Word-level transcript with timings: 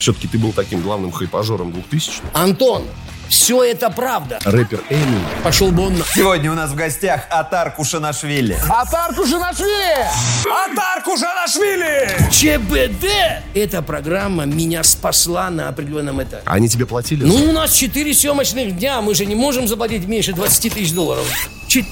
Все-таки 0.00 0.28
ты 0.28 0.38
был 0.38 0.52
таким 0.52 0.80
главным 0.80 1.10
хайпажором 1.10 1.72
2000 1.72 2.22
Антон, 2.32 2.84
все 3.28 3.64
это 3.64 3.90
правда. 3.90 4.38
Рэпер 4.44 4.84
Эмин. 4.90 5.24
Пошел 5.42 5.72
бы 5.72 5.88
он 5.88 5.98
на... 5.98 6.04
Сегодня 6.04 6.52
у 6.52 6.54
нас 6.54 6.70
в 6.70 6.76
гостях 6.76 7.22
Атар 7.30 7.74
Кушанашвили. 7.74 8.56
Атар 8.68 9.12
Кушанашвили! 9.12 10.06
Атар 10.46 11.02
Кушанашвили! 11.02 12.16
ЧБД! 12.30 13.06
Эта 13.56 13.82
программа 13.82 14.44
меня 14.44 14.84
спасла 14.84 15.50
на 15.50 15.68
определенном 15.68 16.22
этапе. 16.22 16.44
Они 16.44 16.68
тебе 16.68 16.86
платили? 16.86 17.24
Ну, 17.24 17.48
у 17.48 17.52
нас 17.52 17.72
4 17.72 18.14
съемочных 18.14 18.78
дня, 18.78 19.02
мы 19.02 19.16
же 19.16 19.26
не 19.26 19.34
можем 19.34 19.66
заплатить 19.66 20.06
меньше 20.06 20.32
20 20.32 20.74
тысяч 20.74 20.92
долларов. 20.92 21.26
Чуть... 21.66 21.86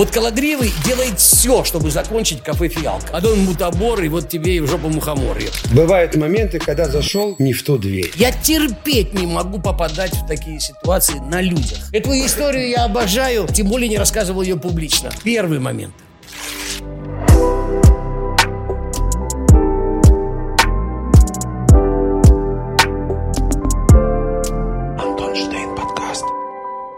Вот 0.00 0.10
Калагривый 0.12 0.72
делает 0.86 1.20
все, 1.20 1.62
чтобы 1.62 1.90
закончить 1.90 2.42
кафе 2.42 2.68
«Фиалка». 2.68 3.14
А 3.14 3.20
то 3.20 3.32
он 3.32 3.40
мутабор, 3.40 4.02
и 4.02 4.08
вот 4.08 4.30
тебе 4.30 4.56
и 4.56 4.60
в 4.60 4.66
жопу 4.66 4.88
мухомор. 4.88 5.36
Бывают 5.74 6.16
моменты, 6.16 6.58
когда 6.58 6.88
зашел 6.88 7.36
не 7.38 7.52
в 7.52 7.62
ту 7.62 7.76
дверь. 7.76 8.10
Я 8.16 8.32
терпеть 8.32 9.12
не 9.12 9.26
могу 9.26 9.60
попадать 9.60 10.14
в 10.14 10.26
такие 10.26 10.58
ситуации 10.58 11.18
на 11.18 11.42
людях. 11.42 11.92
Эту 11.92 12.12
историю 12.12 12.70
я 12.70 12.86
обожаю, 12.86 13.46
тем 13.46 13.68
более 13.68 13.90
не 13.90 13.98
рассказывал 13.98 14.40
ее 14.40 14.56
публично. 14.56 15.10
Первый 15.22 15.58
момент. 15.58 15.92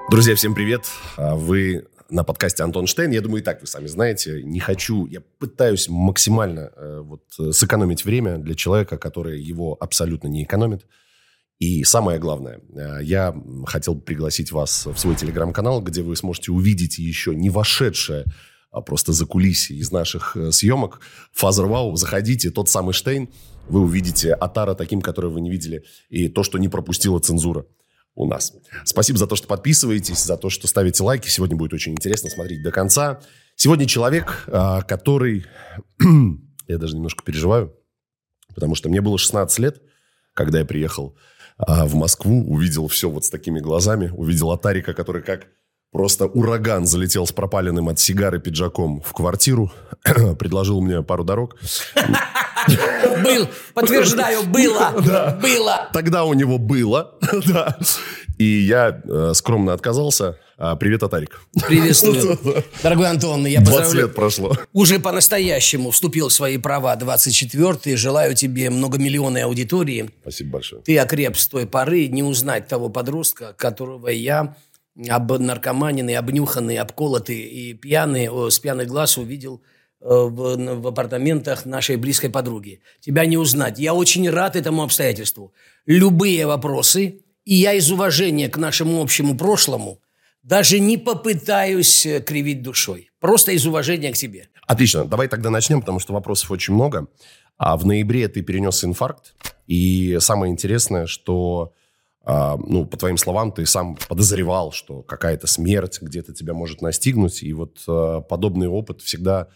Друзья, 0.09 0.37
всем 0.37 0.55
привет. 0.55 0.85
А 1.17 1.35
Вы 1.35 1.87
на 2.13 2.25
подкасте 2.25 2.63
Антон 2.63 2.87
Штейн. 2.87 3.11
Я 3.11 3.21
думаю, 3.21 3.41
и 3.41 3.45
так 3.45 3.61
вы 3.61 3.67
сами 3.67 3.87
знаете. 3.87 4.43
Не 4.43 4.61
хочу, 4.61 5.07
я 5.07 5.23
пытаюсь 5.39 5.89
максимально 5.89 6.71
э, 6.77 7.01
вот 7.03 7.23
э, 7.39 7.53
сэкономить 7.53 8.05
время 8.05 8.39
для 8.39 8.55
человека, 8.55 8.99
который 8.99 9.41
его 9.41 9.77
абсолютно 9.81 10.29
не 10.29 10.45
экономит. 10.45 10.87
И 11.59 11.85
самое 11.85 12.19
главное, 12.19 12.61
э, 12.75 12.99
я 13.03 13.35
хотел 13.67 13.99
пригласить 13.99 14.53
вас 14.53 14.87
в 14.87 14.97
свой 14.99 15.17
телеграм-канал, 15.17 15.81
где 15.81 16.03
вы 16.03 16.15
сможете 16.15 16.53
увидеть 16.53 16.99
еще 16.99 17.35
не 17.35 17.51
вошедшее 17.51 18.25
а 18.73 18.81
просто 18.81 19.13
закулисье 19.13 19.77
из 19.77 19.93
наших 19.93 20.35
э, 20.35 20.51
съемок. 20.51 21.01
Father 21.33 21.67
Wow, 21.67 21.95
заходите, 21.97 22.51
тот 22.51 22.71
самый 22.71 22.95
Штейн, 22.95 23.29
вы 23.69 23.81
увидите 23.81 24.33
Отара 24.33 24.75
таким, 24.75 25.03
который 25.03 25.31
вы 25.31 25.43
не 25.43 25.51
видели, 25.51 25.85
и 26.09 26.29
то, 26.29 26.43
что 26.43 26.59
не 26.59 26.69
пропустила 26.69 27.21
цензура 27.21 27.67
у 28.15 28.27
нас. 28.27 28.53
Спасибо 28.85 29.19
за 29.19 29.27
то, 29.27 29.37
что 29.37 29.47
подписываетесь, 29.47 30.23
за 30.23 30.37
то, 30.37 30.51
что 30.51 30.67
ставите 30.67 31.03
лайки. 31.03 31.29
Сегодня 31.29 31.57
будет 31.57 31.73
очень 31.73 31.93
интересно 31.93 32.31
смотреть 32.31 32.63
до 32.63 32.71
конца. 32.71 33.21
Сегодня 33.57 33.87
человек, 33.87 34.45
а, 34.49 34.83
который... 34.83 35.47
я 36.69 36.79
даже 36.79 36.95
немножко 36.95 37.25
переживаю, 37.25 37.75
потому 38.55 38.75
что 38.75 38.89
мне 38.89 39.01
было 39.01 39.19
16 39.19 39.59
лет, 39.61 39.83
когда 40.35 40.59
я 40.59 40.65
приехал 40.65 41.17
а, 41.57 41.87
в 41.87 41.95
Москву, 41.95 42.45
увидел 42.51 42.89
все 42.89 43.09
вот 43.09 43.25
с 43.25 43.31
такими 43.31 43.61
глазами, 43.61 44.09
увидел 44.09 44.51
Атарика, 44.51 44.95
который 44.95 45.23
как 45.23 45.47
просто 45.93 46.27
ураган 46.27 46.87
залетел 46.87 47.27
с 47.27 47.33
пропаленным 47.33 47.89
от 47.89 48.01
сигары 48.01 48.41
пиджаком 48.41 49.01
в 49.03 49.13
квартиру, 49.13 49.71
предложил 50.39 50.81
мне 50.81 51.03
пару 51.03 51.23
дорог. 51.23 51.57
Был, 53.23 53.49
подтверждаю, 53.75 54.45
было, 54.45 54.93
было. 55.43 55.89
Тогда 55.93 56.25
у 56.25 56.33
него 56.33 56.59
было, 56.59 57.15
да. 57.47 57.77
И 58.39 58.45
я 58.45 59.01
э, 59.05 59.33
скромно 59.35 59.73
отказался. 59.73 60.39
А, 60.57 60.77
привет, 60.77 61.03
Атарик. 61.03 61.41
Приветствую. 61.67 62.39
Дорогой 62.83 63.11
Антон, 63.11 63.47
я 63.47 63.61
20 63.61 63.67
поздравляю. 63.67 64.07
лет 64.07 64.15
прошло. 64.15 64.57
Уже 64.73 65.01
по-настоящему 65.01 65.91
вступил 65.91 66.29
в 66.29 66.33
свои 66.33 66.57
права 66.57 66.97
24-й. 66.97 67.97
Желаю 67.97 68.35
тебе 68.35 68.71
многомиллионной 68.71 69.43
аудитории. 69.43 70.11
Спасибо 70.23 70.53
большое. 70.53 70.83
Ты 70.83 70.97
окреп 70.99 71.37
с 71.37 71.49
той 71.49 71.67
поры 71.67 72.07
не 72.07 72.23
узнать 72.23 72.69
того 72.69 72.89
подростка, 72.91 73.55
которого 73.55 74.09
я 74.09 74.55
обнаркоманенный, 75.09 76.17
обнюханный, 76.17 76.77
обколотый 76.77 77.41
и 77.41 77.75
пьяный, 77.75 78.29
о, 78.29 78.51
с 78.51 78.59
пьяных 78.59 78.89
глаз 78.89 79.17
увидел 79.17 79.63
э, 80.01 80.05
в, 80.07 80.57
в 80.81 80.87
апартаментах 80.87 81.65
нашей 81.65 81.97
близкой 81.97 82.31
подруги. 82.31 82.81
Тебя 83.01 83.27
не 83.27 83.37
узнать. 83.37 83.79
Я 83.79 83.95
очень 83.95 84.29
рад 84.29 84.57
этому 84.57 84.83
обстоятельству. 84.83 85.53
Любые 85.87 86.47
вопросы, 86.47 87.23
и 87.45 87.55
я 87.55 87.73
из 87.73 87.91
уважения 87.91 88.49
к 88.49 88.57
нашему 88.57 89.03
общему 89.03 89.37
прошлому 89.37 89.99
даже 90.43 90.81
не 90.81 90.99
попытаюсь 90.99 92.05
э, 92.05 92.21
кривить 92.21 92.63
душой. 92.63 93.11
Просто 93.21 93.53
из 93.53 93.67
уважения 93.67 94.13
к 94.13 94.17
тебе. 94.17 94.49
Отлично, 94.67 95.05
давай 95.05 95.29
тогда 95.29 95.51
начнем, 95.51 95.81
потому 95.81 96.01
что 96.01 96.13
вопросов 96.13 96.51
очень 96.51 96.75
много. 96.75 97.07
А 97.57 97.77
в 97.77 97.87
ноябре 97.87 98.27
ты 98.29 98.43
перенес 98.43 98.83
инфаркт, 98.85 99.35
и 99.67 100.19
самое 100.21 100.53
интересное, 100.53 101.07
что, 101.07 101.73
ну, 102.25 102.87
по 102.87 102.97
твоим 102.97 103.17
словам, 103.17 103.51
ты 103.51 103.67
сам 103.67 103.97
подозревал, 104.09 104.71
что 104.73 105.03
какая-то 105.03 105.47
смерть 105.47 105.99
где-то 106.01 106.33
тебя 106.33 106.55
может 106.55 106.81
настигнуть, 106.81 107.43
и 107.43 107.53
вот 107.53 107.83
а, 107.89 108.21
подобный 108.21 108.69
опыт 108.69 109.01
всегда 109.01 109.49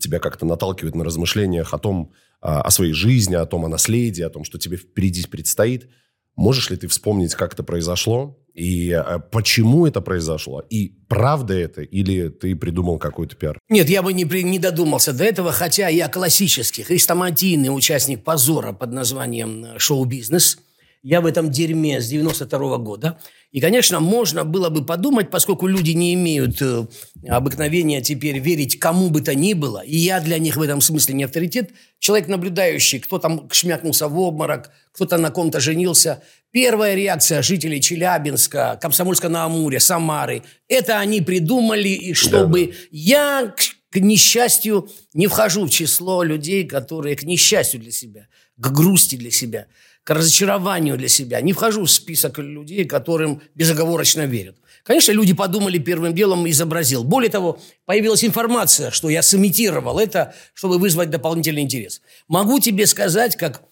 тебя 0.00 0.18
как-то 0.18 0.46
наталкивает 0.46 0.94
на 0.94 1.04
размышлениях 1.04 1.74
о 1.74 1.78
том, 1.78 2.12
а, 2.40 2.60
о 2.62 2.70
своей 2.70 2.92
жизни, 2.92 3.34
о 3.34 3.46
том, 3.46 3.64
о 3.64 3.68
наследии, 3.68 4.22
о 4.22 4.30
том, 4.30 4.44
что 4.44 4.58
тебе 4.58 4.76
впереди 4.76 5.26
предстоит. 5.26 5.88
Можешь 6.34 6.70
ли 6.70 6.76
ты 6.76 6.88
вспомнить, 6.88 7.34
как 7.34 7.54
это 7.54 7.62
произошло, 7.62 8.38
и 8.54 8.92
а, 8.92 9.18
почему 9.18 9.86
это 9.86 10.00
произошло, 10.00 10.60
и 10.60 10.88
правда 11.08 11.54
это, 11.54 11.82
или 11.82 12.28
ты 12.28 12.54
придумал 12.56 12.98
какой-то 12.98 13.36
пиар? 13.36 13.58
Нет, 13.68 13.88
я 13.88 14.02
бы 14.02 14.12
не, 14.12 14.24
при- 14.24 14.42
не 14.42 14.58
додумался 14.58 15.12
до 15.12 15.24
этого, 15.24 15.52
хотя 15.52 15.88
я 15.88 16.08
классический, 16.08 16.82
хрестоматийный 16.82 17.74
участник 17.74 18.24
позора 18.24 18.72
под 18.72 18.92
названием 18.92 19.64
э, 19.64 19.78
«Шоу-бизнес». 19.78 20.58
Я 21.02 21.20
в 21.20 21.26
этом 21.26 21.50
дерьме 21.50 22.00
с 22.00 22.08
92 22.08 22.78
года. 22.78 23.18
И, 23.50 23.60
конечно, 23.60 23.98
можно 23.98 24.44
было 24.44 24.68
бы 24.70 24.86
подумать, 24.86 25.30
поскольку 25.30 25.66
люди 25.66 25.90
не 25.90 26.14
имеют 26.14 26.62
э, 26.62 26.86
обыкновения 27.28 28.00
теперь 28.00 28.38
верить 28.38 28.78
кому 28.78 29.10
бы 29.10 29.20
то 29.20 29.34
ни 29.34 29.52
было, 29.52 29.80
и 29.84 29.96
я 29.96 30.20
для 30.20 30.38
них 30.38 30.56
в 30.56 30.62
этом 30.62 30.80
смысле 30.80 31.14
не 31.14 31.24
авторитет, 31.24 31.70
человек 31.98 32.28
наблюдающий, 32.28 33.00
кто 33.00 33.18
там 33.18 33.48
шмякнулся 33.50 34.06
в 34.06 34.18
обморок, 34.18 34.70
кто-то 34.92 35.18
на 35.18 35.30
ком-то 35.30 35.58
женился. 35.58 36.22
Первая 36.52 36.94
реакция 36.94 37.42
жителей 37.42 37.80
Челябинска, 37.80 38.78
Комсомольска-на-Амуре, 38.80 39.80
Самары, 39.80 40.44
это 40.68 41.00
они 41.00 41.20
придумали, 41.20 41.88
и 41.88 42.14
чтобы 42.14 42.74
я, 42.92 43.52
к, 43.56 43.60
к 43.90 43.96
несчастью, 43.96 44.88
не 45.14 45.26
вхожу 45.26 45.66
в 45.66 45.70
число 45.70 46.22
людей, 46.22 46.64
которые 46.64 47.16
к 47.16 47.24
несчастью 47.24 47.80
для 47.80 47.90
себя, 47.90 48.28
к 48.56 48.70
грусти 48.70 49.16
для 49.16 49.30
себя, 49.30 49.66
к 50.04 50.10
разочарованию 50.10 50.96
для 50.96 51.08
себя. 51.08 51.40
Не 51.40 51.52
вхожу 51.52 51.84
в 51.84 51.90
список 51.90 52.38
людей, 52.38 52.84
которым 52.84 53.40
безоговорочно 53.54 54.26
верят. 54.26 54.56
Конечно, 54.82 55.12
люди 55.12 55.32
подумали 55.32 55.78
первым 55.78 56.12
делом, 56.12 56.48
изобразил. 56.48 57.04
Более 57.04 57.30
того, 57.30 57.60
появилась 57.84 58.24
информация, 58.24 58.90
что 58.90 59.08
я 59.08 59.22
сымитировал 59.22 60.00
это, 60.00 60.34
чтобы 60.54 60.78
вызвать 60.78 61.10
дополнительный 61.10 61.62
интерес. 61.62 62.02
Могу 62.26 62.58
тебе 62.58 62.86
сказать, 62.86 63.36
как 63.36 63.62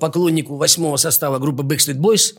поклоннику 0.00 0.56
восьмого 0.56 0.96
состава 0.96 1.38
группы 1.38 1.64
Backstreet 1.64 1.98
Boys, 1.98 2.36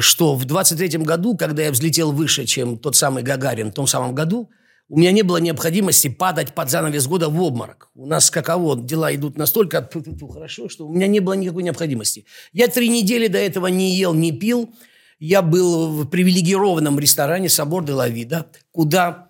что 0.00 0.36
в 0.36 0.44
23 0.44 0.98
году, 0.98 1.36
когда 1.36 1.64
я 1.64 1.72
взлетел 1.72 2.12
выше, 2.12 2.44
чем 2.44 2.78
тот 2.78 2.94
самый 2.94 3.24
Гагарин 3.24 3.72
в 3.72 3.74
том 3.74 3.88
самом 3.88 4.14
году, 4.14 4.48
у 4.90 4.98
меня 4.98 5.12
не 5.12 5.22
было 5.22 5.36
необходимости 5.36 6.08
падать 6.08 6.54
под 6.54 6.70
занавес 6.70 7.06
года 7.06 7.28
в 7.28 7.40
обморок. 7.42 7.90
У 7.94 8.06
нас 8.06 8.30
каково, 8.30 8.76
дела 8.80 9.14
идут 9.14 9.36
настолько 9.36 9.88
хорошо, 10.32 10.68
что 10.68 10.86
у 10.86 10.92
меня 10.94 11.06
не 11.06 11.20
было 11.20 11.34
никакой 11.34 11.62
необходимости. 11.62 12.24
Я 12.52 12.68
три 12.68 12.88
недели 12.88 13.26
до 13.28 13.38
этого 13.38 13.66
не 13.66 13.94
ел, 13.96 14.14
не 14.14 14.32
пил. 14.32 14.70
Я 15.18 15.42
был 15.42 15.88
в 15.88 16.06
привилегированном 16.06 16.98
ресторане 16.98 17.48
«Собор 17.48 17.84
де 17.84 17.92
ла 17.92 18.08
Вида», 18.08 18.46
куда, 18.70 19.28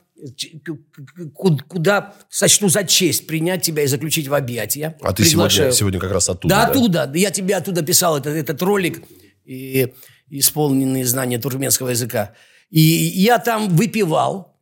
ку- 1.34 1.58
куда 1.66 2.14
сочту 2.28 2.68
за 2.68 2.84
честь 2.84 3.26
принять 3.26 3.62
тебя 3.62 3.82
и 3.82 3.86
заключить 3.86 4.28
в 4.28 4.34
объятия. 4.34 4.96
А 5.00 5.12
ты 5.12 5.24
сегодня, 5.24 5.48
Приглашаю. 5.48 5.72
сегодня 5.72 5.98
как 6.00 6.12
раз 6.12 6.28
оттуда, 6.28 6.54
Да, 6.54 6.64
да? 6.66 6.70
оттуда. 6.70 7.12
Я 7.14 7.30
тебе 7.30 7.56
оттуда 7.56 7.82
писал 7.82 8.16
этот, 8.18 8.34
этот 8.36 8.60
ролик, 8.62 9.02
и, 9.44 9.94
исполненный 10.30 11.04
знания 11.04 11.38
туркменского 11.38 11.88
языка. 11.88 12.34
И 12.70 12.80
я 12.80 13.38
там 13.38 13.68
выпивал. 13.74 14.57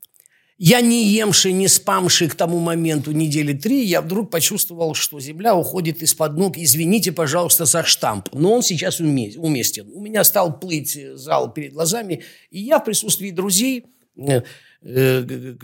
Я 0.59 0.81
не 0.81 1.05
емший, 1.05 1.53
не 1.53 1.69
спамший 1.69 2.29
к 2.29 2.35
тому 2.35 2.59
моменту 2.61 3.13
недели 3.13 3.53
три, 3.53 3.85
я 3.85 4.01
вдруг 4.01 4.31
почувствовал, 4.31 4.95
что 4.95 5.21
земля 5.21 5.55
уходит 5.55 6.03
из-под 6.03 6.39
ног. 6.39 6.57
Извините, 6.57 7.13
пожалуйста, 7.13 7.67
за 7.67 7.85
штамп, 7.85 8.31
но 8.33 8.55
он 8.55 8.63
сейчас 8.63 9.01
уме- 9.01 9.37
уместен. 9.37 9.91
У 9.93 10.01
меня 10.01 10.25
стал 10.25 10.59
плыть 10.59 10.99
зал 11.15 11.53
перед 11.53 11.75
глазами, 11.75 12.23
и 12.51 12.61
я 12.61 12.79
в 12.79 12.85
присутствии 12.85 13.31
друзей, 13.31 13.85
э, 14.17 14.41
э, 14.83 15.55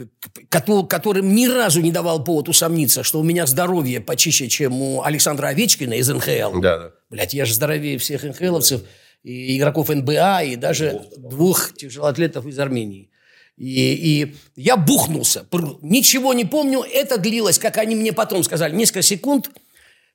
которым 0.50 1.34
ни 1.34 1.46
разу 1.46 1.80
не 1.80 1.90
давал 1.90 2.22
повод 2.22 2.50
усомниться, 2.50 3.02
что 3.02 3.18
у 3.18 3.22
меня 3.22 3.46
здоровье 3.46 4.00
почище, 4.00 4.48
чем 4.48 4.82
у 4.82 5.02
Александра 5.02 5.48
Овечкина 5.48 5.94
из 5.94 6.08
НХЛ. 6.10 6.60
Да, 6.60 6.78
да. 6.78 6.90
Блять, 7.08 7.32
я 7.32 7.46
же 7.46 7.54
здоровее 7.54 7.96
всех 7.96 8.24
НХЛовцев, 8.24 8.82
и 9.22 9.56
игроков 9.56 9.88
НБА, 9.88 10.42
и 10.42 10.56
даже 10.56 11.00
двух 11.16 11.74
тяжелоатлетов 11.76 12.44
из 12.44 12.58
Армении. 12.58 13.08
И, 13.56 14.24
и 14.24 14.36
я 14.56 14.76
бухнулся. 14.76 15.46
Ничего 15.82 16.34
не 16.34 16.44
помню. 16.44 16.80
Это 16.82 17.18
длилось, 17.18 17.58
как 17.58 17.78
они 17.78 17.94
мне 17.94 18.12
потом 18.12 18.42
сказали, 18.42 18.74
несколько 18.74 19.02
секунд. 19.02 19.50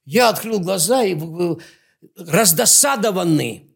Я 0.05 0.29
открыл 0.29 0.59
глаза 0.59 1.03
и 1.03 1.17
раздосадованный. 2.17 3.75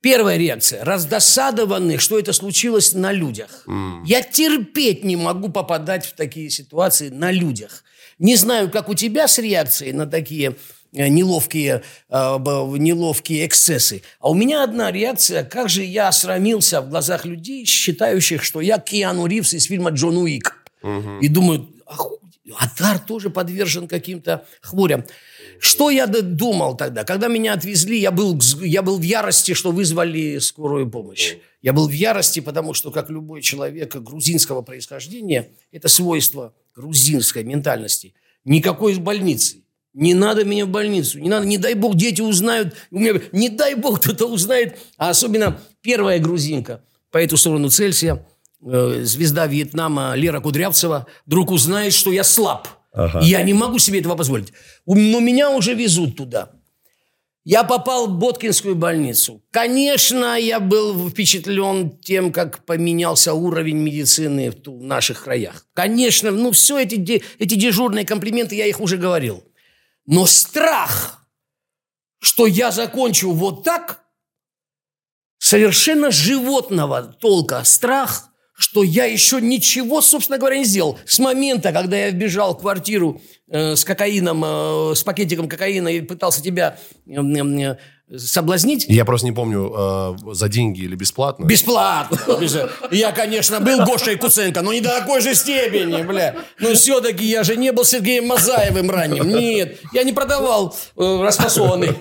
Первая 0.00 0.36
реакция. 0.36 0.84
Раздосадованный, 0.84 1.98
что 1.98 2.18
это 2.18 2.32
случилось 2.32 2.92
на 2.92 3.12
людях. 3.12 3.64
Я 4.04 4.22
терпеть 4.22 5.04
не 5.04 5.16
могу 5.16 5.48
попадать 5.48 6.06
в 6.06 6.14
такие 6.14 6.50
ситуации 6.50 7.08
на 7.08 7.32
людях. 7.32 7.84
Не 8.18 8.36
знаю, 8.36 8.70
как 8.70 8.88
у 8.88 8.94
тебя 8.94 9.28
с 9.28 9.38
реакцией 9.38 9.92
на 9.92 10.06
такие 10.06 10.56
неловкие, 10.92 11.82
э, 12.08 12.38
неловкие 12.78 13.46
эксцессы. 13.46 14.02
А 14.20 14.30
у 14.30 14.34
меня 14.34 14.64
одна 14.64 14.90
реакция, 14.90 15.44
как 15.44 15.68
же 15.68 15.84
я 15.84 16.08
осрамился 16.08 16.80
в 16.80 16.88
глазах 16.88 17.24
людей, 17.24 17.64
считающих, 17.64 18.42
что 18.42 18.60
я 18.60 18.78
Киану 18.78 19.26
Ривз 19.26 19.54
из 19.54 19.64
фильма 19.64 19.90
«Джон 19.90 20.16
Уик». 20.18 20.64
И 21.20 21.28
думаю, 21.28 21.68
«Оху- 21.86 22.18
Атар 22.58 22.98
тоже 22.98 23.30
подвержен 23.30 23.88
каким-то 23.88 24.46
хворям. 24.62 25.04
Что 25.60 25.90
я 25.90 26.06
думал 26.06 26.76
тогда? 26.76 27.04
Когда 27.04 27.28
меня 27.28 27.52
отвезли, 27.52 27.98
я 27.98 28.10
был, 28.10 28.38
я 28.62 28.82
был 28.82 28.98
в 28.98 29.02
ярости, 29.02 29.54
что 29.54 29.70
вызвали 29.72 30.38
скорую 30.38 30.88
помощь. 30.88 31.34
Я 31.62 31.72
был 31.72 31.88
в 31.88 31.92
ярости, 31.92 32.40
потому 32.40 32.72
что, 32.74 32.90
как 32.90 33.10
любой 33.10 33.42
человек 33.42 33.94
грузинского 33.96 34.62
происхождения, 34.62 35.48
это 35.72 35.88
свойство 35.88 36.54
грузинской 36.76 37.42
ментальности. 37.42 38.14
Никакой 38.44 38.94
больницы. 38.94 39.58
Не 39.98 40.14
надо 40.14 40.44
меня 40.44 40.64
в 40.64 40.68
больницу. 40.68 41.18
Не 41.18 41.28
надо, 41.28 41.44
не 41.44 41.58
дай 41.58 41.74
бог, 41.74 41.96
дети 41.96 42.20
узнают. 42.20 42.72
У 42.92 43.00
меня, 43.00 43.20
не 43.32 43.48
дай 43.48 43.74
бог, 43.74 44.00
кто-то 44.00 44.26
узнает. 44.26 44.78
А 44.96 45.10
особенно 45.10 45.58
первая 45.80 46.20
грузинка 46.20 46.84
по 47.10 47.18
эту 47.18 47.36
сторону 47.36 47.68
Цельсия, 47.68 48.24
э, 48.64 49.00
звезда 49.02 49.48
Вьетнама 49.48 50.14
Лера 50.14 50.38
Кудрявцева, 50.38 51.08
вдруг 51.26 51.50
узнает, 51.50 51.92
что 51.94 52.12
я 52.12 52.22
слаб. 52.22 52.68
Ага. 52.92 53.18
Я 53.24 53.42
не 53.42 53.54
могу 53.54 53.80
себе 53.80 53.98
этого 53.98 54.14
позволить. 54.14 54.52
Но 54.86 55.18
меня 55.18 55.50
уже 55.50 55.74
везут 55.74 56.16
туда. 56.16 56.52
Я 57.42 57.64
попал 57.64 58.06
в 58.06 58.18
Боткинскую 58.18 58.76
больницу. 58.76 59.42
Конечно, 59.50 60.38
я 60.38 60.60
был 60.60 61.08
впечатлен 61.08 61.98
тем, 61.98 62.30
как 62.30 62.64
поменялся 62.64 63.34
уровень 63.34 63.78
медицины 63.78 64.52
в 64.52 64.82
наших 64.82 65.24
краях. 65.24 65.66
Конечно, 65.74 66.30
ну 66.30 66.52
все 66.52 66.78
эти, 66.78 67.20
эти 67.40 67.54
дежурные 67.56 68.04
комплименты, 68.04 68.54
я 68.54 68.66
их 68.66 68.80
уже 68.80 68.96
говорил. 68.96 69.42
Но 70.10 70.24
страх, 70.24 71.28
что 72.18 72.46
я 72.46 72.70
закончу 72.70 73.30
вот 73.30 73.62
так, 73.62 74.06
совершенно 75.38 76.10
животного 76.10 77.02
толка 77.02 77.62
страх, 77.64 78.30
что 78.54 78.82
я 78.82 79.04
еще 79.04 79.38
ничего, 79.42 80.00
собственно 80.00 80.38
говоря, 80.38 80.56
не 80.56 80.64
сделал. 80.64 80.98
С 81.04 81.18
момента, 81.18 81.72
когда 81.72 81.98
я 81.98 82.10
вбежал 82.10 82.54
в 82.54 82.60
квартиру 82.60 83.20
с 83.50 83.84
кокаином, 83.84 84.44
э, 84.44 84.94
с 84.94 85.02
пакетиком 85.02 85.48
кокаина 85.48 85.88
и 85.88 86.00
пытался 86.00 86.42
тебя 86.42 86.76
э, 87.06 87.14
э, 87.16 87.76
соблазнить, 88.18 88.86
Я 88.88 89.04
просто 89.04 89.26
не 89.26 89.32
помню, 89.32 89.72
э, 89.76 90.34
за 90.34 90.48
деньги 90.48 90.80
или 90.80 90.94
бесплатно. 90.94 91.44
Бесплатно. 91.44 92.18
Я, 92.90 93.12
конечно, 93.12 93.60
был 93.60 93.84
Гошей 93.84 94.16
Куценко, 94.16 94.62
но 94.62 94.72
не 94.72 94.80
до 94.80 94.90
такой 94.90 95.20
же 95.20 95.34
степени, 95.34 96.02
бля. 96.02 96.36
Но 96.58 96.74
все-таки 96.74 97.24
я 97.24 97.42
же 97.42 97.56
не 97.56 97.72
был 97.72 97.84
Сергеем 97.84 98.26
Мазаевым 98.26 98.90
ранним. 98.90 99.28
Нет, 99.28 99.78
я 99.92 100.04
не 100.04 100.12
продавал 100.12 100.76
э, 100.96 101.20
распасованный. 101.22 101.94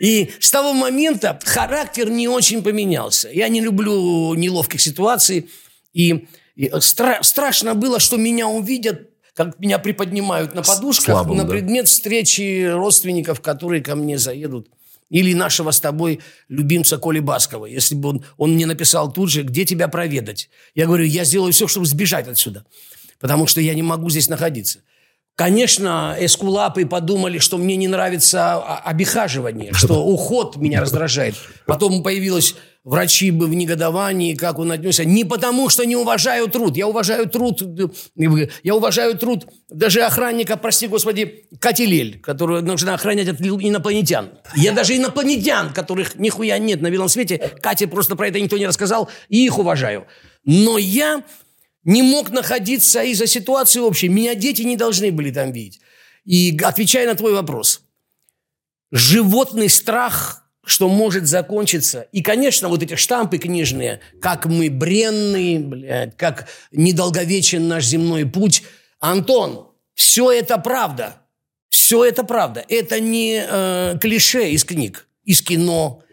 И 0.00 0.32
с 0.40 0.50
того 0.50 0.72
момента 0.72 1.38
характер 1.44 2.10
не 2.10 2.28
очень 2.28 2.62
поменялся. 2.62 3.28
Я 3.30 3.48
не 3.48 3.60
люблю 3.60 4.34
неловких 4.34 4.80
ситуаций. 4.80 5.50
И, 5.92 6.26
и 6.56 6.68
стра- 6.68 7.22
страшно 7.22 7.74
было, 7.74 8.00
что 8.00 8.16
меня 8.16 8.48
увидят 8.48 9.11
как 9.34 9.58
меня 9.58 9.78
приподнимают 9.78 10.54
на 10.54 10.62
подушках 10.62 11.16
слабым, 11.16 11.36
на 11.38 11.44
да. 11.44 11.50
предмет 11.50 11.88
встречи 11.88 12.66
родственников, 12.70 13.40
которые 13.40 13.82
ко 13.82 13.94
мне 13.94 14.18
заедут. 14.18 14.68
Или 15.08 15.34
нашего 15.34 15.72
с 15.72 15.80
тобой 15.80 16.20
любимца 16.48 16.96
Коли 16.96 17.20
Баскова. 17.20 17.66
Если 17.66 17.94
бы 17.94 18.08
он, 18.08 18.24
он 18.38 18.54
мне 18.54 18.64
написал 18.64 19.12
тут 19.12 19.30
же, 19.30 19.42
где 19.42 19.66
тебя 19.66 19.88
проведать. 19.88 20.48
Я 20.74 20.86
говорю, 20.86 21.04
я 21.04 21.24
сделаю 21.24 21.52
все, 21.52 21.68
чтобы 21.68 21.84
сбежать 21.84 22.28
отсюда. 22.28 22.64
Потому 23.20 23.46
что 23.46 23.60
я 23.60 23.74
не 23.74 23.82
могу 23.82 24.08
здесь 24.08 24.28
находиться. 24.28 24.80
Конечно, 25.34 26.14
эскулапы 26.20 26.84
подумали, 26.84 27.38
что 27.38 27.56
мне 27.56 27.76
не 27.76 27.88
нравится 27.88 28.56
обихаживание, 28.56 29.72
что 29.72 30.04
уход 30.04 30.56
меня 30.56 30.80
раздражает. 30.80 31.34
Потом 31.66 32.02
появилось 32.02 32.54
врачи 32.84 33.30
бы 33.30 33.46
в 33.46 33.54
негодовании, 33.54 34.34
как 34.34 34.58
он 34.58 34.72
отнесся. 34.72 35.04
Не 35.04 35.24
потому, 35.24 35.68
что 35.68 35.84
не 35.86 35.96
уважаю 35.96 36.48
труд. 36.48 36.76
Я 36.76 36.88
уважаю 36.88 37.28
труд, 37.28 37.62
э, 37.62 38.48
я 38.62 38.74
уважаю 38.74 39.16
труд 39.16 39.46
даже 39.70 40.02
охранника, 40.02 40.56
прости 40.56 40.86
господи, 40.86 41.46
Катилель, 41.60 42.20
которую 42.20 42.62
нужно 42.62 42.94
охранять 42.94 43.28
от 43.28 43.40
инопланетян. 43.40 44.30
Я 44.56 44.72
даже 44.72 44.96
инопланетян, 44.96 45.72
которых 45.72 46.16
нихуя 46.16 46.58
нет 46.58 46.80
на 46.82 46.90
белом 46.90 47.08
свете, 47.08 47.52
Кате 47.62 47.86
просто 47.86 48.16
про 48.16 48.28
это 48.28 48.40
никто 48.40 48.58
не 48.58 48.66
рассказал, 48.66 49.08
и 49.28 49.44
их 49.44 49.58
уважаю. 49.58 50.06
Но 50.44 50.76
я 50.76 51.22
не 51.84 52.02
мог 52.02 52.30
находиться 52.30 53.02
из-за 53.02 53.26
ситуации 53.26 53.80
общей. 53.80 54.08
Меня 54.08 54.34
дети 54.34 54.62
не 54.62 54.76
должны 54.76 55.10
были 55.10 55.30
там 55.30 55.52
видеть. 55.52 55.80
И 56.24 56.56
отвечая 56.62 57.06
на 57.06 57.14
твой 57.14 57.32
вопрос, 57.32 57.82
животный 58.90 59.68
страх, 59.68 60.46
что 60.64 60.88
может 60.88 61.26
закончиться. 61.26 62.02
И, 62.12 62.22
конечно, 62.22 62.68
вот 62.68 62.82
эти 62.82 62.94
штампы 62.94 63.38
книжные, 63.38 64.00
как 64.20 64.46
мы 64.46 64.70
бренные, 64.70 65.58
блядь, 65.58 66.16
как 66.16 66.48
недолговечен 66.70 67.66
наш 67.66 67.84
земной 67.84 68.26
путь. 68.26 68.62
Антон, 69.00 69.72
все 69.94 70.30
это 70.30 70.58
правда. 70.58 71.16
Все 71.68 72.04
это 72.04 72.22
правда. 72.22 72.64
Это 72.68 73.00
не 73.00 73.44
э, 73.44 73.98
клише 74.00 74.50
из 74.50 74.64
книг, 74.64 75.08
из 75.24 75.42
кино. 75.42 76.04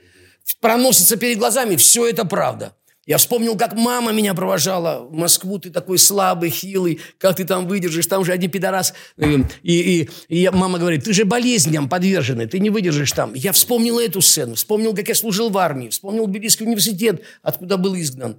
Проносится 0.62 1.15
перед 1.15 1.38
глазами, 1.38 1.75
все 1.75 2.07
это 2.07 2.25
правда. 2.25 2.75
Я 3.10 3.18
вспомнил, 3.18 3.58
как 3.58 3.74
мама 3.74 4.12
меня 4.12 4.36
провожала 4.36 5.00
в 5.04 5.14
Москву. 5.14 5.58
Ты 5.58 5.72
такой 5.72 5.98
слабый, 5.98 6.52
хилый, 6.52 7.00
как 7.18 7.38
ты 7.38 7.44
там 7.44 7.68
выдержишь? 7.68 8.06
Там 8.06 8.24
же 8.24 8.32
один 8.32 8.52
пидорас. 8.52 8.94
Э, 9.18 9.40
И, 9.64 10.04
и, 10.04 10.10
и 10.28 10.50
мама 10.52 10.78
говорит, 10.78 11.06
ты 11.06 11.14
же 11.14 11.26
болезням 11.26 11.90
подверженный, 11.90 12.46
ты 12.46 12.60
не 12.60 12.70
выдержишь 12.70 13.12
там. 13.14 13.34
Я 13.34 13.52
вспомнил 13.52 13.98
эту 13.98 14.22
сцену, 14.22 14.54
вспомнил, 14.54 14.94
как 14.94 15.08
я 15.08 15.16
служил 15.16 15.50
в 15.50 15.58
армии, 15.58 15.90
вспомнил 15.90 16.28
Тбилисский 16.28 16.68
университет, 16.68 17.24
откуда 17.42 17.78
был 17.78 17.96
изгнан. 17.96 18.38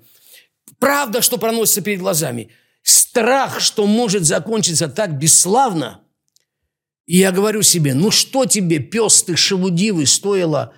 Правда, 0.78 1.20
что 1.20 1.36
проносится 1.36 1.80
перед 1.80 1.98
глазами. 1.98 2.50
Страх, 2.84 3.58
что 3.58 3.88
может 3.88 4.22
закончиться 4.22 4.86
так 4.86 5.18
бесславно. 5.18 6.02
И 7.06 7.16
я 7.16 7.32
говорю 7.32 7.62
себе, 7.62 7.92
ну 7.94 8.12
что 8.12 8.46
тебе, 8.46 8.78
пес 8.78 9.24
ты 9.24 9.34
шелудивый, 9.34 10.06
стоило 10.06 10.74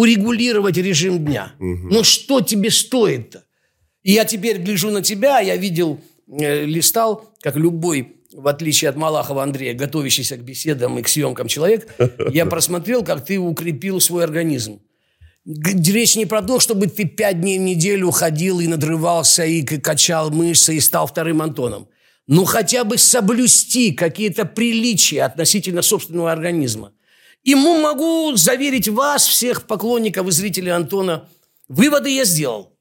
урегулировать 0.00 0.76
режим 0.78 1.24
дня? 1.24 1.52
Ну 1.58 2.02
что 2.04 2.40
тебе 2.40 2.70
стоит-то? 2.70 3.44
И 4.02 4.12
я 4.12 4.24
теперь 4.24 4.58
гляжу 4.58 4.90
на 4.90 5.02
тебя, 5.02 5.40
я 5.40 5.56
видел, 5.56 6.00
э, 6.26 6.64
листал, 6.64 7.34
как 7.42 7.56
любой, 7.56 8.16
в 8.32 8.48
отличие 8.48 8.88
от 8.88 8.96
Малахова 8.96 9.42
Андрея, 9.42 9.74
готовящийся 9.74 10.38
к 10.38 10.40
беседам 10.42 10.98
и 10.98 11.02
к 11.02 11.08
съемкам 11.08 11.48
человек, 11.48 11.94
я 12.32 12.46
просмотрел, 12.46 13.04
как 13.04 13.26
ты 13.26 13.38
укрепил 13.38 14.00
свой 14.00 14.24
организм. 14.24 14.80
Речь 15.44 16.16
не 16.16 16.24
про 16.24 16.40
то, 16.40 16.60
чтобы 16.60 16.86
ты 16.86 17.04
пять 17.04 17.40
дней 17.40 17.58
в 17.58 17.62
неделю 17.62 18.10
ходил 18.10 18.60
и 18.60 18.66
надрывался, 18.66 19.44
и 19.44 19.62
качал 19.62 20.30
мышцы, 20.30 20.76
и 20.76 20.80
стал 20.80 21.06
вторым 21.06 21.42
Антоном. 21.42 21.88
Ну, 22.26 22.44
хотя 22.44 22.84
бы 22.84 22.96
соблюсти 22.96 23.92
какие-то 23.92 24.44
приличия 24.46 25.24
относительно 25.24 25.82
собственного 25.82 26.32
организма. 26.32 26.92
И 27.42 27.54
могу 27.54 28.36
заверить 28.36 28.88
вас, 28.88 29.26
всех 29.26 29.66
поклонников 29.66 30.26
и 30.28 30.30
зрителей 30.30 30.70
Антона, 30.70 31.28
выводы 31.68 32.10
я 32.10 32.24
сделал. 32.24 32.76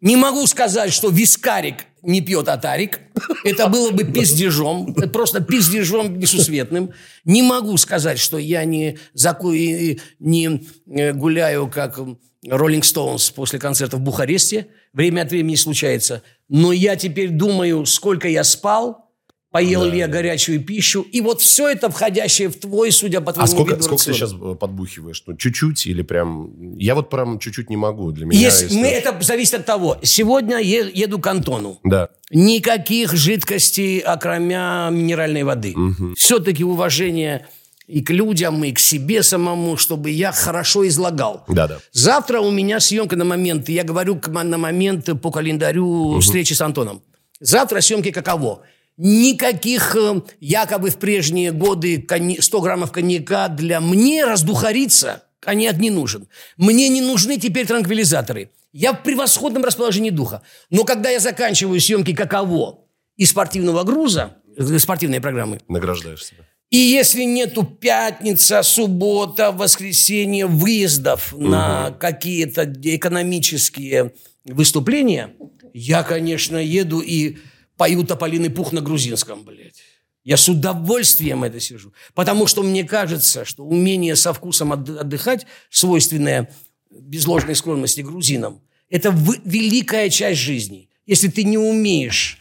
Не 0.00 0.16
могу 0.16 0.46
сказать, 0.46 0.92
что 0.92 1.08
вискарик 1.08 1.86
не 2.02 2.20
пьет 2.20 2.48
атарик. 2.48 3.00
Это 3.44 3.66
было 3.68 3.90
бы 3.90 4.04
пиздежом, 4.04 4.94
просто 4.94 5.40
пиздежом 5.40 6.18
несусветным. 6.18 6.92
Не 7.24 7.42
могу 7.42 7.76
сказать, 7.76 8.20
что 8.20 8.38
я 8.38 8.64
не, 8.64 8.98
заку... 9.14 9.52
не 9.52 10.66
э, 10.86 11.12
гуляю, 11.12 11.68
как 11.68 11.98
Роллинг 12.46 12.84
Стоунс 12.84 13.30
после 13.30 13.58
концерта 13.58 13.96
в 13.96 14.00
Бухаресте. 14.00 14.68
Время 14.92 15.22
от 15.22 15.30
времени 15.30 15.56
случается. 15.56 16.22
Но 16.48 16.70
я 16.72 16.94
теперь 16.94 17.30
думаю, 17.30 17.84
сколько 17.84 18.28
я 18.28 18.44
спал, 18.44 19.07
поел 19.50 19.84
ли 19.84 19.98
я 19.98 20.08
горячую 20.08 20.62
пищу. 20.62 21.02
И 21.02 21.20
вот 21.20 21.40
все 21.40 21.68
это 21.68 21.90
входящее 21.90 22.48
в 22.48 22.56
твой, 22.56 22.92
судя 22.92 23.20
по 23.20 23.32
твоему 23.32 23.44
А 23.44 23.48
сколько, 23.48 23.72
виду 23.74 23.82
сколько 23.82 24.04
ты 24.04 24.12
сейчас 24.12 24.32
подбухиваешь? 24.58 25.22
Ну, 25.26 25.36
чуть-чуть 25.36 25.86
или 25.86 26.02
прям... 26.02 26.76
Я 26.76 26.94
вот 26.94 27.08
прям 27.10 27.38
чуть-чуть 27.38 27.70
не 27.70 27.76
могу. 27.76 28.12
Для 28.12 28.26
меня... 28.26 28.38
Есть- 28.38 28.62
если- 28.62 28.76
мы- 28.78 28.88
это 28.88 29.16
зависит 29.22 29.54
от 29.54 29.66
того. 29.66 29.98
Сегодня 30.02 30.58
е- 30.58 30.90
еду 30.92 31.18
к 31.18 31.26
Антону. 31.26 31.78
Да. 31.84 32.10
Никаких 32.30 33.14
жидкостей, 33.14 33.98
окромя 34.00 34.90
минеральной 34.90 35.44
воды. 35.44 35.74
Все-таки 36.16 36.62
уважение 36.64 37.46
и 37.86 38.02
к 38.02 38.10
людям, 38.10 38.62
и 38.64 38.72
к 38.72 38.78
себе 38.78 39.22
самому, 39.22 39.78
чтобы 39.78 40.10
я 40.10 40.30
хорошо 40.30 40.86
излагал. 40.86 41.44
Да-да. 41.48 41.78
Завтра 41.92 42.40
у 42.40 42.50
меня 42.50 42.80
съемка 42.80 43.16
на 43.16 43.24
момент, 43.24 43.70
я 43.70 43.82
говорю 43.82 44.20
на 44.26 44.58
момент 44.58 45.08
по 45.22 45.30
календарю 45.30 46.20
встречи 46.20 46.52
с 46.52 46.60
Антоном. 46.60 47.00
Завтра 47.40 47.80
съемки 47.80 48.10
каково? 48.10 48.60
Никаких 48.98 49.96
э, 49.96 50.20
якобы 50.40 50.90
в 50.90 50.98
прежние 50.98 51.52
годы 51.52 52.06
100 52.40 52.60
граммов 52.60 52.92
коньяка 52.92 53.48
для 53.48 53.80
мне 53.80 54.24
раздухариться 54.24 55.22
коньяк 55.40 55.78
не 55.78 55.90
нужен. 55.90 56.28
Мне 56.56 56.88
не 56.88 57.00
нужны 57.00 57.38
теперь 57.38 57.66
транквилизаторы. 57.66 58.50
Я 58.72 58.92
в 58.92 59.02
превосходном 59.02 59.64
расположении 59.64 60.10
духа. 60.10 60.42
Но 60.68 60.84
когда 60.84 61.10
я 61.10 61.20
заканчиваю 61.20 61.80
съемки 61.80 62.12
«Каково» 62.12 62.80
и 63.16 63.24
спортивного 63.24 63.84
груза, 63.84 64.36
э, 64.56 64.78
спортивной 64.78 65.20
программы, 65.20 65.60
Награждаешь 65.68 66.24
себя. 66.24 66.44
и 66.70 66.76
если 66.76 67.22
нету 67.22 67.62
пятница, 67.62 68.62
суббота, 68.62 69.52
воскресенье 69.52 70.46
выездов 70.46 71.32
на 71.36 71.92
какие-то 71.92 72.64
экономические 72.64 74.12
выступления, 74.44 75.30
я, 75.72 76.02
конечно, 76.02 76.56
еду 76.56 77.00
и 77.00 77.38
пою 77.78 78.04
тополиный 78.04 78.50
пух 78.50 78.72
на 78.72 78.82
грузинском, 78.82 79.44
блядь. 79.44 79.80
Я 80.24 80.36
с 80.36 80.46
удовольствием 80.48 81.44
это 81.44 81.58
сижу. 81.58 81.94
Потому 82.12 82.46
что 82.46 82.62
мне 82.62 82.84
кажется, 82.84 83.46
что 83.46 83.64
умение 83.64 84.14
со 84.14 84.34
вкусом 84.34 84.74
отды- 84.74 84.98
отдыхать, 84.98 85.46
свойственное 85.70 86.52
без 86.90 87.26
ложной 87.26 87.54
скромности 87.54 88.02
грузинам, 88.02 88.60
это 88.90 89.14
великая 89.44 90.10
часть 90.10 90.40
жизни. 90.40 90.90
Если 91.06 91.28
ты 91.28 91.44
не 91.44 91.56
умеешь 91.56 92.38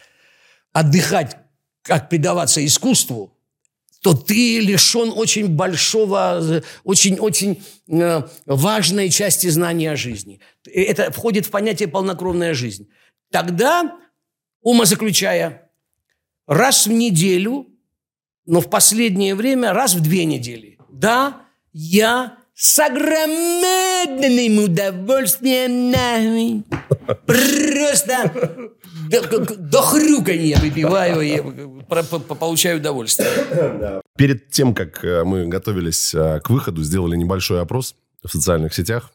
отдыхать, 0.74 1.38
как 1.82 2.10
предаваться 2.10 2.66
искусству, 2.66 3.34
то 4.02 4.14
ты 4.14 4.60
лишен 4.60 5.12
очень 5.16 5.48
большого, 5.48 6.64
очень-очень 6.84 7.64
э, 7.88 8.22
важной 8.46 9.10
части 9.10 9.48
знания 9.48 9.92
о 9.92 9.96
жизни. 9.96 10.40
Это 10.66 11.12
входит 11.12 11.46
в 11.46 11.50
понятие 11.50 11.88
полнокровная 11.88 12.54
жизнь. 12.54 12.90
Тогда, 13.32 13.98
умозаключая, 14.68 15.70
раз 16.46 16.88
в 16.88 16.92
неделю, 16.92 17.68
но 18.46 18.60
в 18.60 18.70
последнее 18.70 19.34
время 19.34 19.72
раз 19.72 19.96
в 19.96 20.02
две 20.02 20.26
недели, 20.26 20.78
да, 20.90 21.44
я 21.72 22.38
с 22.54 22.78
огромным 22.78 24.66
удовольствием 24.66 25.90
нахуй, 25.90 26.64
просто 27.26 28.72
до, 29.10 29.56
до 29.56 29.82
хрюканья 29.84 30.58
выпиваю 30.60 31.22
и 31.22 31.42
получаю 32.40 32.80
удовольствие. 32.80 34.02
Перед 34.18 34.50
тем, 34.50 34.76
как 34.76 35.02
э, 35.06 35.24
мы 35.24 35.48
готовились 35.48 36.14
э, 36.14 36.42
к 36.42 36.50
выходу, 36.50 36.84
сделали 36.84 37.16
небольшой 37.16 37.62
опрос 37.62 37.96
в 38.22 38.30
социальных 38.30 38.74
сетях. 38.74 39.14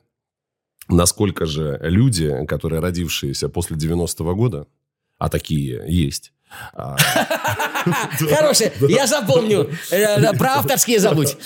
Насколько 0.89 1.45
же 1.45 1.79
люди, 1.83 2.47
которые 2.47 2.81
родившиеся 2.81 3.51
после 3.51 3.77
90-го 3.77 4.35
года, 4.35 4.67
а 5.23 5.29
такие 5.29 5.81
есть, 5.87 6.33
а, 6.75 6.97
Хорошие, 8.19 8.73
я 8.89 9.07
запомню. 9.07 9.71
Э, 9.91 10.37
Про 10.37 10.57
авторские 10.59 10.99
забудь. 10.99 11.37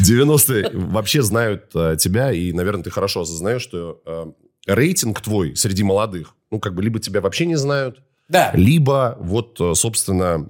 90-е 0.00 0.70
вообще 0.72 1.22
знают 1.22 1.70
э, 1.74 1.96
тебя, 1.98 2.32
и, 2.32 2.52
наверное, 2.52 2.82
ты 2.82 2.90
хорошо 2.90 3.20
осознаешь, 3.20 3.62
что 3.62 4.00
э, 4.06 4.24
рейтинг 4.66 5.20
твой 5.20 5.54
среди 5.56 5.84
молодых, 5.84 6.34
ну, 6.50 6.58
как 6.58 6.74
бы, 6.74 6.82
либо 6.82 6.98
тебя 6.98 7.20
вообще 7.20 7.44
не 7.46 7.56
знают, 7.56 8.02
Да. 8.28 8.50
либо 8.54 9.16
вот, 9.20 9.60
собственно, 9.74 10.48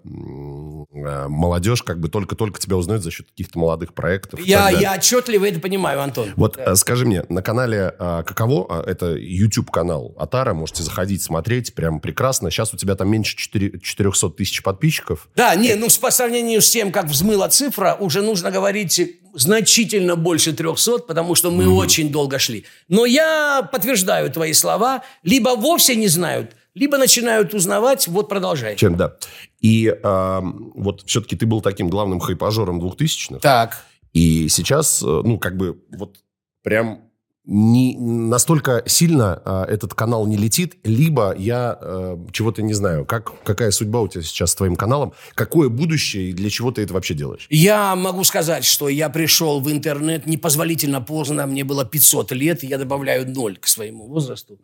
молодежь 0.91 1.83
как 1.83 2.01
бы 2.01 2.09
только-только 2.09 2.59
тебя 2.59 2.77
узнает 2.77 3.03
за 3.03 3.11
счет 3.11 3.27
каких-то 3.29 3.59
молодых 3.59 3.93
проектов. 3.93 4.41
Я, 4.41 4.71
я 4.71 4.95
отчетливо 4.95 5.47
это 5.47 5.61
понимаю, 5.61 6.01
Антон. 6.01 6.33
Вот 6.37 6.57
э, 6.57 6.75
скажи 6.77 7.05
мне, 7.05 7.25
на 7.29 7.43
канале 7.43 7.95
э, 7.99 8.23
Каково, 8.27 8.83
это 8.87 9.15
YouTube-канал 9.15 10.15
Атара, 10.19 10.55
можете 10.55 10.83
заходить, 10.83 11.23
смотреть, 11.23 11.75
прям 11.75 12.01
прекрасно. 12.01 12.51
Сейчас 12.51 12.73
у 12.73 12.79
тебя 12.79 12.95
там 12.95 13.11
меньше 13.11 13.37
4 13.37 13.81
400 13.81 14.31
тысяч 14.31 14.63
подписчиков. 14.63 15.29
Да, 15.37 15.55
не, 15.55 15.75
ну 15.75 15.89
по 16.01 16.11
сравнению 16.11 16.63
с 16.63 16.71
тем, 16.71 16.91
как 16.91 17.07
взмыла 17.07 17.49
цифра, 17.49 17.97
уже 18.01 18.23
нужно 18.23 18.51
говорить 18.51 19.01
значительно 19.35 20.17
больше 20.17 20.53
300, 20.53 20.99
потому 21.01 21.35
что 21.35 21.51
мы 21.51 21.69
очень 21.69 22.11
долго 22.11 22.39
шли. 22.39 22.65
Но 22.89 23.05
я 23.05 23.69
подтверждаю 23.71 24.31
твои 24.31 24.53
слова. 24.53 25.03
Либо 25.23 25.51
вовсе 25.51 25.97
не 25.97 26.09
знают, 26.09 26.53
либо 26.79 26.99
начинают 26.99 27.55
узнавать. 27.55 28.09
Вот 28.09 28.29
продолжай. 28.29 28.77
Чем, 28.77 28.97
да. 28.97 29.17
И 29.61 29.89
э, 29.89 30.41
вот 30.75 31.03
все-таки 31.07 31.37
ты 31.37 31.47
был 31.47 31.61
таким 31.61 31.91
главным 31.91 32.21
хайпажором 32.21 32.81
2000-х. 32.81 33.41
Так. 33.41 33.85
И 34.13 34.49
сейчас, 34.49 35.03
э, 35.03 35.07
ну, 35.07 35.39
как 35.39 35.57
бы, 35.57 35.79
вот 35.91 36.19
прям 36.63 37.09
не, 37.51 37.97
настолько 37.99 38.83
сильно 38.87 39.41
э, 39.43 39.65
этот 39.69 39.95
канал 39.95 40.27
не 40.27 40.37
летит, 40.37 40.77
либо 40.85 41.35
я 41.37 41.79
э, 41.81 42.19
чего-то 42.31 42.61
не 42.61 42.75
знаю. 42.75 43.07
Как, 43.07 43.43
какая 43.43 43.71
судьба 43.71 44.03
у 44.03 44.09
тебя 44.09 44.23
сейчас 44.23 44.51
с 44.51 44.55
твоим 44.55 44.77
каналом? 44.77 45.15
Какое 45.35 45.71
будущее 45.71 46.29
и 46.29 46.33
для 46.35 46.51
чего 46.51 46.71
ты 46.73 46.83
это 46.83 46.93
вообще 46.93 47.15
делаешь? 47.15 47.47
Я 47.49 47.97
могу 47.97 48.23
сказать, 48.25 48.67
что 48.67 48.91
я 48.91 49.09
пришел 49.09 49.61
в 49.61 49.73
интернет 49.73 50.27
непозволительно 50.27 51.01
поздно, 51.01 51.47
мне 51.47 51.65
было 51.65 51.87
500 51.87 52.33
лет, 52.33 52.65
и 52.65 52.67
я 52.67 52.77
добавляю 52.77 53.27
ноль 53.27 53.57
к 53.57 53.67
своему 53.67 54.07
возрасту. 54.07 54.59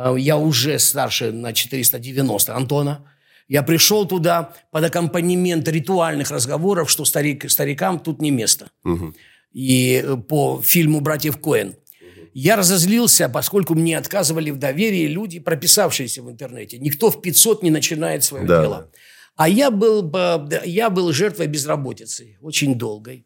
А, 0.00 0.14
Я 0.16 0.36
уже 0.36 0.78
старше 0.78 1.32
на 1.32 1.52
490 1.52 2.54
Антона. 2.54 3.04
Я 3.48 3.62
пришел 3.62 4.06
туда 4.06 4.52
под 4.70 4.84
аккомпанемент 4.84 5.66
ритуальных 5.68 6.30
разговоров, 6.30 6.88
что 6.90 7.04
старик, 7.04 7.50
старикам 7.50 7.98
тут 7.98 8.20
не 8.22 8.30
место. 8.30 8.70
И 9.52 10.02
э, 10.04 10.16
по 10.16 10.60
фильму 10.62 11.00
«Братьев 11.00 11.38
Коэн». 11.40 11.74
Я 12.34 12.56
разозлился, 12.56 13.28
поскольку 13.28 13.74
мне 13.74 13.96
отказывали 13.98 14.50
в 14.50 14.58
доверии 14.58 15.06
люди, 15.08 15.40
прописавшиеся 15.40 16.22
в 16.22 16.30
интернете. 16.30 16.78
Никто 16.78 17.10
в 17.10 17.20
500 17.22 17.62
не 17.62 17.70
начинает 17.70 18.22
свое 18.22 18.44
Да. 18.46 18.60
дело. 18.60 18.90
А 19.34 19.48
я 19.48 19.70
был, 19.70 20.02
бы- 20.02 20.60
я 20.66 20.90
был 20.90 21.10
жертвой 21.12 21.46
безработицы, 21.46 22.36
очень 22.42 22.74
долгой. 22.76 23.24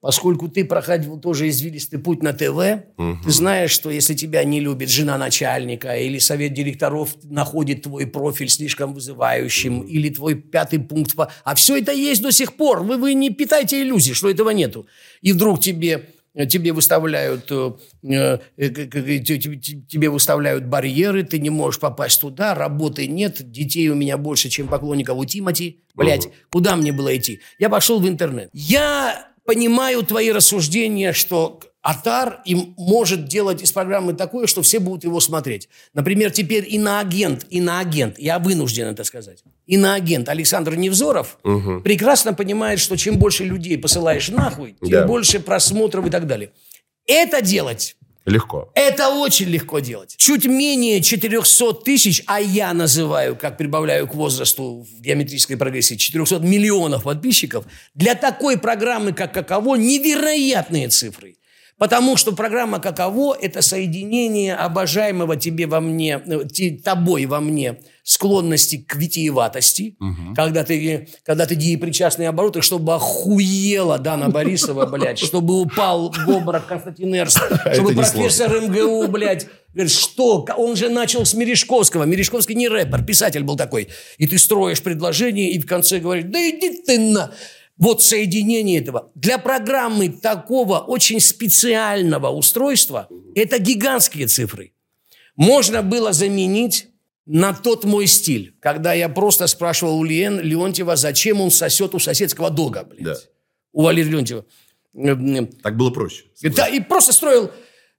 Поскольку 0.00 0.48
ты 0.48 0.64
проходил 0.64 1.18
тоже 1.18 1.48
извилистый 1.48 1.98
путь 1.98 2.22
на 2.22 2.32
ТВ, 2.32 2.84
ты 3.24 3.30
знаешь, 3.30 3.70
что 3.70 3.90
если 3.90 4.14
тебя 4.14 4.44
не 4.44 4.60
любит 4.60 4.88
жена 4.88 5.18
начальника 5.18 5.96
или 5.96 6.18
совет 6.18 6.52
директоров 6.52 7.16
находит 7.24 7.82
твой 7.82 8.06
профиль 8.06 8.48
слишком 8.48 8.92
вызывающим, 8.94 9.80
или 9.80 10.10
твой 10.10 10.34
пятый 10.34 10.78
пункт... 10.80 11.14
по- 11.16 11.32
А 11.44 11.54
все 11.54 11.76
это 11.78 11.92
есть 11.92 12.22
до 12.22 12.30
сих 12.30 12.54
пор. 12.56 12.82
Вы, 12.82 12.98
вы 12.98 13.14
не 13.14 13.30
питайте 13.30 13.80
иллюзий, 13.82 14.12
что 14.14 14.30
этого 14.30 14.50
нету. 14.50 14.86
И 15.22 15.32
вдруг 15.32 15.60
тебе 15.60 16.10
тебе 16.50 16.72
выставляют, 16.74 17.50
э, 17.50 17.72
э, 18.02 18.38
тебе 18.58 20.10
выставляют 20.10 20.66
барьеры, 20.66 21.24
ты 21.24 21.38
не 21.38 21.48
можешь 21.50 21.80
попасть 21.80 22.20
туда, 22.20 22.54
работы 22.54 23.06
нет, 23.06 23.50
детей 23.50 23.88
у 23.88 23.94
меня 23.94 24.18
больше, 24.18 24.50
чем 24.50 24.68
поклонников 24.68 25.16
у 25.18 25.24
Тимати. 25.24 25.80
Блять, 25.94 26.28
куда 26.52 26.76
мне 26.76 26.92
было 26.92 27.16
идти? 27.16 27.40
Я 27.58 27.70
пошел 27.70 28.00
в 28.00 28.06
интернет. 28.06 28.50
Я 28.52 29.28
понимаю 29.46 30.02
твои 30.02 30.30
рассуждения, 30.32 31.12
что 31.12 31.60
Атар 31.82 32.40
им 32.44 32.74
может 32.76 33.26
делать 33.28 33.62
из 33.62 33.70
программы 33.70 34.12
такое, 34.12 34.48
что 34.48 34.60
все 34.62 34.80
будут 34.80 35.04
его 35.04 35.20
смотреть. 35.20 35.68
Например, 35.94 36.32
теперь 36.32 36.64
иноагент, 36.68 37.46
иноагент, 37.48 38.18
я 38.18 38.40
вынужден 38.40 38.86
это 38.88 39.04
сказать, 39.04 39.44
иноагент 39.66 40.28
Александр 40.28 40.74
Невзоров 40.74 41.38
прекрасно 41.84 42.34
понимает, 42.34 42.80
что 42.80 42.96
чем 42.96 43.18
больше 43.18 43.44
людей 43.44 43.78
посылаешь 43.78 44.28
нахуй, 44.30 44.74
тем 44.80 44.90
Да. 44.90 45.06
больше 45.06 45.38
просмотров 45.38 46.06
и 46.06 46.10
так 46.10 46.26
далее. 46.26 46.50
Это 47.06 47.40
делать 47.40 47.96
Легко. 48.26 48.70
это 48.74 49.08
очень 49.08 49.46
легко 49.46 49.78
делать. 49.78 50.16
Чуть 50.18 50.46
менее 50.46 51.00
400 51.00 51.74
тысяч, 51.84 52.22
а 52.26 52.40
я 52.40 52.74
называю, 52.74 53.36
как 53.36 53.56
прибавляю 53.56 54.08
к 54.08 54.14
возрасту 54.14 54.82
в 54.82 55.00
геометрической 55.00 55.56
прогрессии, 55.56 55.94
400 55.94 56.40
миллионов 56.40 57.04
подписчиков, 57.04 57.64
для 57.94 58.16
такой 58.16 58.58
программы, 58.58 59.12
как 59.12 59.32
«Каково», 59.32 59.76
невероятные 59.76 60.88
цифры. 60.88 61.36
Потому 61.78 62.16
что 62.16 62.32
программа 62.32 62.78
«Каково»– 62.78 63.36
это 63.40 63.60
соединение 63.60 64.54
обожаемого 64.54 65.36
тебе 65.36 65.66
во 65.66 65.80
мне, 65.80 66.22
э, 66.26 66.70
тобой 66.82 67.26
во 67.26 67.40
мне 67.40 67.80
склонности 68.02 68.78
к 68.78 68.96
витиеватости, 68.96 69.96
когда 70.34 70.64
ты, 70.64 71.08
когда 71.24 71.44
ты 71.44 71.54
деепричастные 71.54 72.28
обороты, 72.28 72.62
чтобы 72.62 72.94
охуела 72.94 73.98
Дана 73.98 74.28
Борисова, 74.28 74.86
блядь, 74.86 75.18
чтобы 75.18 75.60
упал 75.60 76.12
в 76.12 76.30
обморок 76.30 76.66
Константин 76.66 77.14
Эрст, 77.14 77.38
чтобы 77.74 77.90
не 77.90 77.96
профессор 77.96 78.60
МГУ, 78.60 79.08
блядь, 79.08 79.46
говорит, 79.74 79.92
что? 79.92 80.46
Он 80.56 80.76
же 80.76 80.88
начал 80.88 81.26
с 81.26 81.34
Мережковского. 81.34 82.04
Мережковский 82.04 82.54
не 82.54 82.68
рэпер, 82.68 83.04
писатель 83.04 83.42
был 83.42 83.56
такой. 83.56 83.88
И 84.16 84.26
ты 84.26 84.38
строишь 84.38 84.82
предложение, 84.82 85.50
и 85.50 85.60
в 85.60 85.66
конце 85.66 85.98
говоришь, 85.98 86.24
да 86.28 86.38
иди 86.38 86.82
ты 86.82 86.98
на... 86.98 87.32
Вот 87.78 88.02
соединение 88.02 88.80
этого. 88.80 89.10
Для 89.14 89.38
программы 89.38 90.08
такого 90.08 90.78
очень 90.78 91.20
специального 91.20 92.28
устройства 92.28 93.08
это 93.34 93.58
гигантские 93.58 94.26
цифры. 94.28 94.72
Можно 95.36 95.82
было 95.82 96.12
заменить 96.12 96.88
на 97.26 97.52
тот 97.52 97.84
мой 97.84 98.06
стиль, 98.06 98.56
когда 98.60 98.94
я 98.94 99.08
просто 99.08 99.46
спрашивал 99.46 99.98
у 99.98 100.04
Лен, 100.04 100.40
Леонтьева, 100.40 100.96
зачем 100.96 101.40
он 101.40 101.50
сосет 101.50 101.94
у 101.94 101.98
соседского 101.98 102.50
дога, 102.50 102.84
блядь. 102.84 103.02
Да. 103.04 103.16
У 103.72 103.82
Валерия 103.82 104.10
Леонтьева. 104.10 104.46
Э, 104.94 105.08
э, 105.08 105.46
Так 105.62 105.76
было 105.76 105.90
проще. 105.90 106.24
да, 106.42 106.68
и 106.68 106.80
просто 106.80 107.12
строил 107.12 107.50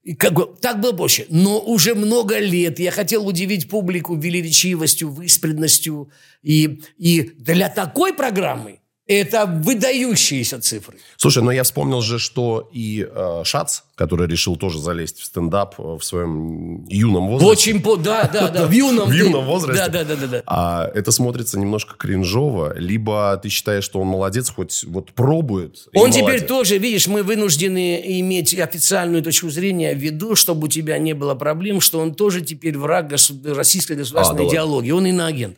И 0.02 0.14
как 0.14 0.32
бы, 0.32 0.56
так 0.60 0.80
было 0.80 0.92
проще. 0.92 1.26
Но 1.28 1.60
уже 1.60 1.94
много 1.94 2.38
лет 2.38 2.78
я 2.80 2.90
хотел 2.90 3.26
удивить 3.26 3.68
публику 3.68 4.16
велеречивостью, 4.16 5.10
выспредностью. 5.10 6.10
И, 6.42 6.80
и 6.96 7.22
для 7.36 7.68
такой 7.68 8.14
программы 8.14 8.77
это 9.08 9.46
выдающиеся 9.46 10.60
цифры. 10.60 10.98
Слушай, 11.16 11.42
но 11.42 11.50
я 11.50 11.62
вспомнил 11.62 12.02
же, 12.02 12.18
что 12.18 12.68
и 12.72 13.08
э, 13.10 13.40
Шац, 13.42 13.80
который 13.94 14.28
решил 14.28 14.56
тоже 14.56 14.78
залезть 14.78 15.18
в 15.18 15.24
стендап 15.24 15.74
э, 15.80 15.82
в 15.98 16.02
своем 16.02 16.84
юном 16.88 17.28
возрасте. 17.28 17.50
Очень, 17.50 17.80
по, 17.82 17.96
да, 17.96 18.28
да, 18.30 18.48
да, 18.48 18.66
в 18.66 18.70
юном. 18.70 19.08
В 19.08 19.12
юном 19.12 19.46
возрасте. 19.46 19.86
Да, 19.86 19.88
да, 19.88 20.04
да, 20.04 20.16
да, 20.16 20.26
да. 20.26 20.42
А 20.46 20.90
это 20.94 21.10
смотрится 21.10 21.58
немножко 21.58 21.94
кринжово, 21.96 22.78
либо 22.78 23.38
ты 23.42 23.48
считаешь, 23.48 23.82
что 23.82 24.00
он 24.00 24.08
молодец, 24.08 24.50
хоть 24.50 24.84
вот 24.84 25.12
пробует. 25.12 25.88
Он 25.94 26.10
теперь 26.10 26.24
молодец. 26.24 26.48
тоже, 26.48 26.76
видишь, 26.78 27.06
мы 27.06 27.22
вынуждены 27.22 28.20
иметь 28.20 28.58
официальную 28.58 29.22
точку 29.22 29.48
зрения 29.48 29.94
в 29.94 29.98
виду, 29.98 30.34
чтобы 30.36 30.66
у 30.66 30.68
тебя 30.68 30.98
не 30.98 31.14
было 31.14 31.34
проблем, 31.34 31.80
что 31.80 31.98
он 31.98 32.14
тоже 32.14 32.42
теперь 32.42 32.76
враг 32.76 33.10
госу- 33.10 33.34
российской 33.54 33.96
государственной 33.96 34.42
А, 34.42 34.44
да 34.44 34.50
идеологии. 34.50 34.90
Он 34.90 35.06
иноагент. 35.06 35.56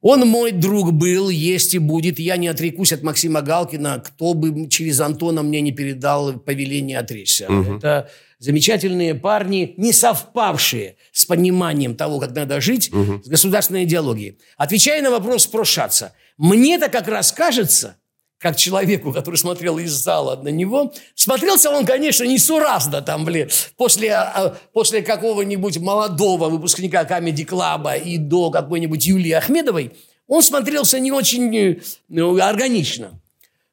Он 0.00 0.20
мой 0.28 0.52
друг 0.52 0.92
был, 0.92 1.28
есть 1.28 1.74
и 1.74 1.78
будет. 1.78 2.18
Я 2.18 2.36
не 2.36 2.48
отрекусь 2.48 2.92
от 2.92 3.02
Максима 3.02 3.42
Галкина, 3.42 4.00
кто 4.04 4.34
бы 4.34 4.68
через 4.68 5.00
Антона 5.00 5.42
мне 5.42 5.60
не 5.60 5.72
передал 5.72 6.34
повеление 6.38 6.98
отречься. 6.98 7.46
Это 7.76 8.08
замечательные 8.38 9.14
парни, 9.16 9.74
не 9.76 9.92
совпавшие 9.92 10.96
с 11.12 11.24
пониманием 11.24 11.96
того, 11.96 12.20
как 12.20 12.34
надо 12.34 12.60
жить, 12.60 12.90
с 13.24 13.28
государственной 13.28 13.84
идеологией. 13.84 14.38
Отвечая 14.56 15.02
на 15.02 15.10
вопрос 15.10 15.46
про 15.48 15.64
Шаца, 15.64 16.12
мне-то 16.36 16.88
как 16.88 17.08
раз 17.08 17.32
кажется, 17.32 17.96
как 18.38 18.56
человеку, 18.56 19.12
который 19.12 19.36
смотрел 19.36 19.78
из 19.78 19.90
зала 19.90 20.36
на 20.36 20.48
него, 20.48 20.92
смотрелся 21.14 21.70
он, 21.70 21.84
конечно, 21.84 22.24
несуразно 22.24 23.02
там, 23.02 23.24
блин, 23.24 23.48
после, 23.76 24.14
а, 24.14 24.56
после 24.72 25.02
какого-нибудь 25.02 25.78
молодого 25.78 26.48
выпускника 26.48 27.04
Камеди 27.04 27.44
Клаба 27.44 27.94
и 27.94 28.16
до 28.16 28.50
какой-нибудь 28.50 29.04
Юлии 29.04 29.32
Ахмедовой, 29.32 29.92
он 30.28 30.42
смотрелся 30.42 31.00
не 31.00 31.10
очень 31.10 31.54
э, 31.56 32.40
органично. 32.40 33.20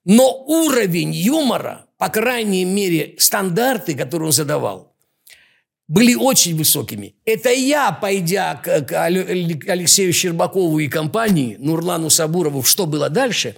Но 0.04 0.44
уровень 0.46 1.12
юмора, 1.12 1.86
по 1.98 2.10
крайней 2.10 2.66
мере, 2.66 3.16
стандарты, 3.20 3.96
которые 3.96 4.28
он 4.28 4.32
задавал, 4.32 4.94
были 5.88 6.16
очень 6.16 6.58
высокими. 6.58 7.16
Это 7.26 7.52
я, 7.52 7.92
пойдя 7.92 8.56
к, 8.56 9.06
Алексею 9.06 10.12
Щербакову 10.14 10.80
и 10.80 10.88
компании, 10.88 11.58
Нурлану 11.60 12.10
Сабурову, 12.10 12.64
«Что 12.64 12.88
было 12.88 13.10
дальше?», 13.10 13.56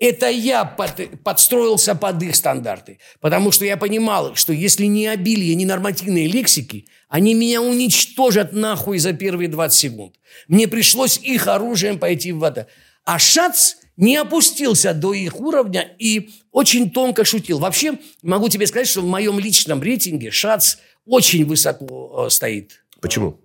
это 0.00 0.30
я 0.30 0.64
под- 0.64 1.22
подстроился 1.22 1.94
под 1.94 2.22
их 2.22 2.34
стандарты. 2.34 2.98
Потому 3.20 3.52
что 3.52 3.64
я 3.66 3.76
понимал, 3.76 4.34
что 4.34 4.52
если 4.52 4.86
не 4.86 5.06
обилие 5.06 5.54
ненормативной 5.54 6.26
лексики, 6.26 6.86
они 7.08 7.34
меня 7.34 7.60
уничтожат 7.60 8.52
нахуй 8.52 8.98
за 8.98 9.12
первые 9.12 9.48
20 9.48 9.78
секунд. 9.78 10.14
Мне 10.48 10.66
пришлось 10.66 11.18
их 11.18 11.46
оружием 11.46 11.98
пойти 11.98 12.32
в 12.32 12.42
это. 12.42 12.66
А 13.04 13.18
Шац 13.18 13.74
не 13.96 14.16
опустился 14.16 14.94
до 14.94 15.12
их 15.12 15.38
уровня 15.38 15.94
и 15.98 16.30
очень 16.50 16.90
тонко 16.90 17.24
шутил. 17.24 17.58
Вообще, 17.58 17.98
могу 18.22 18.48
тебе 18.48 18.66
сказать, 18.66 18.88
что 18.88 19.02
в 19.02 19.06
моем 19.06 19.38
личном 19.38 19.82
рейтинге 19.82 20.30
Шац 20.30 20.76
очень 21.04 21.44
высоко 21.44 22.24
э, 22.26 22.30
стоит. 22.30 22.84
Почему? 23.02 23.38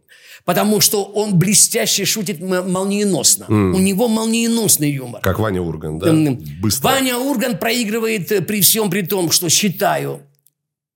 Потому 0.46 0.80
что 0.80 1.04
он 1.04 1.38
блестяще 1.40 2.06
шутит 2.06 2.40
молниеносно. 2.40 3.46
У 3.48 3.80
него 3.80 4.08
молниеносный 4.08 4.92
юмор. 4.92 5.22
Как 5.22 5.40
Ваня 5.40 5.62
Урган, 5.62 5.98
да? 5.98 6.12
Быстро. 6.62 6.88
Ваня 6.88 7.18
Урган 7.18 7.58
проигрывает 7.58 8.32
э, 8.32 8.42
при 8.42 8.62
всем 8.62 8.92
при 8.92 9.02
том, 9.02 9.32
что 9.32 9.50
считаю, 9.50 10.22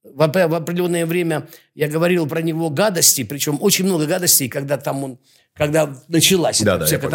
в, 0.03 0.21
оп- 0.21 0.35
в 0.35 0.53
определенное 0.53 1.07
время 1.07 1.47
я 1.73 1.87
говорил 1.87 2.27
про 2.27 2.41
него 2.43 2.69
гадости, 2.69 3.23
причем 3.23 3.57
очень 3.59 3.85
много 3.85 4.05
гадостей, 4.05 4.49
когда 4.49 4.77
там 4.77 5.03
он, 5.03 5.17
когда 5.55 5.95
началась 6.07 6.61
Да, 6.61 6.73
эта 6.73 6.79
да, 6.81 6.85
вся 6.85 6.95
я 6.95 6.99
понял. 6.99 7.11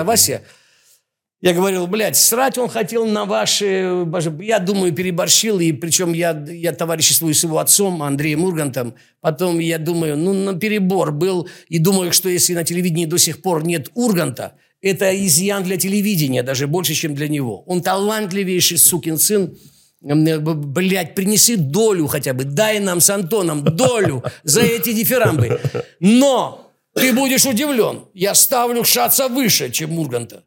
Я 1.44 1.52
говорил, 1.52 1.86
блядь, 1.86 2.16
срать 2.16 2.56
он 2.56 2.70
хотел 2.70 3.04
на 3.04 3.26
ваши... 3.26 4.04
боже, 4.06 4.34
Я 4.40 4.58
думаю, 4.58 4.94
переборщил, 4.94 5.60
и 5.60 5.72
причем 5.72 6.14
я, 6.14 6.30
я 6.48 6.72
товариществую 6.72 7.34
с 7.34 7.44
его 7.44 7.58
отцом, 7.58 8.02
Андреем 8.02 8.44
Ургантом. 8.44 8.94
Потом 9.20 9.58
я 9.58 9.76
думаю, 9.76 10.16
ну, 10.16 10.32
на 10.32 10.54
перебор 10.54 11.12
был. 11.12 11.46
И 11.68 11.78
думаю, 11.78 12.12
что 12.12 12.30
если 12.30 12.54
на 12.54 12.64
телевидении 12.64 13.04
до 13.04 13.18
сих 13.18 13.42
пор 13.42 13.62
нет 13.62 13.90
Урганта, 13.92 14.54
это 14.80 15.14
изъян 15.26 15.64
для 15.64 15.76
телевидения, 15.76 16.42
даже 16.42 16.66
больше, 16.66 16.94
чем 16.94 17.14
для 17.14 17.28
него. 17.28 17.62
Он 17.66 17.82
талантливейший 17.82 18.78
сукин 18.78 19.18
сын. 19.18 19.54
Блять, 20.00 21.14
принеси 21.14 21.56
долю 21.56 22.06
хотя 22.06 22.32
бы, 22.32 22.44
дай 22.44 22.80
нам 22.80 23.02
с 23.02 23.10
Антоном 23.10 23.62
долю 23.62 24.24
за 24.44 24.62
эти 24.62 24.94
дифирамбы. 24.94 25.60
Но 26.00 26.72
ты 26.94 27.12
будешь 27.12 27.44
удивлен, 27.44 28.06
я 28.14 28.34
ставлю 28.34 28.82
Шаца 28.82 29.28
выше, 29.28 29.70
чем 29.70 29.98
Урганта. 29.98 30.44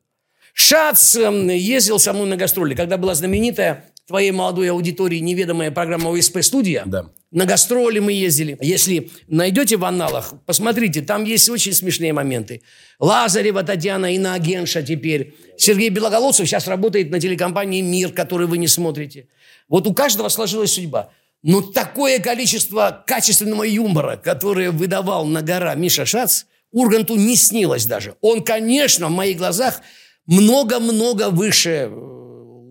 Шац 0.60 1.16
эм, 1.16 1.50
ездил 1.50 2.00
со 2.00 2.14
мной 2.14 2.26
на 2.26 2.36
гастроли, 2.36 2.74
когда 2.74 2.98
была 2.98 3.14
знаменитая 3.14 3.92
твоей 4.08 4.32
молодой 4.32 4.72
аудитории 4.72 5.20
неведомая 5.20 5.70
программа 5.70 6.10
ОСП-студия. 6.10 6.82
Да. 6.88 7.12
На 7.30 7.46
гастроли 7.46 8.00
мы 8.00 8.12
ездили. 8.12 8.58
Если 8.60 9.12
найдете 9.28 9.78
в 9.78 9.86
аналах, 9.86 10.34
посмотрите, 10.48 11.04
там 11.04 11.26
есть 11.26 11.48
очень 11.48 11.74
смешные 11.74 12.12
моменты. 12.12 12.64
Лазарева 13.00 13.62
Татьяна, 13.62 14.16
иноагентша 14.16 14.82
теперь. 14.82 15.36
Сергей 15.58 15.90
Белоголовцев 15.90 16.48
сейчас 16.48 16.68
работает 16.68 17.12
на 17.12 17.20
телекомпании 17.20 17.82
«Мир», 17.82 18.12
который 18.12 18.48
вы 18.48 18.58
не 18.58 18.68
смотрите. 18.68 19.28
Вот 19.70 19.86
у 19.86 19.94
каждого 19.94 20.28
сложилась 20.28 20.74
судьба. 20.74 21.12
Но 21.44 21.62
такое 21.62 22.18
количество 22.18 23.04
качественного 23.06 23.62
юмора, 23.62 24.18
которое 24.18 24.72
выдавал 24.72 25.28
на 25.28 25.44
гора 25.44 25.76
Миша 25.76 26.08
Шац, 26.08 26.46
Урганту 26.72 27.16
не 27.16 27.36
снилось 27.36 27.86
даже. 27.86 28.16
Он, 28.22 28.44
конечно, 28.44 29.08
в 29.08 29.12
моих 29.12 29.38
глазах 29.38 29.82
много-много 30.28 31.30
выше 31.30 31.90
э, 31.90 32.08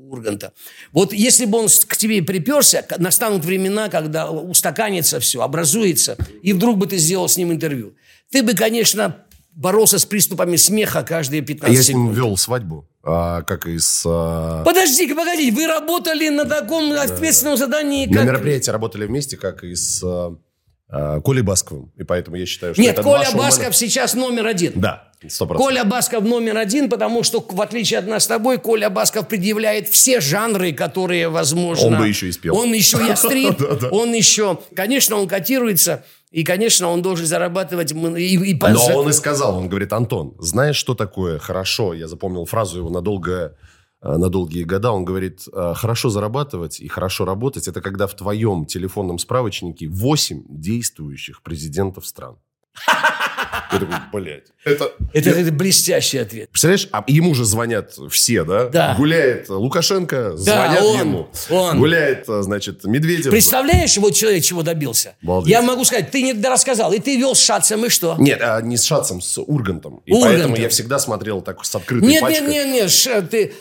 Урганта. 0.09 0.53
Вот 0.93 1.13
если 1.13 1.47
бы 1.47 1.59
он 1.59 1.69
к 1.89 1.97
тебе 1.97 2.23
приперся, 2.23 2.85
настанут 2.99 3.45
времена, 3.45 3.89
когда 3.89 4.31
устаканится 4.31 5.19
все, 5.21 5.43
образуется, 5.43 6.17
и 6.43 6.53
вдруг 6.53 6.79
бы 6.79 6.87
ты 6.87 6.97
сделал 6.99 7.29
с 7.29 7.37
ним 7.37 7.53
интервью. 7.53 7.95
Ты 8.31 8.43
бы, 8.43 8.55
конечно, 8.55 9.25
боролся 9.53 9.99
с 9.99 10.05
приступами 10.05 10.57
смеха 10.57 11.03
каждые 11.03 11.43
15 11.43 11.75
Я 11.77 11.83
с 11.83 11.89
ним 11.89 12.05
секунд. 12.05 12.17
вел 12.17 12.37
свадьбу, 12.37 12.89
а, 13.03 13.43
как 13.43 13.67
и 13.67 13.79
с... 13.79 14.05
а, 14.07 14.63
Подожди-ка, 14.65 15.15
погоди, 15.15 15.51
вы 15.51 15.67
работали 15.67 16.29
на 16.29 16.45
таком 16.45 16.93
ответственном 16.93 17.57
задании, 17.57 18.07
На 18.07 18.15
как... 18.19 18.25
мероприятии 18.27 18.71
работали 18.71 19.07
вместе, 19.07 19.37
как 19.37 19.65
и 19.65 19.75
с 19.75 20.03
а, 20.05 20.07
а, 20.29 20.37
Колей 20.89 21.43
Басковым. 21.43 21.93
И 21.97 22.05
поэтому 22.05 22.37
я 22.37 22.47
считаю, 22.47 22.75
что 22.75 22.81
Нет, 22.81 22.93
это 22.93 23.03
Коля 23.03 23.25
шоумена. 23.25 23.43
Басков 23.43 23.77
сейчас 23.77 24.15
номер 24.15 24.47
один. 24.47 24.73
Да, 24.77 25.13
сто 25.29 25.47
процентов. 25.47 25.67
Коля 25.67 25.85
Басков 25.85 26.25
номер 26.25 26.57
один, 26.59 26.89
потому 26.89 27.25
что, 27.25 27.41
в 27.41 27.61
отличие 27.61 27.99
от 27.99 28.07
нас 28.07 28.25
с 28.25 28.27
тобой, 28.29 28.59
Коля 28.59 28.89
Басков 28.89 29.27
предъявляет 29.27 29.89
все 29.89 30.21
жанры, 30.21 30.73
которые 30.73 31.29
возможно. 31.29 31.87
Он 31.89 31.99
бы 31.99 32.07
еще 32.07 32.29
и 32.29 32.33
спел. 32.33 32.57
Он 32.57 32.73
еще 32.73 32.99
и 33.05 33.11
острит, 33.11 33.61
он 33.91 34.13
еще... 34.13 34.61
Конечно, 34.77 35.17
он 35.17 35.27
котируется, 35.27 36.05
и, 36.31 36.45
конечно, 36.45 36.89
он 36.89 37.03
должен 37.03 37.27
зарабатывать... 37.27 37.93
И, 37.93 38.37
и 38.37 38.55
Но 38.55 38.87
он 38.95 39.09
и 39.09 39.13
сказал, 39.13 39.57
он 39.57 39.69
говорит, 39.69 39.93
Антон, 39.93 40.35
знаешь, 40.39 40.77
что 40.77 40.95
такое 40.95 41.39
хорошо? 41.39 41.95
Я 41.95 42.09
запомнил 42.09 42.45
фразу 42.45 42.79
его 42.79 42.91
на, 42.91 43.01
долгое, 43.01 43.47
э, 43.47 43.51
на 44.03 44.29
долгие 44.29 44.65
года. 44.65 44.93
Он 44.93 45.05
говорит, 45.05 45.43
«Э, 45.53 45.73
хорошо 45.75 46.11
зарабатывать 46.11 46.81
и 46.81 46.89
хорошо 46.89 47.25
работать, 47.25 47.69
это 47.69 47.81
когда 47.81 48.07
в 48.07 48.15
твоем 48.15 48.67
телефонном 48.67 49.19
справочнике 49.19 49.89
8 49.89 50.45
действующих 50.49 51.43
президентов 51.43 52.07
стран. 52.07 52.37
Я 53.73 53.81
такой, 53.81 53.97
блядь. 54.13 54.45
Это... 54.65 54.93
Это, 55.13 55.31
это 55.31 55.51
блестящий 55.53 56.19
ответ. 56.19 56.51
Представляешь, 56.51 56.89
а 56.93 57.03
ему 57.07 57.35
же 57.35 57.45
звонят 57.45 57.97
все, 58.11 58.45
да? 58.45 58.69
Да. 58.69 58.95
Гуляет 58.97 59.49
Лукашенко, 59.49 60.37
звонят 60.37 60.83
он, 60.83 61.01
ему. 61.01 61.29
он. 61.51 61.79
Гуляет, 61.79 62.29
э, 62.29 62.43
значит, 62.43 62.85
Медведев. 62.85 63.31
Представляешь, 63.31 63.97
вот 63.97 64.13
человек 64.15 64.45
чего 64.45 64.63
добился? 64.63 65.17
Обалдеть. 65.23 65.51
Я 65.51 65.63
могу 65.63 65.85
сказать, 65.85 66.11
ты 66.11 66.23
не 66.23 66.33
рассказал, 66.33 66.93
и 66.93 66.99
ты 66.99 67.17
вел 67.17 67.35
с 67.35 67.41
Шацем, 67.41 67.85
и 67.85 67.89
что? 67.89 68.17
Нет, 68.19 68.41
а 68.41 68.61
не 68.61 68.77
с 68.77 68.85
Шацем, 68.85 69.21
с 69.21 69.39
Ургантом. 69.39 70.03
И 70.07 70.13
Ургантом. 70.13 70.31
поэтому 70.39 70.57
я 70.57 70.69
всегда 70.69 70.99
смотрел 70.99 71.43
так 71.43 71.65
с 71.65 71.75
открытой 71.75 72.09
Нет, 72.09 72.21
пачкой. 72.21 72.47
нет, 72.47 72.67
нет, 72.67 72.75
нет, 72.75 72.91
Ша- 72.91 73.23
ты 73.23 73.55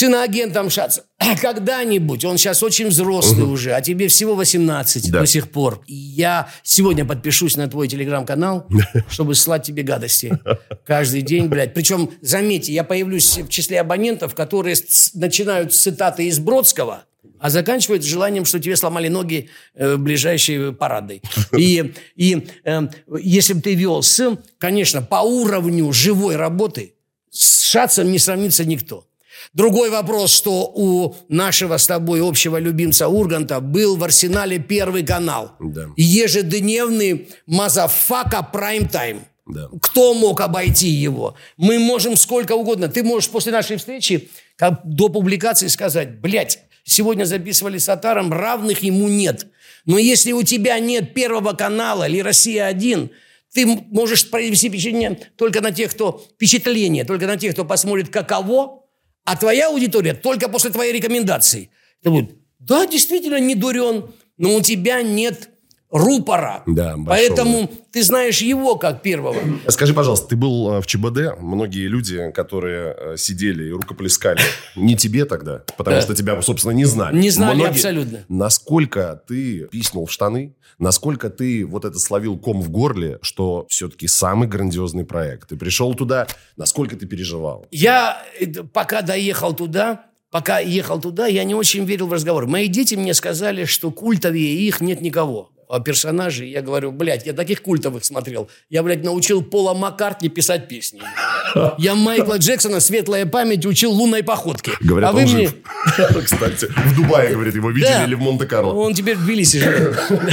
иноагентом 0.00 0.70
Шац. 0.70 1.00
Когда-нибудь, 1.42 2.24
он 2.24 2.38
сейчас 2.38 2.62
очень 2.62 2.88
взрослый 2.88 3.44
уже, 3.44 3.72
а 3.74 3.80
тебе 3.82 4.08
всего 4.08 4.34
18 4.34 5.10
Да. 5.10 5.20
до 5.20 5.26
сих 5.26 5.50
пор. 5.50 5.82
Я 5.86 6.48
сегодня 6.62 7.04
подпишусь 7.04 7.56
на 7.56 7.68
твой 7.68 7.88
телеграм-канал, 7.88 8.66
чтобы 9.10 9.34
слать 9.34 9.64
тебе 9.64 9.82
гадости. 9.82 10.38
Каждый 10.86 11.20
день, 11.22 11.46
блядь. 11.48 11.74
Причем, 11.74 12.10
заметьте, 12.22 12.72
я 12.72 12.84
появлюсь 12.84 13.38
в 13.38 13.48
числе 13.48 13.80
абонентов, 13.80 14.34
которые 14.34 14.76
начинают 15.14 15.74
с 15.74 15.80
цитаты 15.80 16.26
из 16.26 16.38
Бродского, 16.38 17.04
а 17.38 17.50
заканчивают 17.50 18.04
желанием, 18.04 18.44
что 18.44 18.60
тебе 18.60 18.76
сломали 18.76 19.08
ноги 19.08 19.50
э, 19.74 19.96
ближайшей 19.96 20.72
парадной. 20.72 21.22
И, 21.56 21.92
и 22.16 22.46
э, 22.64 22.80
если 23.20 23.52
бы 23.54 23.60
ты 23.60 23.74
вел 23.74 24.02
с, 24.02 24.38
конечно, 24.58 25.02
по 25.02 25.16
уровню 25.16 25.92
живой 25.92 26.36
работы, 26.36 26.94
с 27.30 27.62
Шацем 27.62 28.10
не 28.12 28.18
сравнится 28.18 28.64
никто. 28.64 29.06
Другой 29.52 29.90
вопрос, 29.90 30.32
что 30.32 30.72
у 30.74 31.14
нашего 31.28 31.76
с 31.76 31.86
тобой 31.86 32.26
общего 32.26 32.58
любимца 32.58 33.08
Урганта 33.08 33.60
был 33.60 33.96
в 33.96 34.04
арсенале 34.04 34.58
первый 34.58 35.04
канал. 35.04 35.52
Да. 35.60 35.88
Ежедневный 35.96 37.28
motherfucka 37.46 38.42
прайм-тайм. 38.52 39.20
Да. 39.46 39.68
Кто 39.80 40.14
мог 40.14 40.40
обойти 40.40 40.88
его? 40.88 41.34
Мы 41.56 41.78
можем 41.78 42.16
сколько 42.16 42.52
угодно. 42.52 42.88
Ты 42.88 43.02
можешь 43.02 43.28
после 43.28 43.52
нашей 43.52 43.76
встречи 43.76 44.30
как 44.56 44.80
до 44.84 45.08
публикации 45.08 45.66
сказать, 45.66 46.20
блядь, 46.20 46.60
сегодня 46.84 47.24
записывали 47.24 47.78
с 47.78 47.88
Отаром, 47.88 48.32
равных 48.32 48.82
ему 48.82 49.08
нет. 49.08 49.46
Но 49.84 49.98
если 49.98 50.32
у 50.32 50.42
тебя 50.42 50.78
нет 50.78 51.12
первого 51.14 51.52
канала 51.54 52.08
или 52.08 52.20
«Россия-1», 52.20 53.10
ты 53.52 53.66
можешь 53.66 54.30
произвести 54.30 54.68
впечатление 54.68 55.18
только 55.36 55.60
на 55.60 55.72
тех, 55.72 55.90
кто 55.90 56.24
впечатление, 56.34 57.04
только 57.04 57.26
на 57.26 57.36
тех, 57.36 57.52
кто 57.52 57.64
посмотрит 57.64 58.08
каково, 58.08 58.81
а 59.24 59.36
твоя 59.36 59.68
аудитория 59.68 60.14
только 60.14 60.48
после 60.48 60.70
твоей 60.70 60.92
рекомендации. 60.92 61.70
Это 62.00 62.10
будет, 62.10 62.30
да, 62.58 62.86
действительно 62.86 63.40
не 63.40 63.54
дурен, 63.54 64.06
но 64.38 64.56
у 64.56 64.60
тебя 64.60 65.02
нет 65.02 65.48
рупора. 65.90 66.62
Да, 66.66 66.96
большого. 66.96 67.06
Поэтому 67.08 67.70
ты 67.92 68.02
знаешь 68.02 68.40
его 68.40 68.76
как 68.76 69.02
первого. 69.02 69.36
Скажи, 69.68 69.92
пожалуйста, 69.92 70.28
ты 70.28 70.36
был 70.36 70.72
э, 70.72 70.80
в 70.80 70.86
ЧБД, 70.86 71.38
многие 71.40 71.86
люди, 71.86 72.30
которые 72.32 72.96
э, 72.98 73.16
сидели 73.18 73.68
и 73.68 73.70
рукоплескали, 73.70 74.40
не 74.74 74.96
тебе 74.96 75.26
тогда, 75.26 75.64
потому 75.76 75.96
Да. 75.96 76.02
что 76.02 76.14
тебя, 76.14 76.40
собственно, 76.40 76.72
не 76.72 76.86
знали. 76.86 77.16
Не 77.18 77.28
знали 77.28 77.62
абсолютно. 77.64 78.24
Насколько 78.28 79.22
ты 79.28 79.68
писнул 79.70 80.06
в 80.06 80.12
штаны, 80.12 80.54
насколько 80.82 81.30
ты 81.30 81.64
вот 81.64 81.84
это 81.84 81.98
словил 81.98 82.36
ком 82.36 82.60
в 82.60 82.68
горле, 82.68 83.18
что 83.22 83.66
все-таки 83.68 84.08
самый 84.08 84.48
грандиозный 84.48 85.04
проект. 85.04 85.50
Ты 85.50 85.56
пришел 85.56 85.94
туда, 85.94 86.26
насколько 86.56 86.96
ты 86.96 87.06
переживал? 87.06 87.66
Я 87.70 88.20
э, 88.40 88.46
пока 88.64 89.02
доехал 89.02 89.54
туда, 89.54 90.06
пока 90.30 90.58
ехал 90.58 91.00
туда, 91.00 91.28
я 91.28 91.44
не 91.44 91.54
очень 91.54 91.84
верил 91.84 92.08
в 92.08 92.12
разговор. 92.12 92.48
Мои 92.48 92.66
дети 92.66 92.96
мне 92.96 93.14
сказали, 93.14 93.64
что 93.64 93.92
культовее 93.92 94.58
их 94.66 94.80
нет 94.80 95.00
никого. 95.00 95.51
Персонажей, 95.80 96.50
я 96.50 96.62
говорю, 96.62 96.92
блядь, 96.92 97.26
я 97.26 97.32
таких 97.32 97.62
культовых 97.62 98.04
смотрел. 98.04 98.50
Я, 98.68 98.82
блядь, 98.82 99.02
научил 99.04 99.42
Пола 99.42 99.74
Маккартни 99.74 100.28
писать 100.28 100.68
песни. 100.68 101.00
Я 101.78 101.94
Майкла 101.94 102.38
Джексона, 102.38 102.80
светлая 102.80 103.26
память, 103.26 103.64
учил 103.66 103.92
лунной 103.92 104.22
походке. 104.22 104.72
Говорят, 104.80 105.10
а 105.10 105.12
вы 105.12 105.24
он 105.24 105.30
мне... 105.32 105.48
жив. 105.48 105.54
Кстати, 106.24 106.66
в 106.66 106.96
Дубае, 106.96 107.32
говорит, 107.34 107.54
его 107.54 107.70
видели 107.70 107.88
Да. 107.90 108.04
или 108.04 108.14
в 108.14 108.20
Монте-Карло. 108.20 108.72
Он 108.74 108.94
теперь 108.94 109.16
в 109.16 109.24
Тбилиси 109.24 109.58
живет. 109.58 109.98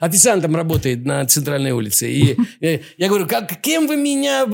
Официантом 0.00 0.56
работает 0.56 1.04
на 1.04 1.24
центральной 1.26 1.72
улице. 1.72 2.10
И 2.10 2.36
э, 2.60 2.80
я 2.96 3.08
говорю, 3.08 3.26
как, 3.26 3.60
кем 3.60 3.86
вы 3.86 3.96
меня, 3.96 4.46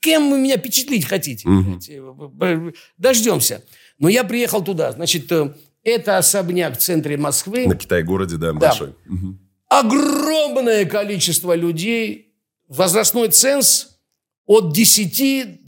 кем 0.00 0.30
вы 0.30 0.38
меня 0.38 0.56
впечатлить 0.58 1.06
хотите? 1.06 1.48
Дождемся. 2.98 3.62
Но 3.98 4.08
я 4.08 4.24
приехал 4.24 4.62
туда. 4.62 4.92
Значит, 4.92 5.30
э, 5.32 5.54
это 5.86 6.18
особняк 6.18 6.76
в 6.76 6.80
центре 6.80 7.16
Москвы. 7.16 7.66
На 7.68 7.76
Китай-городе, 7.76 8.36
да, 8.36 8.52
большой. 8.52 8.94
Мгм. 9.06 9.38
Огромное 9.68 10.84
количество 10.84 11.54
людей. 11.54 12.34
Возрастной 12.68 13.28
ценз 13.28 13.98
от 14.46 14.72
10, 14.72 15.60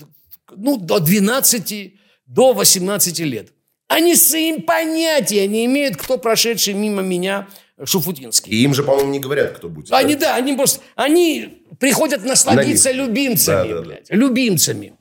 ну, 0.57 0.77
до 0.77 0.99
12, 0.99 1.95
до 2.27 2.53
18 2.53 3.21
лет. 3.21 3.53
Они 3.87 4.17
своим 4.17 4.63
понятия 4.63 5.47
не 5.47 5.65
имеют, 5.67 5.97
кто 5.97 6.19
прошедший 6.19 6.75
мимо 6.75 7.01
меня 7.01 7.47
Шуфутинский. 7.83 8.53
И 8.53 8.65
им 8.65 8.75
же, 8.75 8.83
по-моему, 8.83 9.11
не 9.13 9.21
говорят, 9.21 9.53
кто 9.57 9.69
будет. 9.69 9.93
Они, 9.93 10.15
да? 10.15 10.21
да, 10.21 10.35
они 10.35 10.55
просто, 10.57 10.81
они 10.97 11.63
приходят 11.79 12.25
насладиться 12.25 12.91
любимцами, 12.91 13.69
Да, 13.69 13.75
да, 13.75 13.81
да. 13.81 13.87
блядь, 13.87 14.11
любимцами. 14.11 14.95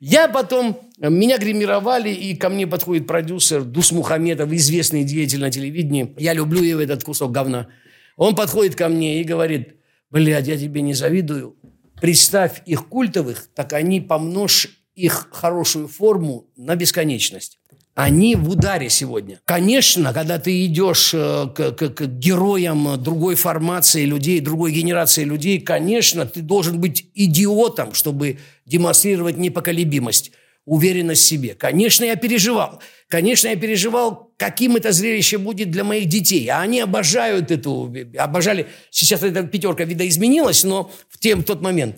Я 0.00 0.28
потом, 0.28 0.85
меня 0.98 1.38
гримировали, 1.38 2.10
и 2.10 2.34
ко 2.36 2.48
мне 2.48 2.66
подходит 2.66 3.06
продюсер 3.06 3.62
Дус 3.64 3.92
Мухаметов, 3.92 4.50
известный 4.52 5.04
деятель 5.04 5.40
на 5.40 5.50
телевидении. 5.50 6.14
Я 6.18 6.32
люблю 6.32 6.62
его, 6.62 6.80
этот 6.80 7.04
кусок 7.04 7.32
говна. 7.32 7.68
Он 8.16 8.34
подходит 8.34 8.74
ко 8.76 8.88
мне 8.88 9.20
и 9.20 9.24
говорит, 9.24 9.76
блядь, 10.10 10.46
я 10.48 10.56
тебе 10.56 10.80
не 10.80 10.94
завидую. 10.94 11.56
Представь 12.00 12.62
их 12.66 12.88
культовых, 12.88 13.48
так 13.54 13.72
они 13.72 14.00
помножь 14.00 14.68
их 14.94 15.28
хорошую 15.30 15.88
форму 15.88 16.46
на 16.56 16.76
бесконечность. 16.76 17.58
Они 17.94 18.36
в 18.36 18.50
ударе 18.50 18.90
сегодня. 18.90 19.40
Конечно, 19.46 20.12
когда 20.12 20.38
ты 20.38 20.66
идешь 20.66 21.14
э, 21.14 21.46
к, 21.54 21.72
к- 21.72 21.88
к 21.94 22.06
героям 22.06 23.02
другой 23.02 23.36
формации 23.36 24.04
людей, 24.04 24.40
другой 24.40 24.72
генерации 24.72 25.24
людей, 25.24 25.60
конечно, 25.60 26.26
ты 26.26 26.42
должен 26.42 26.78
быть 26.78 27.06
идиотом, 27.14 27.94
чтобы 27.94 28.38
демонстрировать 28.66 29.38
непоколебимость, 29.38 30.32
уверенность 30.66 31.22
в 31.22 31.26
себе. 31.26 31.54
Конечно, 31.54 32.04
я 32.04 32.16
переживал. 32.16 32.82
Конечно, 33.08 33.48
я 33.48 33.56
переживал, 33.56 34.32
каким 34.36 34.76
это 34.76 34.92
зрелище 34.92 35.38
будет 35.38 35.70
для 35.70 35.84
моих 35.84 36.06
детей. 36.08 36.46
А 36.48 36.60
они 36.60 36.80
обожают 36.80 37.50
эту, 37.50 37.94
обожали. 38.18 38.66
Сейчас 38.90 39.22
эта 39.22 39.44
пятерка 39.44 39.84
видоизменилась, 39.84 40.64
но 40.64 40.90
в, 41.08 41.18
тем, 41.18 41.40
в 41.40 41.44
тот 41.44 41.62
момент. 41.62 41.96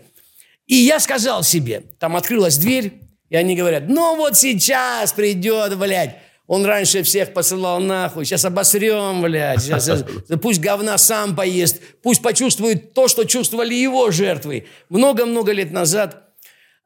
И 0.66 0.76
я 0.76 1.00
сказал 1.00 1.42
себе, 1.42 1.82
там 1.98 2.14
открылась 2.14 2.58
дверь, 2.58 2.92
и 3.30 3.36
они 3.36 3.56
говорят, 3.56 3.84
ну 3.88 4.16
вот 4.16 4.36
сейчас 4.36 5.12
придет, 5.14 5.76
блядь. 5.78 6.16
Он 6.46 6.64
раньше 6.64 7.02
всех 7.02 7.34
посылал 7.34 7.78
нахуй, 7.78 8.24
сейчас 8.24 8.44
обосрем, 8.44 9.20
блядь. 9.22 9.62
Сейчас, 9.62 9.84
сейчас- 9.84 10.04
пусть 10.40 10.60
говна 10.60 10.96
сам 10.98 11.36
поест, 11.36 11.80
пусть 12.02 12.22
почувствует 12.22 12.94
то, 12.94 13.08
что 13.08 13.24
чувствовали 13.24 13.74
его 13.74 14.10
жертвы. 14.10 14.66
Много-много 14.90 15.52
лет 15.52 15.72
назад 15.72 16.27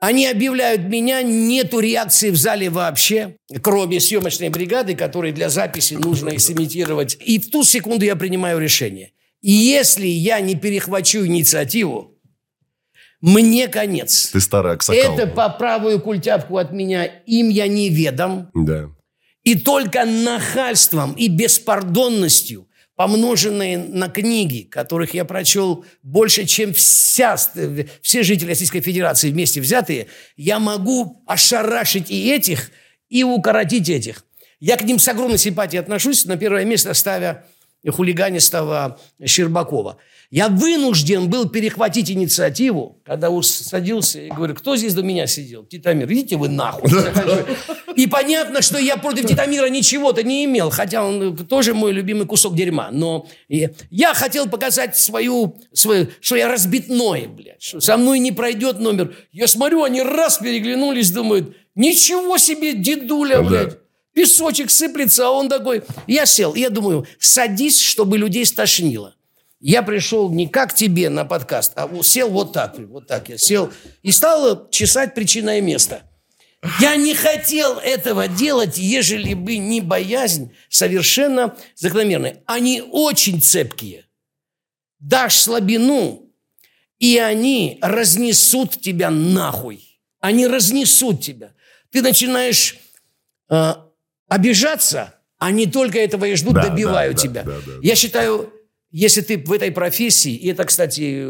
они 0.03 0.27
объявляют 0.27 0.83
меня, 0.83 1.23
нету 1.23 1.79
реакции 1.79 2.31
в 2.31 2.37
зале 2.37 2.69
вообще, 2.71 3.37
кроме 3.62 4.01
съемочной 4.01 4.49
бригады, 4.49 4.97
которой 4.97 5.31
для 5.31 5.49
записи 5.49 5.95
нужно 5.95 6.37
сымитировать. 6.41 7.17
И 7.21 7.38
в 7.38 7.49
ту 7.51 7.62
секунду 7.62 8.05
я 8.05 8.17
принимаю 8.17 8.59
решение. 8.59 9.12
И 9.43 9.53
если 9.53 10.09
я 10.09 10.41
не 10.41 10.57
перехвачу 10.57 11.25
инициативу, 11.25 12.19
мне 13.21 13.69
конец. 13.69 14.31
Ты 14.33 14.41
старый 14.41 14.73
аксакал. 14.73 15.15
Это 15.15 15.29
по 15.29 15.49
правую 15.51 16.01
культяпку 16.01 16.57
от 16.57 16.73
меня 16.73 17.05
им 17.05 17.49
я 17.49 17.69
неведом. 17.69 18.51
Да. 18.55 18.91
И 19.45 19.55
только 19.55 20.05
нахальством 20.05 21.12
и 21.12 21.29
беспардонностью, 21.29 22.67
помноженные 23.03 23.79
на 23.79 24.09
книги, 24.09 24.62
которых 24.62 25.12
я 25.12 25.25
прочел 25.25 25.85
больше, 26.05 26.45
чем 26.45 26.73
вся, 26.73 27.37
все 28.01 28.23
жители 28.23 28.51
Российской 28.51 28.81
Федерации 28.81 29.33
вместе 29.33 29.61
взятые, 29.61 30.07
я 30.37 30.61
могу 30.61 31.21
ошарашить 31.27 32.12
и 32.12 32.31
этих, 32.31 32.71
и 33.09 33.25
укоротить 33.25 33.88
этих. 33.88 34.25
Я 34.61 34.77
к 34.77 34.85
ним 34.85 35.01
с 35.01 35.09
огромной 35.09 35.38
симпатией 35.38 35.81
отношусь, 35.81 36.27
на 36.27 36.37
первое 36.37 36.65
место 36.65 36.95
ставя 36.95 37.45
хулиганистого 37.85 39.01
Щербакова. 39.27 39.99
Я 40.33 40.49
вынужден 40.49 41.29
был 41.29 41.47
перехватить 41.47 42.11
инициативу, 42.11 42.99
когда 43.05 43.29
уж 43.29 43.45
садился 43.45 44.18
и 44.18 44.31
говорю, 44.31 44.55
кто 44.55 44.77
здесь 44.77 44.95
до 44.95 45.03
меня 45.03 45.27
сидел? 45.27 45.62
Титамир, 45.62 46.11
идите 46.11 46.38
вы 46.38 46.49
нахуй. 46.49 46.90
И 47.97 48.07
понятно, 48.07 48.62
что 48.62 48.79
я 48.79 48.97
против 48.97 49.27
Титамира 49.27 49.66
ничего-то 49.66 50.23
не 50.23 50.47
имел, 50.47 50.71
хотя 50.71 51.05
он 51.05 51.37
тоже 51.37 51.75
мой 51.75 51.92
любимый 51.92 52.25
кусок 52.25 52.57
дерьма. 52.57 52.88
Но 52.90 53.27
я 53.51 54.14
хотел 54.14 54.49
показать 54.49 54.97
свою, 54.97 55.61
свою, 55.75 56.09
что 56.21 56.37
я 56.37 56.49
разбитной, 56.49 57.27
блядь, 57.27 57.62
что 57.62 57.81
со 57.81 57.99
мной 57.99 58.18
не 58.18 58.33
пройдет 58.33 58.81
номер. 58.81 59.14
Я 59.33 59.47
смотрю, 59.47 59.83
они 59.83 60.01
раз 60.01 60.38
переглянулись, 60.38 61.11
думают, 61.11 61.55
ничего 61.75 62.38
себе, 62.38 62.73
дедуля, 62.73 63.42
блядь. 63.42 63.77
Песочек 64.14 64.71
сыплется, 64.71 65.27
а 65.27 65.31
он 65.31 65.51
такой... 65.51 65.83
Я 66.07 66.25
сел, 66.25 66.55
и 66.55 66.61
я 66.61 66.71
думаю, 66.71 67.07
садись, 67.18 67.83
чтобы 67.83 68.16
людей 68.16 68.47
стошнило. 68.47 69.14
Я 69.64 69.85
пришел 69.85 70.29
не 70.29 70.48
как 70.48 70.75
тебе 70.75 71.09
на 71.09 71.25
подкаст, 71.25 71.72
а 71.77 71.88
сел 72.03 72.29
вот 72.31 72.53
так, 72.53 72.77
вот 72.81 73.07
так 73.07 73.29
я 73.29 73.38
сел 73.38 73.72
и 74.03 74.11
стал 74.11 74.68
чесать 74.70 75.14
причинное 75.14 75.61
место. 75.61 76.03
Я 76.81 76.96
не 76.96 77.14
хотел 77.14 77.79
этого 77.79 78.27
делать, 78.27 78.77
ежели 78.77 79.35
бы 79.35 79.59
не 79.59 79.81
боязнь 79.81 80.53
совершенно 80.68 81.57
закономерная. 81.77 82.42
Они 82.46 82.83
очень 82.83 83.40
цепкие. 83.40 84.07
Дашь 84.98 85.37
слабину, 85.37 86.29
и 86.98 87.18
они 87.18 87.79
разнесут 87.83 88.81
тебя 88.81 89.11
нахуй. 89.11 90.01
Они 90.18 90.48
разнесут 90.48 91.20
тебя. 91.20 91.53
Ты 91.90 92.03
начинаешь 92.03 92.79
э, 93.48 93.75
обижаться, 94.29 95.14
они 95.38 95.66
только 95.66 96.01
этого 96.01 96.25
и 96.25 96.35
ждут, 96.35 96.55
Да, 96.55 96.68
добивают 96.68 97.16
да, 97.16 97.22
да, 97.22 97.29
тебя. 97.29 97.42
да, 97.44 97.59
да, 97.64 97.72
Я 97.81 97.94
считаю, 97.94 98.53
если 98.92 99.22
ты 99.22 99.38
в 99.38 99.50
этой 99.50 99.72
профессии, 99.72 100.35
и 100.35 100.48
это, 100.48 100.64
кстати, 100.64 101.26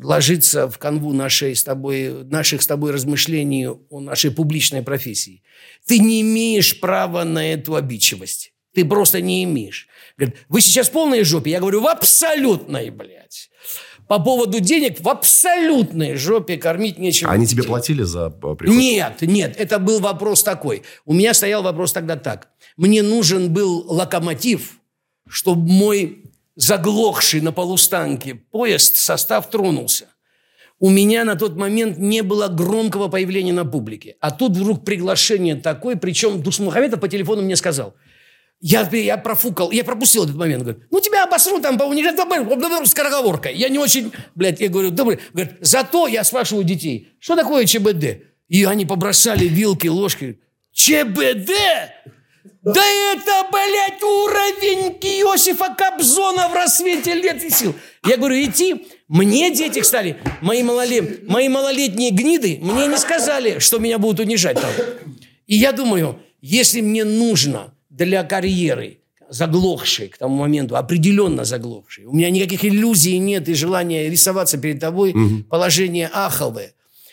ложится 0.00 0.68
в 0.70 0.78
канву 0.78 1.12
нашей 1.12 1.56
с 1.56 1.64
тобой, 1.64 2.24
наших 2.24 2.62
с 2.62 2.66
тобой 2.66 2.92
размышлений 2.92 3.66
о 3.66 4.00
нашей 4.00 4.30
публичной 4.30 4.82
профессии, 4.82 5.42
ты 5.86 5.98
не 5.98 6.20
имеешь 6.20 6.78
права 6.78 7.24
на 7.24 7.52
эту 7.52 7.74
обидчивость. 7.74 8.52
Ты 8.72 8.84
просто 8.84 9.20
не 9.20 9.44
имеешь. 9.44 9.88
Говорит, 10.16 10.36
вы 10.48 10.60
сейчас 10.60 10.88
в 10.88 10.92
полной 10.92 11.24
жопе? 11.24 11.50
Я 11.50 11.60
говорю, 11.60 11.80
в 11.80 11.88
абсолютной, 11.88 12.90
блядь. 12.90 13.50
По 14.06 14.18
поводу 14.18 14.60
денег 14.60 15.00
в 15.00 15.08
абсолютной 15.08 16.14
жопе 16.14 16.56
кормить 16.56 16.98
нечем. 16.98 17.28
Они 17.28 17.46
тебе 17.46 17.62
платили 17.62 18.02
за 18.02 18.26
э, 18.26 18.54
приход? 18.54 18.76
Нет, 18.76 19.22
нет, 19.22 19.54
это 19.58 19.78
был 19.78 20.00
вопрос 20.00 20.42
такой. 20.42 20.82
У 21.04 21.14
меня 21.14 21.32
стоял 21.34 21.62
вопрос 21.62 21.92
тогда 21.92 22.16
так. 22.16 22.48
Мне 22.76 23.02
нужен 23.02 23.52
был 23.52 23.84
локомотив, 23.88 24.78
чтобы 25.26 25.66
мой 25.70 26.33
заглохший 26.56 27.40
на 27.40 27.52
полустанке 27.52 28.34
поезд, 28.34 28.96
состав 28.96 29.50
тронулся. 29.50 30.06
У 30.80 30.90
меня 30.90 31.24
на 31.24 31.36
тот 31.36 31.56
момент 31.56 31.98
не 31.98 32.22
было 32.22 32.48
громкого 32.48 33.08
появления 33.08 33.52
на 33.52 33.64
публике. 33.64 34.16
А 34.20 34.30
тут 34.30 34.52
вдруг 34.52 34.84
приглашение 34.84 35.54
такое, 35.54 35.96
причем 35.96 36.42
Дусмухаметов 36.42 37.00
по 37.00 37.08
телефону 37.08 37.42
мне 37.42 37.56
сказал, 37.56 37.94
я, 38.60 38.88
я 38.90 39.16
профукал, 39.18 39.70
я 39.70 39.84
пропустил 39.84 40.24
этот 40.24 40.36
момент. 40.36 40.62
Говорит, 40.62 40.84
ну 40.90 41.00
тебя 41.00 41.24
обосру 41.24 41.60
там 41.60 41.78
по 41.78 41.84
университету, 41.84 42.86
скороговоркой. 42.86 43.54
Я 43.54 43.68
не 43.68 43.78
очень, 43.78 44.12
блядь, 44.34 44.60
я 44.60 44.68
говорю, 44.68 44.90
добрый. 44.90 45.18
Говорит, 45.32 45.56
зато 45.60 46.06
я 46.06 46.24
спрашиваю 46.24 46.64
детей, 46.64 47.08
что 47.18 47.36
такое 47.36 47.66
ЧБД? 47.66 48.22
И 48.48 48.64
они 48.64 48.86
побросали 48.86 49.46
вилки, 49.46 49.86
ложки. 49.86 50.40
ЧБД? 50.72 51.50
Да 52.64 52.82
это, 53.12 53.46
блядь, 53.52 54.02
уровень 54.02 54.96
Иосифа 55.02 55.74
Кобзона 55.74 56.48
в 56.48 56.54
рассвете 56.54 57.12
лет 57.12 57.44
и 57.44 57.50
сил. 57.50 57.74
Я 58.06 58.16
говорю, 58.16 58.36
идти. 58.42 58.86
Мне 59.06 59.54
дети 59.54 59.82
стали, 59.82 60.16
мои, 60.40 60.62
малолет... 60.62 61.28
мои 61.28 61.48
малолетние 61.48 62.10
гниды, 62.10 62.58
мне 62.62 62.86
не 62.86 62.96
сказали, 62.96 63.58
что 63.58 63.78
меня 63.78 63.98
будут 63.98 64.20
унижать 64.20 64.58
там. 64.58 64.70
И 65.46 65.56
я 65.56 65.72
думаю, 65.72 66.18
если 66.40 66.80
мне 66.80 67.04
нужно 67.04 67.74
для 67.90 68.24
карьеры, 68.24 69.00
заглохшей 69.28 70.08
к 70.08 70.16
тому 70.16 70.36
моменту, 70.36 70.76
определенно 70.76 71.44
заглохшей, 71.44 72.06
у 72.06 72.14
меня 72.14 72.30
никаких 72.30 72.64
иллюзий 72.64 73.18
нет 73.18 73.46
и 73.48 73.54
желания 73.54 74.08
рисоваться 74.08 74.56
перед 74.56 74.80
тобой, 74.80 75.10
угу. 75.10 75.44
положение 75.50 76.08
аховое, 76.10 76.72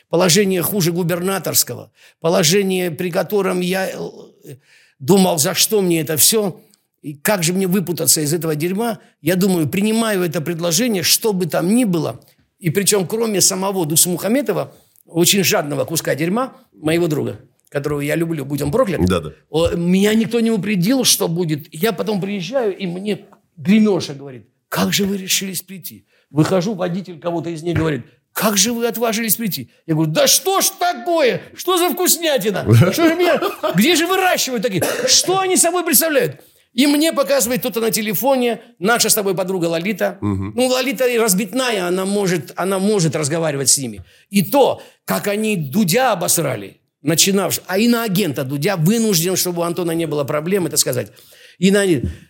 положение 0.10 0.62
хуже 0.62 0.94
губернаторского, 0.94 1.92
положение, 2.22 2.90
при 2.90 3.12
котором 3.12 3.60
я 3.60 3.90
э, 3.90 4.56
думал, 5.02 5.38
за 5.40 5.54
что 5.54 5.82
мне 5.82 6.00
это 6.00 6.16
все, 6.16 6.62
и 7.02 7.14
как 7.14 7.44
же 7.44 7.52
мне 7.52 7.68
выпутаться 7.68 8.22
из 8.22 8.34
этого 8.34 8.56
дерьма, 8.56 9.00
я 9.20 9.36
думаю, 9.36 9.68
принимаю 9.68 10.24
это 10.24 10.40
предложение, 10.40 11.04
что 11.04 11.34
бы 11.34 11.48
там 11.48 11.76
ни 11.76 11.84
было, 11.84 12.22
и 12.60 12.70
причем 12.70 13.08
кроме 13.08 13.42
самого 13.42 13.86
Дуса 13.86 14.10
Мухаметова, 14.10 14.74
очень 15.06 15.44
жадного 15.44 15.84
куска 15.84 16.16
дерьма, 16.16 16.54
моего 16.72 17.08
друга, 17.08 17.40
которого 17.70 18.02
я 18.02 18.16
люблю, 18.16 18.46
будь 18.46 18.62
он 18.62 18.72
проклят, 18.72 19.04
да 19.06 19.18
-да. 19.18 19.76
меня 19.76 20.14
никто 20.14 20.40
не 20.40 20.52
упредил, 20.52 21.04
что 21.04 21.28
будет. 21.28 21.68
Я 21.74 21.92
потом 21.92 22.22
приезжаю, 22.22 22.78
и 22.78 22.86
мне 22.86 23.26
гремеша 23.58 24.14
говорит, 24.14 24.48
как 24.70 24.94
же 24.94 25.06
вы 25.06 25.18
решились 25.18 25.64
прийти? 25.64 26.06
Выхожу, 26.30 26.76
водитель 26.76 27.20
кого-то 27.20 27.50
из 27.50 27.64
них 27.64 27.76
говорит, 27.76 28.06
как 28.34 28.58
же 28.58 28.72
вы 28.74 28.88
отважились 28.88 29.36
прийти? 29.36 29.70
Я 29.86 29.96
говорю, 29.96 30.12
да 30.12 30.28
что 30.28 30.62
ж 30.62 30.70
такое? 30.80 31.42
Что 31.56 31.78
за 31.78 31.90
вкуснятина? 31.90 32.66
Что 32.92 33.10
же 33.10 33.16
меня, 33.16 33.42
где 33.76 33.96
же 33.96 34.08
выращивают 34.08 34.64
такие? 34.64 34.84
Что 35.08 35.40
они 35.40 35.58
собой 35.58 35.84
представляют? 35.84 36.42
И 36.74 36.88
мне 36.88 37.12
показывает 37.12 37.60
кто-то 37.60 37.82
на 37.82 37.92
телефоне 37.92 38.62
наша 38.80 39.10
с 39.10 39.14
тобой 39.14 39.36
подруга 39.36 39.66
Лолита. 39.66 40.18
Угу. 40.22 40.54
Ну, 40.56 40.68
Лолита 40.68 41.06
разбитная, 41.20 41.88
она 41.88 42.06
может, 42.06 42.54
она 42.56 42.80
может 42.80 43.16
разговаривать 43.16 43.70
с 43.70 43.78
ними. 43.78 44.04
И 44.30 44.42
то, 44.42 44.82
как 45.04 45.28
они 45.28 45.58
Дудя 45.58 46.14
обосрали, 46.14 46.78
начинавший, 47.02 47.64
а 47.68 47.78
и 47.78 47.90
на 47.90 48.04
агента 48.04 48.46
Дудя 48.46 48.78
вынужден, 48.78 49.36
чтобы 49.36 49.62
у 49.62 49.64
Антона 49.64 49.92
не 49.92 50.06
было 50.06 50.24
проблем, 50.24 50.66
это 50.66 50.78
сказать. 50.78 51.12
И 51.58 51.72
на, 51.72 51.84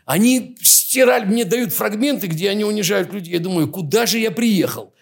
они 0.06 0.58
стирали, 0.62 1.26
мне 1.26 1.46
дают 1.46 1.72
фрагменты, 1.72 2.26
где 2.26 2.50
они 2.50 2.64
унижают 2.64 3.14
людей. 3.14 3.34
Я 3.34 3.40
думаю, 3.40 3.70
куда 3.70 4.08
же 4.08 4.18
я 4.18 4.32
приехал? 4.32 4.94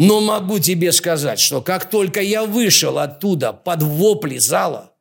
Но 0.00 0.20
могу 0.20 0.60
тебе 0.60 0.92
сказать, 0.92 1.40
что 1.40 1.60
как 1.60 1.90
только 1.90 2.20
я 2.20 2.44
вышел 2.44 3.00
оттуда 3.00 3.52
под 3.52 3.82
вопли 3.82 4.38
зала, 4.38 4.92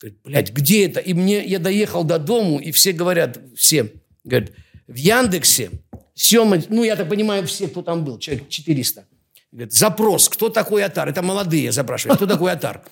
говорит, 0.00 0.20
блядь, 0.24 0.52
где 0.52 0.86
это? 0.86 0.98
И 0.98 1.14
мне, 1.14 1.44
я 1.44 1.60
доехал 1.60 2.02
до 2.02 2.18
дому, 2.18 2.58
и 2.58 2.72
все 2.72 2.90
говорят, 2.92 3.38
все, 3.56 3.92
говорят, 4.24 4.50
в 4.88 4.96
Яндексе, 4.96 5.70
Сема, 6.18 6.60
ну, 6.70 6.82
я 6.82 6.96
так 6.96 7.08
понимаю, 7.08 7.46
все, 7.46 7.68
кто 7.68 7.82
там 7.82 8.04
был, 8.04 8.18
человек 8.18 8.48
400. 8.48 9.06
Говорит, 9.52 9.72
запрос, 9.72 10.28
кто 10.28 10.48
такой 10.48 10.82
Атар? 10.82 11.08
Это 11.08 11.22
молодые 11.22 11.70
запрашивают, 11.70 12.16
кто 12.16 12.26
такой 12.26 12.50
Атар? 12.50 12.82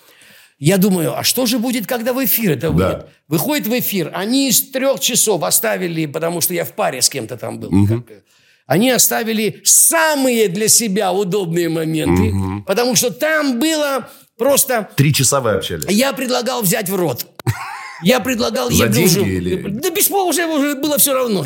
Я 0.58 0.78
думаю, 0.78 1.18
а 1.18 1.24
что 1.24 1.46
же 1.46 1.58
будет, 1.58 1.86
когда 1.86 2.12
в 2.12 2.24
эфир 2.24 2.52
это 2.52 2.70
выйдет? 2.70 2.98
Да. 2.98 3.08
Выходит 3.26 3.66
в 3.66 3.76
эфир, 3.76 4.12
они 4.14 4.50
из 4.50 4.70
трех 4.70 5.00
часов 5.00 5.42
оставили, 5.42 6.06
потому 6.06 6.40
что 6.40 6.54
я 6.54 6.64
в 6.64 6.74
паре 6.74 7.02
с 7.02 7.08
кем-то 7.08 7.36
там 7.36 7.58
был. 7.58 7.74
Угу. 7.74 8.02
Как, 8.02 8.22
они 8.66 8.90
оставили 8.90 9.60
самые 9.64 10.48
для 10.48 10.68
себя 10.68 11.12
удобные 11.12 11.68
моменты, 11.68 12.34
угу. 12.34 12.62
потому 12.66 12.96
что 12.96 13.10
там 13.10 13.58
было 13.58 14.08
просто... 14.38 14.88
Три 14.96 15.12
часа 15.12 15.40
вы 15.40 15.52
общались. 15.52 15.84
Я 15.88 16.12
предлагал 16.12 16.62
взять 16.62 16.88
в 16.88 16.96
рот. 16.96 17.26
Я 18.02 18.20
предлагал... 18.20 18.70
За 18.70 18.88
деньги 18.88 19.36
или... 19.36 19.68
Да 19.68 19.90
без 19.90 20.10
уже, 20.10 20.46
уже 20.46 20.74
было 20.74 20.98
все 20.98 21.14
равно. 21.14 21.44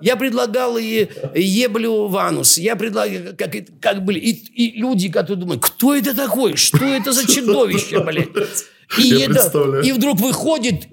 Я 0.00 0.16
предлагал 0.16 0.78
и 0.78 1.08
еблю 1.34 2.06
ванус. 2.06 2.56
Я 2.56 2.76
предлагал, 2.76 3.34
как, 3.36 3.54
как 3.80 4.04
были. 4.04 4.18
И, 4.18 4.30
и 4.30 4.78
люди, 4.78 5.10
которые 5.10 5.40
думают, 5.40 5.62
кто 5.62 5.94
это 5.94 6.14
такой? 6.14 6.56
Что 6.56 6.84
это 6.84 7.12
за 7.12 7.26
чудовище, 7.26 8.00
блядь? 8.02 8.28
И, 8.98 9.10
это, 9.20 9.80
и 9.84 9.92
вдруг 9.92 10.18
выходит, 10.20 10.88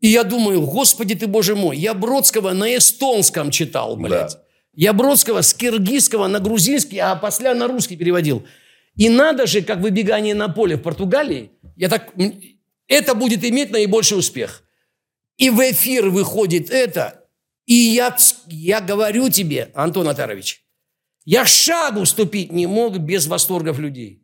и 0.00 0.08
я 0.08 0.22
думаю, 0.22 0.62
господи 0.62 1.14
ты, 1.14 1.26
боже 1.26 1.54
мой, 1.54 1.76
я 1.76 1.92
Бродского 1.92 2.52
на 2.52 2.76
эстонском 2.76 3.50
читал, 3.50 3.96
блядь. 3.96 4.32
Да. 4.32 4.43
Я 4.76 4.92
Бродского 4.92 5.42
с 5.42 5.54
киргизского 5.54 6.26
на 6.26 6.40
грузинский, 6.40 6.98
а 6.98 7.14
после 7.16 7.54
на 7.54 7.68
русский 7.68 7.96
переводил. 7.96 8.44
И 8.96 9.08
надо 9.08 9.46
же, 9.46 9.62
как 9.62 9.80
выбегание 9.80 10.34
на 10.34 10.48
поле 10.48 10.76
в 10.76 10.82
Португалии, 10.82 11.50
я 11.76 11.88
так, 11.88 12.12
это 12.86 13.14
будет 13.14 13.44
иметь 13.44 13.70
наибольший 13.70 14.18
успех. 14.18 14.62
И 15.36 15.50
в 15.50 15.58
эфир 15.60 16.10
выходит 16.10 16.70
это, 16.70 17.24
и 17.66 17.74
я, 17.74 18.16
я 18.46 18.80
говорю 18.80 19.28
тебе, 19.28 19.70
Антон 19.74 20.08
Атарович, 20.08 20.62
я 21.24 21.44
шагу 21.44 22.04
ступить 22.04 22.52
не 22.52 22.66
мог 22.66 22.98
без 22.98 23.26
восторгов 23.26 23.78
людей. 23.78 24.22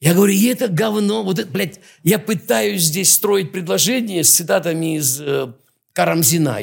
Я 0.00 0.14
говорю, 0.14 0.32
и 0.32 0.46
это 0.46 0.68
говно, 0.68 1.22
вот 1.22 1.38
это, 1.38 1.48
блядь, 1.48 1.80
я 2.02 2.18
пытаюсь 2.18 2.82
здесь 2.82 3.12
строить 3.12 3.52
предложение 3.52 4.24
с 4.24 4.34
цитатами 4.34 4.96
из 4.96 5.20
э, 5.20 5.52
Карамзина, 5.92 6.58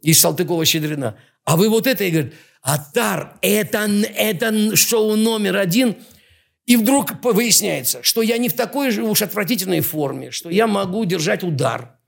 из 0.00 0.24
Салтыкова-Щедрина. 0.24 1.16
А 1.44 1.56
вы 1.56 1.68
вот 1.68 1.86
это, 1.86 2.04
и 2.04 2.10
говорит, 2.10 2.34
Атар, 2.62 3.36
это, 3.40 3.78
это 4.16 4.76
шоу 4.76 5.16
номер 5.16 5.56
один. 5.56 5.96
И 6.64 6.76
вдруг 6.76 7.12
выясняется, 7.24 8.02
что 8.02 8.22
я 8.22 8.38
не 8.38 8.48
в 8.48 8.52
такой 8.52 8.92
же 8.92 9.02
уж 9.02 9.22
отвратительной 9.22 9.80
форме, 9.80 10.30
что 10.30 10.48
я 10.48 10.66
могу 10.66 11.04
держать 11.04 11.42
удар. 11.42 11.98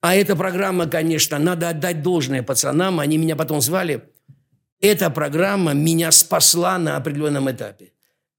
А 0.00 0.14
эта 0.14 0.36
программа, 0.36 0.86
конечно, 0.86 1.38
надо 1.38 1.68
отдать 1.68 2.02
должное 2.02 2.42
пацанам, 2.42 3.00
они 3.00 3.18
меня 3.18 3.36
потом 3.36 3.60
звали. 3.60 4.04
Эта 4.80 5.10
программа 5.10 5.72
меня 5.72 6.10
спасла 6.12 6.78
на 6.78 6.96
определенном 6.96 7.50
этапе. 7.50 7.92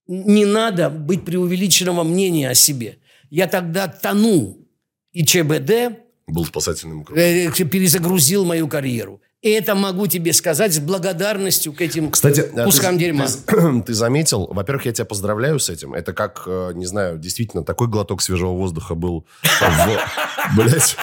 Не 0.07 0.45
надо 0.45 0.89
быть 0.89 1.25
преувеличенного 1.25 2.03
мнения 2.03 2.49
о 2.49 2.55
себе. 2.55 2.99
Я 3.29 3.47
тогда 3.47 3.87
тонул. 3.87 4.67
И 5.11 5.25
ЧБД 5.25 5.99
был 6.27 6.45
спасательным 6.45 7.03
кругом. 7.03 7.23
Э, 7.23 7.51
перезагрузил 7.51 8.45
мою 8.45 8.67
карьеру. 8.67 9.21
И 9.41 9.49
это 9.49 9.75
могу 9.75 10.07
тебе 10.07 10.33
сказать 10.33 10.73
с 10.73 10.79
благодарностью 10.79 11.71
к 11.71 11.81
этим 11.81 12.09
Кстати, 12.09 12.49
кускам 12.63 12.95
ты, 12.95 13.01
дерьма. 13.01 13.27
Ты, 13.45 13.81
ты 13.85 13.93
заметил, 13.93 14.47
во-первых, 14.47 14.85
я 14.87 14.91
тебя 14.91 15.05
поздравляю 15.05 15.59
с 15.59 15.69
этим. 15.69 15.93
Это 15.93 16.13
как, 16.13 16.43
э, 16.47 16.71
не 16.73 16.87
знаю, 16.87 17.19
действительно, 17.19 17.63
такой 17.63 17.87
глоток 17.87 18.23
свежего 18.23 18.53
воздуха 18.53 18.95
был. 18.95 19.25
Блять, 20.57 20.97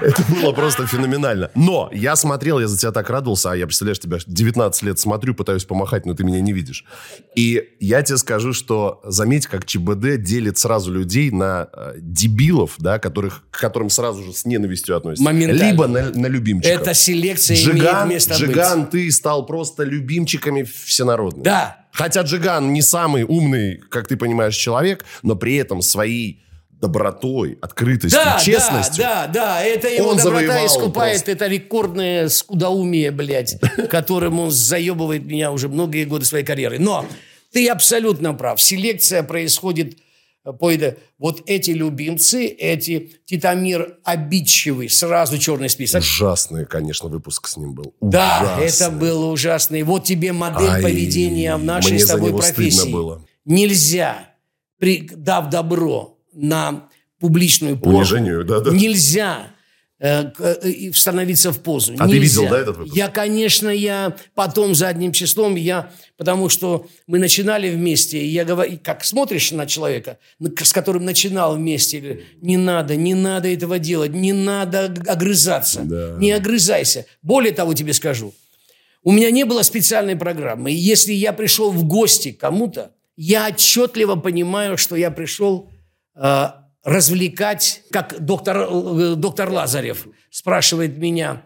это 0.00 0.22
было 0.30 0.52
просто 0.52 0.86
феноменально. 0.86 1.50
Но 1.54 1.88
я 1.92 2.14
смотрел, 2.14 2.60
я 2.60 2.68
за 2.68 2.78
тебя 2.78 2.92
так 2.92 3.10
радовался, 3.10 3.52
а 3.52 3.56
я, 3.56 3.66
представляешь, 3.66 3.98
тебя 3.98 4.18
19 4.24 4.82
лет 4.82 4.98
смотрю, 4.98 5.34
пытаюсь 5.34 5.64
помахать, 5.64 6.06
но 6.06 6.14
ты 6.14 6.24
меня 6.24 6.40
не 6.40 6.52
видишь. 6.52 6.84
И 7.34 7.70
я 7.80 8.02
тебе 8.02 8.18
скажу, 8.18 8.52
что 8.52 9.00
заметь, 9.04 9.46
как 9.46 9.64
ЧБД 9.64 10.22
делит 10.22 10.58
сразу 10.58 10.92
людей 10.92 11.30
на 11.30 11.68
э, 11.72 11.94
дебилов, 11.98 12.74
да, 12.78 12.98
которых, 12.98 13.44
к 13.50 13.58
которым 13.58 13.90
сразу 13.90 14.22
же 14.22 14.32
с 14.32 14.44
ненавистью 14.44 14.96
относятся. 14.96 15.28
Либо 15.30 15.86
на, 15.86 16.10
на 16.10 16.26
любимчиков. 16.26 16.80
Это 16.80 16.94
селекция 16.94 17.56
Джиган 17.88 17.98
Джиган, 17.98 18.08
место 18.08 18.34
Джиган, 18.34 18.80
быть. 18.82 18.90
ты 18.90 19.12
стал 19.12 19.46
просто 19.46 19.84
любимчиками 19.84 20.62
всенародными. 20.62 21.44
Да. 21.44 21.86
Хотя 21.92 22.22
Джиган 22.22 22.72
не 22.72 22.82
самый 22.82 23.24
умный, 23.24 23.76
как 23.90 24.08
ты 24.08 24.16
понимаешь, 24.16 24.54
человек, 24.54 25.04
но 25.22 25.34
при 25.36 25.56
этом 25.56 25.82
своей 25.82 26.44
добротой, 26.80 27.58
открытостью, 27.60 28.20
да, 28.24 28.38
честностью. 28.38 29.02
Да, 29.02 29.26
да, 29.26 29.32
да, 29.32 29.62
это 29.64 29.88
его 29.88 30.10
он 30.10 30.16
доброта 30.16 30.64
искупает, 30.64 31.16
просто. 31.16 31.32
это 31.32 31.46
рекордное 31.48 32.28
скудоумие, 32.28 33.10
блядь, 33.10 33.58
которым 33.90 34.38
он 34.38 34.50
заебывает 34.52 35.24
меня 35.24 35.50
уже 35.50 35.68
многие 35.68 36.04
годы 36.04 36.24
своей 36.24 36.44
карьеры. 36.44 36.78
Но 36.78 37.04
ты 37.52 37.68
абсолютно 37.68 38.32
прав. 38.34 38.60
Селекция 38.62 39.24
происходит. 39.24 39.98
Вот 41.18 41.42
эти 41.46 41.70
любимцы, 41.72 42.46
эти 42.46 43.20
Титамир 43.26 43.98
обидчивый, 44.04 44.88
сразу 44.88 45.38
черный 45.38 45.68
список. 45.68 46.00
Ужасный, 46.00 46.64
конечно, 46.66 47.08
выпуск 47.08 47.48
с 47.48 47.56
ним 47.56 47.74
был. 47.74 47.94
Да, 48.00 48.40
Ужасный. 48.58 48.66
это 48.86 48.96
было 48.96 49.26
ужасно. 49.26 49.76
И 49.76 49.82
вот 49.82 50.04
тебе 50.04 50.32
модель 50.32 50.68
Ай, 50.68 50.82
поведения 50.82 51.56
в 51.56 51.64
нашей 51.64 51.92
мне 51.92 51.98
с 52.00 52.06
за 52.06 52.14
тобой 52.14 52.30
него 52.30 52.40
стыдно 52.42 52.54
профессии. 52.54 52.92
было. 52.92 53.24
Нельзя, 53.44 54.34
при, 54.78 55.08
дав 55.10 55.48
добро 55.50 56.18
на 56.32 56.88
публичную 57.18 57.76
позу, 57.78 57.96
Унижению, 57.96 58.44
да-да. 58.44 58.70
нельзя 58.70 59.48
становиться 60.00 61.52
в 61.52 61.60
позу. 61.60 61.94
А 61.98 62.06
ты 62.06 62.14
Нельзя. 62.14 62.40
видел, 62.42 62.50
да, 62.50 62.58
этот 62.60 62.76
выпуск? 62.76 62.96
Я, 62.96 63.08
конечно, 63.08 63.68
я 63.68 64.16
потом 64.34 64.74
задним 64.74 65.12
числом, 65.12 65.56
я, 65.56 65.90
потому 66.16 66.48
что 66.48 66.86
мы 67.06 67.18
начинали 67.18 67.68
вместе, 67.70 68.18
и 68.18 68.26
я 68.28 68.44
говорю, 68.44 68.78
как 68.82 69.04
смотришь 69.04 69.50
на 69.52 69.66
человека, 69.66 70.18
с 70.62 70.72
которым 70.72 71.04
начинал 71.04 71.56
вместе, 71.56 72.24
не 72.40 72.56
надо, 72.56 72.94
не 72.96 73.14
надо 73.14 73.48
этого 73.52 73.78
делать, 73.78 74.12
не 74.12 74.32
надо 74.32 74.94
огрызаться, 75.06 75.80
Да. 75.82 76.16
не 76.18 76.30
огрызайся. 76.32 77.06
Более 77.22 77.52
того, 77.52 77.74
тебе 77.74 77.92
скажу, 77.92 78.34
у 79.02 79.12
меня 79.12 79.30
не 79.30 79.44
было 79.44 79.62
специальной 79.62 80.16
программы. 80.16 80.70
И 80.72 80.76
если 80.76 81.12
я 81.12 81.32
пришел 81.32 81.70
в 81.72 81.84
гости 81.84 82.30
кому-то, 82.32 82.92
я 83.16 83.48
отчетливо 83.48 84.14
понимаю, 84.16 84.76
что 84.76 84.94
я 84.94 85.10
пришел 85.10 85.70
э, 86.14 86.46
развлекать, 86.88 87.82
как 87.90 88.16
доктор, 88.18 88.66
э, 88.70 89.14
доктор 89.14 89.50
Лазарев 89.50 90.06
спрашивает 90.30 90.96
меня, 90.96 91.42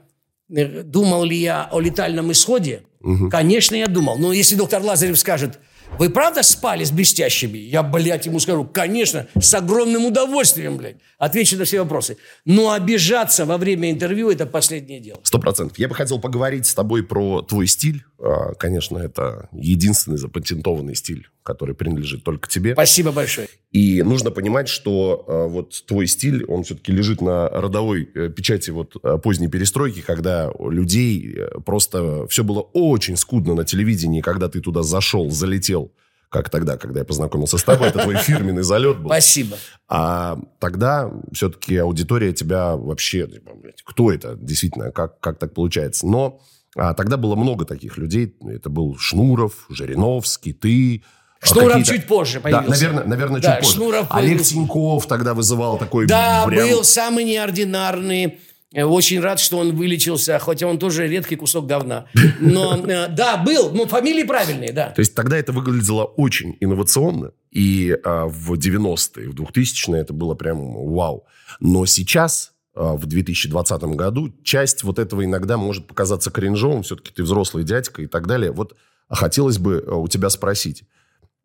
э, 0.49 0.83
думал 0.83 1.25
ли 1.25 1.37
я 1.37 1.69
о 1.71 1.81
летальном 1.81 2.31
исходе. 2.33 2.83
Конечно, 3.31 3.75
я 3.75 3.89
думал. 3.89 4.17
Но 4.17 4.33
если 4.33 4.55
доктор 4.55 4.81
Лазарев 4.81 5.19
скажет, 5.19 5.59
вы 5.99 6.09
правда 6.09 6.45
спали 6.45 6.85
с 6.85 6.93
блестящими? 6.93 7.59
Я, 7.59 7.83
блядь, 7.83 8.27
ему 8.27 8.39
скажу, 8.39 8.65
конечно, 8.65 9.27
с 9.39 9.53
огромным 9.55 10.07
удовольствием, 10.07 10.77
блядь. 10.77 10.97
Отвечу 11.19 11.57
на 11.57 11.65
все 11.65 11.81
вопросы. 11.81 12.17
Но 12.45 12.71
обижаться 12.71 13.45
во 13.45 13.59
время 13.59 13.91
интервью– 13.91 14.31
это 14.31 14.47
последнее 14.47 15.01
дело. 15.01 15.21
Сто 15.25 15.39
процентов. 15.39 15.79
Я 15.79 15.89
бы 15.89 15.95
хотел 15.95 16.21
поговорить 16.21 16.67
с 16.67 16.75
тобой 16.75 17.03
про 17.03 17.43
твой 17.43 17.67
стиль. 17.67 18.05
А, 18.23 18.55
Конечно, 18.55 18.99
это 18.99 19.49
единственный 19.53 20.17
запатентованный 20.17 20.95
стиль, 20.95 21.29
который 21.43 21.75
принадлежит 21.75 22.23
только 22.23 22.49
тебе. 22.49 22.73
Спасибо 22.75 23.11
большое. 23.11 23.49
И 23.73 24.03
нужно 24.03 24.31
понимать, 24.31 24.69
что 24.69 25.25
э, 25.27 25.49
вот 25.49 25.85
твой 25.87 26.07
стиль, 26.07 26.45
он 26.45 26.63
все-таки 26.63 26.93
лежит 26.93 27.21
на 27.21 27.49
родовой 27.49 28.09
э, 28.15 28.29
печати 28.29 28.71
вот 28.71 28.95
э, 29.03 29.19
поздней 29.19 29.49
перестройки, 29.49 30.03
когда 30.03 30.53
людей 30.61 31.35
э, 31.37 31.61
просто 31.65 32.27
все 32.29 32.45
было 32.45 32.61
очень 32.61 33.17
скудно 33.17 33.55
на 33.55 33.65
телевидении, 33.65 34.21
когда 34.21 34.49
ты 34.49 34.61
туда 34.61 34.83
зашел, 34.83 35.29
залетел, 35.31 35.91
как 36.29 36.49
тогда, 36.49 36.79
когда 36.79 37.01
я 37.01 37.05
познакомился 37.05 37.59
с 37.59 37.65
тобой, 37.65 37.89
это 37.89 37.99
твой 38.01 38.17
фирменный 38.19 38.63
залет 38.63 38.99
был. 39.01 39.11
Спасибо. 39.11 39.57
А 39.89 40.39
тогда 40.61 41.11
все-таки 41.33 41.77
аудитория 41.77 42.33
тебя 42.33 42.77
вообще, 42.77 43.27
типа, 43.27 43.51
кто 43.85 44.13
это 44.13 44.37
действительно, 44.37 44.93
как, 44.93 45.19
как 45.19 45.39
так 45.39 45.55
получается? 45.55 46.07
Но 46.07 46.41
а, 46.77 46.95
тогда 46.95 47.17
было 47.17 47.35
много 47.37 47.65
таких 47.65 47.99
людей. 47.99 48.35
Это 48.49 48.71
был 48.71 48.97
Шнуров, 48.99 49.67
Жириновский, 49.69 50.53
ты. 50.53 51.03
а, 51.41 51.47
Шнуров 51.47 51.85
чуть 51.85 52.07
позже 52.07 52.35
Да, 52.35 52.41
появился. 52.43 52.71
наверное, 52.71 53.05
наверное, 53.05 53.41
Да, 53.41 53.55
чуть 53.57 53.65
позже. 53.65 53.75
Шнуров 53.77 54.07
Олег 54.11 54.11
появился. 54.29 54.55
Тиньков 54.55 55.07
тогда 55.07 55.35
вызывал 55.35 55.79
такой 55.79 56.07
Да, 56.07 56.45
прям- 56.47 56.69
был 56.69 56.85
самый 56.85 57.25
неординарный. 57.25 58.39
Э, 58.75 58.85
Очень 58.85 59.21
рад, 59.21 59.39
что 59.39 59.59
он 59.59 59.77
вылечился, 59.77 60.39
хотя 60.39 60.67
он 60.67 60.79
тоже 60.79 61.07
редкий 61.07 61.37
кусок 61.37 61.67
говна. 61.67 62.07
Но 62.41 62.77
э, 62.87 63.09
да, 63.09 63.37
был. 63.37 63.71
Ну, 63.75 63.87
фамилии 63.87 64.23
правильные, 64.23 64.73
да. 64.73 64.91
То 64.91 65.01
есть 65.01 65.15
тогда 65.15 65.37
это 65.37 65.53
выглядело 65.53 66.05
очень 66.05 66.57
инновационно. 66.59 67.33
И 67.51 67.95
а, 68.03 68.25
в 68.29 68.55
90-е, 68.55 69.29
в 69.29 69.35
2000-е 69.35 70.01
это 70.01 70.15
было 70.15 70.35
прям 70.35 70.87
вау. 70.95 71.27
Но 71.61 71.85
сейчас, 71.85 72.52
в 72.75 73.07
2020 73.07 73.83
году, 73.97 74.33
часть 74.43 74.83
вот 74.83 74.99
этого 74.99 75.25
иногда 75.25 75.57
может 75.57 75.87
показаться 75.87 76.31
кринжовым. 76.31 76.83
Все-таки 76.83 77.13
ты 77.13 77.23
взрослый 77.23 77.65
дядька 77.65 78.03
и 78.03 78.07
так 78.07 78.27
далее. 78.27 78.51
Вот 78.53 78.77
хотелось 79.09 79.59
бы 79.59 79.85
а, 79.87 79.95
у 79.97 80.09
тебя 80.09 80.31
спросить. 80.31 80.85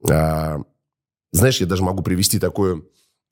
А, 0.09 0.59
знаешь, 1.31 1.59
я 1.59 1.67
даже 1.67 1.83
могу 1.83 2.01
привести 2.03 2.39
такой 2.39 2.85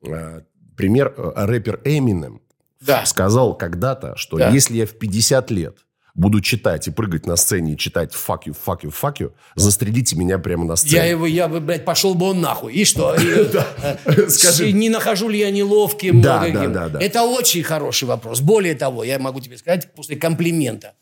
а, 0.06 0.44
пример. 0.76 1.14
А, 1.18 1.46
Рэпер 1.46 1.80
Эминем 1.86 2.42
Да. 2.82 3.06
сказал 3.06 3.58
когда-то, 3.58 4.16
что 4.18 4.38
Да. 4.38 4.50
если 4.50 4.76
я 4.76 4.86
в 4.86 4.94
50 4.98 5.52
лет 5.52 5.78
буду 6.16 6.40
читать 6.42 6.88
и 6.88 6.92
прыгать 6.92 7.28
на 7.28 7.36
сцене 7.36 7.74
и 7.74 7.78
читать 7.78 8.14
«fuck 8.14 8.44
you, 8.46 8.56
fuck 8.66 8.82
you, 8.82 8.94
fuck 8.94 9.18
you», 9.20 9.32
застрелите 9.56 10.16
меня 10.16 10.40
прямо 10.40 10.66
на 10.66 10.76
сцене. 10.78 10.96
Я 10.96 11.06
его, 11.06 11.28
я 11.28 11.48
бы, 11.48 11.60
блядь, 11.60 11.86
пошел 11.86 12.16
бы 12.16 12.28
он 12.28 12.42
нахуй. 12.42 12.74
И 12.74 12.86
что? 12.86 13.16
Э, 13.26 14.30
Скажи. 14.30 14.72
Не 14.72 14.90
нахожу 14.90 15.28
ли 15.30 15.40
я 15.40 15.52
неловким? 15.52 16.22
Да, 16.22 16.48
да, 16.50 16.90
да. 16.90 17.00
Это 17.00 17.24
очень 17.24 17.64
хороший 17.64 18.06
вопрос. 18.06 18.40
Более 18.40 18.76
того, 18.76 19.04
я 19.04 19.20
могу 19.20 19.40
тебе 19.42 19.58
сказать 19.58 19.94
после 19.94 20.16
комплимента. 20.16 20.94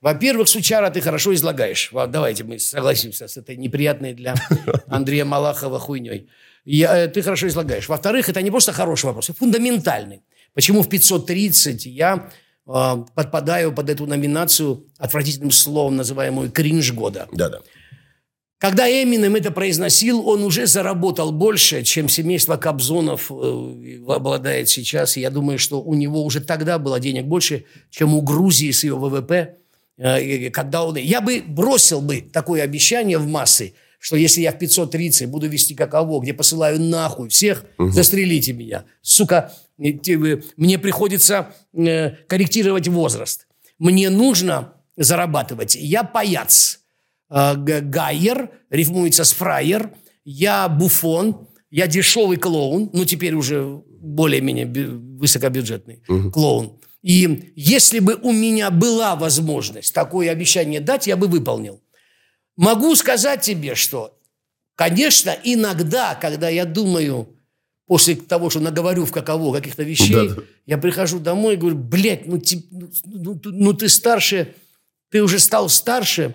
Во-первых, 0.00 0.48
Сучара, 0.48 0.90
ты 0.90 1.00
хорошо 1.00 1.34
излагаешь. 1.34 1.90
Давайте 1.92 2.44
мы 2.44 2.58
согласимся 2.58 3.26
с 3.26 3.36
этой 3.36 3.56
неприятной 3.56 4.14
для 4.14 4.34
Андрея 4.86 5.24
Малахова 5.24 5.78
хуйней. 5.78 6.28
Я, 6.64 7.04
э, 7.04 7.08
ты 7.08 7.22
хорошо 7.22 7.48
излагаешь. 7.48 7.88
Во-вторых, 7.88 8.28
это 8.28 8.42
не 8.42 8.50
просто 8.50 8.72
хороший 8.72 9.06
вопрос, 9.06 9.30
а 9.30 9.32
фундаментальный. 9.32 10.22
Почему 10.54 10.82
в 10.82 10.88
530 10.88 11.86
я 11.86 12.28
подпадаю 12.68 13.72
под 13.72 13.88
эту 13.88 14.06
номинацию 14.06 14.84
отвратительным 14.98 15.50
словом, 15.50 15.96
называемую 15.96 16.50
«кринж 16.50 16.92
года»? 16.92 17.26
Да-да. 17.32 17.60
Когда 18.58 18.90
Эминем 18.90 19.36
это 19.36 19.52
произносил, 19.52 20.28
он 20.28 20.42
уже 20.42 20.66
заработал 20.66 21.30
больше, 21.30 21.84
чем 21.84 22.08
семейство 22.08 22.56
Кобзонов 22.56 23.30
э, 23.30 24.00
обладает 24.08 24.68
сейчас. 24.68 25.16
И 25.16 25.20
я 25.20 25.30
думаю, 25.30 25.60
что 25.60 25.80
у 25.80 25.94
него 25.94 26.24
уже 26.24 26.40
тогда 26.40 26.80
было 26.80 26.98
денег 26.98 27.26
больше, 27.26 27.64
чем 27.88 28.14
у 28.14 28.20
Грузии 28.20 28.72
с 28.72 28.82
ее 28.82 28.96
ВВП. 28.96 29.58
Э, 29.96 30.50
Когда 30.50 30.84
он... 30.84 30.96
Я 30.96 31.20
бы 31.20 31.40
бросил 31.46 32.00
бы 32.00 32.20
такое 32.20 32.62
обещание 32.62 33.18
в 33.18 33.28
массы, 33.28 33.74
что 34.00 34.16
если 34.16 34.40
я 34.40 34.50
в 34.50 34.58
530 34.58 35.28
буду 35.28 35.46
вести 35.46 35.76
каково, 35.76 36.20
где 36.20 36.34
посылаю 36.34 36.80
нахуй 36.80 37.28
всех, 37.28 37.64
застрелите 37.78 38.54
меня. 38.54 38.84
Сука, 39.02 39.52
мне 39.78 40.78
приходится 40.78 41.54
э, 41.72 42.10
корректировать 42.26 42.88
возраст. 42.88 43.46
Мне 43.78 44.10
нужно 44.10 44.74
зарабатывать. 44.96 45.76
Я 45.76 46.02
паяц. 46.04 46.80
Э, 47.30 47.54
Гайер, 47.56 48.50
рифмуется 48.70 49.24
с 49.24 49.32
фраер. 49.32 49.92
Я 50.24 50.68
буфон, 50.68 51.48
я 51.70 51.86
дешевый 51.86 52.36
клоун, 52.36 52.90
ну 52.92 53.04
теперь 53.04 53.34
уже 53.34 53.82
более-менее 54.00 54.66
бю- 54.66 55.18
высокобюджетный 55.18 56.02
клоун. 56.32 56.78
И 57.02 57.52
если 57.56 58.00
бы 58.00 58.14
у 58.22 58.32
меня 58.32 58.70
была 58.70 59.14
возможность 59.16 59.94
такое 59.94 60.30
обещание 60.30 60.80
дать, 60.80 61.06
я 61.06 61.16
бы 61.16 61.28
выполнил. 61.28 61.80
Могу 62.56 62.94
сказать 62.96 63.40
тебе, 63.42 63.74
что, 63.76 64.18
конечно, 64.74 65.34
иногда, 65.44 66.14
когда 66.16 66.48
я 66.48 66.64
думаю, 66.64 67.37
после 67.88 68.14
того, 68.16 68.50
что 68.50 68.60
наговорю 68.60 69.04
в 69.06 69.12
каково 69.12 69.52
каких-то 69.56 69.82
вещей, 69.82 70.14
Да-да. 70.28 70.42
я 70.66 70.78
прихожу 70.78 71.18
домой 71.18 71.54
и 71.54 71.56
говорю, 71.56 71.76
блядь, 71.78 72.26
ну, 72.26 72.38
ти- 72.38 72.66
ну, 72.70 72.88
ну, 73.06 73.34
ты- 73.38 73.50
ну 73.50 73.72
ты 73.72 73.88
старше, 73.88 74.54
ты 75.10 75.22
уже 75.22 75.38
стал 75.38 75.68
старше 75.70 76.34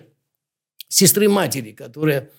сестры 0.89 1.29
матери, 1.29 1.71
которая 1.71 2.29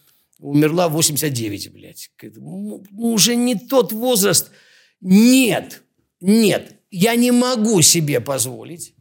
умерла 0.40 0.88
в 0.88 0.92
89, 0.92 1.72
блядь. 1.72 2.10
Ну, 2.22 2.84
ну, 2.90 3.12
уже 3.12 3.36
не 3.36 3.54
тот 3.54 3.92
возраст. 3.92 4.50
Нет, 5.00 5.82
нет, 6.20 6.72
я 6.90 7.14
не 7.14 7.30
могу 7.30 7.82
себе 7.82 8.20
позволить 8.20 8.94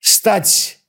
стать 0.00 0.80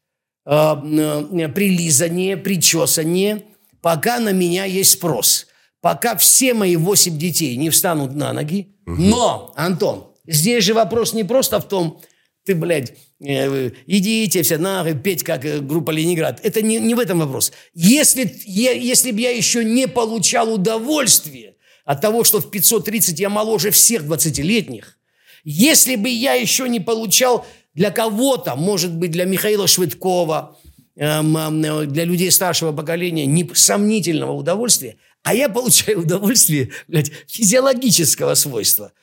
э, 0.46 0.52
э, 0.52 1.50
прилизаннее, 1.50 2.38
причесаннее, 2.38 3.44
пока 3.82 4.20
на 4.20 4.32
меня 4.32 4.66
есть 4.66 4.92
спрос. 4.92 5.47
Пока 5.82 6.16
все 6.18 6.54
мои 6.54 6.76
восемь 6.76 7.18
детей 7.18 7.56
не 7.56 7.70
встанут 7.70 8.16
на 8.16 8.34
ноги. 8.34 8.76
Но, 8.86 9.54
Антон, 9.56 10.08
здесь 10.26 10.64
же 10.64 10.74
вопрос 10.74 11.14
не 11.14 11.24
просто 11.24 11.60
в 11.60 11.68
том, 11.68 12.02
ты, 12.46 12.56
блядь, 12.56 12.94
э, 13.20 13.72
идите 13.88 14.42
все 14.42 14.58
нахуй 14.58 14.96
петь, 14.96 15.24
как 15.24 15.46
э, 15.46 15.60
группа 15.60 15.92
«Ленинград». 15.92 16.40
Это 16.44 16.62
не, 16.62 16.80
не 16.80 16.96
в 16.96 17.00
этом 17.00 17.20
вопрос. 17.20 17.52
Если, 17.74 18.34
я, 18.46 18.72
если 18.72 19.12
бы 19.12 19.20
я 19.20 19.32
еще 19.32 19.66
не 19.66 19.88
получал 19.88 20.54
удовольствие 20.54 21.56
от 21.84 22.00
того, 22.00 22.24
что 22.24 22.40
в 22.40 22.50
530 22.50 23.20
я 23.20 23.30
моложе 23.30 23.72
всех 23.72 24.04
20-летних, 24.04 24.98
если 25.44 25.98
бы 25.98 26.10
я 26.10 26.34
еще 26.34 26.70
не 26.70 26.80
получал 26.80 27.46
для 27.74 27.92
кого-то, 27.92 28.56
может 28.56 28.94
быть, 28.94 29.12
для 29.12 29.26
Михаила 29.26 29.68
Швыдкова, 29.68 30.58
эм, 30.96 31.38
эм, 31.38 31.92
для 31.92 32.06
людей 32.06 32.32
старшего 32.32 32.72
поколения, 32.72 33.48
сомнительного 33.54 34.32
удовольствия, 34.32 34.96
а 35.28 35.34
я 35.34 35.50
получаю 35.50 36.04
удовольствие, 36.04 36.70
блядь, 36.88 37.12
физиологического 37.28 38.34
свойства. 38.36 38.94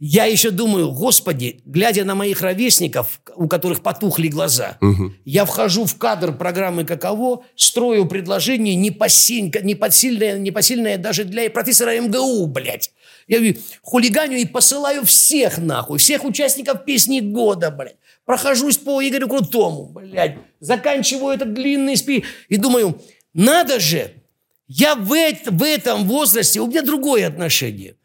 Я 0.00 0.24
еще 0.24 0.50
думаю, 0.50 0.90
господи, 0.90 1.60
глядя 1.64 2.04
на 2.04 2.16
моих 2.16 2.40
ровесников, 2.40 3.20
у 3.36 3.46
которых 3.46 3.82
потухли 3.82 4.26
глаза, 4.26 4.76
угу. 4.80 5.12
я 5.24 5.44
вхожу 5.44 5.84
в 5.84 5.96
кадр 5.96 6.36
программы 6.36 6.84
«Каково», 6.84 7.44
строю 7.54 8.06
предложение 8.06 8.74
непосильное, 8.74 9.62
непосильное, 9.62 10.38
непосильное 10.38 10.98
даже 10.98 11.22
для 11.22 11.48
профессора 11.48 12.00
МГУ, 12.00 12.46
блядь. 12.46 12.90
Я 13.28 13.38
говорю, 13.38 13.56
хулиганю 13.82 14.38
и 14.38 14.46
посылаю 14.46 15.04
всех 15.04 15.58
нахуй, 15.58 15.98
всех 15.98 16.24
участников 16.24 16.84
песни 16.84 17.20
года, 17.20 17.70
блядь. 17.70 17.96
Прохожусь 18.24 18.78
по 18.78 19.00
Игорю 19.00 19.28
Крутому, 19.28 19.86
блядь. 19.86 20.38
Заканчиваю 20.58 21.34
этот 21.34 21.54
длинный 21.54 21.96
спи. 21.96 22.24
И 22.48 22.56
думаю, 22.56 23.00
надо 23.32 23.78
же, 23.78 24.12
я 24.68 24.94
в, 24.94 25.08
в 25.08 25.62
этом 25.62 26.06
возрасте, 26.06 26.60
у 26.60 26.66
меня 26.66 26.82
другое 26.82 27.26
отношение. 27.26 27.96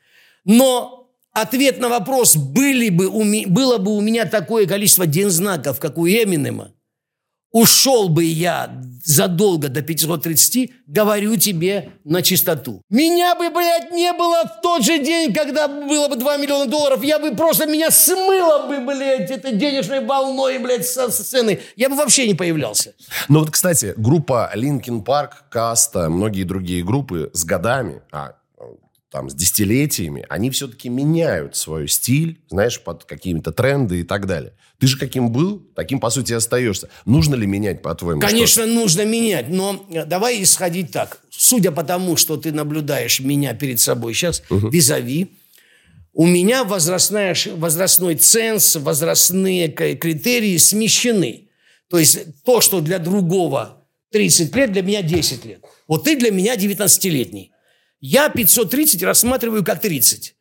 Но 0.46 1.12
ответ 1.34 1.80
на 1.80 1.90
вопрос, 1.90 2.36
были 2.36 2.90
бы 2.90 3.10
было 3.48 3.78
бы 3.78 3.96
у 3.96 4.02
меня 4.02 4.26
такое 4.26 4.66
количество 4.66 5.06
дензнаков, 5.06 5.80
как 5.80 5.98
у 5.98 6.08
Эминема, 6.08 6.73
ушел 7.54 8.10
бы 8.10 8.26
я 8.26 8.82
задолго 9.06 9.70
до 9.70 9.82
530, 9.82 10.72
говорю 10.88 11.36
тебе 11.38 11.92
на 12.04 12.22
чистоту. 12.22 12.82
Меня 12.90 13.36
бы, 13.36 13.50
блядь, 13.50 13.92
не 13.92 14.12
было 14.14 14.44
в 14.46 14.62
тот 14.62 14.84
же 14.84 14.98
день, 14.98 15.34
когда 15.34 15.68
было 15.68 16.08
бы 16.08 16.16
2 16.16 16.38
миллиона 16.38 16.66
долларов. 16.70 17.04
Я 17.04 17.20
бы 17.20 17.36
просто, 17.36 17.68
меня 17.68 17.92
смыло 17.92 18.68
бы, 18.68 18.80
блядь, 18.80 19.30
этой 19.30 19.54
денежной 19.54 20.04
волной, 20.04 20.58
блядь, 20.58 20.88
со 20.88 21.12
сцены. 21.12 21.62
Я 21.76 21.90
бы 21.90 21.96
вообще 21.96 22.28
не 22.28 22.34
появлялся. 22.34 22.94
Ну 23.30 23.40
вот, 23.40 23.52
кстати, 23.52 23.94
группа 23.98 24.52
Linkin 24.56 25.04
Park, 25.04 25.32
Каста, 25.50 26.10
многие 26.10 26.44
другие 26.44 26.84
группы 26.84 27.30
с 27.34 27.46
годами, 27.46 28.02
а 28.12 28.34
там, 29.14 29.30
с 29.30 29.36
десятилетиями, 29.36 30.26
они 30.28 30.50
все-таки 30.50 30.90
меняют 30.90 31.56
свой 31.56 31.88
стиль, 31.88 32.42
знаешь, 32.50 32.82
под 32.82 33.06
какими-то 33.06 33.52
тренды 33.52 34.00
и 34.00 34.04
так 34.04 34.26
далее. 34.26 34.54
Ты 34.80 34.88
же 34.88 34.98
каким 34.98 35.32
был, 35.32 35.64
таким, 35.76 36.00
по 36.00 36.10
сути, 36.10 36.34
остаешься. 36.34 36.90
Нужно 37.06 37.36
ли 37.36 37.46
менять, 37.46 37.84
по-твоему? 37.84 38.20
Конечно, 38.20 38.66
нужно 38.66 39.06
менять, 39.06 39.50
но 39.50 39.86
э, 39.92 40.06
давай 40.06 40.42
исходить 40.42 40.92
так. 40.92 41.20
Судя 41.30 41.72
по 41.72 41.84
тому, 41.84 42.18
что 42.18 42.38
ты 42.38 42.52
наблюдаешь 42.52 43.20
меня 43.20 43.54
перед 43.54 43.80
собой 43.80 44.16
сейчас, 44.16 44.42
угу. 44.50 44.70
визави, 44.70 45.38
у 46.12 46.26
меня 46.26 46.64
возрастная, 46.64 47.36
возрастной 47.56 48.16
ценз, 48.16 48.78
возрастные 48.78 49.70
критерии 49.70 50.58
смещены. 50.58 51.50
То 51.88 52.00
есть 52.00 52.44
то, 52.44 52.62
что 52.62 52.82
для 52.82 52.98
другого 52.98 53.86
30 54.12 54.56
лет, 54.56 54.72
для 54.72 54.82
меня 54.82 55.04
10 55.04 55.46
лет. 55.46 55.64
Вот 55.88 56.06
ты 56.06 56.16
для 56.16 56.32
меня 56.32 56.56
19-летний. 56.56 57.53
Я 58.06 58.28
530 58.28 59.02
рассматриваю 59.04 59.64
как 59.64 59.80
30. 59.80 60.36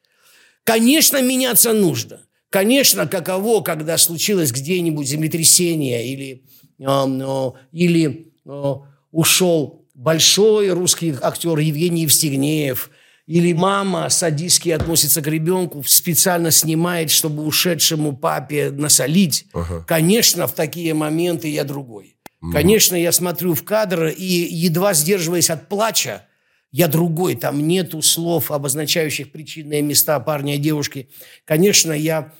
Конечно, 0.64 1.22
меняться 1.22 1.72
нужно. 1.72 2.18
Конечно, 2.50 3.06
каково, 3.06 3.62
когда 3.62 3.98
случилось 3.98 4.50
где-нибудь 4.50 5.06
землетрясение 5.06 6.08
или, 6.08 6.42
э, 6.80 7.50
или 7.70 8.32
э, 8.44 8.74
ушел 9.12 9.86
большой 9.94 10.70
русский 10.70 11.14
актер 11.22 11.56
Евгений 11.58 12.02
Евстигнеев, 12.02 12.90
или 13.28 13.52
мама 13.52 14.08
садистски 14.08 14.70
относится 14.70 15.22
к 15.22 15.28
ребенку, 15.28 15.84
специально 15.86 16.50
снимает, 16.50 17.12
чтобы 17.12 17.44
ушедшему 17.44 18.16
папе 18.16 18.72
насолить. 18.72 19.46
Ага. 19.52 19.84
Конечно, 19.86 20.48
в 20.48 20.52
такие 20.52 20.94
моменты 20.94 21.46
я 21.46 21.62
другой. 21.62 22.16
Конечно, 22.52 22.96
я 22.96 23.12
смотрю 23.12 23.54
в 23.54 23.62
кадр 23.62 24.06
и, 24.06 24.24
едва 24.24 24.94
сдерживаясь 24.94 25.48
от 25.48 25.68
плача, 25.68 26.26
я 26.73 26.89
другой, 26.89 27.37
там 27.37 27.68
нету 27.68 28.01
слов, 28.01 28.51
обозначающих 28.51 29.31
причинные 29.31 29.83
места 29.83 30.18
парня 30.20 30.57
и 30.57 30.59
девушки. 30.59 31.11
Конечно, 31.45 31.93
я 31.93 32.33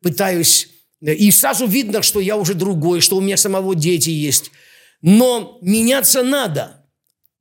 пытаюсь... 0.00 0.70
И 1.00 1.30
сразу 1.30 1.66
видно, 1.66 2.02
что 2.02 2.18
я 2.18 2.36
уже 2.36 2.54
другой, 2.54 3.00
что 3.02 3.18
у 3.18 3.20
меня 3.20 3.36
самого 3.36 3.76
дети 3.76 4.10
есть. 4.10 4.50
Но 5.02 5.58
меняться 5.60 6.24
надо. 6.24 6.86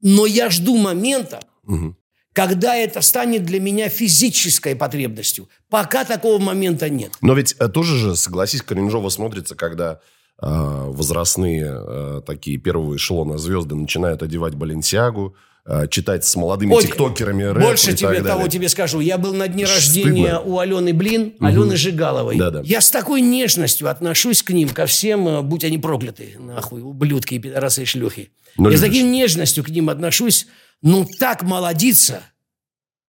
Но 0.02 0.28
я 0.28 0.52
жду 0.52 0.78
момента, 0.78 1.40
угу. 1.64 1.96
когда 2.34 2.76
это 2.76 3.02
станет 3.02 3.46
для 3.46 3.60
меня 3.60 3.90
физической 3.90 4.76
потребностью. 4.76 5.50
Пока 5.70 6.06
такого 6.06 6.38
момента 6.38 6.88
нет. 6.88 7.14
Но 7.22 7.34
ведь 7.34 7.56
э, 7.58 7.68
тоже 7.68 7.98
же, 7.98 8.16
согласись, 8.16 8.62
кринжово 8.62 9.10
смотрится, 9.10 9.56
когда 9.56 10.02
возрастные 10.40 11.66
э, 11.68 12.22
такие 12.26 12.58
первые 12.58 12.98
эшелона 12.98 13.38
звезды 13.38 13.76
начинают 13.76 14.22
одевать 14.22 14.54
Баленсиагу, 14.54 15.36
э, 15.66 15.88
читать 15.90 16.26
с 16.26 16.36
молодыми 16.36 16.74
Ой, 16.74 16.84
тиктокерами 16.84 17.44
рэп 17.44 17.64
Больше 17.64 17.94
тебе 17.94 18.22
того 18.22 18.48
тебе 18.48 18.70
скажу. 18.70 19.00
Я 19.00 19.18
был 19.18 19.34
на 19.34 19.48
дне 19.48 19.66
Стыдно. 19.66 19.76
рождения 19.76 20.40
у 20.40 20.60
Алены 20.60 20.94
Блин, 20.94 21.34
угу. 21.38 21.46
Алены 21.46 21.76
Жигаловой. 21.76 22.38
Да-да. 22.38 22.62
Я 22.64 22.82
с 22.82 22.92
такой 22.92 23.22
нежностью 23.22 23.90
отношусь 23.90 24.44
к 24.44 24.52
ним, 24.52 24.70
ко 24.70 24.86
всем, 24.86 25.48
будь 25.48 25.64
они 25.64 25.78
прокляты, 25.78 26.36
нахуй, 26.40 26.82
ублюдки 26.82 27.36
и 27.36 27.40
пидорасы 27.40 27.84
и 27.84 27.86
шлюхи. 27.86 28.32
Но 28.58 28.70
Я 28.70 28.78
с 28.78 28.82
такой 28.82 29.02
нежностью 29.02 29.64
к 29.64 29.70
ним 29.70 29.90
отношусь. 29.90 30.48
Ну, 30.84 31.08
так 31.20 31.42
молодиться– 31.42 32.22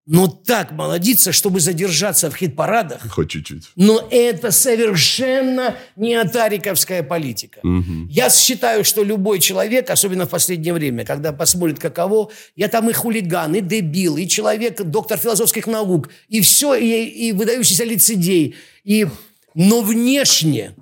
но 0.07 0.28
так 0.28 0.70
молодиться, 0.70 1.32
чтобы 1.32 1.59
задержаться 1.59 2.30
в 2.30 2.36
хит-парадах. 2.36 3.09
Хоть 3.11 3.30
чуть-чуть. 3.30 3.64
Но 3.74 4.07
это 4.11 4.52
совершенно 4.52 5.74
не 5.96 6.14
атариковская 6.14 7.02
политика. 7.02 7.59
Угу. 7.64 8.09
Я 8.09 8.30
считаю, 8.30 8.84
что 8.84 9.02
любой 9.02 9.40
человек, 9.40 9.90
особенно 9.90 10.26
в 10.26 10.30
последнее 10.30 10.72
время, 10.74 11.04
когда 11.04 11.32
посмотрит 11.32 11.80
каково, 11.80 12.30
я 12.54 12.68
там 12.68 12.88
и 12.88 12.92
хулиган, 12.92 13.57
и 13.57 13.61
дебил, 13.61 14.16
и 14.16 14.28
человек, 14.28 14.80
доктор 14.80 15.18
философских 15.18 15.66
наук, 15.66 16.09
и 16.28 16.40
все, 16.40 16.76
и, 16.76 17.04
и 17.04 17.32
выдающийся 17.32 17.84
лицедей. 17.84 18.54
И... 18.84 19.09
Но 19.54 19.80
внешне, 19.80 20.76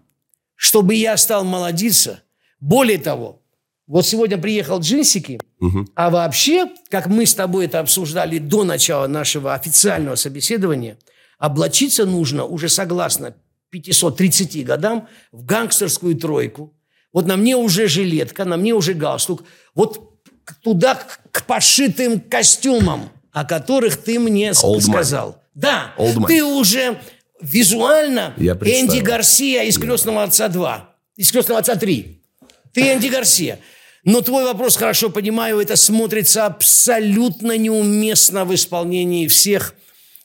чтобы 0.57 0.97
я 0.97 1.17
стал 1.17 1.45
молодиться, 1.45 2.25
более 2.61 2.99
того, 2.99 3.44
вот 3.87 4.07
сегодня 4.07 4.39
приехал 4.39 4.81
Джинсики, 4.81 5.41
угу. 5.61 5.87
а 5.95 6.11
вообще, 6.11 6.67
как 6.89 7.07
мы 7.07 7.27
с 7.27 7.35
тобой 7.35 7.67
это 7.67 7.81
обсуждали 7.81 8.39
до 8.39 8.65
начала 8.65 9.07
нашего 9.07 9.55
официального 9.55 10.15
собеседования, 10.15 10.99
облачиться 11.39 12.07
нужно 12.07 12.45
уже 12.45 12.69
согласно 12.69 13.35
530 13.71 14.65
годам 14.65 15.09
в 15.33 15.45
гангстерскую 15.45 16.17
тройку. 16.17 16.73
Вот 17.13 17.27
на 17.27 17.37
мне 17.37 17.57
уже 17.57 17.87
жилетка, 17.87 18.45
на 18.45 18.57
мне 18.57 18.73
уже 18.73 18.95
галстук. 18.95 19.45
Вот 19.75 20.15
туда 20.63 20.99
к 21.31 21.45
пошитым 21.45 22.21
костюмам, 22.21 23.11
о 23.33 23.45
которых 23.45 23.99
ты 23.99 24.19
мне 24.19 24.51
Old 24.51 24.81
сказал. 24.81 25.31
Man. 25.31 25.37
Да, 25.55 25.95
Old 25.99 26.27
ты 26.27 26.43
уже 26.43 27.01
визуально 27.41 28.35
Энди 28.39 29.01
Гарсия 29.01 29.65
из 29.65 29.79
«Крестного 29.79 30.23
отца 30.23 30.49
2», 30.49 30.81
из 31.17 31.31
«Крестного 31.31 31.61
отца 31.61 31.75
3». 31.75 32.24
Ты 32.75 32.93
Энди 32.93 33.09
Гарсия. 33.09 33.61
Но 34.05 34.21
твой 34.21 34.45
вопрос, 34.45 34.77
хорошо 34.77 35.09
понимаю, 35.09 35.61
это 35.61 35.77
смотрится 35.77 36.45
абсолютно 36.45 37.57
неуместно 37.57 38.45
в 38.45 38.55
исполнении 38.55 39.29
всех, 39.29 39.75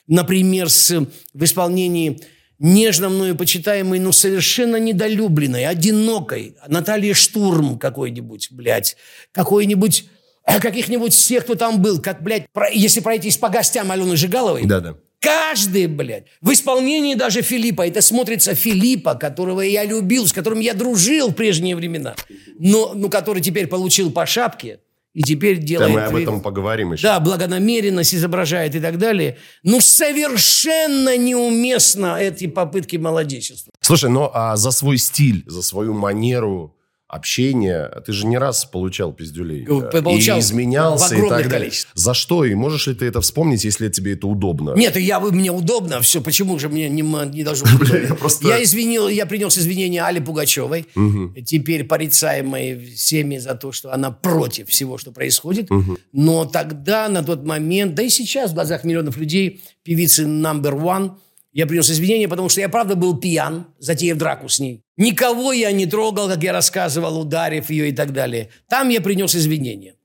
например, 0.08 0.70
с, 0.70 0.94
в 1.34 1.44
исполнении 1.44 2.20
нежно 2.60 3.08
мною 3.08 3.38
почитаемой, 3.38 4.00
но 4.00 4.12
совершенно 4.12 4.76
недолюбленной, 4.76 5.66
одинокой 5.66 6.58
Натальи 6.68 7.14
Штурм 7.14 7.80
какой-нибудь, 7.80 8.50
блядь, 8.52 8.98
какой-нибудь 9.32 10.06
э, 10.46 10.60
каких-нибудь 10.60 11.14
всех, 11.14 11.46
кто 11.46 11.56
там 11.56 11.82
был, 11.82 12.02
как, 12.02 12.22
блядь, 12.22 12.50
про, 12.52 12.70
если 12.70 13.00
пройтись 13.00 13.38
по 13.38 13.48
гостям 13.48 13.92
Алены 13.94 14.18
Жигаловой. 14.18 14.66
Да-да. 14.66 14.98
Каждый, 15.22 15.88
блядь. 15.88 16.26
В 16.42 16.52
исполнении 16.54 17.16
даже 17.16 17.42
Филиппа. 17.42 17.88
Это 17.88 18.02
смотрится 18.02 18.56
Филиппа, 18.56 19.16
которого 19.16 19.62
я 19.62 19.84
любил, 19.84 20.28
с 20.28 20.34
которым 20.34 20.60
я 20.60 20.74
дружил 20.74 21.30
в 21.30 21.34
прежние 21.34 21.76
времена. 21.76 22.16
Но, 22.58 22.94
ну, 22.96 23.10
который 23.10 23.42
теперь 23.42 23.68
получил 23.68 24.12
по 24.12 24.26
шапке. 24.26 24.80
И 25.14 25.24
теперь 25.24 25.58
делает... 25.58 25.94
Да, 25.94 26.00
мы 26.00 26.06
об 26.06 26.16
этом 26.16 26.42
поговорим 26.42 26.94
еще. 26.94 27.04
Да, 27.04 27.20
благонамеренность 27.20 28.14
изображает 28.14 28.76
и 28.76 28.80
так 28.80 28.98
далее. 28.98 29.38
Ну, 29.64 29.82
совершенно 29.82 31.18
неуместно 31.18 32.18
эти 32.18 32.48
попытки 32.48 32.96
молодечества. 32.96 33.74
Слушай, 33.82 34.12
ну, 34.12 34.30
а 34.34 34.56
за 34.56 34.72
свой 34.72 34.98
стиль, 34.98 35.44
за 35.48 35.64
свою 35.64 35.94
манеру 35.94 36.76
общения, 37.10 37.92
ты 38.06 38.14
же 38.14 38.28
не 38.28 38.38
раз 38.38 38.66
получал 38.66 39.12
пиздюлей. 39.12 39.66
Получал 39.66 40.38
и 40.38 40.42
изменялся 40.42 41.16
в 41.16 41.26
и 41.26 41.28
так 41.28 41.50
далее. 41.50 41.72
За 41.96 42.14
что? 42.14 42.46
И 42.46 42.54
можешь 42.54 42.86
ли 42.86 42.94
ты 42.94 43.08
это 43.08 43.20
вспомнить, 43.20 43.64
если 43.64 43.90
тебе 43.90 44.14
это 44.14 44.28
удобно? 44.28 44.76
Нет, 44.76 44.96
я, 44.96 45.20
мне 45.20 45.52
удобно. 45.52 46.02
Все, 46.02 46.22
почему 46.22 46.60
же 46.60 46.70
мне 46.70 46.88
не, 46.88 47.02
не 47.02 47.44
должно 47.44 47.68
быть 47.80 47.90
я, 48.10 48.14
просто... 48.14 48.48
я 48.48 48.64
извинил, 48.64 49.10
я 49.10 49.26
принес 49.26 49.58
извинения 49.58 50.04
Али 50.04 50.20
Пугачевой, 50.20 50.86
угу. 50.96 51.34
теперь 51.44 51.84
порицаемой 51.84 52.94
всеми 52.96 53.40
за 53.40 53.56
то, 53.56 53.72
что 53.72 53.92
она 53.92 54.12
против 54.12 54.70
всего, 54.70 55.00
что 55.00 55.12
происходит. 55.12 55.72
Угу. 55.72 55.98
Но 56.14 56.46
тогда, 56.46 57.10
на 57.10 57.24
тот 57.24 57.44
момент, 57.44 57.96
да 57.96 58.04
и 58.04 58.10
сейчас 58.10 58.52
в 58.52 58.54
глазах 58.54 58.84
миллионов 58.84 59.18
людей, 59.18 59.64
певицы 59.84 60.26
number 60.26 60.80
one– 60.80 61.14
я 61.52 61.66
принес 61.66 61.90
извинения, 61.90 62.28
потому 62.28 62.50
что 62.50 62.62
я 62.62 62.70
правда 62.70 62.96
был 62.96 63.18
пьян, 63.18 63.66
затеяв 63.80 64.18
драку 64.18 64.50
с 64.50 64.60
ней. 64.60 64.84
Никого 64.98 65.52
я 65.52 65.72
не 65.72 65.86
трогал, 65.86 66.28
как 66.28 66.44
я 66.44 66.54
рассказывал, 66.54 67.20
ударив 67.20 67.70
ее 67.70 67.90
и 67.90 67.92
так 67.92 68.14
далее. 68.14 68.50
Там 68.70 68.90
я 68.90 69.02
принес 69.02 69.36
извинения. 69.36 69.96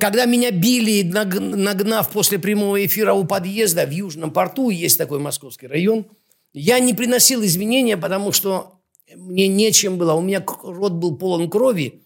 Когда 0.00 0.24
меня 0.24 0.50
били, 0.50 1.02
наг- 1.02 1.38
нагнав 1.38 2.10
после 2.10 2.38
прямого 2.38 2.84
эфира 2.84 3.12
у 3.12 3.24
подъезда 3.24 3.86
в 3.86 3.90
Южном 3.90 4.32
порту, 4.32 4.70
есть 4.70 4.98
такой 4.98 5.20
московский 5.20 5.68
район, 5.68 6.06
я 6.52 6.80
не 6.80 6.94
приносил 6.94 7.44
извинения, 7.44 7.96
потому 7.96 8.32
что 8.32 8.80
мне 9.14 9.46
нечем 9.46 9.98
было. 9.98 10.14
У 10.14 10.20
меня 10.20 10.44
рот 10.62 10.92
был 10.92 11.16
полон 11.16 11.48
крови, 11.48 12.02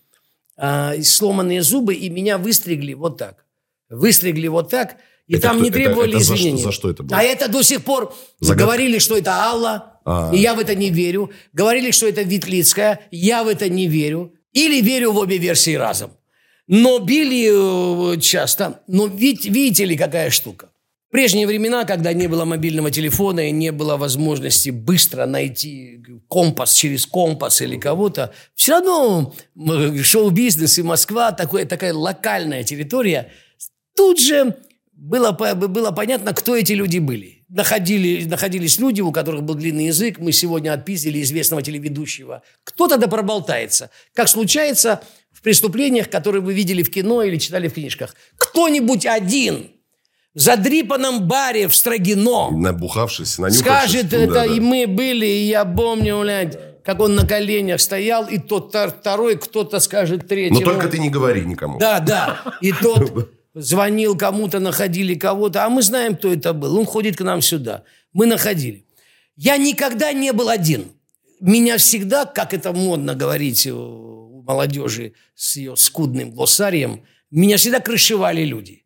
а, 0.57 0.95
сломанные 1.03 1.63
зубы, 1.63 1.95
и 1.95 2.11
меня 2.11 2.37
выстригли 2.37 2.93
вот 2.93 3.17
так. 3.17 3.47
Выстригли 3.89 4.49
вот 4.49 4.71
так, 4.71 4.97
и 5.29 5.35
Это 5.35 5.43
там 5.43 5.57
кто- 5.57 5.63
не 5.65 5.69
это- 5.71 5.79
требовали 5.79 6.11
это 6.11 6.19
за 6.19 6.25
что- 6.25 6.35
извинений. 6.35 6.63
за 6.63 6.73
что 6.73 6.91
это 6.91 7.03
было? 7.03 7.19
А 7.19 7.23
это 7.23 7.49
до 7.49 7.63
сих 7.63 7.83
пор 7.85 8.15
Загадка. 8.41 8.65
говорили, 8.65 8.99
что 8.99 9.17
это 9.17 9.33
Алла, 9.33 10.01
А. 10.05 10.31
и 10.35 10.39
я 10.39 10.55
в 10.55 10.59
это 10.59 10.75
не 10.75 10.91
верю. 10.91 11.31
Говорили, 11.53 11.91
что 11.93 12.07
это 12.09 12.23
Ветлицкая, 12.23 13.01
я 13.11 13.45
в 13.45 13.49
это 13.49 13.69
не 13.69 13.87
верю. 13.89 14.33
Или 14.53 14.81
верю 14.83 15.13
в 15.13 15.19
обе 15.19 15.39
версии 15.39 15.75
разом. 15.75 16.11
Но 16.69 16.99
били 16.99 18.15
э, 18.17 18.21
часто. 18.21 18.83
Но 18.87 19.07
видите, 19.07 19.49
видите 19.51 19.85
ли, 19.85 19.97
какая 19.97 20.31
штука? 20.31 20.69
В 21.09 21.13
прежние 21.13 21.47
времена, 21.47 21.85
когда 21.85 22.13
не 22.15 22.27
было 22.27 22.45
мобильного 22.45 22.91
телефона 22.91 23.49
и 23.49 23.51
не 23.51 23.71
было 23.73 23.97
возможности 23.97 24.71
быстро 24.71 25.27
найти 25.27 26.03
компас 26.29 26.73
через 26.75 27.05
компас 27.07 27.61
или 27.63 27.77
кого-то, 27.79 28.33
все 28.55 28.73
равно 28.73 29.35
м, 29.57 30.03
шоу-бизнес 30.03 30.79
и 30.79 30.83
Москва 30.83 31.33
такое, 31.33 31.65
такая 31.67 31.93
локальная 31.95 32.65
территория. 32.65 33.29
Тут 33.97 34.21
же 34.21 34.57
было, 35.03 35.33
было 35.33 35.91
понятно, 35.91 36.33
кто 36.33 36.57
эти 36.57 36.75
люди 36.75 36.99
были. 36.99 37.45
Находили, 37.49 38.25
находились 38.25 38.79
люди, 38.79 39.01
у 39.01 39.11
которых 39.11 39.43
был 39.43 39.57
длинный 39.57 39.87
язык. 39.87 40.21
Мы 40.21 40.31
сегодня 40.31 40.73
отпиздили 40.73 41.21
известного 41.23 41.61
телеведущего. 41.61 42.43
Кто-то 42.63 42.99
да 42.99 43.09
проболтается. 43.09 43.91
Как 44.15 44.29
случается 44.29 45.03
в 45.33 45.43
преступлениях, 45.43 46.09
которые 46.09 46.41
вы 46.41 46.55
видели 46.55 46.85
в 46.85 46.91
кино 46.91 47.25
или 47.25 47.37
читали 47.37 47.67
в 47.67 47.75
книжках. 47.75 48.15
Кто-нибудь 48.37 49.05
один 49.05 49.73
в 50.35 50.39
задрипанном 50.39 51.27
баре 51.27 51.67
в 51.67 51.75
Строгино 51.75 52.51
Набухавшись, 52.53 53.39
нанюхавшись. 53.39 53.61
скажет, 53.61 54.13
Ну, 54.13 54.19
это 54.19 54.33
да, 54.35 54.47
да. 54.47 54.55
и 54.55 54.61
мы 54.61 54.87
были, 54.87 55.27
и 55.27 55.47
я 55.49 55.65
помню, 55.65 56.21
блядь, 56.21 56.57
как 56.85 57.01
он 57.01 57.17
на 57.17 57.27
коленях 57.27 57.81
стоял, 57.81 58.29
и 58.29 58.39
тот 58.39 58.69
второй, 58.73 59.37
кто-то 59.37 59.81
скажет 59.81 60.29
третий. 60.29 60.55
Но 60.55 60.61
только 60.61 60.87
ты 60.87 60.99
не 60.99 61.11
говори 61.11 61.45
никому. 61.45 61.81
Да, 61.81 61.99
да. 61.99 62.41
И 62.61 62.73
тот 62.73 63.31
звонил 63.55 64.17
кому-то, 64.17 64.61
находили 64.61 65.15
кого-то, 65.15 65.65
а 65.65 65.69
мы 65.69 65.83
знаем, 65.83 66.17
кто 66.17 66.33
это 66.33 66.53
был. 66.53 66.79
Он 66.79 66.87
ходит 66.87 67.17
к 67.17 67.21
нам 67.23 67.43
сюда. 67.43 67.85
Мы 68.13 68.27
находили. 68.27 68.87
Я 69.37 69.57
никогда 69.57 70.13
не 70.13 70.33
был 70.33 70.49
один. 70.49 70.93
Меня 71.41 71.77
всегда, 71.79 72.25
как 72.25 72.55
это 72.55 72.73
модно 72.73 73.15
говорить 73.15 73.67
у 73.67 74.43
молодежи 74.47 75.15
с 75.35 75.57
ее 75.57 75.77
скудным 75.77 76.31
глоссарием, 76.33 77.05
меня 77.31 77.57
всегда 77.57 77.81
крышевали 77.81 78.45
люди. 78.45 78.85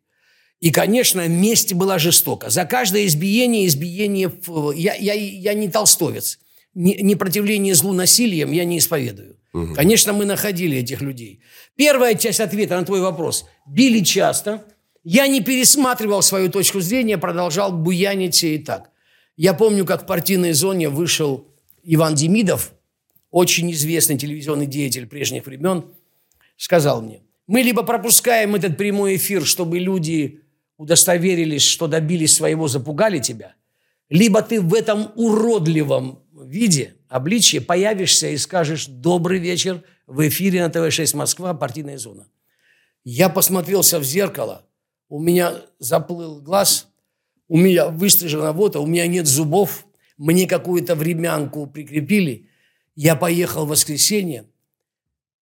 И, 0.59 0.71
конечно, 0.71 1.27
месть 1.27 1.73
была 1.73 1.99
жестока. 1.99 2.49
За 2.49 2.65
каждое 2.65 3.05
избиение, 3.05 3.67
избиение... 3.67 4.31
Я, 4.75 4.95
я, 4.95 5.13
я 5.13 5.53
не 5.53 5.69
толстовец. 5.69 6.39
Не- 6.73 6.97
Непротивление 7.01 7.75
злу 7.75 7.93
насилием 7.93 8.51
я 8.51 8.65
не 8.65 8.79
исповедую. 8.79 9.36
Конечно, 9.51 10.13
мы 10.13 10.25
находили 10.25 10.77
этих 10.77 11.01
людей. 11.01 11.41
Первая 11.75 12.15
часть 12.15 12.39
ответа 12.39 12.77
на 12.77 12.85
твой 12.85 13.01
вопрос. 13.01 13.45
Били 13.65 14.03
часто. 14.03 14.63
Я 15.03 15.27
не 15.27 15.41
пересматривал 15.41 16.21
свою 16.21 16.51
точку 16.51 16.81
зрения, 16.81 17.17
продолжал 17.17 17.71
буянить 17.71 18.43
и 18.43 18.57
так. 18.57 18.91
Я 19.37 19.53
помню, 19.53 19.85
как 19.85 20.03
в 20.03 20.05
партийной 20.05 20.53
зоне 20.53 20.89
вышел 20.89 21.47
Иван 21.83 22.15
Демидов, 22.15 22.73
очень 23.31 23.71
известный 23.71 24.17
телевизионный 24.17 24.65
деятель 24.65 25.07
прежних 25.07 25.45
времен, 25.45 25.85
сказал 26.57 27.01
мне, 27.01 27.21
мы 27.45 27.61
либо 27.61 27.83
пропускаем 27.83 28.55
этот 28.55 28.77
прямой 28.77 29.15
эфир, 29.15 29.45
чтобы 29.45 29.79
люди 29.79 30.41
удостоверились, 30.75 31.63
что 31.63 31.87
добились 31.87 32.35
своего, 32.35 32.67
запугали 32.67 33.19
тебя, 33.19 33.55
либо 34.09 34.41
ты 34.41 34.59
в 34.59 34.73
этом 34.73 35.11
уродливом 35.15 36.19
виде, 36.33 36.95
обличье, 37.09 37.61
появишься 37.61 38.29
и 38.29 38.37
скажешь 38.37 38.87
«Добрый 38.87 39.39
вечер» 39.39 39.83
в 40.05 40.27
эфире 40.27 40.61
на 40.61 40.69
ТВ-6 40.69 41.15
Москва, 41.15 41.53
партийная 41.53 41.97
зона. 41.97 42.27
Я 43.03 43.29
посмотрелся 43.29 43.99
в 43.99 44.03
зеркало, 44.03 44.65
у 45.09 45.19
меня 45.19 45.61
заплыл 45.79 46.41
глаз, 46.41 46.87
у 47.47 47.57
меня 47.57 47.87
выстрижена 47.87 48.51
вот, 48.51 48.75
у 48.75 48.85
меня 48.85 49.07
нет 49.07 49.27
зубов, 49.27 49.85
мне 50.17 50.47
какую-то 50.47 50.95
времянку 50.95 51.67
прикрепили. 51.67 52.49
Я 52.95 53.15
поехал 53.15 53.65
в 53.65 53.69
воскресенье, 53.69 54.45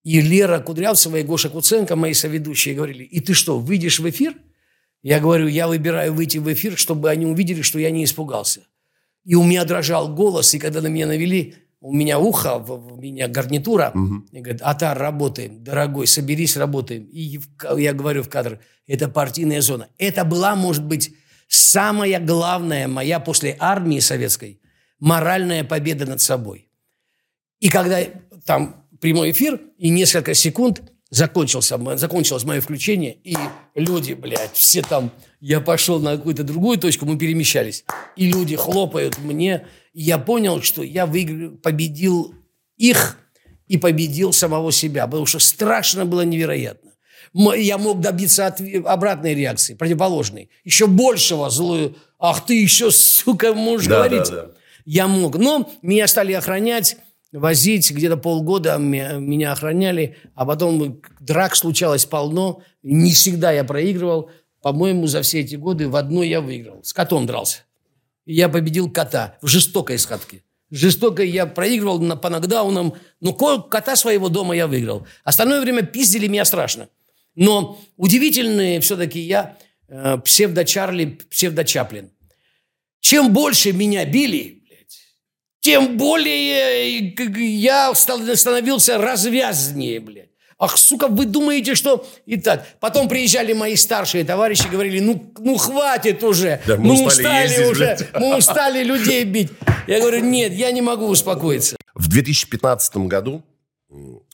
и 0.04 0.22
Лера 0.22 0.60
Кудрявцева 0.60 1.18
и 1.18 1.24
Гоша 1.24 1.50
Куценко, 1.50 1.96
мои 1.96 2.14
соведущие, 2.14 2.76
говорили, 2.76 3.04
и 3.04 3.20
ты 3.22 3.34
что, 3.34 3.58
выйдешь 3.58 4.00
в 4.00 4.08
эфир? 4.08 4.36
Я 5.02 5.20
говорю, 5.20 5.48
я 5.48 5.68
выбираю 5.68 6.14
выйти 6.14 6.38
в 6.38 6.52
эфир, 6.52 6.78
чтобы 6.78 7.10
они 7.10 7.26
увидели, 7.26 7.62
что 7.62 7.80
я 7.80 7.90
не 7.90 8.04
испугался. 8.04 8.68
И 9.26 9.36
у 9.36 9.44
меня 9.44 9.66
дрожал 9.66 10.14
голос, 10.14 10.54
и 10.54 10.60
когда 10.60 10.82
на 10.82 10.88
меня 10.88 11.08
навели, 11.08 11.56
у 11.82 11.94
меня 11.94 12.20
ухо, 12.20 12.58
у 12.58 13.02
меня 13.02 13.28
гарнитура, 13.28 13.94
и 14.32 14.40
говорят, 14.40 14.62
Атар, 14.62 14.98
работаем, 14.98 15.64
дорогой, 15.64 16.08
соберись, 16.08 16.58
работаем. 16.58 17.04
И 17.06 17.40
я 17.78 17.94
говорю 17.94 18.24
в 18.24 18.30
кадр, 18.30 18.60
это 18.88 19.08
партийная 19.10 19.62
зона. 19.62 19.90
Это 19.98 20.24
была, 20.24 20.56
может 20.56 20.84
быть, 20.86 21.14
самая 21.48 22.20
главная 22.20 22.88
моя 22.88 23.20
после 23.20 23.56
армии 23.60 24.00
советской 24.00 24.62
моральная 25.00 25.64
победа 25.64 26.06
над 26.06 26.22
собой. 26.22 26.70
И 27.60 27.70
когда 27.70 28.00
там 28.46 28.86
прямой 29.00 29.32
эфир, 29.32 29.60
и 29.78 29.90
несколько 29.90 30.34
секунд 30.34 30.82
закончился, 31.10 31.78
закончилось 31.98 32.44
мое 32.44 32.62
включение, 32.62 33.14
и 33.14 33.36
люди, 33.76 34.14
блядь, 34.14 34.54
все 34.54 34.82
там, 34.82 35.12
я 35.48 35.62
пошел 35.62 36.00
на 36.00 36.18
какую-то 36.18 36.44
другую 36.44 36.78
точку, 36.80 37.06
мы 37.06 37.18
перемещались, 37.20 37.86
и 38.16 38.32
люди 38.32 38.56
хлопают 38.56 39.20
мне, 39.20 39.68
и 39.94 40.02
я 40.02 40.18
понял, 40.18 40.62
что 40.64 40.82
я 40.82 41.06
выиграл, 41.06 41.52
победил 41.58 42.34
их 42.78 43.18
и 43.68 43.78
победил 43.78 44.34
самого 44.34 44.72
себя, 44.72 45.06
потому 45.06 45.28
что 45.28 45.38
страшно 45.40 46.06
было 46.06 46.22
невероятно. 46.22 46.92
Я 47.56 47.78
мог 47.78 48.00
добиться 48.02 48.48
отве- 48.48 48.82
обратной 48.84 49.36
реакции, 49.36 49.76
противоположной, 49.76 50.50
еще 50.64 50.88
большего 50.88 51.50
злую. 51.52 51.96
Ах 52.18 52.46
ты 52.48 52.60
еще, 52.60 52.90
сука, 52.90 53.54
можешь 53.54 53.88
Да, 53.88 53.98
говорить. 53.98 54.30
да, 54.32 54.46
да. 54.46 54.52
Я 54.86 55.08
мог. 55.08 55.38
Но 55.38 55.70
меня 55.82 56.08
стали 56.08 56.34
охранять, 56.34 56.98
возить. 57.34 57.92
Где-то 57.92 58.18
полгода 58.18 58.78
ме- 58.78 59.18
меня 59.20 59.52
охраняли. 59.52 60.16
А 60.34 60.46
потом 60.46 61.02
драк 61.20 61.56
случалось 61.56 62.06
полно. 62.06 62.62
Не 62.84 63.12
всегда 63.12 63.52
я 63.52 63.64
проигрывал. 63.64 64.30
По-моему, 64.66 65.06
за 65.06 65.22
все 65.22 65.42
эти 65.42 65.54
годы 65.56 65.88
в 65.88 65.96
одной 65.96 66.28
я 66.28 66.42
выиграл. 66.42 66.84
С 66.84 66.92
котом 66.92 67.28
дрался. 67.28 67.60
И 68.26 68.34
я 68.34 68.50
победил 68.50 68.90
кота 68.90 69.38
в 69.44 69.46
жестокой 69.46 70.00
схватке. 70.00 70.42
Жестокой 70.72 71.30
я 71.30 71.46
проигрывал 71.46 72.00
на, 72.00 72.16
по 72.16 72.32
нокдаунам. 72.32 72.96
Но 73.22 73.34
ко- 73.34 73.62
кота 73.62 73.96
своего 73.96 74.28
дома 74.28 74.56
я 74.56 74.66
выиграл. 74.66 75.06
Остальное 75.24 75.62
время 75.62 75.84
пиздили 75.84 76.26
меня 76.26 76.46
страшно. 76.46 76.90
Но 77.36 77.80
удивительный 77.96 78.80
все-таки 78.80 79.20
я 79.20 79.56
э, 79.88 80.18
псевдо-Чарли, 80.26 81.20
псевдо-Чаплин. 81.30 82.10
Чем 83.02 83.34
больше 83.34 83.72
меня 83.72 84.04
били, 84.04 84.64
блядь, 84.68 84.98
тем 85.60 85.96
более 85.96 87.12
э, 87.14 87.40
я 87.40 87.94
стал- 87.94 88.36
становился 88.36 88.98
развязнее, 88.98 90.00
блядь. 90.00 90.32
Ах, 90.66 90.78
сука, 90.80 91.08
вы 91.08 91.28
думаете, 91.28 91.76
что... 91.76 92.08
Итак, 92.26 92.66
потом 92.80 93.08
приезжали 93.08 93.54
мои 93.54 93.76
старшие 93.76 94.24
товарищи, 94.24 94.68
говорили, 94.68 95.00
ну, 95.00 95.32
ну 95.38 95.58
хватит 95.58 96.24
уже, 96.24 96.60
Да, 96.66 96.76
мы 96.76 96.88
ну 96.88 97.06
устали 97.06 97.52
ездить, 97.52 97.68
уже, 97.68 97.86
блядь». 97.86 98.20
мы 98.20 98.38
устали 98.38 98.84
людей 98.84 99.24
бить. 99.26 99.52
Я 99.86 100.00
говорю, 100.00 100.22
нет, 100.22 100.54
я 100.54 100.72
не 100.72 100.82
могу 100.82 101.06
успокоиться. 101.06 101.78
В 101.94 102.10
2015 102.10 102.98
году 102.98 103.44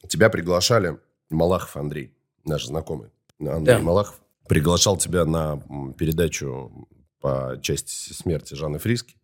тебя 0.07 0.29
приглашали 0.29 0.97
Малахов 1.29 1.75
Андрей, 1.75 2.13
наш 2.45 2.65
знакомый 2.65 3.09
Андрей 3.38 3.75
Да. 3.75 3.79
Малахов, 3.79 4.15
приглашал 4.47 4.95
тебя 4.95 5.25
на 5.25 5.61
передачу 5.97 6.88
по 7.19 7.59
части 7.61 8.13
смерти 8.13 8.53
Жанны 8.53 8.79
Фриски. 8.79 9.15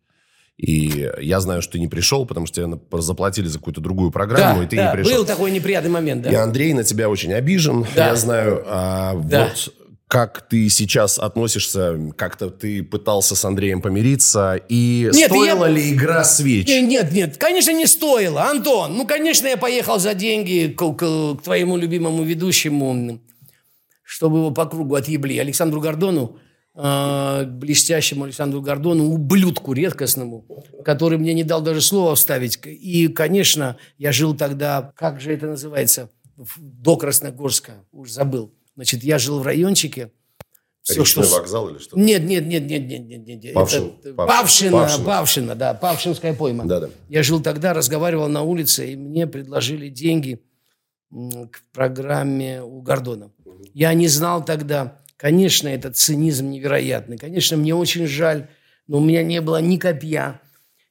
И 0.58 1.08
я 1.20 1.40
знаю, 1.40 1.62
что 1.62 1.72
ты 1.74 1.78
не 1.78 1.86
пришел, 1.86 2.26
потому 2.26 2.46
что 2.46 2.60
тебе 2.62 3.00
заплатили 3.00 3.46
за 3.46 3.58
какую-то 3.58 3.80
другую 3.80 4.10
программу, 4.10 4.58
Да, 4.58 4.64
и 4.64 4.68
ты 4.68 4.76
да, 4.76 4.86
не 4.86 4.92
пришел. 4.92 5.18
был 5.18 5.24
такой 5.24 5.52
неприятный 5.52 5.90
момент, 5.90 6.22
да. 6.22 6.30
И 6.30 6.34
Андрей 6.34 6.72
на 6.74 6.82
тебя 6.82 7.08
очень 7.08 7.32
обижен. 7.32 7.86
Да. 7.94 8.08
Я 8.08 8.16
знаю, 8.16 8.64
а, 8.66 9.14
Да. 9.24 9.44
вот 9.44 9.72
как 10.08 10.48
ты 10.48 10.68
сейчас 10.68 11.18
относишься, 11.18 11.96
как-то 12.16 12.50
ты 12.50 12.82
пытался 12.82 13.36
с 13.36 13.44
Андреем 13.44 13.80
помириться, 13.82 14.58
и 14.68 15.08
Нет, 15.14 15.26
стоила 15.30 15.66
я- 15.66 15.70
ли 15.70 15.92
игра 15.92 16.24
свеч? 16.24 16.66
Не, 16.66 16.80
Нет, 16.82 17.12
нет, 17.12 17.36
конечно, 17.36 17.70
не 17.72 17.86
стоило. 17.86 18.44
Антон, 18.50 18.96
ну, 18.96 19.06
конечно, 19.06 19.46
я 19.46 19.56
поехал 19.58 19.98
за 20.00 20.14
деньги 20.14 20.74
к, 20.76 20.78
к- 20.94 21.36
к 21.36 21.42
твоему 21.44 21.76
любимому 21.76 22.24
ведущему, 22.24 23.20
чтобы 24.02 24.38
его 24.38 24.50
по 24.50 24.64
кругу 24.66 24.94
отъебли. 24.96 25.38
Александру 25.38 25.80
Гордону, 25.80 26.38
э, 26.78 27.44
блестящему 27.46 28.24
Александру 28.24 28.62
Гордону, 28.62 29.04
ублюдку 29.10 29.72
редкостному, 29.72 30.46
который 30.84 31.18
мне 31.18 31.34
не 31.34 31.44
дал 31.44 31.60
даже 31.60 31.80
слова 31.80 32.14
вставить. 32.14 32.58
И, 32.64 33.08
конечно, 33.08 33.76
я 33.98 34.12
жил 34.12 34.34
тогда, 34.36 34.92
как 34.96 35.20
же 35.20 35.32
это 35.32 35.46
называется, 35.46 36.10
до 36.56 36.96
Красногорска, 36.96 37.84
уж 37.92 38.10
забыл. 38.10 38.54
Значит, 38.76 39.02
я 39.02 39.18
жил 39.18 39.40
в 39.40 39.42
райончике. 39.42 40.12
Все, 40.82 41.02
Речной 41.02 41.26
что... 41.26 41.36
вокзал 41.36 41.68
или 41.68 41.78
что? 41.78 41.98
Нет, 41.98 42.22
нет, 42.22 42.46
нет, 42.46 42.62
нет, 42.62 42.88
нет, 42.88 43.06
нет, 43.08 43.26
нет. 43.26 43.54
Павшин, 43.54 43.92
Это- 44.00 44.14
Павшин. 44.14 44.36
Павшина, 44.36 44.70
Павшина. 44.72 45.04
Павшина, 45.04 45.54
да, 45.54 45.74
Павшинская 45.74 46.32
пойма. 46.32 46.64
Да-да. 46.64 46.88
Я 47.08 47.22
жил 47.22 47.42
тогда, 47.42 47.74
разговаривал 47.74 48.28
на 48.28 48.42
улице, 48.42 48.92
и 48.92 48.96
мне 48.96 49.26
предложили 49.26 49.88
деньги 49.88 50.40
к 51.10 51.62
программе 51.72 52.62
у 52.62 52.80
Гордона. 52.80 53.32
Я 53.74 53.92
не 53.94 54.08
знал 54.08 54.44
тогда, 54.44 54.98
конечно, 55.18 55.68
этот 55.68 55.98
цинизм 55.98 56.48
невероятный. 56.48 57.18
Конечно, 57.18 57.58
мне 57.58 57.74
очень 57.74 58.06
жаль, 58.06 58.48
но 58.86 58.98
у 58.98 59.04
меня 59.04 59.22
не 59.22 59.42
было 59.42 59.60
ни 59.60 59.76
копья. 59.76 60.40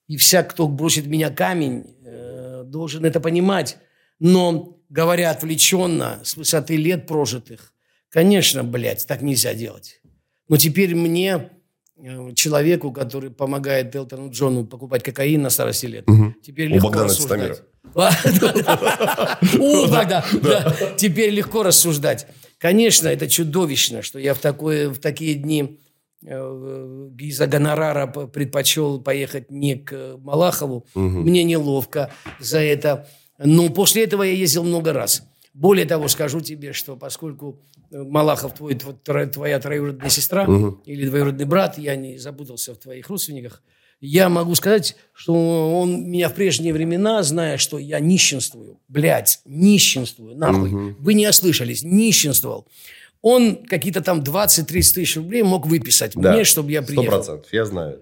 И 0.07 0.17
всяк, 0.17 0.51
кто 0.51 0.67
бросит 0.67 1.05
в 1.05 1.09
меня 1.09 1.31
камень, 1.31 1.95
э, 2.05 2.63
должен 2.65 3.05
это 3.05 3.19
понимать. 3.19 3.77
Но, 4.19 4.79
говоря 4.89 5.31
отвлеченно, 5.31 6.19
с 6.23 6.37
высоты 6.37 6.75
лет 6.75 7.07
прожитых, 7.07 7.73
конечно, 8.09 8.63
блядь, 8.63 9.07
так 9.07 9.21
нельзя 9.21 9.53
делать. 9.53 10.01
Но 10.49 10.57
теперь 10.57 10.93
мне, 10.95 11.49
э, 11.97 12.33
человеку, 12.35 12.91
который 12.91 13.31
помогает 13.31 13.95
Элтону 13.95 14.29
Джону 14.29 14.65
покупать 14.65 15.03
кокаин 15.03 15.41
на 15.41 15.49
старости 15.49 15.87
лет, 15.87 16.05
теперь 16.43 16.69
У 16.71 16.75
легко 16.75 16.87
Богдана 16.87 17.09
рассуждать. 17.09 17.61
У, 17.93 19.87
да, 19.87 20.25
да. 20.33 20.75
Теперь 20.97 21.31
легко 21.31 21.63
рассуждать. 21.63 22.27
Конечно, 22.57 23.07
это 23.07 23.27
чудовищно, 23.27 24.01
что 24.01 24.19
я 24.19 24.33
в, 24.33 24.39
такое, 24.39 24.89
в 24.89 24.97
такие 24.97 25.35
дни 25.35 25.79
э, 26.23 27.09
из-за 27.19 27.45
гонорара 27.45 28.07
предпочел 28.07 28.99
поехать 28.99 29.51
не 29.51 29.75
к 29.75 30.17
Малахову. 30.17 30.85
Мне 30.95 31.43
неловко 31.43 32.11
за 32.39 32.59
это. 32.59 33.07
Но 33.37 33.69
после 33.69 34.03
этого 34.03 34.23
я 34.23 34.31
ездил 34.31 34.63
много 34.63 34.91
раз. 34.91 35.23
Более 35.53 35.85
того, 35.85 36.07
скажу 36.07 36.39
тебе, 36.41 36.73
что 36.73 36.95
поскольку 36.95 37.59
э, 37.91 38.01
Малахов 38.01 38.53
твой, 38.55 38.75
твоя 38.75 39.59
троюродная 39.59 40.09
сестра 40.09 40.47
или 40.85 41.07
двоюродный 41.07 41.45
брат, 41.45 41.77
я 41.77 41.95
не 41.95 42.17
запутался 42.17 42.73
в 42.73 42.77
твоих 42.77 43.07
родственниках, 43.09 43.61
я 43.99 44.29
могу 44.29 44.53
сказать, 44.55 44.95
что 45.13 45.33
он 45.79 46.09
меня 46.09 46.29
в 46.29 46.33
прежние 46.35 46.73
времена, 46.73 47.23
зная, 47.23 47.57
что 47.57 47.77
я 47.79 47.99
нищенствую, 47.99 48.79
блядь, 48.87 49.39
нищенствую, 49.45 50.35
нахуй, 50.37 50.69
вы 50.99 51.13
не 51.13 51.27
ослышались, 51.27 51.83
нищенствовал. 51.83 52.67
Он 53.21 53.55
какие-то 53.55 54.01
там 54.01 54.21
20-30 54.21 54.65
тысяч 54.93 55.15
рублей 55.17 55.41
мог 55.43 55.65
выписать 55.65 56.15
мне, 56.15 56.43
чтобы 56.43 56.71
я 56.71 56.81
приехал. 56.81 57.17
процентов, 57.17 57.51
я 57.53 57.65
знаю. 57.65 57.99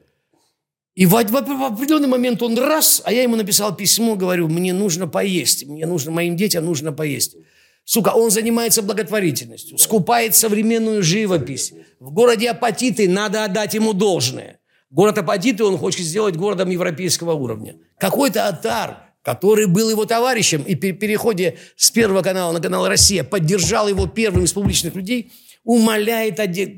И 0.95 1.05
в, 1.05 1.09
в- 1.11 1.31
в 1.31 1.63
определенный 1.63 2.07
момент 2.07 2.41
он 2.41 2.57
раз, 2.57 3.01
а 3.03 3.11
я 3.11 3.23
ему 3.23 3.35
написал 3.35 3.75
письмо, 3.75 4.15
говорю, 4.15 4.47
мне 4.47 4.73
нужно 4.73 5.07
поесть, 5.07 5.65
мне 5.65 5.85
нужно, 5.85 6.11
моим 6.11 6.35
детям 6.37 6.65
нужно 6.65 6.91
поесть. 6.93 7.35
Сука, 7.83 8.09
он 8.15 8.31
занимается 8.31 8.81
благотворительностью, 8.81 9.77
скупает 9.77 10.35
современную 10.35 11.03
живопись. 11.03 11.73
В 11.99 12.11
городе 12.11 12.49
Апатиты 12.49 13.07
надо 13.07 13.43
отдать 13.45 13.73
ему 13.73 13.93
должное. 13.93 14.59
Город 14.95 15.17
Апатиты 15.17 15.65
он 15.65 15.77
хочет 15.77 16.05
сделать 16.05 16.37
городом 16.37 16.69
европейского 16.69 17.33
уровня. 17.33 17.75
Какой-то 17.99 18.47
атар, 18.47 19.11
который 19.23 19.67
был 19.67 19.89
его 19.89 20.05
товарищем 20.05 20.63
и 20.63 20.73
при 20.75 20.93
переходе 20.93 21.57
с 21.75 21.91
Первого 21.91 22.21
канала 22.21 22.53
на 22.53 22.61
канал 22.61 22.87
«Россия» 22.87 23.25
поддержал 23.25 23.89
его 23.89 24.07
первым 24.07 24.45
из 24.45 24.53
публичных 24.53 24.95
людей, 24.95 25.33
умоляет 25.65 26.37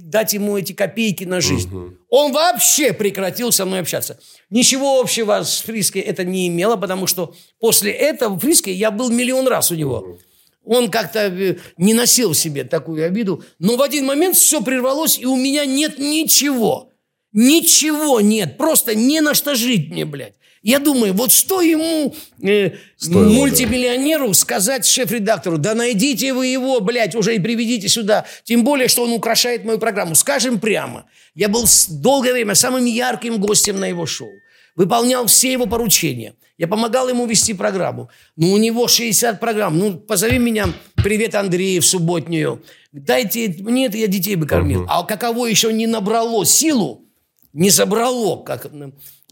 дать 0.09 0.33
ему 0.33 0.57
эти 0.57 0.73
копейки 0.73 1.25
на 1.25 1.41
жизнь. 1.41 1.69
Он 2.09 2.31
вообще 2.31 2.91
прекратил 2.91 3.51
со 3.51 3.65
мной 3.65 3.81
общаться. 3.81 4.19
Ничего 4.49 4.99
общего 4.99 5.43
с 5.43 5.59
Фриске 5.59 5.99
это 5.99 6.23
не 6.23 6.47
имело, 6.47 6.75
потому 6.75 7.05
что 7.05 7.35
после 7.59 7.91
этого 7.91 8.33
в 8.33 8.39
Фриске 8.39 8.73
я 8.73 8.89
был 8.89 9.11
миллион 9.11 9.47
раз 9.47 9.69
у 9.69 9.75
него. 9.75 10.17
Он 10.65 10.89
как-то 10.89 11.27
э, 11.27 11.57
не 11.77 11.93
носил 11.93 12.31
в 12.31 12.37
себе 12.37 12.63
такую 12.63 13.05
обиду. 13.05 13.43
Но 13.59 13.77
в 13.77 13.81
один 13.83 14.05
момент 14.05 14.35
все 14.35 14.61
прервалось, 14.61 15.19
и 15.19 15.25
у 15.25 15.35
меня 15.35 15.65
нет 15.65 15.99
ничего. 15.99 16.91
Ничего 17.37 18.19
нет. 18.19 18.57
Просто 18.57 18.95
не 18.95 19.21
на 19.21 19.35
что 19.35 19.53
жить 19.53 19.91
мне, 19.91 20.05
блядь. 20.05 20.33
Я 20.63 20.79
думаю, 20.79 21.13
вот 21.13 21.31
что 21.31 21.61
ему, 21.61 22.15
э, 22.41 22.71
Стоило, 22.97 23.29
мультимиллионеру, 23.29 24.33
сказать 24.33 24.87
шеф-редактору, 24.87 25.59
да 25.59 25.75
найдите 25.75 26.33
вы 26.33 26.47
его, 26.47 26.79
блядь, 26.79 27.13
уже 27.13 27.35
и 27.35 27.39
приведите 27.39 27.89
сюда. 27.89 28.25
Тем 28.43 28.63
более, 28.63 28.87
что 28.87 29.03
он 29.03 29.11
украшает 29.13 29.65
мою 29.65 29.77
программу. 29.77 30.15
Скажем 30.15 30.59
прямо, 30.59 31.05
я 31.35 31.47
был 31.47 31.65
долгое 31.89 32.33
время 32.33 32.55
самым 32.55 32.85
ярким 32.85 33.39
гостем 33.39 33.79
на 33.79 33.85
его 33.85 34.07
шоу. 34.07 34.31
Выполнял 34.75 35.27
все 35.27 35.51
его 35.51 35.67
поручения. 35.67 36.33
Я 36.57 36.67
помогал 36.67 37.07
ему 37.07 37.27
вести 37.27 37.53
программу. 37.53 38.09
Ну, 38.35 38.51
у 38.51 38.57
него 38.57 38.87
60 38.87 39.39
программ. 39.39 39.77
Ну, 39.77 39.93
позови 39.93 40.39
меня, 40.39 40.73
привет, 40.95 41.35
Андрей, 41.35 41.79
в 41.79 41.85
субботнюю. 41.85 42.63
Дайте 42.91 43.55
мне 43.59 43.85
это, 43.85 43.97
я 43.97 44.07
детей 44.07 44.35
бы 44.35 44.47
кормил. 44.47 44.87
А 44.89 45.03
каково 45.03 45.45
еще 45.45 45.71
не 45.71 45.85
набрало 45.85 46.43
силу, 46.43 47.06
не 47.53 47.71
собрало, 47.71 48.43
как, 48.43 48.67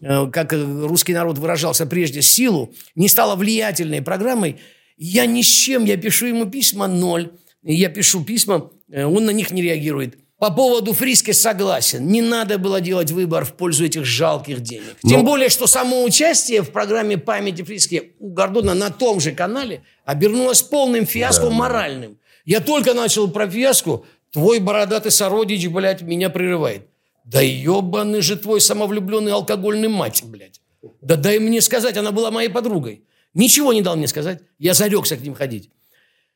э, 0.02 0.28
как 0.32 0.54
русский 0.54 1.14
народ 1.14 1.38
выражался 1.38 1.86
прежде, 1.86 2.22
силу, 2.22 2.74
не 2.96 3.08
стало 3.08 3.36
влиятельной 3.36 4.02
программой, 4.02 4.58
я 4.98 5.26
ни 5.26 5.42
с 5.42 5.46
чем, 5.46 5.86
я 5.86 5.98
пишу 5.98 6.28
ему 6.28 6.46
письма 6.46 6.88
ноль, 6.88 7.32
я 7.64 7.90
пишу 7.90 8.24
письма, 8.24 8.70
э, 8.92 9.04
он 9.06 9.26
на 9.26 9.32
них 9.32 9.52
не 9.52 9.62
реагирует. 9.62 10.18
По 10.38 10.52
поводу 10.52 10.92
Фриски 10.94 11.32
согласен. 11.32 12.08
Не 12.08 12.22
надо 12.22 12.58
было 12.58 12.82
делать 12.82 13.10
выбор 13.10 13.46
в 13.46 13.54
пользу 13.54 13.86
этих 13.86 14.04
жалких 14.04 14.60
денег. 14.60 14.98
Тем 15.02 15.20
Но- 15.20 15.24
более, 15.24 15.48
что 15.48 15.66
само 15.66 16.04
участие 16.04 16.62
в 16.62 16.72
программе 16.72 17.18
памяти 17.18 17.62
Фриски 17.62 18.16
у 18.20 18.32
Гордона 18.34 18.74
на 18.74 18.90
том 18.90 19.22
же 19.22 19.32
канале 19.32 19.84
обернулось 20.04 20.62
полным 20.62 21.06
фиаско 21.06 21.50
моральным. 21.50 22.18
Я 22.44 22.60
только 22.60 22.94
начал 22.94 23.30
про 23.30 23.50
фиаско, 23.50 24.02
твой 24.32 24.60
бородатый 24.60 25.10
сородич, 25.10 25.68
блядь, 25.68 26.02
меня 26.02 26.30
прерывает. 26.30 26.90
Да 27.26 27.42
ебаный 27.42 28.22
же 28.22 28.38
твой 28.38 28.62
самовлюбленный 28.62 29.34
алкогольный 29.34 29.90
мать, 29.90 30.24
блядь. 30.26 30.62
Да 31.02 31.16
дай 31.18 31.40
мне 31.40 31.60
сказать, 31.62 31.98
она 31.98 32.12
была 32.12 32.32
моей 32.32 32.50
подругой. 32.50 33.04
Ничего 33.34 33.74
не 33.74 33.82
дал 33.82 33.96
мне 33.98 34.08
сказать. 34.08 34.42
Я 34.60 34.74
зарекся 34.74 35.18
к 35.18 35.22
ним 35.22 35.34
ходить. 35.34 35.70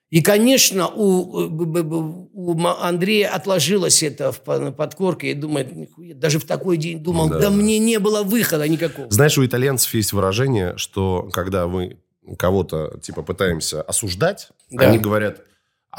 И, 0.09 0.21
конечно, 0.21 0.87
у, 0.87 1.39
э, 1.41 1.83
у 2.33 2.59
Андрея 2.67 3.29
отложилось 3.29 4.01
это 4.01 4.31
в 4.31 4.39
по- 4.41 4.71
подкорке 4.71 5.29
и 5.31 5.33
думает, 5.35 5.75
«Нихуя». 5.75 6.15
даже 6.15 6.39
в 6.39 6.45
такой 6.45 6.77
день 6.77 6.97
думал, 6.99 7.29
да, 7.29 7.51
мне 7.51 7.77
не 7.77 7.99
было 7.99 8.23
выхода 8.23 8.67
никакого. 8.67 9.07
Знаешь, 9.11 9.37
у 9.37 9.45
итальянцев 9.45 9.93
есть 9.93 10.11
выражение, 10.11 10.75
что 10.77 11.29
когда 11.31 11.67
мы 11.67 11.99
кого-то 12.39 12.97
типа 13.01 13.21
пытаемся 13.21 13.83
осуждать, 13.83 14.49
Да. 14.71 14.89
они 14.89 14.97
говорят, 14.97 15.41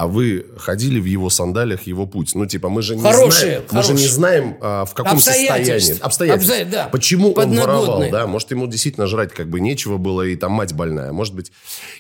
а 0.00 0.06
вы 0.06 0.46
ходили 0.56 0.98
в 0.98 1.04
его 1.04 1.28
сандалиях, 1.28 1.82
его 1.82 2.06
путь. 2.06 2.34
Ну, 2.34 2.46
типа, 2.46 2.70
мы 2.70 2.80
же 2.80 2.96
не 2.96 3.02
Хорошие, 3.02 3.42
знаем, 3.50 3.62
мы 3.70 3.82
же 3.82 3.88
не 3.88 3.96
хорошие. 3.98 4.08
знаем, 4.08 4.56
а, 4.62 4.84
в 4.86 4.94
каком 4.94 5.18
состоянии. 5.18 6.00
Обстоятельств. 6.00 6.02
Обстоя- 6.02 6.64
да. 6.64 6.88
Почему 6.88 7.32
он 7.32 7.54
воровал, 7.54 8.04
да? 8.10 8.26
Может, 8.26 8.50
ему 8.50 8.66
действительно 8.66 9.06
жрать 9.06 9.34
как 9.34 9.50
бы 9.50 9.60
нечего 9.60 9.98
было, 9.98 10.22
и 10.22 10.36
там 10.36 10.52
мать 10.52 10.72
больная, 10.72 11.12
может 11.12 11.34
быть. 11.34 11.52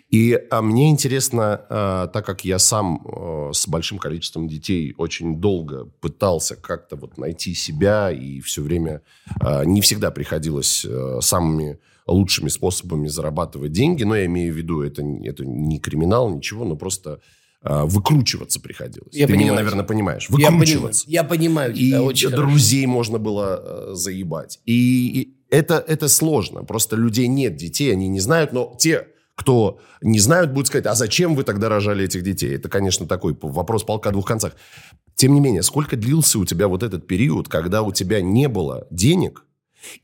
И 0.08 0.32
а, 0.50 0.62
мне 0.62 0.88
интересно, 0.88 1.60
а, 1.68 2.06
так 2.06 2.24
как 2.24 2.42
я 2.46 2.58
сам 2.58 3.02
а, 3.04 3.50
с 3.52 3.68
большим 3.68 3.98
количеством 3.98 4.48
детей 4.48 4.94
очень 4.96 5.36
долго 5.36 5.84
пытался 6.00 6.56
как-то 6.56 6.96
вот 6.96 7.18
найти 7.18 7.54
себя, 7.54 8.10
и 8.10 8.40
все 8.40 8.62
время 8.62 9.02
а, 9.42 9.64
не 9.66 9.82
всегда 9.82 10.10
приходилось 10.10 10.86
а, 10.88 11.18
самыми 11.20 11.78
лучшими 12.06 12.48
способами 12.48 13.08
зарабатывать 13.08 13.72
деньги, 13.72 14.04
но 14.04 14.16
я 14.16 14.24
имею 14.24 14.54
в 14.54 14.56
виду, 14.56 14.80
это, 14.80 15.02
это 15.22 15.44
не 15.44 15.78
криминал, 15.78 16.30
ничего, 16.30 16.64
но 16.64 16.76
просто 16.76 17.20
выкручиваться 17.62 18.60
приходилось. 18.60 19.12
Я 19.14 19.26
Ты 19.26 19.32
меня, 19.34 19.42
понимаю. 19.42 19.56
наверное, 19.64 19.84
понимаешь. 19.84 20.26
Я 20.30 20.34
понимаю, 20.36 20.52
Выкручиваться. 20.58 21.04
я 21.08 21.24
понимаю 21.24 21.72
И 21.74 21.88
тебя 21.88 22.02
очень 22.02 22.28
хорошо. 22.30 22.42
друзей 22.48 22.86
можно 22.86 23.18
было 23.18 23.60
э, 23.62 23.94
заебать. 23.94 24.60
И, 24.64 25.20
и 25.20 25.36
это, 25.50 25.84
это 25.86 26.08
сложно. 26.08 26.64
Просто 26.64 26.96
людей 26.96 27.26
нет 27.28 27.56
детей, 27.56 27.92
они 27.92 28.08
не 28.08 28.20
знают. 28.20 28.52
Но 28.52 28.74
те, 28.78 29.08
кто 29.34 29.78
не 30.00 30.18
знают, 30.18 30.52
будут 30.52 30.68
сказать, 30.68 30.86
а 30.86 30.94
зачем 30.94 31.34
вы 31.34 31.44
тогда 31.44 31.68
рожали 31.68 32.04
этих 32.04 32.22
детей? 32.22 32.54
Это, 32.56 32.68
конечно, 32.68 33.06
такой 33.06 33.36
вопрос 33.40 33.84
полка 33.84 34.08
о 34.08 34.12
двух 34.12 34.26
концах. 34.26 34.54
Тем 35.14 35.34
не 35.34 35.40
менее, 35.40 35.62
сколько 35.62 35.96
длился 35.96 36.38
у 36.38 36.46
тебя 36.46 36.66
вот 36.66 36.82
этот 36.82 37.06
период, 37.06 37.48
когда 37.48 37.82
у 37.82 37.92
тебя 37.92 38.22
не 38.22 38.48
было 38.48 38.86
денег, 38.90 39.44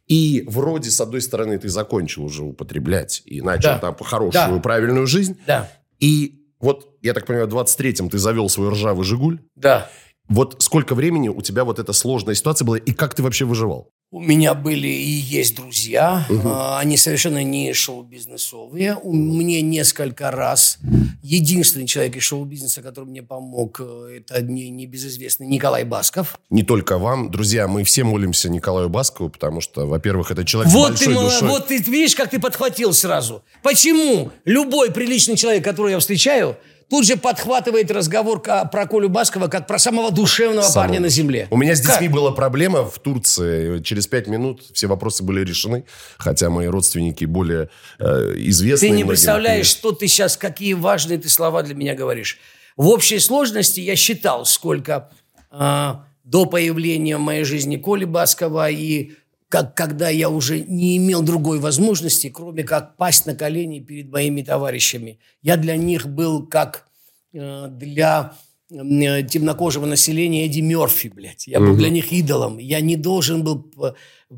и 0.08 0.44
вроде, 0.46 0.90
с 0.90 1.00
одной 1.00 1.20
стороны, 1.22 1.58
ты 1.58 1.68
закончил 1.68 2.24
уже 2.24 2.42
употреблять 2.44 3.22
и 3.26 3.40
начал 3.42 3.70
Да. 3.70 3.78
там 3.78 3.96
хорошую, 3.98 4.32
Да. 4.56 4.58
правильную 4.60 5.06
жизнь, 5.06 5.36
Да, 5.46 5.70
и 6.00 6.42
вот, 6.60 6.95
я 7.06 7.14
так 7.14 7.26
понимаю, 7.26 7.48
в 7.48 7.54
23-м 7.54 8.10
ты 8.10 8.18
завел 8.18 8.48
свой 8.48 8.68
ржавый 8.70 9.04
«Жигуль», 9.04 9.40
да. 9.54 9.88
вот 10.28 10.56
сколько 10.58 10.94
времени 10.94 11.28
у 11.28 11.40
тебя 11.40 11.64
вот 11.64 11.78
эта 11.78 11.92
сложная 11.92 12.34
ситуация 12.34 12.66
была, 12.66 12.76
и 12.78 12.92
как 12.92 13.14
ты 13.14 13.22
вообще 13.22 13.44
выживал? 13.44 13.90
У 14.12 14.20
меня 14.20 14.54
были 14.54 14.86
и 14.86 15.10
есть 15.10 15.56
друзья, 15.56 16.24
а, 16.44 16.78
они 16.78 16.96
совершенно 16.96 17.42
не 17.42 17.72
шоу-бизнесовые. 17.72 18.96
У 19.02 19.12
мне 19.12 19.62
несколько 19.62 20.30
раз 20.30 20.78
единственный 21.22 21.86
человек 21.88 22.16
из 22.16 22.22
шоу-бизнеса, 22.22 22.82
который 22.82 23.06
мне 23.06 23.22
помог, 23.24 23.80
э, 23.80 24.18
это 24.18 24.40
не 24.42 24.70
небезызвестный 24.70 25.48
Николай 25.48 25.82
Басков. 25.82 26.38
Не 26.50 26.62
только 26.62 26.98
вам, 26.98 27.32
друзья, 27.32 27.66
мы 27.66 27.82
все 27.82 28.04
молимся 28.04 28.48
Николаю 28.48 28.88
Баскову, 28.88 29.28
потому 29.28 29.60
что, 29.60 29.86
во-первых, 29.86 30.30
это 30.30 30.44
человек 30.44 30.72
Вот 30.72 30.86
ты, 30.98 31.06
большой 31.06 31.14
мало- 31.14 31.30
душой. 31.30 31.48
вот 31.48 31.66
ты 31.66 31.78
видишь, 31.78 32.14
как 32.14 32.30
ты 32.30 32.38
подхватил 32.38 32.92
сразу. 32.92 33.42
Почему 33.62 34.30
любой 34.44 34.92
приличный 34.92 35.36
человек, 35.36 35.64
которого 35.64 35.90
я 35.90 35.98
встречаю, 35.98 36.56
тут 36.88 37.04
же 37.06 37.16
подхватывает 37.16 37.90
разговор 37.90 38.40
про 38.42 38.86
Колю 38.86 39.08
Баскова 39.08 39.48
как 39.48 39.66
про 39.66 39.78
самого 39.78 40.10
душевного 40.10 40.62
Самого. 40.62 40.88
парня 40.88 41.00
на 41.00 41.08
земле. 41.08 41.48
У 41.50 41.56
меня 41.56 41.74
с 41.74 41.80
Как? 41.80 41.92
детьми 42.00 42.08
была 42.08 42.32
проблема 42.32 42.84
в 42.88 42.98
Турции. 42.98 43.80
Через 43.82 44.06
пять 44.06 44.26
минут 44.28 44.62
все 44.72 44.86
вопросы 44.86 45.22
были 45.22 45.44
решены. 45.44 45.84
Хотя 46.18 46.50
мои 46.50 46.66
родственники 46.66 47.24
более 47.24 47.68
э, 47.98 48.32
известны. 48.36 48.88
Ты 48.88 48.90
не 48.90 48.94
многим. 48.98 49.08
представляешь, 49.08 49.66
что 49.66 49.92
ты 49.92 50.06
сейчас, 50.08 50.36
какие 50.36 50.74
важные 50.74 51.18
ты 51.18 51.28
слова 51.28 51.62
для 51.62 51.74
меня 51.74 51.94
говоришь. 51.94 52.38
В 52.76 52.88
общей 52.88 53.18
сложности 53.18 53.80
я 53.80 53.96
считал, 53.96 54.44
сколько 54.44 55.10
а, 55.50 56.04
до 56.24 56.44
появления 56.46 57.16
в 57.16 57.20
моей 57.20 57.44
жизни 57.44 57.76
Коли 57.76 58.04
Баскова 58.04 58.70
и 58.70 59.12
как, 59.48 59.74
когда 59.76 60.08
я 60.08 60.28
уже 60.28 60.60
не 60.60 60.96
имел 60.96 61.22
другой 61.22 61.58
возможности, 61.60 62.30
кроме 62.30 62.64
как 62.64 62.96
пасть 62.96 63.26
на 63.26 63.34
колени 63.34 63.80
перед 63.80 64.10
моими 64.10 64.42
товарищами. 64.42 65.18
Я 65.42 65.56
для 65.56 65.76
них 65.76 66.06
был 66.08 66.46
как 66.46 66.86
э, 67.32 67.68
для 67.70 68.34
э, 68.70 69.22
темнокожего 69.22 69.86
населения 69.86 70.46
Эдди 70.46 70.60
Мерфи, 70.60 71.08
блядь. 71.08 71.46
Я 71.46 71.60
был 71.60 71.76
для 71.76 71.90
них 71.90 72.12
идолом. 72.12 72.58
Я 72.58 72.80
не 72.80 72.96
должен 72.96 73.44
был 73.44 73.62
п- 73.62 73.94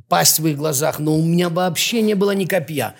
пасть 0.09 0.41
в 0.41 0.47
их 0.47 0.57
глазах, 0.59 0.99
но 0.99 1.17
у 1.17 1.25
меня 1.25 1.49
вообще 1.49 2.03
не 2.03 2.15
было 2.15 2.33
ни 2.33 2.45
копья. 2.45 2.95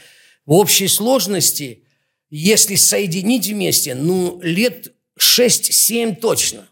В 0.47 0.53
общей 0.53 0.89
сложности, 0.89 1.83
если 2.31 2.75
соединить 2.77 3.47
вместе, 3.49 3.95
ну, 3.95 4.41
лет 4.43 4.95
6-7 5.21 6.17
точно. 6.17 6.67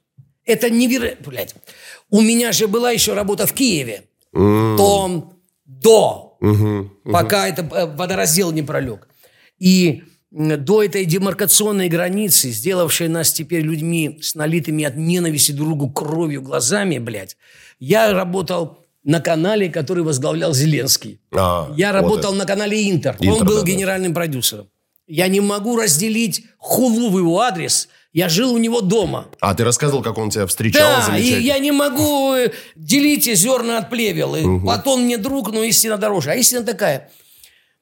Это 0.46 0.70
невероятно, 0.70 1.26
блядь. 1.30 1.54
У 2.08 2.22
меня 2.22 2.52
же 2.52 2.68
была 2.68 2.90
еще 2.92 3.12
работа 3.14 3.46
в 3.46 3.52
Киеве. 3.52 4.04
То 4.36 5.32
до, 5.64 6.38
пока 7.04 7.48
это 7.48 7.62
э, 7.62 7.86
водораздел 7.86 8.52
не 8.52 8.62
пролег. 8.62 9.08
И 9.58 10.02
до 10.30 10.82
этой 10.82 11.04
демаркационной 11.06 11.88
границы, 11.88 12.50
сделавшей 12.50 13.08
нас 13.08 13.32
теперь 13.32 13.62
людьми 13.62 14.18
с 14.20 14.34
налитыми 14.34 14.84
от 14.84 14.96
ненависти 14.96 15.52
другу 15.52 15.90
кровью 15.90 16.42
глазами, 16.42 16.98
блядь, 16.98 17.36
я 17.78 18.12
работал 18.12 18.78
на 19.02 19.20
канале, 19.20 19.70
который 19.70 20.02
возглавлял 20.02 20.52
Зеленский. 20.52 21.20
А, 21.32 21.72
Я 21.76 21.92
вот 21.92 22.02
работал 22.02 22.30
это. 22.32 22.40
на 22.40 22.44
канале 22.44 22.90
Интер. 22.90 23.16
Он 23.20 23.26
Интер, 23.28 23.46
был 23.46 23.54
да, 23.56 23.60
да. 23.62 23.66
генеральным 23.66 24.12
продюсером. 24.12 24.68
Я 25.06 25.28
не 25.28 25.40
могу 25.40 25.76
разделить 25.76 26.44
хулу 26.58 27.10
в 27.10 27.18
его 27.18 27.40
адрес. 27.40 27.88
Я 28.16 28.30
жил 28.30 28.54
у 28.54 28.56
него 28.56 28.80
дома. 28.80 29.28
А 29.40 29.54
ты 29.54 29.62
рассказывал, 29.62 30.02
как 30.02 30.16
он 30.16 30.30
тебя 30.30 30.46
встречал 30.46 31.06
Да, 31.06 31.18
и 31.18 31.38
я 31.42 31.58
не 31.58 31.70
могу 31.70 32.32
э, 32.32 32.50
делить 32.74 33.26
зерна 33.26 33.76
от 33.76 33.90
плевел. 33.90 34.34
И 34.34 34.42
Платон 34.60 35.02
мне 35.02 35.18
друг, 35.18 35.52
но 35.52 35.62
истина 35.62 35.98
дороже. 35.98 36.30
А 36.30 36.34
истина 36.34 36.64
такая. 36.64 37.10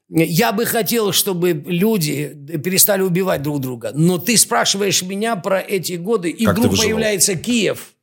Я 0.08 0.50
бы 0.50 0.66
хотел, 0.66 1.12
чтобы 1.12 1.52
люди 1.52 2.36
перестали 2.64 3.02
убивать 3.02 3.42
друг 3.42 3.60
друга. 3.60 3.92
Но 3.94 4.18
ты 4.18 4.36
спрашиваешь 4.36 5.02
меня 5.02 5.36
про 5.36 5.60
эти 5.60 5.92
годы, 5.92 6.30
и 6.30 6.44
Как 6.44 6.58
вдруг 6.58 6.78
появляется 6.78 7.36
Киев. 7.36 7.93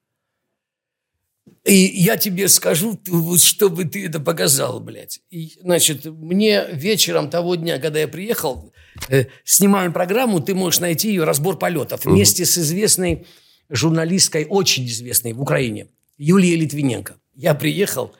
И 1.64 1.74
я 1.76 2.18
тебе 2.18 2.47
скажу, 2.47 2.99
чтобы 3.38 3.86
ты 3.86 4.07
это 4.07 4.20
показал, 4.20 4.80
блядь. 4.80 5.20
И, 5.30 5.53
значит, 5.62 6.05
мне 6.05 6.66
вечером 6.74 7.30
того 7.30 7.55
дня, 7.55 7.78
когда 7.78 7.99
я 7.99 8.07
приехал, 8.07 8.74
э, 9.09 9.26
снимаем 9.43 9.93
программу, 9.93 10.39
ты 10.39 10.55
можешь 10.55 10.80
найти 10.80 11.09
ее 11.09 11.24
«Разбор 11.24 11.59
полетов» 11.59 12.05
вместе 12.05 12.45
с 12.45 12.57
известной 12.57 13.28
журналисткой, 13.70 14.45
очень 14.45 14.88
известной 14.88 15.34
в 15.34 15.41
Украине, 15.41 15.88
Юлией 16.18 16.55
Литвиненко. 16.55 17.18
Я 17.36 17.53
приехал, 17.53 18.12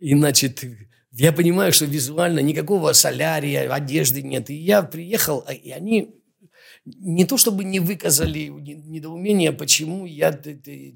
и, 0.00 0.14
значит, 0.14 0.64
я 1.12 1.32
понимаю, 1.32 1.72
что 1.72 1.84
визуально 1.84 2.40
никакого 2.40 2.92
солярия, 2.92 3.72
одежды 3.72 4.22
нет. 4.22 4.50
И 4.50 4.54
я 4.54 4.82
приехал, 4.82 5.44
а- 5.46 5.52
и 5.54 5.70
они 5.70 6.16
не 6.84 7.24
то 7.24 7.36
чтобы 7.36 7.64
не 7.64 7.80
выказали 7.80 8.48
не- 8.48 8.74
недоумение, 8.74 9.52
почему 9.52 10.06
я 10.06 10.32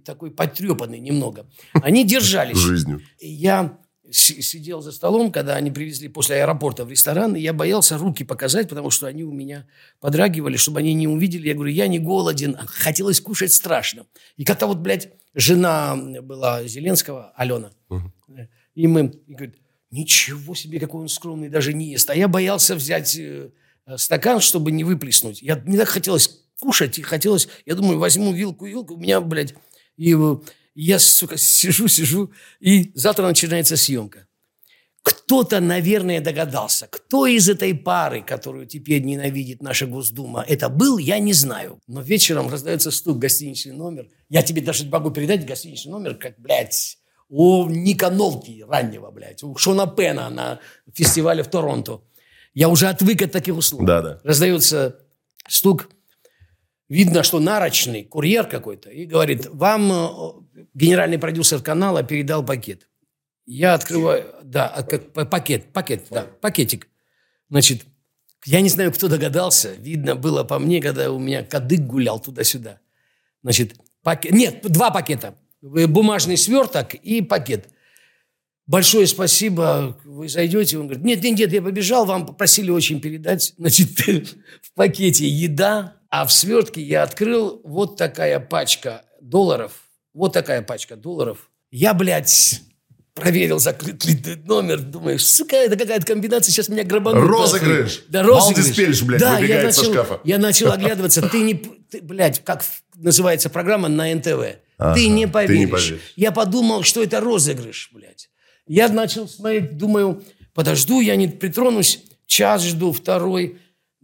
такой 0.05 0.31
потрепанный 0.31 0.99
немного. 1.01 1.47
Они 1.73 2.05
держались. 2.05 2.57
Жизнью. 2.59 3.01
Я 3.21 3.79
си- 4.11 4.43
сидел 4.43 4.81
за 4.81 4.93
столом, 4.93 5.33
когда 5.33 5.57
они 5.57 5.71
привезли 5.71 6.09
после 6.09 6.37
аэропорта 6.43 6.85
в 6.85 6.91
ресторан, 6.91 7.35
и 7.37 7.41
я 7.41 7.53
боялся 7.53 7.97
руки 7.99 8.25
показать, 8.25 8.69
потому 8.69 8.91
что 8.91 9.07
они 9.07 9.25
у 9.25 9.33
меня 9.33 9.67
подрагивали, 10.01 10.57
чтобы 10.57 10.81
они 10.81 10.95
не 10.95 11.09
увидели. 11.09 11.49
Я 11.49 11.55
говорю, 11.55 11.73
я 11.73 11.87
не 11.89 11.99
голоден, 11.99 12.57
а 12.59 12.67
хотелось 12.67 13.21
кушать 13.21 13.53
страшно. 13.53 14.07
И 14.37 14.45
как-то 14.45 14.67
вот, 14.67 14.79
блядь, 14.79 15.11
жена 15.35 15.97
была 16.23 16.67
Зеленского, 16.67 17.33
Алена, 17.37 17.71
и 18.75 18.87
мы, 18.87 19.13
и 19.27 19.35
говорит, 19.35 19.57
ничего 19.91 20.55
себе, 20.57 20.81
какой 20.81 21.03
он 21.03 21.09
скромный, 21.09 21.49
даже 21.49 21.73
не 21.73 21.91
ест. 21.93 22.11
А 22.11 22.15
я 22.17 22.27
боялся 22.29 22.75
взять 22.75 23.17
э, 23.17 23.51
стакан, 23.97 24.41
чтобы 24.41 24.73
не 24.73 24.85
выплеснуть. 24.85 25.43
Я 25.43 25.63
не 25.67 25.77
так 25.77 25.89
хотелось 25.89 26.41
кушать, 26.61 26.99
и 26.99 27.03
хотелось, 27.03 27.49
я 27.67 27.75
думаю, 27.75 27.99
возьму 27.99 28.33
вилку, 28.33 28.67
вилку, 28.67 28.95
у 28.95 28.99
меня, 28.99 29.21
блядь, 29.21 29.55
и 29.97 30.15
э, 30.15 30.37
я, 30.75 30.99
сука, 30.99 31.37
сижу, 31.37 31.89
сижу, 31.89 32.33
и 32.61 32.93
завтра 32.95 33.27
начинается 33.27 33.77
съемка. 33.77 34.27
Кто-то, 35.03 35.61
наверное, 35.61 36.23
догадался, 36.23 36.87
кто 36.91 37.27
из 37.27 37.51
этой 37.51 37.75
пары, 37.75 38.23
которую 38.23 38.67
теперь 38.67 39.03
ненавидит 39.03 39.61
наша 39.61 39.87
Госдума, 39.87 40.43
это 40.49 40.71
был, 40.71 40.97
я 40.97 41.19
не 41.19 41.35
знаю. 41.35 41.79
Но 41.87 42.01
вечером 42.01 42.49
раздается 42.49 42.91
стук 42.91 43.19
гостиничный 43.19 43.75
номер. 43.75 44.09
Я 44.31 44.43
тебе 44.43 44.63
даже 44.63 44.87
могу 44.87 45.11
передать 45.11 45.45
гостиничный 45.45 45.93
номер, 45.93 46.15
как, 46.15 46.39
блядь, 46.39 46.97
у 47.29 47.67
Ника 47.67 48.09
Нолки 48.09 48.65
раннего, 48.67 49.11
блядь, 49.11 49.43
у 49.43 49.55
Шона 49.57 49.87
Пена 49.87 50.31
на 50.31 50.61
фестивале 50.95 51.43
в 51.43 51.49
Торонто. 51.49 52.01
Я 52.55 52.69
уже 52.69 52.89
отвык 52.89 53.21
от 53.23 53.33
таких 53.33 53.57
услуг. 53.57 53.85
Да-да. 53.85 54.21
Раздается 54.23 55.01
стук. 55.49 55.91
Видно, 56.89 57.23
что 57.23 57.41
нарочный, 57.41 58.05
курьер 58.05 58.47
какой-то. 58.47 58.91
И 58.91 59.07
говорит, 59.07 59.47
вам 59.47 59.93
э, 59.93 60.67
генеральный 60.75 61.19
продюсер 61.19 61.61
канала 61.61 62.03
передал 62.03 62.45
пакет. 62.45 62.89
Я 63.47 63.75
открываю, 63.75 64.35
да, 64.43 64.69
а 64.69 64.83
пакет, 65.25 65.73
пакет, 65.73 66.07
да, 66.11 66.27
пакетик. 66.41 66.89
Значит, 67.51 67.83
я 68.47 68.61
не 68.61 68.69
знаю, 68.69 68.93
кто 68.93 69.09
догадался. 69.09 69.73
Видно 69.73 70.15
было 70.15 70.45
по 70.45 70.59
мне, 70.59 70.81
когда 70.81 71.11
у 71.11 71.19
меня 71.19 71.43
кадык 71.43 71.81
гулял 71.81 72.21
туда-сюда. 72.21 72.79
Значит, 73.43 73.75
пакет, 74.03 74.33
нет, 74.33 74.61
два 74.63 74.91
пакета. 74.91 75.35
Э, 75.63 75.87
Бумажный 75.87 76.37
сверток 76.37 76.95
и 76.95 77.21
пакет. 77.23 77.69
Большое 78.67 79.07
спасибо, 79.07 79.99
вы 80.05 80.29
зайдете. 80.29 80.79
Он 80.79 80.87
говорит, 80.87 81.05
нет, 81.05 81.23
нет, 81.23 81.39
нет, 81.39 81.53
я 81.53 81.61
побежал, 81.61 82.07
вам 82.07 82.27
попросили 82.27 82.71
очень 82.71 83.01
передать. 83.01 83.53
Значит, 83.59 83.91
в 84.63 84.73
пакете 84.75 85.29
еда, 85.29 85.97
а 86.09 86.25
в 86.27 86.33
свертке 86.33 86.81
я 86.81 87.03
открыл 87.03 87.61
вот 87.65 87.97
такая 87.97 88.41
пачка 88.41 89.05
долларов. 89.21 89.73
Вот 90.15 90.33
такая 90.33 90.63
пачка 90.63 90.97
долларов. 90.97 91.51
Я, 91.71 91.93
блядь, 91.93 92.63
проверил, 93.15 93.59
закрыт 93.59 94.05
ли 94.05 94.17
номер. 94.45 94.81
Думаю, 94.81 95.19
сука, 95.19 95.57
это 95.57 95.77
какая-то 95.77 96.07
комбинация, 96.07 96.53
сейчас 96.53 96.69
меня 96.69 96.85
грабанут. 96.85 97.29
Розыгрыш. 97.29 98.05
Да, 98.09 98.23
розыгрыш. 98.23 98.65
Валдис 98.65 98.77
Пельш, 98.77 99.03
блядь, 99.03 99.21
да, 99.21 99.39
я 99.41 99.65
начал, 99.65 99.85
шкафа. 99.85 100.21
Я 100.25 100.39
начал 100.39 100.73
оглядываться. 100.73 101.21
Ты 101.29 101.41
не, 101.41 101.55
ты, 101.55 102.01
блядь, 102.01 102.43
как 102.45 102.65
называется 102.95 103.51
программа 103.51 103.89
на 103.89 104.13
НТВ. 104.15 104.59
Ага, 104.79 104.95
ты 104.95 105.09
не 105.09 105.27
ты 105.27 105.33
поверишь. 105.33 105.59
не 105.59 105.67
поверишь. 105.67 106.13
Я 106.17 106.33
подумал, 106.33 106.83
что 106.83 107.03
это 107.03 107.21
розыгрыш, 107.21 107.91
блядь. 107.93 108.31
Я 108.67 108.89
начал 108.89 109.29
смотреть, 109.29 109.77
думаю, 109.77 110.23
подожду, 110.55 111.01
я 111.01 111.17
не 111.17 111.29
притронусь. 111.29 112.03
Час 112.27 112.65
жду, 112.65 112.93
второй. 112.93 113.59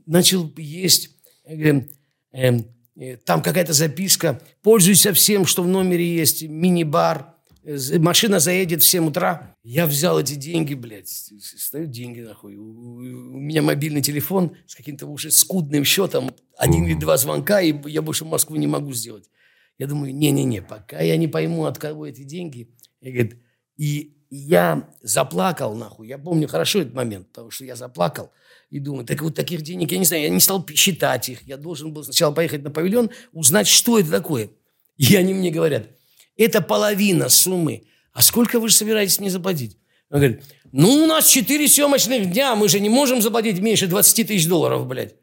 Начал 0.07 0.51
есть. 0.57 1.11
Эм, 1.47 1.89
э, 2.33 3.17
Там 3.25 3.43
какая-то 3.43 3.73
записка. 3.73 4.43
Пользуйся 4.63 5.13
всем, 5.13 5.47
что 5.47 5.63
в 5.63 5.69
номере 5.69 6.07
есть. 6.15 6.43
Мини-бар. 6.43 7.35
Э, 7.65 7.99
Машина 7.99 8.41
заедет 8.41 8.83
в 8.83 8.87
7 8.87 9.09
утра. 9.09 9.57
Я 9.63 9.87
взял 9.87 10.21
эти 10.21 10.35
деньги, 10.35 10.75
блядь. 10.75 11.09
Стою 11.09 11.87
деньги, 11.87 12.21
нахуй. 12.21 12.57
У 12.57 13.01
меня 13.39 13.63
мобильный 13.63 14.03
телефон 14.03 14.57
с 14.67 14.75
каким-то 14.75 15.07
уже 15.07 15.31
скудным 15.31 15.85
счетом. 15.85 16.31
Один 16.59 16.87
или 16.87 16.95
два 16.95 17.17
звонка, 17.17 17.63
и 17.63 17.75
я 17.89 18.03
больше 18.03 18.25
в 18.25 18.29
Москву 18.29 18.57
не 18.57 18.67
могу 18.67 18.93
сделать. 18.93 19.31
Я 19.79 19.87
думаю, 19.87 20.15
не-не-не, 20.15 20.61
пока 20.61 21.01
я 21.01 21.17
не 21.17 21.27
пойму, 21.27 21.65
от 21.65 21.79
кого 21.79 22.07
эти 22.07 22.23
деньги. 22.23 22.69
И, 23.01 23.11
говорит, 23.11 23.39
и 23.79 24.20
я 24.31 24.89
заплакал, 25.03 25.75
нахуй. 25.75 26.07
Я 26.09 26.17
помню 26.19 26.49
хорошо 26.49 26.81
этот 26.81 26.95
момент, 26.95 27.29
потому 27.29 27.51
что 27.51 27.65
я 27.65 27.77
заплакал. 27.77 28.31
И 28.71 28.79
думаю, 28.79 29.05
так 29.05 29.21
вот 29.23 29.35
таких 29.35 29.63
денег, 29.63 29.91
я 29.91 29.99
не 29.99 30.05
знаю, 30.05 30.23
я 30.23 30.29
не 30.29 30.39
стал 30.41 30.65
считать 30.75 31.29
их. 31.29 31.43
Я 31.43 31.57
должен 31.57 31.93
был 31.93 32.05
сначала 32.05 32.33
поехать 32.33 32.63
на 32.63 32.71
павильон, 32.71 33.11
узнать, 33.33 33.67
что 33.67 33.99
это 33.99 34.11
такое. 34.11 34.51
И 34.97 35.17
они 35.17 35.35
мне 35.35 35.51
говорят, 35.51 35.89
это 36.37 36.61
половина 36.61 37.29
суммы. 37.29 37.85
А 38.13 38.23
сколько 38.23 38.61
вы 38.61 38.69
же 38.69 38.75
собираетесь 38.77 39.19
мне 39.19 39.31
заплатить? 39.31 39.77
Он 40.11 40.19
говорит, 40.19 40.43
ну, 40.73 40.89
у 41.05 41.07
нас 41.07 41.29
4 41.29 41.69
съемочных 41.69 42.31
дня, 42.31 42.55
мы 42.55 42.69
же 42.69 42.79
не 42.79 42.89
можем 42.89 43.21
заплатить 43.21 43.59
меньше 43.59 43.89
20 43.89 44.27
тысяч 44.29 44.47
долларов, 44.47 44.87
блядь. 44.87 45.15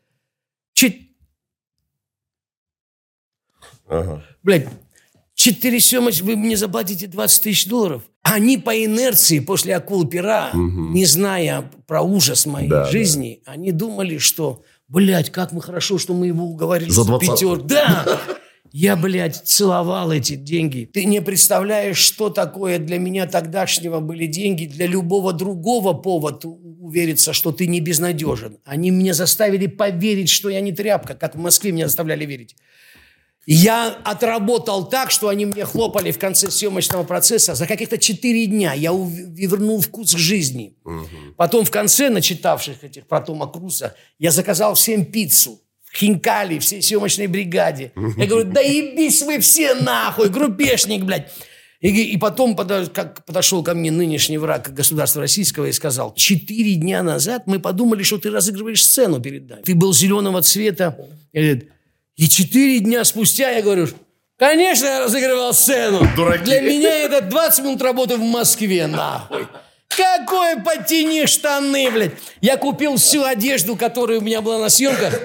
Чет- 0.73 1.07
Ага. 3.87 4.23
Блядь, 4.43 4.67
четыре 5.37 5.79
съемочных, 5.79 6.25
вы 6.25 6.35
мне 6.35 6.57
заплатите 6.57 7.07
20 7.07 7.43
тысяч 7.43 7.67
долларов. 7.67 8.01
Они 8.23 8.57
по 8.57 8.71
инерции 8.83 9.39
после 9.39 9.75
акул 9.75 10.05
пера, 10.05 10.49
не 10.53 11.05
зная 11.05 11.71
про 11.87 12.01
ужас 12.01 12.45
моей 12.45 12.67
Да, 12.67 12.83
да. 12.83 12.91
жизни, 12.91 13.41
они 13.45 13.71
думали, 13.71 14.17
что 14.17 14.63
Блядь, 14.89 15.31
как 15.31 15.51
мы 15.51 15.61
хорошо, 15.61 15.97
что 15.97 16.13
мы 16.13 16.27
его 16.27 16.45
уговорили. 16.45 16.89
За 16.89 17.01
в 17.03 17.07
двадцатку. 17.07 17.35
пятер- 17.35 17.61
Да! 17.63 18.21
Я, 18.71 18.95
блядь, 18.95 19.35
целовал 19.45 20.13
эти 20.13 20.35
деньги. 20.35 20.89
Ты 20.93 21.03
не 21.03 21.21
представляешь, 21.21 21.97
что 21.97 22.29
такое 22.29 22.79
для 22.79 22.97
меня 22.97 23.27
тогдашнего 23.27 23.99
были 23.99 24.27
деньги. 24.27 24.65
Для 24.65 24.87
любого 24.87 25.33
другого 25.33 25.91
повод 25.91 26.45
увериться, 26.45 27.33
что 27.33 27.51
ты 27.51 27.67
не 27.67 27.81
безнадежен. 27.81 28.59
Они 28.63 28.89
меня 28.89 29.13
заставили 29.13 29.67
поверить, 29.67 30.29
что 30.29 30.47
я 30.47 30.61
не 30.61 30.71
тряпка, 30.71 31.15
как 31.15 31.35
в 31.35 31.39
Москве 31.39 31.73
меня 31.73 31.87
заставляли 31.87 32.25
верить. 32.25 32.55
Я 33.49 33.87
отработал 34.03 34.89
так, 34.89 35.09
что 35.09 35.29
они 35.29 35.45
мне 35.45 35.63
хлопали 35.63 36.11
в 36.11 36.19
конце 36.19 36.51
съемочного 36.51 37.03
процесса. 37.03 37.55
За 37.55 37.65
каких-то 37.65 37.97
четыре 37.97 38.45
дня 38.45 38.73
я 38.73 38.91
вернул 38.91 39.79
вкус 39.79 40.13
к 40.13 40.17
жизни. 40.17 40.75
Потом 41.37 41.63
в 41.63 41.71
конце, 41.71 42.09
начитавших 42.09 42.83
этих 42.83 43.07
про 43.07 43.21
Тома 43.21 43.47
Круза, 43.47 43.95
я 44.19 44.31
заказал 44.31 44.75
всем 44.75 45.05
пиццу. 45.05 45.61
В 45.85 45.95
Хинкали, 45.97 46.59
всей 46.59 46.81
съемочной 46.81 47.27
бригаде. 47.27 47.93
Я 48.17 48.25
говорю, 48.27 48.51
да 48.51 48.59
ебись 48.59 49.21
вы 49.21 49.39
все 49.39 49.75
нахуй, 49.75 50.27
группешник, 50.27 51.05
блядь. 51.05 51.31
И, 51.79 51.87
и 51.87 52.17
потом 52.17 52.53
подо- 52.53 52.89
как 52.89 53.23
подошел 53.23 53.63
ко 53.63 53.73
мне 53.73 53.91
нынешний 53.91 54.37
враг 54.37 54.73
государства 54.73 55.21
российского 55.21 55.67
и 55.67 55.71
сказал, 55.71 56.13
четыре 56.15 56.75
дня 56.75 57.01
назад 57.01 57.43
мы 57.45 57.59
подумали, 57.59 58.03
что 58.03 58.17
ты 58.17 58.29
разыгрываешь 58.29 58.83
сцену 58.83 59.21
перед 59.21 59.47
нами. 59.47 59.61
Ты 59.61 59.73
был 59.73 59.93
зеленого 59.93 60.41
цвета. 60.41 60.97
И 61.31 61.37
говорит, 61.39 61.69
и 62.17 62.27
четыре 62.27 62.79
дня 62.79 63.03
спустя 63.03 63.51
я 63.51 63.61
говорю, 63.61 63.87
конечно, 64.37 64.85
я 64.85 64.99
разыгрывал 65.01 65.53
сцену. 65.53 66.01
Дураки. 66.15 66.43
Для 66.45 66.61
меня 66.61 66.93
это 66.93 67.21
20 67.21 67.63
минут 67.63 67.81
работы 67.81 68.17
в 68.17 68.21
Москве, 68.21 68.87
нахуй. 68.87 69.47
Какой 69.87 70.61
потяни 70.61 71.25
штаны, 71.25 71.89
блядь. 71.91 72.11
Я 72.41 72.57
купил 72.57 72.97
всю 72.97 73.23
одежду, 73.23 73.75
которая 73.75 74.19
у 74.19 74.21
меня 74.21 74.41
была 74.41 74.59
на 74.59 74.69
съемках. 74.69 75.19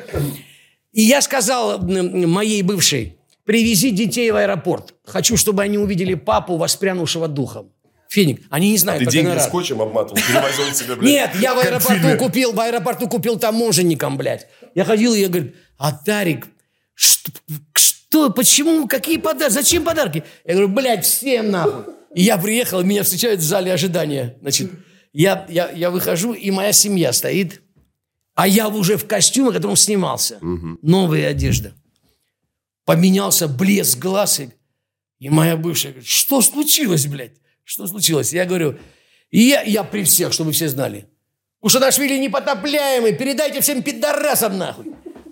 И 0.92 1.02
я 1.02 1.20
сказал 1.20 1.78
моей 1.78 2.62
бывшей, 2.62 3.18
привези 3.44 3.90
детей 3.90 4.30
в 4.30 4.36
аэропорт. 4.36 4.94
Хочу, 5.04 5.36
чтобы 5.36 5.62
они 5.62 5.78
увидели 5.78 6.14
папу, 6.14 6.56
воспрянувшего 6.56 7.28
духом. 7.28 7.72
Феник, 8.08 8.42
они 8.50 8.72
не 8.72 8.76
знают 8.76 8.98
Ты 9.00 9.04
про 9.06 9.12
деньги 9.12 9.26
гонорар. 9.28 9.48
скотчем 9.48 9.80
обматывал, 9.80 10.16
перевозил 10.16 10.74
себе, 10.74 10.96
блядь. 10.96 11.10
Нет, 11.10 11.30
я 11.40 11.54
в 11.54 11.58
аэропорту 11.60 12.18
купил, 12.18 12.52
в 12.52 12.60
аэропорту 12.60 13.08
купил 13.08 13.38
таможенникам, 13.38 14.18
блядь. 14.18 14.48
Я 14.74 14.84
ходил, 14.84 15.14
и 15.14 15.20
я 15.20 15.28
говорю, 15.28 15.52
а 15.78 15.92
Тарик, 15.92 16.46
что, 17.02 17.32
что, 17.74 18.30
почему, 18.30 18.86
какие 18.86 19.16
подарки, 19.16 19.52
зачем 19.52 19.84
подарки? 19.84 20.22
Я 20.44 20.54
говорю, 20.54 20.68
блядь, 20.68 21.04
всем 21.04 21.50
нахуй. 21.50 21.94
И 22.14 22.22
я 22.22 22.38
приехал, 22.38 22.82
меня 22.82 23.02
встречают 23.02 23.40
в 23.40 23.44
зале 23.44 23.72
ожидания. 23.72 24.36
Значит, 24.40 24.70
я, 25.12 25.46
я, 25.48 25.70
я 25.70 25.90
выхожу, 25.90 26.32
и 26.32 26.50
моя 26.50 26.72
семья 26.72 27.12
стоит, 27.12 27.60
а 28.34 28.46
я 28.46 28.68
уже 28.68 28.96
в 28.96 29.06
костюме, 29.06 29.50
в 29.50 29.54
котором 29.54 29.76
снимался. 29.76 30.38
Новая 30.40 31.28
одежда. 31.28 31.72
Поменялся 32.84 33.48
блеск 33.48 33.98
глаз, 33.98 34.40
и, 34.40 34.50
и 35.18 35.28
моя 35.28 35.56
бывшая 35.56 35.88
говорит, 35.88 36.08
что 36.08 36.40
случилось, 36.40 37.06
блядь? 37.06 37.34
Что 37.64 37.86
случилось? 37.86 38.32
Я 38.32 38.44
говорю, 38.44 38.76
и 39.30 39.40
я, 39.40 39.62
я 39.62 39.82
при 39.82 40.04
всех, 40.04 40.32
чтобы 40.32 40.52
все 40.52 40.68
знали. 40.68 41.08
Ушанашвили 41.60 42.18
непотопляемый, 42.18 43.14
передайте 43.14 43.60
всем 43.60 43.82
пидорасам 43.82 44.58
нахуй. 44.58 44.86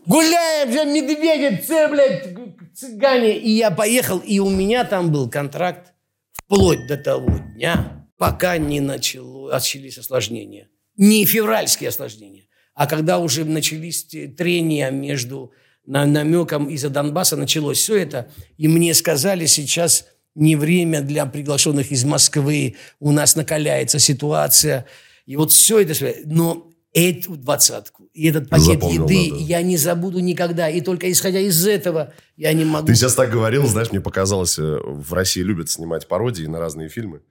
Гуляем, 0.07 0.71
все 0.71 0.85
медведи, 0.85 1.63
блядь, 1.91 2.29
цыгане. 2.75 3.39
И 3.39 3.51
я 3.51 3.71
поехал, 3.71 4.19
и 4.19 4.39
у 4.39 4.49
меня 4.49 4.85
там 4.85 5.13
был 5.13 5.29
контракт 5.29 5.93
вплоть 6.33 6.87
до 6.87 6.97
того 6.97 7.39
дня, 7.55 8.07
пока 8.17 8.59
не 8.59 8.81
начало, 8.81 9.53
начались 9.53 9.99
осложнения. 9.99 10.69
Не 10.97 11.25
февральские 11.25 11.89
осложнения, 11.89 12.45
а 12.75 12.87
когда 12.87 13.19
уже 13.19 13.45
начались 13.45 14.05
трения 14.05 14.91
между 14.91 15.53
на, 15.87 16.07
намеком 16.07 16.69
из-за 16.69 16.91
Донбасса, 16.91 17.37
началось 17.37 17.79
все 17.79 17.97
это, 17.97 18.31
и 18.59 18.69
мне 18.69 18.95
сказали, 18.95 19.47
сейчас 19.47 20.07
не 20.35 20.57
время 20.57 21.01
для 21.01 21.27
приглашенных 21.27 21.91
из 21.91 22.05
Москвы, 22.05 22.77
у 22.99 23.13
нас 23.13 23.37
накаляется 23.37 23.99
ситуация. 23.99 24.87
И 25.27 25.37
вот 25.37 25.53
все 25.53 25.81
это, 25.81 25.95
но 26.25 26.70
эту 26.93 27.37
двадцатку, 27.37 28.09
и 28.13 28.29
этот 28.29 28.49
пакет 28.49 28.81
Запомнил, 28.81 29.05
еды 29.09 29.31
да, 29.31 29.37
да. 29.37 29.43
я 29.43 29.63
не 29.63 29.77
забуду 29.77 30.19
никогда. 30.19 30.69
И 30.69 30.81
только 30.81 31.11
исходя 31.11 31.39
из 31.39 31.67
этого 31.67 32.13
я 32.37 32.53
не 32.53 32.65
могу... 32.65 32.87
Ты 32.87 32.95
сейчас 32.95 33.15
так 33.15 33.31
говорил, 33.31 33.67
знаешь, 33.67 33.91
мне 33.93 34.01
показалось, 34.01 34.59
э, 34.59 34.79
в 34.83 35.13
России 35.13 35.41
любят 35.41 35.71
снимать 35.71 36.09
пародии 36.09 36.47
на 36.47 36.59
разные 36.59 36.89
фильмы. 36.89 37.23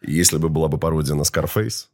Если 0.00 0.38
бы 0.38 0.48
была 0.48 0.68
бы 0.68 0.78
пародия 0.78 1.14
на 1.14 1.22
Scarface, 1.22 1.86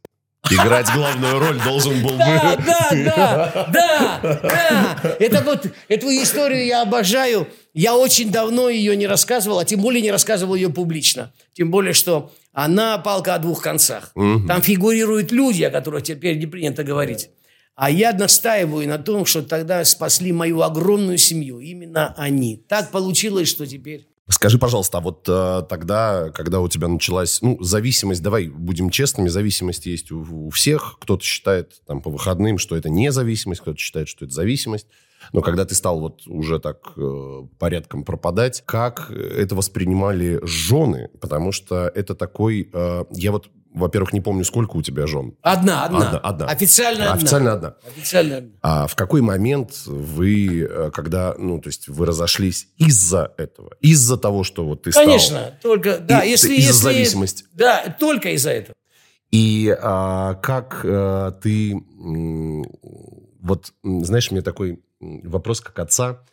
играть 0.49 0.87
главную 0.93 1.39
роль 1.39 1.61
должен 1.61 2.01
был 2.01 2.17
Да, 2.17 2.55
бы... 2.55 2.63
да, 2.63 2.89
да, 2.91 3.69
да, 3.71 4.39
да. 4.43 5.15
Это 5.19 5.41
вот, 5.43 5.67
эту 5.87 6.07
историю 6.09 6.65
я 6.65 6.81
обожаю. 6.81 7.47
Я 7.73 7.95
очень 7.95 8.31
давно 8.31 8.69
ее 8.69 8.95
не 8.95 9.07
рассказывал, 9.07 9.59
а 9.59 9.65
тем 9.65 9.81
более 9.81 10.01
не 10.01 10.11
рассказывал 10.11 10.55
ее 10.55 10.69
публично. 10.69 11.33
Тем 11.53 11.71
более, 11.71 11.93
что 11.93 12.31
она 12.53 12.97
палка 12.97 13.35
о 13.35 13.39
двух 13.39 13.61
концах. 13.61 14.11
Там 14.13 14.61
фигурируют 14.61 15.31
люди, 15.31 15.63
о 15.63 15.71
которых 15.71 16.03
теперь 16.03 16.37
не 16.37 16.47
принято 16.47 16.83
говорить. 16.83 17.29
А 17.75 17.89
я 17.89 18.11
настаиваю 18.11 18.89
на 18.89 18.97
том, 18.97 19.25
что 19.25 19.41
тогда 19.41 19.85
спасли 19.85 20.33
мою 20.33 20.63
огромную 20.63 21.17
семью. 21.17 21.59
Именно 21.59 22.13
они. 22.17 22.57
Так 22.67 22.91
получилось, 22.91 23.47
что 23.47 23.65
теперь... 23.65 24.08
Скажи, 24.31 24.59
пожалуйста, 24.59 24.99
а 24.99 25.01
вот 25.01 25.27
э, 25.27 25.63
тогда, 25.67 26.29
когда 26.29 26.61
у 26.61 26.67
тебя 26.67 26.87
началась, 26.87 27.41
ну, 27.41 27.61
зависимость, 27.63 28.21
давай 28.21 28.47
будем 28.47 28.91
честными, 28.91 29.27
зависимость 29.27 29.87
есть 29.87 30.11
у, 30.11 30.47
у 30.47 30.49
всех. 30.51 30.97
Кто-то 31.01 31.23
считает 31.23 31.81
там 31.87 32.01
по 32.01 32.11
выходным, 32.11 32.59
что 32.59 32.75
это 32.75 32.89
не 32.89 33.11
зависимость, 33.11 33.61
кто-то 33.61 33.79
считает, 33.79 34.07
что 34.07 34.25
это 34.25 34.33
зависимость. 34.33 34.85
Но 35.33 35.41
когда 35.41 35.65
ты 35.65 35.73
стал 35.75 35.99
вот 35.99 36.27
уже 36.27 36.59
так 36.59 36.93
э, 36.95 37.41
порядком 37.57 38.03
пропадать, 38.03 38.63
как 38.65 39.11
это 39.11 39.55
воспринимали 39.55 40.39
жены? 40.43 41.09
Потому 41.19 41.51
что 41.51 41.91
это 41.93 42.13
такой... 42.13 42.69
э, 42.71 43.05
я 43.11 43.31
вот, 43.31 43.49
во-первых, 43.73 44.13
не 44.13 44.21
помню, 44.21 44.43
сколько 44.43 44.77
у 44.77 44.81
тебя 44.81 45.05
жен. 45.07 45.35
Одна, 45.41 45.85
одна. 45.85 46.07
Одна, 46.07 46.19
одна. 46.19 46.45
Официально 46.47 47.05
одна. 47.05 47.13
Официально 47.13 47.53
одна. 47.53 47.75
Официально 47.87 48.37
одна. 48.37 48.51
А 48.61 48.87
в 48.87 48.95
какой 48.95 49.21
момент 49.21 49.85
вы, 49.85 50.61
э, 50.61 50.91
когда, 50.91 51.35
ну, 51.37 51.59
то 51.61 51.69
есть 51.69 51.87
вы 51.87 52.05
разошлись 52.05 52.67
из-за 52.77 53.33
этого? 53.37 53.75
Из-за 53.81 54.17
того, 54.17 54.43
что 54.43 54.65
вот 54.65 54.83
ты 54.83 54.91
стал... 54.91 55.05
Конечно, 55.05 55.57
только, 55.61 55.99
да, 55.99 56.21
И- 56.21 56.31
если... 56.31 56.55
из-за 56.55 56.67
если- 56.69 56.81
зависимости. 56.81 57.45
Да, 57.53 57.95
только 57.99 58.29
из-за 58.31 58.51
этого. 58.51 58.75
И 59.31 59.75
а, 59.79 60.33
как 60.35 60.81
э, 60.83 61.31
ты... 61.41 61.79
вот, 63.39 63.73
знаешь, 63.83 64.31
мне 64.31 64.41
такой 64.41 64.79
вопрос 64.99 65.61
как 65.61 65.77
отца. 65.79 66.23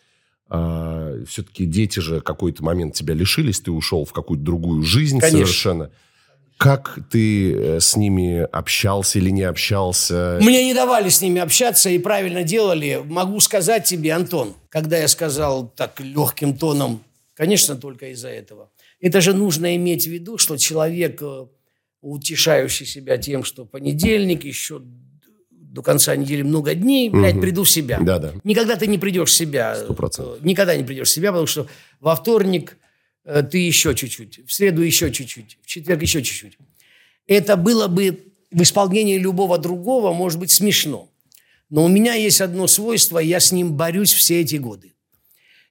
все-таки 0.49 1.66
дети 1.66 2.01
же 2.01 2.20
какой-то 2.20 2.64
момент 2.64 2.95
тебя 2.95 3.14
лишились, 3.14 3.61
ты 3.61 3.70
ушел 3.70 4.05
в 4.07 4.12
какую-то 4.12 4.43
другую 4.43 4.82
жизнь 4.82 5.20
Конечно. 5.20 5.39
совершенно. 5.39 5.91
Как 6.59 6.98
ты 7.11 7.52
э, 7.52 7.80
с 7.80 7.96
ними 7.96 8.46
общался 8.50 9.18
или 9.18 9.30
не 9.30 9.42
общался? 9.42 10.38
Мне 10.40 10.64
не 10.64 10.72
давали 10.74 11.09
с 11.11 11.20
ними 11.20 11.40
общаться 11.40 11.90
и 11.90 11.98
правильно 11.98 12.42
делали. 12.44 13.02
Могу 13.04 13.40
сказать 13.40 13.84
тебе, 13.84 14.12
Антон, 14.12 14.54
когда 14.70 14.96
я 14.98 15.09
сказал 15.09 15.68
так 15.68 16.00
легким 16.00 16.57
тоном, 16.57 17.02
конечно, 17.34 17.76
только 17.76 18.09
из-за 18.12 18.28
этого. 18.28 18.70
Это 19.00 19.20
же 19.20 19.34
нужно 19.34 19.76
иметь 19.76 20.04
в 20.07 20.11
виду, 20.11 20.38
что 20.38 20.57
человек, 20.57 21.20
э, 21.20 21.46
утешающий 22.00 22.86
себя 22.86 23.18
тем, 23.18 23.44
что 23.44 23.64
понедельник, 23.66 24.44
еще 24.44 24.80
до 25.50 25.82
конца 25.82 26.16
недели 26.16 26.40
много 26.40 26.74
дней, 26.74 27.11
блядь, 27.11 27.34
Мгм. 27.34 27.42
приду 27.42 27.64
в 27.64 27.70
себя. 27.70 27.98
Да-да. 28.00 28.32
Никогда 28.44 28.76
ты 28.76 28.86
не 28.86 28.96
придешь 28.96 29.28
в 29.28 29.32
себя. 29.34 29.74
Сто 29.76 29.92
процентов. 29.92 30.38
Э, 30.40 30.46
Никогда 30.46 30.74
не 30.74 30.84
придешь 30.84 31.09
в 31.09 31.12
себя, 31.12 31.32
потому 31.32 31.46
что 31.46 31.66
во 32.00 32.16
вторник 32.16 32.78
ты 33.26 33.58
еще 33.58 33.94
чуть-чуть, 33.94 34.46
в 34.46 34.52
среду 34.52 34.82
еще 34.82 35.10
чуть-чуть, 35.10 35.58
в 35.62 35.66
четверг 35.66 36.02
еще 36.02 36.22
чуть-чуть. 36.22 36.58
Это 37.26 37.56
было 37.56 37.88
бы 37.88 38.32
в 38.50 38.62
исполнении 38.62 39.18
любого 39.18 39.58
другого, 39.58 40.12
может 40.12 40.38
быть, 40.38 40.50
смешно. 40.50 41.10
Но 41.68 41.84
у 41.84 41.88
меня 41.88 42.14
есть 42.14 42.40
одно 42.40 42.68
свойство, 42.68 43.18
я 43.18 43.40
с 43.40 43.50
ним 43.50 43.72
борюсь 43.72 44.12
все 44.12 44.40
эти 44.40 44.56
годы. 44.56 44.92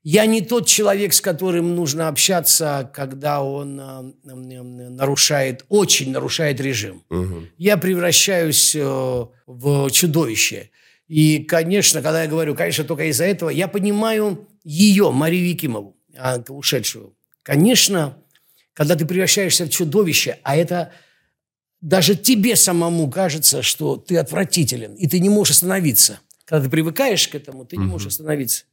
Я 0.03 0.27
не 0.27 0.41
тот 0.41 0.67
человек, 0.67 1.13
с 1.13 1.21
которым 1.21 1.75
нужно 1.75 2.09
общаться, 2.09 2.91
когда 2.93 3.41
он 3.41 3.79
э, 3.79 4.13
э, 4.25 4.61
нарушает, 4.61 5.65
очень 5.67 6.11
нарушает 6.11 6.59
режим 6.61 7.03
Мгм. 7.09 7.49
я 7.57 7.75
превращаюсь 7.77 8.75
э, 8.75 9.25
в 9.47 9.89
чудовище. 9.89 10.69
И, 11.07 11.39
конечно, 11.39 12.03
когда 12.03 12.21
я 12.21 12.29
говорю, 12.29 12.53
конечно, 12.53 12.83
только 12.83 13.05
из-за 13.05 13.25
этого, 13.25 13.49
я 13.49 13.67
понимаю 13.67 14.47
ее, 14.63 15.09
Марию 15.11 15.47
Якимову, 15.47 15.97
а, 16.15 16.39
ушедшую. 16.49 17.14
Конечно, 17.45 18.17
когда 18.73 18.95
ты 18.95 19.05
превращаешься 19.05 19.65
в 19.65 19.69
чудовище, 19.69 20.39
а 20.41 20.57
это 20.57 20.91
даже 21.79 22.15
тебе 22.15 22.55
самому 22.55 23.07
кажется, 23.11 23.61
что 23.61 23.97
ты 23.97 24.17
отвратителен, 24.17 24.95
и 24.95 25.07
ты 25.07 25.19
не 25.19 25.29
можешь 25.29 25.57
остановиться. 25.57 26.19
Когда 26.45 26.65
ты 26.65 26.71
привыкаешь 26.71 27.27
к 27.27 27.35
этому, 27.35 27.63
ты 27.63 27.77
не 27.77 27.83
можешь 27.85 28.07
остановиться. 28.07 28.65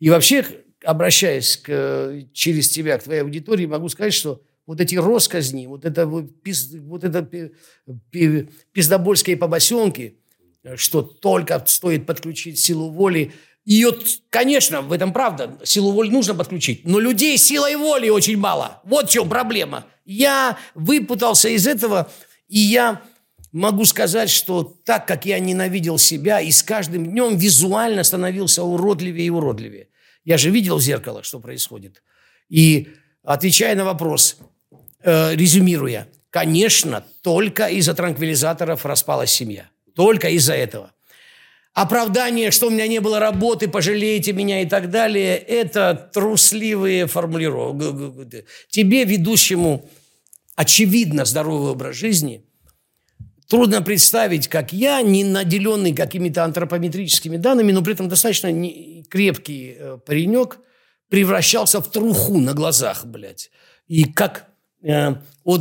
И 0.00 0.08
вообще, 0.08 0.46
обращаясь 0.82 1.58
к, 1.58 2.24
через 2.32 2.70
тебя 2.70 2.96
к 2.96 3.02
твоей 3.02 3.20
аудитории, 3.20 3.66
могу 3.66 3.90
сказать, 3.90 4.14
что 4.14 4.42
вот 4.66 4.80
эти 4.80 4.94
росказни, 4.94 5.66
вот 5.66 5.84
это 5.84 6.02
пиз- 6.02 6.80
вот 6.80 7.04
это 7.04 7.20
пи- 7.20 7.52
пи- 8.10 8.48
пиздобольские 8.72 9.36
побосенки, 9.36 10.16
что 10.76 11.02
только 11.02 11.62
стоит 11.66 12.06
подключить 12.06 12.58
силу 12.58 12.88
воли. 12.90 13.34
Ее, 13.66 13.92
конечно, 14.30 14.80
в 14.80 14.92
этом 14.92 15.12
правда, 15.12 15.58
силу 15.64 15.90
воли 15.90 16.08
нужно 16.08 16.36
подключить, 16.36 16.84
но 16.84 17.00
людей 17.00 17.36
силой 17.36 17.74
воли 17.74 18.08
очень 18.08 18.38
мало. 18.38 18.80
Вот 18.84 19.08
в 19.08 19.12
чем 19.12 19.28
проблема. 19.28 19.84
Я 20.04 20.56
выпутался 20.76 21.48
из 21.48 21.66
этого, 21.66 22.08
и 22.48 22.60
я 22.60 23.02
могу 23.50 23.84
сказать, 23.84 24.30
что 24.30 24.62
так 24.84 25.08
как 25.08 25.26
я 25.26 25.40
ненавидел 25.40 25.98
себя, 25.98 26.40
и 26.40 26.52
с 26.52 26.62
каждым 26.62 27.06
днем 27.06 27.36
визуально 27.36 28.04
становился 28.04 28.62
уродливее 28.62 29.26
и 29.26 29.30
уродливее. 29.30 29.88
Я 30.24 30.38
же 30.38 30.50
видел 30.50 30.76
в 30.76 30.82
зеркало, 30.82 31.24
что 31.24 31.40
происходит. 31.40 32.04
И 32.48 32.88
отвечая 33.24 33.74
на 33.74 33.84
вопрос, 33.84 34.36
э, 35.02 35.34
резюмируя, 35.34 36.06
конечно, 36.30 37.04
только 37.20 37.66
из-за 37.66 37.94
транквилизаторов 37.94 38.86
распалась 38.86 39.32
семья. 39.32 39.68
Только 39.96 40.28
из-за 40.28 40.54
этого. 40.54 40.92
Оправдание, 41.76 42.52
что 42.52 42.68
у 42.68 42.70
меня 42.70 42.86
не 42.86 43.00
было 43.00 43.18
работы, 43.18 43.68
пожалеете 43.68 44.32
меня 44.32 44.62
и 44.62 44.66
так 44.66 44.88
далее, 44.88 45.36
это 45.36 46.10
трусливые 46.10 47.06
формулировки. 47.06 48.46
Тебе, 48.70 49.04
ведущему, 49.04 49.86
очевидно 50.54 51.26
здоровый 51.26 51.72
образ 51.72 51.96
жизни, 51.96 52.46
трудно 53.46 53.82
представить, 53.82 54.48
как 54.48 54.72
я, 54.72 55.02
не 55.02 55.22
наделенный 55.22 55.92
какими-то 55.92 56.44
антропометрическими 56.44 57.36
данными, 57.36 57.72
но 57.72 57.82
при 57.82 57.92
этом 57.92 58.08
достаточно 58.08 58.48
крепкий 59.10 59.76
э, 59.78 59.98
паренек, 59.98 60.60
превращался 61.10 61.82
в 61.82 61.90
труху 61.90 62.38
на 62.38 62.54
глазах, 62.54 63.04
блядь. 63.04 63.50
И 63.86 64.04
как 64.04 64.48
э, 64.82 65.16
от, 65.44 65.60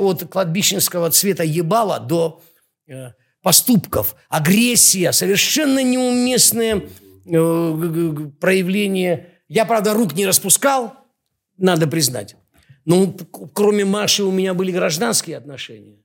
от 0.00 0.28
кладбищенского 0.28 1.10
цвета 1.12 1.44
ебала 1.44 2.00
до 2.00 2.42
э, 2.88 3.12
поступков, 3.44 4.16
агрессия, 4.30 5.12
совершенно 5.12 5.82
неуместные 5.82 6.88
э, 7.26 8.30
проявления. 8.40 9.28
Я, 9.48 9.66
правда, 9.66 9.92
рук 9.92 10.14
не 10.14 10.26
распускал, 10.26 10.94
надо 11.58 11.86
признать. 11.86 12.36
Но 12.86 13.14
кроме 13.52 13.84
Маши 13.84 14.24
у 14.24 14.32
меня 14.32 14.54
были 14.54 14.72
гражданские 14.72 15.36
отношения. 15.36 16.02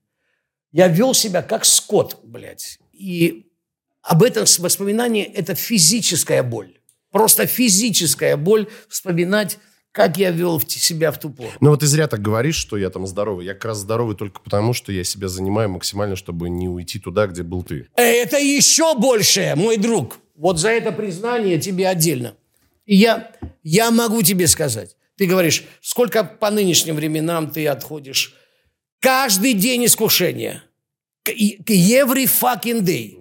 Я 0.73 0.89
вел 0.89 1.13
себя 1.13 1.41
как 1.41 1.63
скот, 1.63 2.19
блядь. 2.23 2.77
И 2.91 3.47
об 4.01 4.21
этом 4.21 4.43
воспоминании– 4.59 5.23
это 5.33 5.55
физическая 5.55 6.43
боль. 6.43 6.77
Просто 7.09 7.47
физическая 7.47 8.35
боль 8.35 8.67
вспоминать 8.89 9.59
как 9.99 10.15
я 10.15 10.31
вел 10.31 10.61
себя 10.61 11.11
в 11.11 11.19
ту 11.19 11.29
пору. 11.29 11.51
Ну 11.59 11.71
вот 11.71 11.81
ты 11.81 11.85
зря 11.85 12.07
так 12.07 12.21
говоришь, 12.21 12.55
что 12.55 12.77
я 12.77 12.89
там 12.89 13.05
здоровый. 13.05 13.45
Я 13.45 13.53
как 13.53 13.65
раз 13.65 13.79
здоровый 13.79 14.15
только 14.15 14.39
потому, 14.39 14.71
что 14.71 14.93
я 14.93 15.03
себя 15.03 15.27
занимаю 15.27 15.67
максимально, 15.67 16.15
чтобы 16.15 16.49
не 16.49 16.69
уйти 16.69 16.99
туда, 16.99 17.27
где 17.27 17.43
был 17.43 17.63
ты. 17.63 17.89
Это 17.95 18.37
еще 18.37 18.95
больше, 18.95 19.51
мой 19.57 19.75
друг. 19.75 20.19
Вот 20.37 20.57
за 20.57 20.69
это 20.69 20.93
признание 20.93 21.59
тебе 21.59 21.89
отдельно. 21.89 22.35
И 22.85 22.95
я, 22.95 23.33
я 23.61 23.91
могу 23.91 24.21
тебе 24.21 24.47
сказать. 24.47 24.95
Ты 25.17 25.25
говоришь, 25.25 25.65
сколько 25.81 26.23
по 26.23 26.49
нынешним 26.49 26.95
временам 26.95 27.51
ты 27.51 27.67
отходишь. 27.67 28.35
Каждый 29.01 29.51
день 29.51 29.85
искушения. 29.85 30.63
Every 31.27 32.25
fucking 32.25 32.83
day. 32.85 33.18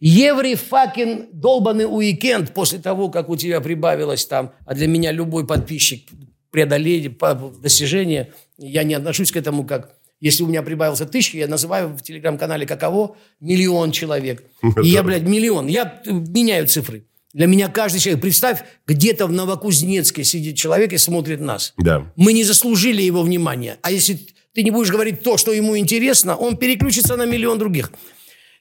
Every 0.00 0.54
fucking 0.54 1.28
долбанный 1.32 1.86
уикенд 1.86 2.54
после 2.54 2.78
того, 2.78 3.08
как 3.08 3.28
у 3.28 3.36
тебя 3.36 3.60
прибавилось 3.60 4.26
там, 4.26 4.52
а 4.64 4.74
для 4.74 4.86
меня 4.86 5.12
любой 5.12 5.46
подписчик 5.46 6.08
преодоление, 6.50 7.14
достижение, 7.60 8.32
я 8.56 8.84
не 8.84 8.94
отношусь 8.94 9.32
к 9.32 9.36
этому 9.36 9.64
как 9.64 9.98
если 10.20 10.42
у 10.42 10.46
меня 10.46 10.62
прибавился 10.62 11.06
тысяча, 11.06 11.38
я 11.38 11.46
называю 11.46 11.90
в 11.90 12.02
телеграм-канале 12.02 12.66
каково? 12.66 13.16
Миллион 13.40 13.92
человек. 13.92 14.42
И 14.82 14.88
я, 14.88 15.02
блядь, 15.02 15.22
миллион. 15.22 15.68
Я 15.68 16.02
меняю 16.06 16.66
цифры. 16.66 17.04
Для 17.32 17.46
меня 17.46 17.68
каждый 17.68 18.00
человек, 18.00 18.22
представь, 18.22 18.64
где-то 18.86 19.26
в 19.26 19.32
Новокузнецке 19.32 20.24
сидит 20.24 20.56
человек 20.56 20.92
и 20.92 20.98
смотрит 20.98 21.40
нас. 21.40 21.74
Да. 21.76 22.10
Мы 22.16 22.32
не 22.32 22.42
заслужили 22.42 23.02
его 23.02 23.22
внимания. 23.22 23.76
А 23.82 23.92
если 23.92 24.18
ты 24.54 24.64
не 24.64 24.70
будешь 24.72 24.90
говорить 24.90 25.22
то, 25.22 25.36
что 25.36 25.52
ему 25.52 25.78
интересно, 25.78 26.34
он 26.36 26.56
переключится 26.56 27.16
на 27.16 27.26
миллион 27.26 27.58
других. 27.58 27.92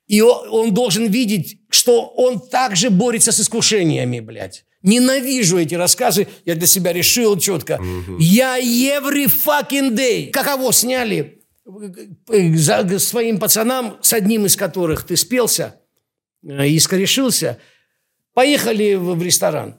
И 0.08 0.22
он 0.22 0.74
должен 0.74 1.08
видеть, 1.08 1.60
что 1.70 2.08
он 2.08 2.40
также 2.40 2.90
борется 2.90 3.32
с 3.32 3.40
искушениями, 3.42 4.22
блядь. 4.22 4.64
Ненавижу 4.82 5.58
эти 5.58 5.76
рассказы. 5.76 6.28
Я 6.46 6.56
для 6.56 6.68
себя 6.68 6.94
решил 6.94 7.38
четко. 7.38 7.74
Угу. 7.74 8.18
Я 8.20 8.58
every 8.60 9.26
fucking 9.26 9.92
day. 9.96 10.32
Каково 10.32 10.72
сняли 10.72 11.42
э, 12.30 12.56
за 12.56 13.00
своим 13.00 13.38
пацанам, 13.40 13.98
с 14.02 14.14
одним 14.14 14.46
из 14.46 14.56
которых 14.56 15.04
ты 15.04 15.18
спелся 15.18 15.82
э, 16.48 16.68
и 16.68 16.80
скорешился, 16.80 17.60
поехали 18.34 18.94
в 18.94 19.22
ресторан. 19.22 19.76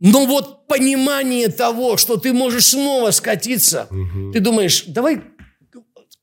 Но 0.00 0.26
вот 0.26 0.66
понимание 0.66 1.48
того, 1.48 1.96
что 1.96 2.16
ты 2.16 2.32
можешь 2.32 2.66
снова 2.66 3.12
скатиться, 3.12 3.86
угу. 3.88 4.32
ты 4.32 4.40
думаешь, 4.40 4.84
давай 4.88 5.22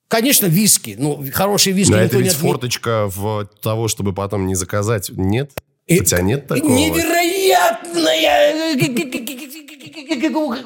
Конечно, 0.10 0.48
виски. 0.48 0.96
Ну, 0.98 1.24
хорошие 1.32 1.74
виски 1.74 1.92
Но 1.92 2.00
это 2.00 2.18
ведь 2.18 2.34
отмен... 2.34 2.50
форточка 2.50 3.08
в 3.08 3.48
того, 3.62 3.88
чтобы 3.88 4.12
потом 4.12 4.48
не 4.48 4.56
заказать. 4.56 5.12
Нет? 5.12 5.52
И... 5.86 6.00
Тебя 6.00 6.22
нет 6.22 6.48
такого? 6.48 6.68
Невероятное 6.68 8.74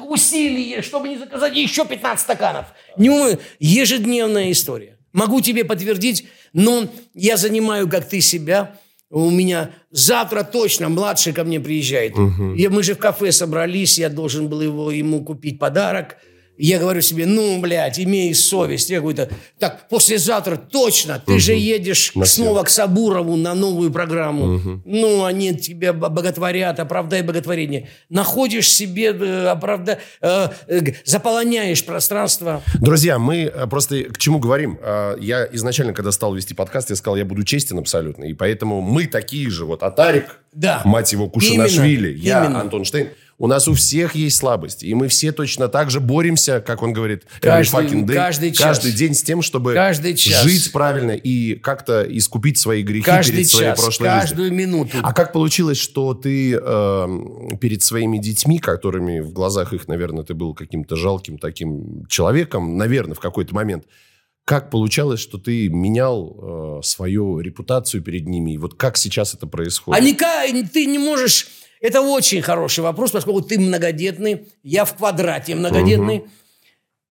усилие, 0.00 0.80
чтобы 0.80 1.10
не 1.10 1.18
заказать 1.18 1.54
еще 1.54 1.84
15 1.84 2.24
стаканов. 2.24 2.64
Не 2.96 3.38
Ежедневная 3.58 4.50
история. 4.50 4.96
Могу 5.12 5.42
тебе 5.42 5.64
подтвердить, 5.64 6.26
но 6.54 6.88
я 7.12 7.36
занимаю, 7.36 7.86
как 7.86 8.08
ты 8.08 8.22
себя. 8.22 8.76
У 9.10 9.30
меня 9.30 9.72
завтра 9.90 10.42
точно 10.42 10.88
младший 10.88 11.34
ко 11.34 11.44
мне 11.44 11.60
приезжает. 11.60 12.16
Угу. 12.16 12.54
И 12.54 12.66
мы 12.68 12.82
же 12.82 12.94
в 12.94 12.98
кафе 12.98 13.30
собрались, 13.30 13.98
я 13.98 14.08
должен 14.08 14.48
был 14.48 14.62
его, 14.62 14.90
ему 14.90 15.22
купить 15.22 15.58
подарок– 15.58 16.16
я 16.56 16.78
говорю 16.78 17.00
себе, 17.00 17.26
ну, 17.26 17.60
блядь, 17.60 17.98
имей 17.98 18.32
совесть. 18.34 18.90
Я 18.90 19.00
говорю, 19.00 19.28
так, 19.58 19.88
послезавтра 19.88 20.56
точно, 20.56 21.20
ты 21.24 21.32
угу. 21.32 21.40
же 21.40 21.54
едешь 21.54 22.12
на 22.14 22.24
снова 22.24 22.62
к 22.62 22.68
Сабурову 22.68 23.36
на 23.36 23.54
новую 23.54 23.90
программу. 23.90 24.56
Угу. 24.56 24.82
Ну, 24.84 25.24
они 25.24 25.56
тебя 25.56 25.92
боготворят, 25.92 26.78
оправдай 26.78 27.22
боготворение. 27.22 27.88
Находишь 28.08 28.70
себе, 28.70 29.12
э, 29.12 29.46
оправда... 29.48 29.98
Э, 30.20 30.48
э, 30.68 30.80
заполоняешь 31.04 31.84
пространство. 31.84 32.62
Друзья, 32.80 33.18
мы 33.18 33.50
э, 33.52 33.66
просто 33.66 34.04
к 34.04 34.18
чему 34.18 34.38
говорим? 34.38 34.78
Я 35.20 35.48
изначально, 35.52 35.92
когда 35.92 36.12
стал 36.12 36.34
вести 36.34 36.54
подкаст, 36.54 36.90
я 36.90 36.96
сказал, 36.96 37.16
я 37.16 37.24
буду 37.24 37.42
честен 37.44 37.78
абсолютно. 37.78 38.24
И 38.24 38.34
поэтому 38.34 38.80
мы 38.80 39.06
такие 39.06 39.50
же. 39.50 39.64
Вот 39.64 39.82
Атарик, 39.82 40.38
да. 40.52 40.82
мать 40.84 41.12
его, 41.12 41.28
Кушанашвили, 41.28 42.10
Именно. 42.10 42.24
я, 42.24 42.44
Именно. 42.44 42.60
Антон 42.60 42.84
Штейн. 42.84 43.08
У 43.38 43.46
нас 43.46 43.66
у 43.66 43.74
всех 43.74 44.14
есть 44.14 44.36
слабости, 44.36 44.86
и 44.86 44.94
мы 44.94 45.08
все 45.08 45.32
точно 45.32 45.68
так 45.68 45.90
же 45.90 46.00
боремся, 46.00 46.60
как 46.60 46.82
он 46.82 46.92
говорит, 46.92 47.24
каждый, 47.40 48.02
day, 48.02 48.14
каждый, 48.14 48.52
час. 48.52 48.78
каждый 48.78 48.92
день 48.92 49.14
с 49.14 49.22
тем, 49.22 49.42
чтобы 49.42 49.74
каждый 49.74 50.14
час. 50.14 50.44
жить 50.44 50.70
правильно 50.72 51.12
и 51.12 51.56
как-то 51.56 52.02
искупить 52.02 52.58
свои 52.58 52.82
грехи 52.82 53.04
каждый 53.04 53.32
перед 53.32 53.50
час, 53.50 53.58
своей 53.58 53.74
прошлой 53.74 54.04
каждую 54.04 54.48
жизнью. 54.50 54.68
минуту. 54.68 54.98
А 55.02 55.12
как 55.12 55.32
получилось, 55.32 55.78
что 55.78 56.14
ты 56.14 56.54
э, 56.54 57.08
перед 57.60 57.82
своими 57.82 58.18
детьми, 58.18 58.58
которыми 58.58 59.20
в 59.20 59.32
глазах 59.32 59.72
их, 59.72 59.88
наверное, 59.88 60.24
ты 60.24 60.34
был 60.34 60.54
каким-то 60.54 60.94
жалким 60.94 61.38
таким 61.38 62.06
человеком, 62.06 62.76
наверное, 62.76 63.14
в 63.14 63.20
какой-то 63.20 63.54
момент, 63.54 63.84
как 64.44 64.70
получалось, 64.70 65.20
что 65.20 65.38
ты 65.38 65.68
менял 65.70 66.78
э, 66.80 66.82
свою 66.82 67.40
репутацию 67.40 68.02
перед 68.02 68.28
ними? 68.28 68.52
И 68.52 68.58
вот 68.58 68.74
как 68.74 68.96
сейчас 68.96 69.34
это 69.34 69.46
происходит? 69.46 70.00
А 70.00 70.04
никак, 70.04 70.50
ты 70.70 70.86
не 70.86 70.98
можешь 70.98 71.48
это 71.84 72.00
очень 72.00 72.40
хороший 72.40 72.80
вопрос, 72.80 73.10
поскольку 73.10 73.42
ты 73.42 73.58
многодетный, 73.58 74.48
я 74.62 74.86
в 74.86 74.96
квадрате 74.96 75.54
многодетный. 75.54 76.20
Угу. 76.20 76.28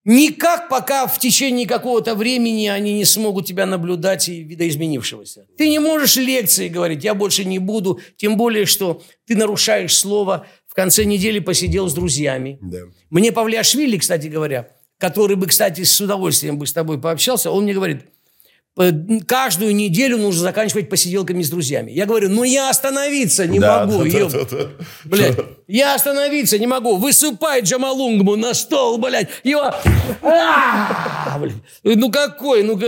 Никак 0.06 0.68
пока 0.68 1.06
в 1.06 1.20
течение 1.20 1.68
какого-то 1.68 2.16
времени 2.16 2.66
они 2.66 2.96
не 2.96 3.06
смогут 3.06 3.46
тебя 3.46 3.68
наблюдать 3.68 4.28
и 4.30 4.42
видоизменившегося. 4.42 5.46
Ты 5.60 5.70
не 5.70 5.78
можешь 5.78 6.16
лекции 6.16 6.70
говорить, 6.70 7.04
я 7.04 7.14
больше 7.14 7.46
не 7.46 7.60
буду, 7.60 8.02
тем 8.18 8.36
более, 8.36 8.66
что 8.66 9.04
ты 9.28 9.36
нарушаешь 9.36 9.96
слово. 9.96 10.48
В 10.66 10.74
конце 10.74 11.04
недели 11.04 11.38
посидел 11.38 11.88
с 11.88 11.94
друзьями. 11.94 12.58
Да. 12.60 12.80
Мне 13.12 13.32
Павлиашвили, 13.32 13.98
кстати 14.00 14.26
говоря, 14.26 14.70
который 14.98 15.36
бы, 15.36 15.46
кстати, 15.46 15.84
с 15.84 16.02
удовольствием 16.02 16.58
бы 16.58 16.66
с 16.66 16.74
тобой 16.74 17.00
пообщался, 17.00 17.52
он 17.52 17.66
мне 17.66 17.76
говорит, 17.76 18.08
каждую 19.28 19.76
неделю 19.76 20.18
нужно 20.18 20.42
заканчивать 20.42 20.90
посиделками 20.90 21.44
с 21.44 21.50
друзьями. 21.50 21.92
Я 21.92 22.06
говорю, 22.06 22.30
ну 22.30 22.44
я 22.44 22.70
остановиться 22.70 23.46
не 23.46 23.60
да, 23.60 23.86
могу. 23.86 24.04
Да, 24.04 24.30
да, 24.30 24.46
да, 24.50 24.68
Блядь, 25.06 25.38
я 25.68 25.94
остановиться 25.94 26.58
не 26.58 26.66
могу. 26.66 26.98
Высыпай 26.98 27.62
Джамалунгму 27.62 28.36
на 28.36 28.54
стол, 28.56 28.98
блядь. 28.98 29.30
Его... 29.44 29.72
А, 30.24 31.40
ну 31.84 32.12
какой? 32.12 32.64
Ну 32.64 32.80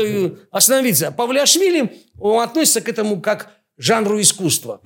остановиться. 0.50 1.12
Павлиашвили, 1.12 1.92
он 2.20 2.42
относится 2.42 2.82
к 2.82 2.90
этому 2.90 3.22
как 3.22 3.52
жанру 3.78 4.20
искусства. 4.20 4.82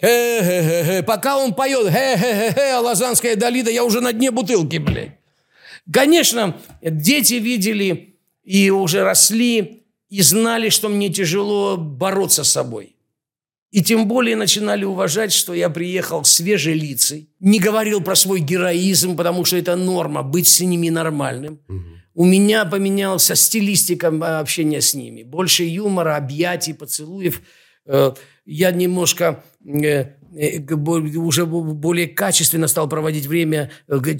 Пока 0.00 1.38
он 1.38 1.54
поет 1.54 1.90
хе-хе-хе, 1.90 2.76
Лазанская 2.76 3.36
долина, 3.36 3.68
я 3.70 3.84
уже 3.84 4.00
на 4.00 4.12
дне 4.12 4.30
бутылки, 4.30 4.76
блядь. 4.76 5.12
Конечно, 5.90 6.56
дети 6.82 7.34
видели 7.34 8.16
и 8.44 8.70
уже 8.70 9.02
росли 9.02 9.81
и 10.12 10.20
знали, 10.20 10.68
что 10.68 10.90
мне 10.90 11.08
тяжело 11.08 11.78
бороться 11.78 12.44
с 12.44 12.50
собой. 12.50 12.96
И 13.70 13.82
тем 13.82 14.06
более 14.06 14.36
начинали 14.36 14.84
уважать, 14.84 15.32
что 15.32 15.54
я 15.54 15.70
приехал 15.70 16.22
свежей 16.24 16.74
лицей, 16.74 17.30
не 17.40 17.58
говорил 17.58 18.02
про 18.02 18.14
свой 18.14 18.40
героизм, 18.40 19.16
потому 19.16 19.46
что 19.46 19.56
это 19.56 19.74
норма, 19.74 20.22
быть 20.22 20.48
с 20.48 20.60
ними 20.60 20.90
нормальным. 20.90 21.60
У 22.14 22.26
меня 22.26 22.66
поменялся 22.66 23.34
стилистика 23.34 24.08
общения 24.38 24.82
с 24.82 24.92
ними. 24.92 25.22
Больше 25.22 25.64
юмора, 25.64 26.16
объятий, 26.16 26.74
поцелуев. 26.74 27.40
Э, 27.86 28.12
я 28.44 28.70
немножко 28.70 29.42
э, 29.64 30.08
э, 30.36 30.74
уже 31.16 31.46
более 31.46 32.06
качественно 32.06 32.68
стал 32.68 32.86
проводить 32.86 33.24
время. 33.24 33.70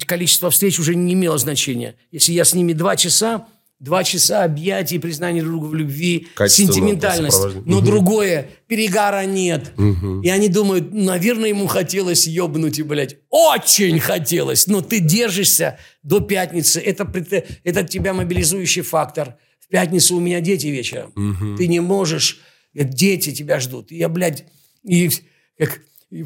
Количество 0.07 0.49
встреч 0.49 0.79
уже 0.79 0.95
не 0.95 1.13
имело 1.13 1.37
значения. 1.37 1.93
Если 2.09 2.33
я 2.33 2.45
с 2.45 2.55
ними 2.55 2.73
два 2.73 2.95
часа, 2.95 3.45
Два 3.83 4.05
часа 4.05 4.45
объятий, 4.45 4.97
признания 4.97 5.41
друг 5.41 5.55
друга 5.55 5.65
в 5.65 5.75
любви, 5.75 6.29
сентиментальность. 6.47 7.43
Но 7.65 7.79
угу. 7.79 7.85
другое, 7.85 8.49
перегара 8.67 9.25
нет. 9.25 9.73
Угу. 9.77 10.21
И 10.21 10.29
они 10.29 10.47
думают, 10.47 10.93
наверное, 10.93 11.49
ему 11.49 11.67
хотелось 11.67 12.25
ебнуть 12.25 12.79
и, 12.79 12.83
блядь, 12.83 13.17
очень 13.29 13.99
хотелось. 13.99 14.67
Но 14.67 14.79
ты 14.79 15.01
держишься 15.01 15.79
до 16.01 16.21
пятницы. 16.21 16.79
Это, 16.79 17.05
это 17.65 17.83
тебя 17.83 18.13
мобилизующий 18.13 18.83
фактор. 18.83 19.35
В 19.59 19.67
пятницу 19.67 20.15
у 20.15 20.21
меня 20.21 20.39
дети 20.39 20.67
вечером. 20.67 21.11
Угу. 21.17 21.57
Ты 21.57 21.67
не 21.67 21.81
можешь, 21.81 22.39
дети 22.73 23.33
тебя 23.33 23.59
ждут. 23.59 23.91
И 23.91 23.97
я, 23.97 24.07
блядь, 24.07 24.45
и 24.85 25.09
как 25.57 25.81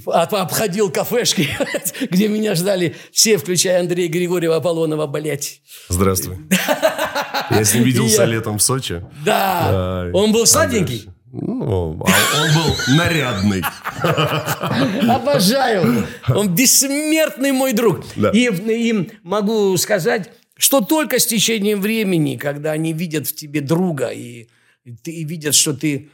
обходил 0.05 0.91
кафешки, 0.91 1.49
где 2.11 2.27
меня 2.27 2.55
ждали 2.55 2.95
все, 3.11 3.37
включая 3.37 3.79
Андрея 3.79 4.09
Григорьева 4.09 4.57
Аполлонова, 4.57 5.07
блядь. 5.07 5.61
Здравствуй. 5.89 6.37
Я 7.51 7.63
с 7.63 7.73
ним 7.73 7.83
виделся 7.83 8.25
летом 8.25 8.57
в 8.57 8.61
Сочи. 8.63 9.03
Да. 9.23 10.09
Он 10.13 10.31
был 10.31 10.45
сладенький? 10.45 11.09
Ну, 11.31 12.01
а 12.05 12.41
он 12.41 12.53
был 12.53 12.95
нарядный. 12.95 13.61
Обожаю. 15.09 16.07
Он 16.29 16.53
бессмертный 16.53 17.51
мой 17.51 17.73
друг. 17.73 18.05
Да. 18.15 18.29
И, 18.29 18.47
и 18.47 19.11
могу 19.23 19.75
сказать, 19.77 20.31
что 20.57 20.81
только 20.81 21.19
с 21.19 21.27
течением 21.27 21.81
времени, 21.81 22.37
когда 22.37 22.71
они 22.71 22.93
видят 22.93 23.27
в 23.27 23.35
тебе 23.35 23.61
друга 23.61 24.07
и, 24.07 24.47
и 24.85 25.23
видят, 25.25 25.53
что 25.53 25.73
ты 25.73 26.09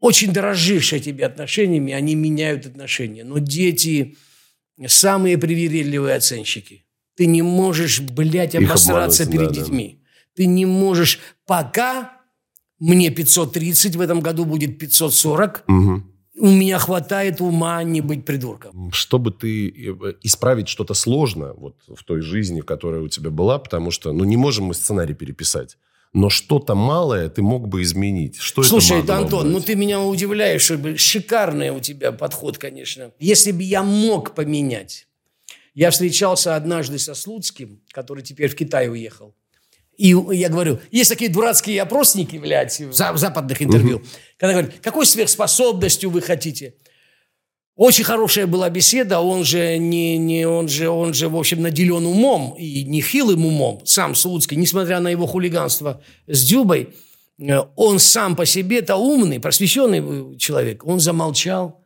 очень 0.00 0.32
дорожишь 0.32 0.92
этими 0.92 1.22
отношениями, 1.22 1.92
они 1.92 2.14
меняют 2.14 2.66
отношения. 2.66 3.24
Но 3.24 3.38
дети 3.38 4.16
самые 4.86 5.38
привередливые 5.38 6.16
оценщики. 6.16 6.84
Ты 7.16 7.26
не 7.26 7.42
можешь, 7.42 8.00
блядь, 8.00 8.54
обосраться 8.54 9.26
перед 9.26 9.48
да, 9.48 9.54
детьми. 9.54 9.98
Да. 10.00 10.08
Ты 10.36 10.46
не 10.46 10.66
можешь 10.66 11.18
пока 11.46 12.12
мне 12.78 13.10
530, 13.10 13.96
в 13.96 14.00
этом 14.00 14.20
году 14.20 14.44
будет 14.44 14.78
540. 14.78 15.64
Угу. 15.66 16.02
У 16.40 16.46
меня 16.46 16.78
хватает 16.78 17.40
ума 17.40 17.82
не 17.82 18.00
быть 18.00 18.24
придурком. 18.24 18.92
Чтобы 18.92 19.32
ты 19.32 19.68
э, 19.68 20.14
исправить 20.22 20.68
что-то 20.68 20.94
сложно 20.94 21.54
вот 21.54 21.74
в 21.88 22.04
той 22.04 22.20
жизни, 22.20 22.60
которая 22.60 23.00
у 23.00 23.08
тебя 23.08 23.30
была, 23.30 23.58
потому 23.58 23.90
что, 23.90 24.12
ну, 24.12 24.22
не 24.22 24.36
можем 24.36 24.66
мы 24.66 24.74
сценарий 24.74 25.14
переписать 25.14 25.76
но 26.12 26.30
что-то 26.30 26.74
малое 26.74 27.28
ты 27.28 27.42
мог 27.42 27.68
бы 27.68 27.82
изменить. 27.82 28.36
Что 28.38 28.62
Слушай, 28.62 29.00
это, 29.02 29.16
Антон, 29.16 29.44
быть? 29.44 29.52
ну 29.52 29.60
ты 29.60 29.74
меня 29.74 30.00
удивляешь, 30.00 30.70
шикарный 31.00 31.70
у 31.70 31.80
тебя 31.80 32.12
подход, 32.12 32.58
конечно. 32.58 33.12
Если 33.18 33.52
бы 33.52 33.62
я 33.62 33.82
мог 33.82 34.34
поменять. 34.34 35.06
Я 35.74 35.90
встречался 35.90 36.56
однажды 36.56 36.98
со 36.98 37.14
Слуцким, 37.14 37.80
который 37.92 38.24
теперь 38.24 38.50
в 38.50 38.56
Китай 38.56 38.88
уехал. 38.88 39.34
И 39.96 40.14
я 40.32 40.48
говорю, 40.48 40.78
есть 40.90 41.10
такие 41.10 41.30
дурацкие 41.30 41.82
опросники, 41.82 42.36
блядь, 42.36 42.80
в 42.80 42.92
западных 42.92 43.60
интервью, 43.62 43.96
угу. 43.96 44.06
когда 44.38 44.52
говорят, 44.54 44.80
какой 44.80 45.06
сверхспособностью 45.06 46.10
вы 46.10 46.20
хотите? 46.20 46.74
Очень 47.78 48.02
хорошая 48.02 48.48
была 48.48 48.68
беседа, 48.70 49.20
он 49.20 49.44
же, 49.44 49.78
не, 49.78 50.18
не, 50.18 50.48
он 50.48 50.66
же, 50.66 50.88
он 50.88 51.14
же, 51.14 51.28
в 51.28 51.36
общем, 51.36 51.62
наделен 51.62 52.04
умом, 52.06 52.56
и 52.58 52.82
не 52.82 53.00
хилым 53.00 53.46
умом, 53.46 53.86
сам 53.86 54.16
Слуцкий, 54.16 54.56
несмотря 54.56 54.98
на 54.98 55.06
его 55.06 55.28
хулиганство 55.28 56.02
с 56.26 56.42
Дюбой, 56.42 56.96
э, 57.38 57.58
он 57.76 58.00
сам 58.00 58.34
по 58.34 58.46
себе-то 58.46 58.96
умный, 58.96 59.38
просвещенный 59.38 60.36
человек. 60.38 60.84
Он 60.84 60.98
замолчал, 60.98 61.80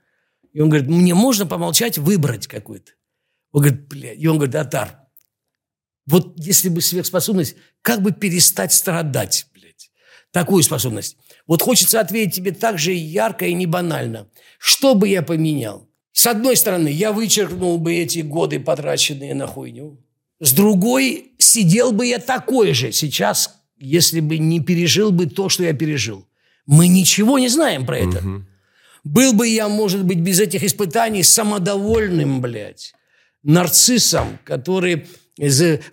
и 0.54 0.62
он 0.62 0.70
говорит, 0.70 0.88
мне 0.88 1.12
можно 1.12 1.44
помолчать, 1.44 1.98
выбрать 1.98 2.46
какой-то. 2.46 2.92
Он 3.52 3.60
говорит, 3.60 3.86
блядь, 3.86 4.18
и 4.18 4.26
он 4.26 4.38
говорит, 4.38 4.54
Атар, 4.54 4.98
вот 6.06 6.32
если 6.38 6.70
бы 6.70 6.80
сверхспособность, 6.80 7.54
как 7.82 8.00
бы 8.00 8.12
перестать 8.12 8.72
страдать, 8.72 9.46
блядь, 9.52 9.90
такую 10.30 10.62
способность. 10.62 11.18
Вот 11.46 11.62
хочется 11.62 12.00
ответить 12.00 12.34
тебе 12.34 12.52
так 12.52 12.78
же 12.78 12.92
ярко 12.92 13.46
и 13.46 13.54
не 13.54 13.66
банально. 13.66 14.28
Что 14.58 14.94
бы 14.94 15.08
я 15.08 15.22
поменял? 15.22 15.88
С 16.12 16.26
одной 16.26 16.56
стороны, 16.56 16.88
я 16.88 17.12
вычеркнул 17.12 17.78
бы 17.78 17.94
эти 17.94 18.20
годы, 18.20 18.60
потраченные 18.60 19.34
на 19.34 19.46
хуйню. 19.46 19.98
С 20.40 20.52
другой, 20.52 21.32
сидел 21.38 21.92
бы 21.92 22.06
я 22.06 22.18
такой 22.18 22.72
же 22.72 22.92
сейчас, 22.92 23.62
если 23.78 24.20
бы 24.20 24.38
не 24.38 24.60
пережил 24.60 25.10
бы 25.10 25.26
то, 25.26 25.48
что 25.48 25.64
я 25.64 25.72
пережил. 25.72 26.26
Мы 26.66 26.88
ничего 26.88 27.38
не 27.38 27.48
знаем 27.48 27.86
про 27.86 27.98
это. 27.98 28.18
Угу. 28.18 28.44
Был 29.04 29.32
бы 29.32 29.48
я, 29.48 29.68
может 29.68 30.04
быть, 30.04 30.18
без 30.18 30.38
этих 30.38 30.62
испытаний 30.62 31.22
самодовольным, 31.22 32.40
блядь, 32.40 32.92
нарциссом, 33.42 34.38
который 34.44 35.06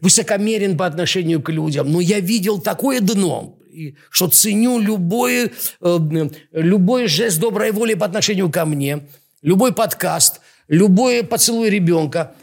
высокомерен 0.01 0.77
по 0.77 0.85
отношению 0.85 1.41
к 1.41 1.49
людям. 1.49 1.91
Но 1.91 2.01
я 2.01 2.19
видел 2.19 2.59
такое 2.59 2.99
дно, 2.99 3.58
и 3.69 3.95
что 4.09 4.27
ценю 4.27 4.79
любой, 4.79 5.51
э, 5.81 6.29
любой 6.51 7.07
жест 7.07 7.39
доброй 7.39 7.71
воли 7.71 7.93
по 7.93 8.05
отношению 8.05 8.49
ко 8.49 8.65
мне, 8.65 9.07
любой 9.41 9.73
подкаст, 9.73 10.41
любой 10.67 11.23
поцелуй 11.23 11.69
ребенка. 11.69 12.35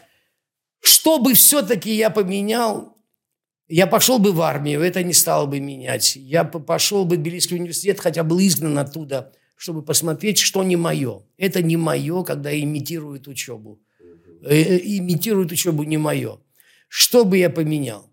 Что 0.81 1.18
бы 1.18 1.35
все-таки 1.35 1.95
я 1.95 2.11
поменял, 2.11 2.97
я 3.68 3.87
пошел 3.87 4.18
бы 4.18 4.33
в 4.33 4.41
армию, 4.43 4.81
это 4.81 5.03
не 5.03 5.12
стало 5.12 5.47
бы 5.47 5.59
менять. 5.59 6.14
Я 6.16 6.45
пошел 6.45 7.05
бы 7.05 7.16
в 7.16 7.18
Тбилисский 7.18 7.57
университет, 7.57 7.99
хотя 8.01 8.22
был 8.22 8.39
изгнан 8.39 8.79
оттуда, 8.79 9.33
чтобы 9.57 9.83
посмотреть, 9.83 10.39
что 10.39 10.62
не 10.62 10.77
мое. 10.77 11.22
Это 11.37 11.62
не 11.62 11.77
мое, 11.77 12.22
когда 12.22 12.57
имитируют 12.57 13.27
учебу. 13.27 13.81
Э, 14.45 14.79
имитируют 14.79 15.51
учебу 15.51 15.83
не 15.83 15.97
мое. 15.97 16.39
Что 16.89 17.24
бы 17.24 17.39
я 17.39 17.51
поменял? 17.51 18.09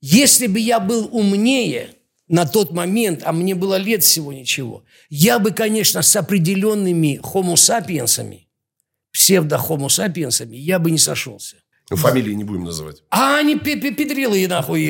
Если 0.00 0.46
бы 0.46 0.60
я 0.60 0.78
был 0.78 1.08
умнее, 1.10 1.95
на 2.28 2.46
тот 2.46 2.72
момент, 2.72 3.22
а 3.24 3.32
мне 3.32 3.54
было 3.54 3.76
лет 3.76 4.02
всего 4.02 4.32
ничего, 4.32 4.84
я 5.08 5.38
бы, 5.38 5.52
конечно, 5.52 6.02
с 6.02 6.16
определенными 6.16 7.20
homo-сапиенсами, 7.22 8.48
псевдо-homo 9.12 9.88
сапиенсами, 9.88 10.56
я 10.56 10.78
бы 10.78 10.90
не 10.90 10.98
сошелся. 10.98 11.56
Ну, 11.88 11.96
фамилии 11.96 12.32
не 12.32 12.42
будем 12.42 12.64
называть. 12.64 13.04
А 13.10 13.38
они 13.38 13.56
педрилы, 13.56 14.48
нахуй. 14.48 14.82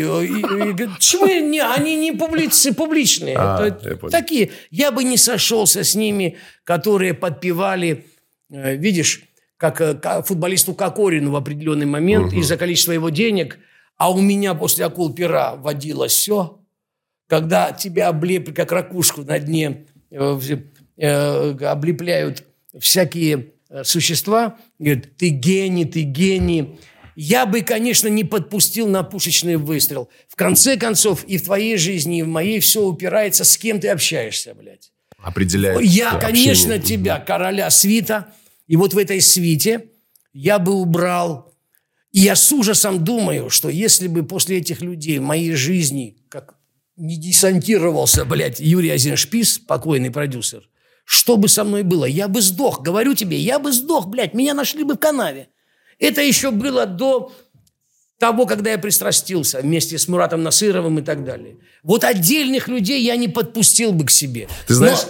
Чему 0.98 1.26
не, 1.26 1.60
они 1.60 1.94
не 1.94 2.12
публицы, 2.12 2.72
публичные. 2.72 3.36
А, 3.36 3.66
я 3.66 3.96
такие. 4.08 4.50
Я 4.70 4.92
бы 4.92 5.04
не 5.04 5.18
сошелся 5.18 5.84
с 5.84 5.94
ними, 5.94 6.38
которые 6.64 7.12
подпевали, 7.12 8.06
э, 8.50 8.76
видишь, 8.76 9.24
как, 9.58 9.80
э, 9.82 9.94
как 9.94 10.26
футболисту 10.26 10.72
Кокорину 10.74 11.32
в 11.32 11.36
определенный 11.36 11.84
момент 11.84 12.28
угу. 12.28 12.40
из-за 12.40 12.56
количества 12.56 12.92
его 12.92 13.10
денег, 13.10 13.58
а 13.98 14.10
у 14.10 14.18
меня 14.18 14.54
после 14.54 14.86
акул 14.86 15.12
пера 15.12 15.54
водилось 15.56 16.12
все, 16.12 16.55
когда 17.26 17.72
тебя 17.72 18.08
облепли, 18.08 18.52
как 18.52 18.72
ракушку 18.72 19.22
на 19.22 19.38
дне, 19.38 19.86
э, 20.10 20.38
э, 20.96 21.50
облепляют 21.64 22.44
всякие 22.78 23.52
э, 23.68 23.84
существа, 23.84 24.58
говорят, 24.78 25.16
ты 25.16 25.28
гений, 25.28 25.84
ты 25.84 26.02
гений. 26.02 26.78
Я 27.14 27.46
бы, 27.46 27.62
конечно, 27.62 28.08
не 28.08 28.24
подпустил 28.24 28.86
на 28.86 29.02
пушечный 29.02 29.56
выстрел. 29.56 30.10
В 30.28 30.36
конце 30.36 30.76
концов, 30.76 31.24
и 31.24 31.38
в 31.38 31.44
твоей 31.44 31.78
жизни, 31.78 32.18
и 32.18 32.22
в 32.22 32.28
моей 32.28 32.60
все 32.60 32.84
упирается, 32.84 33.44
с 33.44 33.56
кем 33.56 33.80
ты 33.80 33.88
общаешься, 33.88 34.54
блядь. 34.54 34.92
Определяет 35.18 35.80
Я, 35.80 36.14
конечно, 36.18 36.74
общение. 36.74 36.98
тебя, 36.98 37.18
короля 37.18 37.70
свита, 37.70 38.34
и 38.66 38.76
вот 38.76 38.92
в 38.92 38.98
этой 38.98 39.20
свите 39.20 39.86
я 40.32 40.58
бы 40.58 40.74
убрал 40.74 41.46
и 42.16 42.20
я 42.20 42.34
с 42.34 42.50
ужасом 42.50 43.04
думаю, 43.04 43.50
что 43.50 43.68
если 43.68 44.08
бы 44.08 44.22
после 44.22 44.56
этих 44.56 44.80
людей 44.80 45.18
в 45.18 45.22
моей 45.22 45.52
жизни, 45.52 46.16
как 46.30 46.55
не 46.96 47.16
десантировался, 47.16 48.24
блядь, 48.24 48.60
Юрий 48.60 48.90
Азеншпис, 48.90 49.58
покойный 49.58 50.10
продюсер, 50.10 50.68
что 51.04 51.36
бы 51.36 51.48
со 51.48 51.64
мной 51.64 51.82
было? 51.82 52.04
Я 52.04 52.28
бы 52.28 52.40
сдох, 52.40 52.82
говорю 52.82 53.14
тебе, 53.14 53.38
я 53.38 53.58
бы 53.58 53.72
сдох, 53.72 54.06
блядь, 54.08 54.34
меня 54.34 54.54
нашли 54.54 54.82
бы 54.82 54.94
в 54.94 54.98
канаве. 54.98 55.48
Это 55.98 56.20
еще 56.20 56.50
было 56.50 56.86
до 56.86 57.32
того, 58.18 58.46
когда 58.46 58.70
я 58.70 58.78
пристрастился 58.78 59.60
вместе 59.60 59.98
с 59.98 60.08
Муратом 60.08 60.42
Насыровым 60.42 60.98
и 60.98 61.02
так 61.02 61.24
далее. 61.24 61.58
Вот 61.82 62.02
отдельных 62.02 62.68
людей 62.68 63.02
я 63.04 63.16
не 63.16 63.28
подпустил 63.28 63.92
бы 63.92 64.06
к 64.06 64.10
себе. 64.10 64.48
Ты 64.66 64.74
знаешь, 64.74 65.00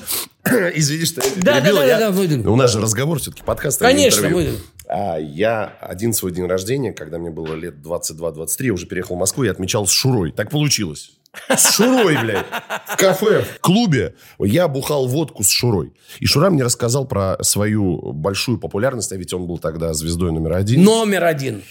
Но... 0.44 0.68
извини, 0.74 1.04
что 1.04 1.22
я 1.22 1.30
да, 1.36 1.60
да, 1.60 1.72
да, 1.72 1.84
я... 1.84 1.98
да, 1.98 2.10
да, 2.10 2.50
У 2.50 2.56
нас 2.56 2.72
же 2.72 2.80
разговор 2.80 3.20
все-таки, 3.20 3.42
подкаст. 3.44 3.80
Конечно, 3.80 4.28
выйду. 4.28 4.58
А 4.88 5.18
я 5.18 5.76
один 5.80 6.12
свой 6.12 6.32
день 6.32 6.46
рождения, 6.46 6.92
когда 6.92 7.18
мне 7.18 7.30
было 7.30 7.54
лет 7.54 7.74
22-23, 7.76 8.46
я 8.66 8.72
уже 8.72 8.86
переехал 8.86 9.16
в 9.16 9.18
Москву, 9.18 9.44
я 9.44 9.50
отмечал 9.52 9.86
с 9.86 9.90
Шурой. 9.90 10.32
Так 10.32 10.50
получилось. 10.50 11.12
С 11.48 11.74
Шурой, 11.74 12.16
блядь. 12.22 12.46
В 12.86 12.96
кафе, 12.96 13.42
в 13.42 13.60
клубе. 13.60 14.14
Я 14.38 14.68
бухал 14.68 15.06
водку 15.06 15.42
с 15.42 15.48
Шурой. 15.48 15.92
И 16.20 16.26
Шура 16.26 16.50
мне 16.50 16.62
рассказал 16.62 17.06
про 17.06 17.36
свою 17.42 18.12
большую 18.12 18.58
популярность, 18.58 19.12
а 19.12 19.16
ведь 19.16 19.32
он 19.32 19.46
был 19.46 19.58
тогда 19.58 19.94
звездой 19.94 20.32
номер 20.32 20.54
один. 20.54 20.82
Номер 20.82 21.24
один. 21.24 21.62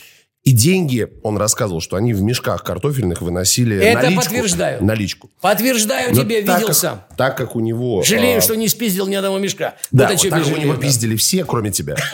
И 0.46 0.52
деньги, 0.52 1.08
он 1.24 1.38
рассказывал, 1.38 1.82
что 1.82 1.96
они 1.96 2.14
в 2.14 2.22
мешках 2.22 2.64
картофельных 2.64 3.24
выносили 3.24 3.78
Это 3.78 4.04
наличку. 4.04 4.22
подтверждаю. 4.22 4.84
Наличку. 4.86 5.30
Подтверждаю 5.42 6.14
Но 6.14 6.22
тебе, 6.22 6.44
так 6.44 6.58
видел 6.58 6.68
как- 6.68 6.76
сам. 6.76 7.02
Так 7.18 7.36
как 7.36 7.56
у 7.56 7.60
него... 7.60 8.04
Жалею, 8.04 8.38
а, 8.38 8.42
что 8.42 8.56
не 8.56 8.68
спиздил 8.68 9.08
ни 9.08 9.16
одного 9.16 9.40
мешка. 9.40 9.74
Да, 9.92 10.08
Вот 10.08 10.22
так 10.30 10.46
у 10.46 10.58
него 10.58 10.74
да. 10.74 10.80
пиздили 10.80 11.16
все, 11.16 11.46
кроме 11.46 11.72
тебя. 11.72 11.96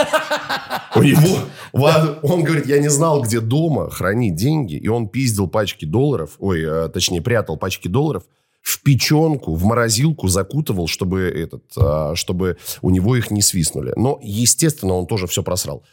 У 0.94 1.04
него, 1.04 1.40
он 1.72 2.44
говорит, 2.44 2.66
я 2.68 2.80
не 2.80 2.90
знал, 2.90 3.22
где 3.22 3.40
дома 3.40 3.90
хранить 3.90 4.36
деньги, 4.36 4.76
и 4.76 4.90
он 4.90 5.08
пиздил 5.08 5.48
пачки 5.48 5.86
долларов, 5.86 6.32
ой, 6.38 6.64
э, 6.64 6.90
точнее, 6.90 7.22
прятал 7.22 7.56
пачки 7.56 7.88
долларов 7.88 8.24
в 8.62 8.82
печенку, 8.84 9.56
в 9.56 9.64
морозилку 9.64 10.28
закутывал, 10.28 10.88
чтобы, 10.88 11.22
этот, 11.22 11.64
а, 11.78 12.14
чтобы 12.16 12.58
у 12.82 12.90
него 12.90 13.16
их 13.16 13.32
не 13.32 13.42
свистнули. 13.42 13.94
Но, 13.96 14.20
естественно, 14.22 14.94
он 14.94 15.08
тоже 15.08 15.28
все 15.28 15.44
просрал. 15.44 15.84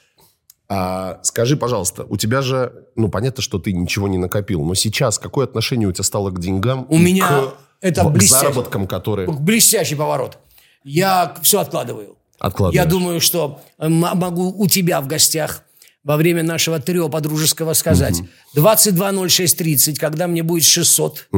А, 0.70 1.20
скажи, 1.22 1.56
пожалуйста, 1.56 2.04
у 2.04 2.16
тебя 2.16 2.42
же, 2.42 2.72
ну, 2.94 3.08
понятно, 3.08 3.42
что 3.42 3.58
ты 3.58 3.72
ничего 3.72 4.06
не 4.06 4.18
накопил, 4.18 4.62
но 4.64 4.74
сейчас 4.74 5.18
какое 5.18 5.46
отношение 5.46 5.88
у 5.88 5.92
тебя 5.92 6.04
стало 6.04 6.30
к 6.30 6.38
деньгам? 6.40 6.86
У 6.90 6.96
и 6.96 6.98
меня 6.98 7.26
к, 7.26 7.54
это 7.80 8.04
к 8.04 8.22
заработкам, 8.22 8.86
которые 8.86 9.28
Блестящий 9.28 9.94
поворот. 9.94 10.38
Я 10.84 11.34
все 11.42 11.60
откладываю. 11.60 12.16
откладываешь? 12.38 12.74
Я 12.74 12.84
думаю, 12.84 13.20
что 13.20 13.60
э, 13.78 13.88
могу 13.88 14.48
у 14.50 14.66
тебя 14.66 15.00
в 15.00 15.06
гостях 15.06 15.62
во 16.04 16.16
время 16.16 16.42
нашего 16.42 16.80
трепа 16.80 17.20
дружеского 17.20 17.72
сказать. 17.72 18.20
22.06.30, 18.54 19.96
когда 19.96 20.26
мне 20.26 20.42
будет 20.42 20.64
600. 20.64 21.28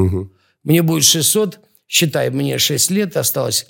Мне 0.62 0.82
будет 0.82 1.04
600, 1.04 1.60
считай, 1.88 2.30
мне 2.30 2.58
6 2.58 2.90
лет 2.90 3.16
осталось. 3.16 3.66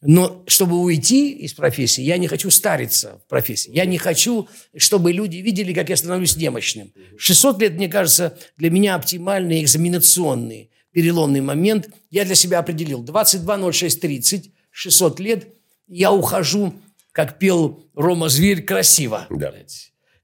Но 0.00 0.44
чтобы 0.46 0.80
уйти 0.80 1.32
из 1.32 1.54
профессии, 1.54 2.02
я 2.02 2.18
не 2.18 2.28
хочу 2.28 2.50
стариться 2.50 3.20
в 3.24 3.28
профессии. 3.28 3.70
Я 3.72 3.84
не 3.84 3.98
хочу, 3.98 4.48
чтобы 4.76 5.12
люди 5.12 5.38
видели, 5.38 5.72
как 5.72 5.88
я 5.88 5.96
становлюсь 5.96 6.36
немощным. 6.36 6.92
600 7.16 7.60
лет, 7.60 7.72
мне 7.74 7.88
кажется, 7.88 8.38
для 8.56 8.70
меня 8.70 8.94
оптимальный 8.94 9.60
экзаменационный 9.62 10.70
переломный 10.92 11.40
момент. 11.40 11.90
Я 12.10 12.24
для 12.24 12.34
себя 12.34 12.60
определил. 12.60 13.04
22.06.30, 13.04 14.52
600 14.70 15.20
лет, 15.20 15.48
я 15.88 16.12
ухожу, 16.12 16.74
как 17.12 17.38
пел 17.38 17.84
Рома 17.94 18.28
Зверь, 18.28 18.62
красиво. 18.62 19.26
Да. 19.30 19.52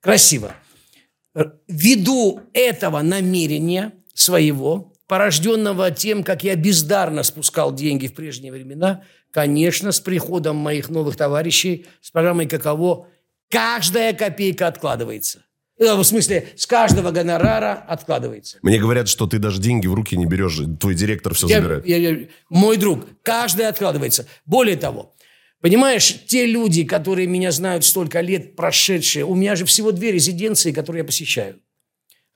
Красиво. 0.01 0.55
Ввиду 1.67 2.41
этого 2.53 3.03
намерения 3.03 3.93
своего, 4.15 4.93
порожденного 5.09 5.91
тем, 5.91 6.23
как 6.23 6.45
я 6.45 6.55
бездарно 6.55 7.23
спускал 7.23 7.75
деньги 7.75 8.07
в 8.07 8.15
прежние 8.15 8.53
времена, 8.53 9.03
конечно, 9.35 9.91
с 9.91 9.99
приходом 10.01 10.57
моих 10.57 10.89
новых 10.89 11.17
товарищей, 11.17 11.87
с 12.01 12.11
программой 12.13 12.47
«Каково», 12.47 13.09
каждая 13.51 14.13
копейка 14.15 14.69
откладывается. 14.69 15.45
Э, 15.77 15.95
В 15.97 16.05
смысле, 16.05 16.47
с 16.57 16.67
каждого 16.67 17.11
гонорара 17.11 17.73
откладывается. 17.89 18.59
Мне 18.63 18.79
говорят, 18.79 19.09
что 19.09 19.27
ты 19.27 19.39
даже 19.41 19.61
деньги 19.61 19.89
в 19.89 19.95
руки 19.95 20.17
не 20.17 20.25
берешь, 20.25 20.61
твой 20.81 20.95
директор 20.95 21.35
все 21.35 21.49
Я- 21.49 21.57
забирает. 21.61 21.85
я- 21.85 21.97
я- 21.97 22.29
мой 22.49 22.77
друг, 22.77 23.07
каждый 23.23 23.67
откладывается. 23.67 24.25
Более 24.47 24.77
того, 24.77 25.17
понимаешь, 25.61 26.15
те 26.27 26.47
люди, 26.47 26.85
которые 26.85 27.27
меня 27.27 27.51
знают 27.51 27.85
столько 27.85 28.21
лет, 28.21 28.55
прошедшие, 28.55 29.25
у 29.25 29.35
меня 29.35 29.57
же 29.57 29.65
всего 29.65 29.91
две 29.91 30.13
резиденции, 30.13 30.71
которые 30.71 31.01
я 31.01 31.05
посещаю. 31.05 31.59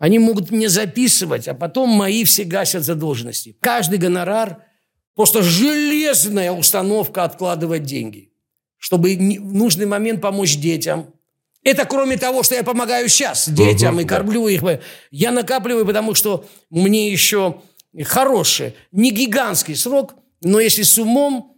Они 0.00 0.18
могут 0.18 0.50
мне 0.50 0.68
записывать, 0.68 1.46
а 1.46 1.54
потом 1.54 1.90
мои 1.90 2.24
все 2.24 2.42
гасят 2.42 2.82
задолженности. 2.84 3.56
Каждый 3.60 3.98
гонорар– 4.00 4.64
просто 5.18 5.42
железная 5.42 6.52
установка 6.52 7.24
откладывать 7.24 7.82
деньги, 7.82 8.30
чтобы 8.76 9.16
в 9.16 9.52
нужный 9.52 9.84
момент 9.84 10.20
помочь 10.20 10.56
детям. 10.56 11.12
Это 11.64 11.86
кроме 11.86 12.16
того, 12.16 12.44
что 12.44 12.54
я 12.54 12.62
помогаю 12.62 13.08
сейчас 13.08 13.48
детям 13.48 13.94
Мгм, 13.94 14.00
и 14.00 14.04
да. 14.04 14.14
кормлю 14.14 14.46
их. 14.46 14.62
Я 15.10 15.32
накапливаю, 15.32 15.84
потому 15.84 16.14
что 16.14 16.46
мне 16.70 17.10
еще 17.10 17.60
хороший, 18.04 18.76
не 18.92 19.10
гигантский 19.10 19.74
срок, 19.74 20.14
но 20.40 20.60
если 20.60 20.82
с 20.84 20.96
умом, 20.98 21.56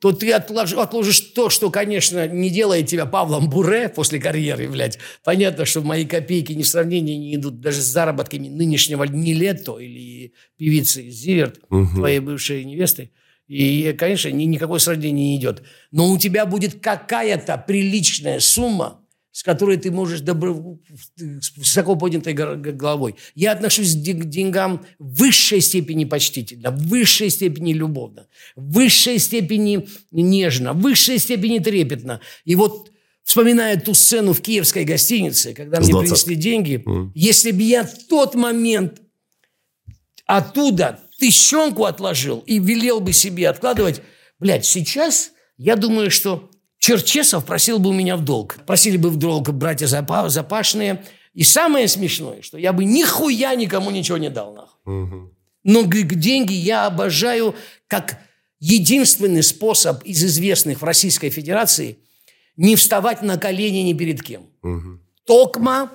то 0.00 0.12
ты 0.12 0.30
отлож- 0.32 0.74
отложишь 0.74 1.20
то, 1.20 1.50
что, 1.50 1.70
конечно, 1.70 2.28
не 2.28 2.50
делает 2.50 2.86
тебя 2.86 3.04
Павлом 3.06 3.50
Буре 3.50 3.88
после 3.88 4.20
карьеры, 4.20 4.68
блядь. 4.68 4.98
Понятно, 5.24 5.64
что 5.64 5.80
мои 5.80 6.04
копейки 6.04 6.52
ни 6.52 6.62
в 6.62 6.68
сравнении 6.68 7.16
не 7.16 7.34
идут 7.34 7.60
даже 7.60 7.80
с 7.80 7.86
заработками 7.86 8.48
нынешнего 8.48 9.04
Нилетто 9.04 9.78
или 9.78 10.34
певицы 10.56 11.08
Зиверт, 11.10 11.60
твоей 11.94 12.20
бывшей 12.20 12.64
невесты. 12.64 13.10
И, 13.48 13.94
конечно, 13.98 14.28
ни- 14.28 14.44
никакое 14.44 14.78
сравнение 14.78 15.30
не 15.30 15.36
идет. 15.36 15.62
Но 15.90 16.10
у 16.10 16.18
тебя 16.18 16.46
будет 16.46 16.80
какая-то 16.80 17.56
приличная 17.66 18.40
сумма, 18.40 19.00
с 19.38 19.44
которой 19.44 19.76
ты 19.76 19.92
можешь 19.92 20.20
добро... 20.20 20.80
с 21.16 21.56
высоко 21.56 21.94
поднятой 21.94 22.32
головой. 22.32 23.14
Я 23.36 23.52
отношусь 23.52 23.94
к 23.94 23.98
ден- 24.00 24.28
деньгам 24.28 24.84
в 24.98 25.20
высшей 25.20 25.60
степени 25.60 26.06
почтительно, 26.06 26.72
в 26.72 26.88
высшей 26.88 27.30
степени 27.30 27.72
любовно, 27.72 28.26
в 28.56 28.72
высшей 28.72 29.20
степени 29.20 29.86
нежно, 30.10 30.72
в 30.72 30.80
высшей 30.80 31.18
степени 31.18 31.60
трепетно. 31.60 32.20
И 32.44 32.56
вот 32.56 32.90
вспоминая 33.22 33.78
ту 33.78 33.94
сцену 33.94 34.32
в 34.32 34.40
киевской 34.40 34.82
гостинице, 34.82 35.54
когда 35.54 35.78
мне 35.78 35.92
20. 35.92 36.08
принесли 36.08 36.34
деньги, 36.34 36.84
если 37.14 37.52
бы 37.52 37.62
я 37.62 37.84
в 37.84 37.96
тот 38.08 38.34
момент 38.34 39.00
оттуда 40.26 40.98
тыщенку 41.20 41.84
отложил 41.84 42.40
и 42.40 42.58
велел 42.58 42.98
бы 42.98 43.12
себе 43.12 43.48
откладывать, 43.48 44.02
блядь, 44.40 44.64
сейчас 44.64 45.30
я 45.58 45.76
думаю, 45.76 46.10
что 46.10 46.50
Черчесов 46.88 47.44
просил 47.44 47.78
бы 47.78 47.90
у 47.90 47.92
меня 47.92 48.16
в 48.16 48.24
долг. 48.24 48.60
Просили 48.66 48.96
бы 48.96 49.10
в 49.10 49.16
долг 49.16 49.50
братья 49.50 49.86
Запа- 49.86 50.30
Запашные. 50.30 51.02
И 51.34 51.42
самое 51.44 51.86
смешное, 51.86 52.40
что 52.40 52.56
я 52.56 52.72
бы 52.72 52.86
нихуя 52.86 53.54
никому 53.54 53.90
ничего 53.90 54.16
не 54.16 54.30
дал, 54.30 54.54
нахуй. 54.54 55.28
Но 55.64 55.84
г- 55.84 56.02
г- 56.02 56.16
деньги 56.16 56.54
я 56.54 56.86
обожаю 56.86 57.54
как 57.88 58.18
единственный 58.58 59.42
способ 59.42 60.02
из 60.04 60.24
известных 60.24 60.80
в 60.80 60.84
Российской 60.84 61.28
Федерации 61.28 61.98
не 62.56 62.74
вставать 62.74 63.20
на 63.22 63.36
колени 63.36 63.80
ни 63.80 63.92
перед 63.92 64.22
кем. 64.22 64.46
Токма 65.26 65.90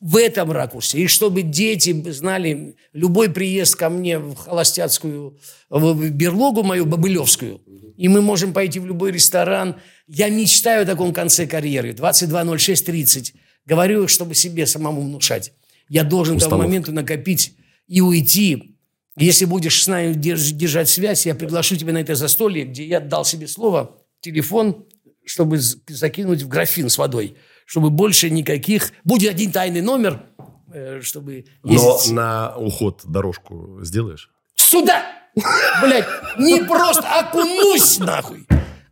в 0.00 0.16
этом 0.16 0.50
ракурсе. 0.50 0.98
И 0.98 1.06
чтобы 1.06 1.42
дети 1.42 1.92
знали, 2.10 2.74
любой 2.92 3.30
приезд 3.30 3.76
ко 3.76 3.88
мне 3.88 4.18
в 4.18 4.34
холостяцкую 4.34 5.38
в 5.70 6.10
берлогу 6.10 6.64
мою, 6.64 6.84
бобылевскую, 6.84 7.60
и 7.96 8.08
мы 8.08 8.20
можем 8.22 8.52
пойти 8.52 8.78
в 8.80 8.86
любой 8.86 9.12
ресторан. 9.12 9.76
Я 10.06 10.28
мечтаю 10.30 10.82
о 10.82 10.86
таком 10.86 11.12
конце 11.12 11.46
карьеры. 11.46 11.92
22.06.30. 11.92 13.34
Говорю, 13.66 14.08
чтобы 14.08 14.34
себе 14.34 14.66
самому 14.66 15.02
внушать. 15.02 15.52
Я 15.88 16.04
должен 16.04 16.36
к 16.36 16.40
тому 16.40 16.48
Установка. 16.48 16.66
моменту 16.68 16.92
накопить 16.92 17.54
и 17.86 18.00
уйти. 18.00 18.76
Если 19.16 19.44
будешь 19.44 19.82
с 19.82 19.86
нами 19.86 20.14
держ- 20.14 20.52
держать 20.52 20.88
связь, 20.88 21.26
я 21.26 21.34
приглашу 21.34 21.76
тебя 21.76 21.92
на 21.92 21.98
это 21.98 22.14
застолье, 22.14 22.64
где 22.64 22.84
я 22.86 22.98
дал 23.00 23.24
себе 23.24 23.46
слово, 23.46 23.96
телефон, 24.20 24.86
чтобы 25.24 25.58
закинуть 25.58 26.42
в 26.42 26.48
графин 26.48 26.88
с 26.88 26.98
водой. 26.98 27.36
Чтобы 27.66 27.90
больше 27.90 28.30
никаких... 28.30 28.92
Будет 29.04 29.30
один 29.30 29.52
тайный 29.52 29.82
номер, 29.82 30.24
э, 30.72 31.00
чтобы 31.02 31.44
Но 31.62 31.72
ездить. 31.72 32.12
на 32.12 32.56
уход 32.56 33.02
дорожку 33.04 33.78
сделаешь? 33.82 34.30
Сюда! 34.56 35.04
Блядь, 35.34 36.06
не 36.38 36.60
просто 36.60 37.08
окунусь, 37.08 37.98
нахуй. 37.98 38.46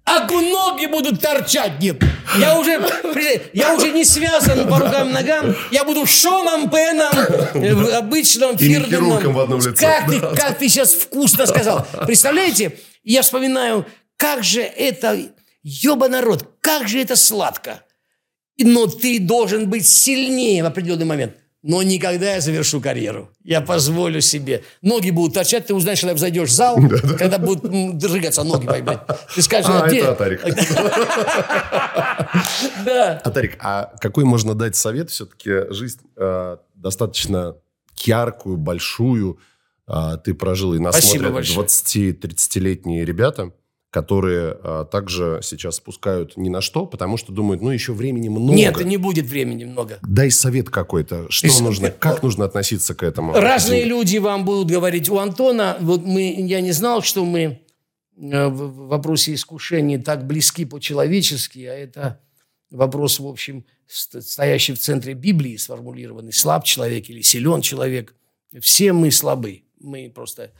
Оку 0.04 0.40
ноги 0.40 0.86
будут 0.86 1.20
торчать, 1.20 1.80
нет. 1.80 2.02
Я 2.36 2.58
уже, 2.58 2.80
я 3.52 3.74
уже 3.74 3.92
не 3.92 4.04
связан 4.04 4.68
по 4.68 4.78
рукам 4.78 5.10
и 5.10 5.12
ногам. 5.12 5.54
Я 5.70 5.84
буду 5.84 6.04
Шоном 6.06 6.68
Пеном 6.68 7.12
э, 7.54 8.56
фирменном. 8.56 9.12
Рурком 9.12 9.34
в 9.34 9.40
одном 9.40 9.60
лице. 9.60 9.76
Как 9.76 10.10
ты, 10.10 10.20
как 10.20 10.58
ты 10.58 10.68
сейчас 10.68 10.94
вкусно 10.94 11.46
сказал. 11.46 11.86
Представляете? 12.06 12.78
Я 13.04 13.22
вспоминаю, 13.22 13.86
как 14.16 14.42
же 14.42 14.62
это, 14.62 15.18
ёба 15.62 16.08
народ, 16.08 16.56
как 16.60 16.88
же 16.88 17.00
это 17.00 17.14
сладко. 17.14 17.82
Но 18.58 18.86
ты 18.86 19.20
должен 19.20 19.70
быть 19.70 19.86
сильнее 19.86 20.62
в 20.62 20.66
определенный 20.66 21.06
момент. 21.06 21.34
Но 21.62 21.82
никогда 21.82 22.36
я 22.36 22.40
завершу 22.40 22.80
карьеру. 22.80 23.28
Я 23.44 23.60
позволю 23.60 24.22
себе. 24.22 24.64
Ноги 24.80 25.10
будут 25.10 25.34
торчать, 25.34 25.66
ты 25.66 25.74
узнаешь, 25.74 26.00
когда 26.00 26.16
зайдешь 26.16 26.48
в 26.48 26.52
зал, 26.54 26.78
когда 27.18 27.36
будут 27.38 27.98
дрыгаться 27.98 28.44
ноги, 28.44 28.64
блядь. 28.66 29.00
Ты 29.34 29.42
скажешь, 29.42 29.70
А, 29.70 29.86
где? 29.86 29.98
это 30.00 30.12
Атарик. 30.12 30.40
Да. 32.84 33.18
Атарик, 33.24 33.56
а 33.60 33.92
какой 34.00 34.24
можно 34.24 34.54
дать 34.54 34.76
совет? 34.76 35.10
Все-таки 35.10 35.72
жизнь 35.72 36.00
э, 36.16 36.56
достаточно 36.74 37.56
яркую, 38.04 38.56
большую. 38.56 39.38
э, 39.86 40.16
ты 40.24 40.34
прожил, 40.34 40.74
и 40.74 40.78
нас 40.78 40.98
смотрят 41.00 41.32
большое. 41.32 41.66
20-30-летние 41.66 43.04
ребята. 43.04 43.52
Которые 43.90 44.56
а, 44.62 44.84
также 44.84 45.40
сейчас 45.42 45.76
спускают 45.76 46.36
ни 46.36 46.48
на 46.48 46.60
что, 46.60 46.86
потому 46.86 47.16
что 47.16 47.32
думают, 47.32 47.60
ну, 47.60 47.70
еще 47.70 47.92
времени 47.92 48.28
много. 48.28 48.54
Нет, 48.54 48.84
не 48.84 48.96
будет 48.96 49.26
времени 49.26 49.64
много. 49.64 49.98
Дай 50.02 50.30
совет 50.30 50.70
какой-то, 50.70 51.26
что 51.30 51.48
Ты- 51.48 51.62
нужно, 51.62 51.90
как 51.98 52.22
нужно 52.22 52.44
относиться 52.44 52.94
к 52.94 53.02
этому? 53.02 53.32
Разные 53.34 53.84
люди 53.84 54.18
вам 54.18 54.44
будут 54.44 54.70
говорить. 54.70 55.08
У 55.08 55.18
Антона, 55.18 55.76
вот 55.80 56.04
мы, 56.04 56.32
я 56.38 56.60
не 56.60 56.70
знал, 56.70 57.02
что 57.02 57.24
мы 57.24 57.40
э, 58.16 58.46
в 58.46 58.86
вопросе 58.86 59.34
искушений 59.34 59.98
так 59.98 60.24
близки 60.24 60.64
по-человечески, 60.64 61.58
а 61.64 61.74
это 61.74 62.20
вопрос, 62.70 63.18
в 63.18 63.26
общем, 63.26 63.64
ст- 63.88 64.22
стоящий 64.22 64.74
в 64.74 64.78
центре 64.78 65.14
Библии, 65.14 65.56
сформулированный. 65.56 66.32
Слаб 66.32 66.64
человек 66.64 67.10
или 67.10 67.22
силен 67.22 67.60
человек. 67.60 68.14
Все 68.60 68.92
мы 68.92 69.10
слабы. 69.10 69.64
Мы 69.80 70.12
просто, 70.14 70.52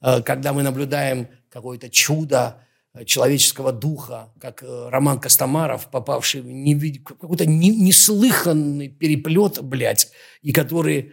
э, 0.00 0.22
когда 0.22 0.54
мы 0.54 0.62
наблюдаем 0.62 1.28
какое-то 1.50 1.90
чудо 1.90 2.64
человеческого 3.04 3.72
духа, 3.72 4.32
как 4.40 4.62
э, 4.62 4.88
Роман 4.88 5.20
Костомаров, 5.20 5.90
попавший 5.90 6.40
в 6.40 6.46
невид- 6.46 7.02
какой-то 7.04 7.46
не- 7.46 7.76
неслыханный 7.76 8.88
переплет, 8.88 9.62
блядь, 9.62 10.10
и 10.42 10.52
который 10.52 11.12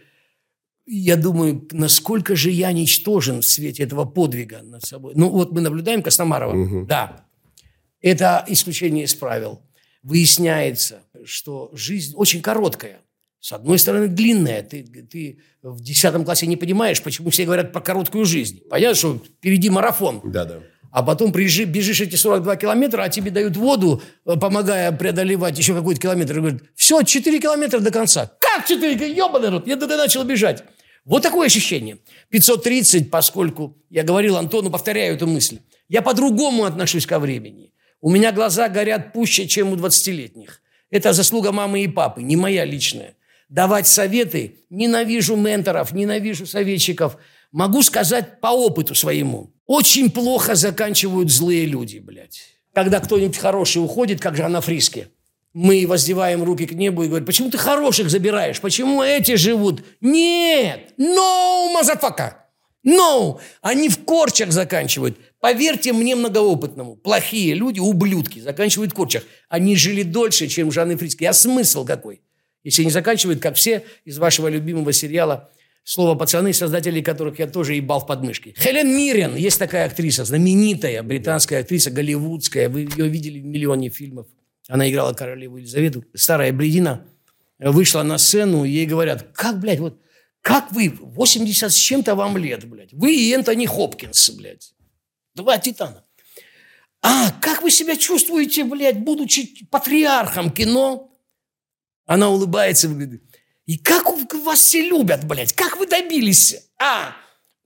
я 0.90 1.16
думаю, 1.16 1.68
насколько 1.72 2.34
же 2.34 2.50
я 2.50 2.72
ничтожен 2.72 3.42
в 3.42 3.44
свете 3.44 3.82
этого 3.82 4.06
подвига 4.06 4.62
над 4.62 4.82
собой. 4.84 5.12
Ну, 5.14 5.28
вот 5.28 5.52
мы 5.52 5.60
наблюдаем 5.60 6.02
Костомарова. 6.02 6.54
Мгм. 6.54 6.86
Да. 6.86 7.26
Это 8.00 8.44
исключение 8.48 9.04
из 9.04 9.14
правил. 9.14 9.60
Выясняется, 10.02 11.02
что 11.24 11.70
жизнь 11.74 12.14
очень 12.16 12.40
короткая. 12.40 13.00
С 13.40 13.52
одной 13.52 13.78
стороны, 13.78 14.08
длинная. 14.08 14.62
Ты, 14.62 14.82
ты 14.82 15.40
в 15.62 15.80
10 15.82 16.24
классе 16.24 16.46
не 16.46 16.56
понимаешь, 16.56 17.02
почему 17.02 17.30
все 17.30 17.44
говорят 17.44 17.72
про 17.72 17.80
короткую 17.80 18.24
жизнь. 18.24 18.60
Понятно, 18.70 18.94
что 18.96 19.18
впереди 19.18 19.70
марафон. 19.70 20.22
Да-да. 20.24 20.60
А 20.98 21.02
потом 21.04 21.30
бежишь 21.30 22.00
эти 22.00 22.16
42 22.16 22.56
километра, 22.56 23.02
а 23.02 23.08
тебе 23.08 23.30
дают 23.30 23.56
воду, 23.56 24.02
э, 24.26 24.34
помогая 24.34 24.90
преодолевать 24.90 25.56
еще 25.56 25.72
какой-то 25.72 26.00
километр. 26.00 26.38
И 26.38 26.40
говорят, 26.40 26.62
все, 26.74 27.04
4 27.04 27.38
километра 27.38 27.78
до 27.78 27.92
конца. 27.92 28.32
Как 28.40 28.66
4? 28.66 29.14
Ебаный 29.14 29.50
рот, 29.50 29.68
я 29.68 29.76
тогда 29.76 29.96
начал 29.96 30.24
бежать. 30.24 30.64
Вот 31.04 31.22
такое 31.22 31.46
ощущение. 31.46 31.98
530, 32.30 33.12
поскольку 33.12 33.76
я 33.90 34.02
говорил 34.02 34.36
Антону, 34.36 34.70
повторяю 34.70 35.14
эту 35.14 35.28
мысль. 35.28 35.60
Я 35.88 36.02
по-другому 36.02 36.64
отношусь 36.64 37.06
ко 37.06 37.20
времени. 37.20 37.72
У 38.00 38.10
меня 38.10 38.32
глаза 38.32 38.68
горят 38.68 39.12
пуще, 39.12 39.46
чем 39.46 39.72
у 39.72 39.76
20-летних. 39.76 40.60
Это 40.90 41.12
заслуга 41.12 41.52
мамы 41.52 41.84
и 41.84 41.86
папы, 41.86 42.24
не 42.24 42.34
моя 42.34 42.64
личная. 42.64 43.14
Давать 43.48 43.86
советы, 43.86 44.64
ненавижу 44.68 45.36
менторов, 45.36 45.92
ненавижу 45.92 46.44
советчиков. 46.44 47.18
Могу 47.52 47.84
сказать 47.84 48.40
по 48.40 48.48
опыту 48.48 48.96
своему. 48.96 49.52
Очень 49.68 50.10
плохо 50.10 50.54
заканчивают 50.54 51.30
злые 51.30 51.66
люди, 51.66 51.98
блядь. 51.98 52.40
Когда 52.72 53.00
кто-нибудь 53.00 53.36
хороший 53.36 53.84
уходит, 53.84 54.18
как 54.18 54.34
Жанна 54.34 54.62
Фриске, 54.62 55.10
мы 55.52 55.86
воздеваем 55.86 56.42
руки 56.42 56.66
к 56.66 56.72
небу 56.72 57.02
и 57.02 57.06
говорим, 57.06 57.26
почему 57.26 57.50
ты 57.50 57.58
хороших 57.58 58.08
забираешь? 58.08 58.62
Почему 58.62 59.02
эти 59.02 59.36
живут? 59.36 59.84
Нет! 60.00 60.94
No, 60.96 61.74
motherfucker! 61.76 62.32
No! 62.82 63.40
Они 63.60 63.90
в 63.90 64.04
корчах 64.06 64.52
заканчивают. 64.52 65.18
Поверьте 65.38 65.92
мне, 65.92 66.16
многоопытному, 66.16 66.96
плохие 66.96 67.52
люди, 67.52 67.78
ублюдки, 67.78 68.38
заканчивают 68.38 68.92
в 68.92 68.94
корчах. 68.94 69.24
Они 69.50 69.76
жили 69.76 70.02
дольше, 70.02 70.48
чем 70.48 70.72
Жанны 70.72 70.96
Фриске. 70.96 71.28
А 71.28 71.34
смысл 71.34 71.84
какой? 71.84 72.22
Если 72.64 72.84
не 72.84 72.90
заканчивают, 72.90 73.42
как 73.42 73.56
все 73.56 73.84
из 74.06 74.16
вашего 74.16 74.48
любимого 74.48 74.94
сериала 74.94 75.50
«Слово 75.88 76.16
пацаны», 76.16 76.52
создателей 76.52 77.00
которых 77.00 77.38
я 77.38 77.46
тоже 77.46 77.74
ебал 77.74 78.00
в 78.00 78.06
подмышки. 78.06 78.54
Хелен 78.58 78.94
Миррен, 78.94 79.34
есть 79.34 79.58
такая 79.58 79.86
актриса, 79.86 80.26
знаменитая 80.26 81.02
британская 81.02 81.60
актриса, 81.60 81.90
голливудская. 81.90 82.68
Вы 82.68 82.80
ее 82.80 83.08
видели 83.08 83.40
в 83.40 83.46
миллионе 83.46 83.88
фильмов. 83.88 84.26
Она 84.68 84.90
играла 84.90 85.14
королеву 85.14 85.56
Елизавету. 85.56 86.04
Старая 86.12 86.52
бредина 86.52 87.06
вышла 87.58 88.02
на 88.02 88.18
сцену, 88.18 88.64
ей 88.64 88.84
говорят, 88.84 89.30
как, 89.32 89.60
блядь, 89.60 89.78
вот, 89.78 89.98
как 90.42 90.72
вы, 90.72 90.90
80 90.90 91.72
с 91.72 91.74
чем-то 91.74 92.14
вам 92.14 92.36
лет, 92.36 92.68
блядь. 92.68 92.92
Вы 92.92 93.14
и 93.14 93.32
Энтони 93.32 93.64
Хопкинс, 93.64 94.28
блядь. 94.32 94.74
Два 95.34 95.56
титана. 95.56 96.04
А, 97.00 97.30
как 97.40 97.62
вы 97.62 97.70
себя 97.70 97.96
чувствуете, 97.96 98.64
блядь, 98.64 98.98
будучи 98.98 99.64
патриархом 99.70 100.50
кино? 100.50 101.10
Она 102.04 102.28
улыбается 102.28 102.88
говорит, 102.88 103.22
и 103.68 103.76
как 103.76 104.08
вас 104.32 104.60
все 104.60 104.80
любят, 104.80 105.26
блядь, 105.26 105.52
как 105.52 105.76
вы 105.76 105.86
добились, 105.86 106.56
а, 106.80 107.14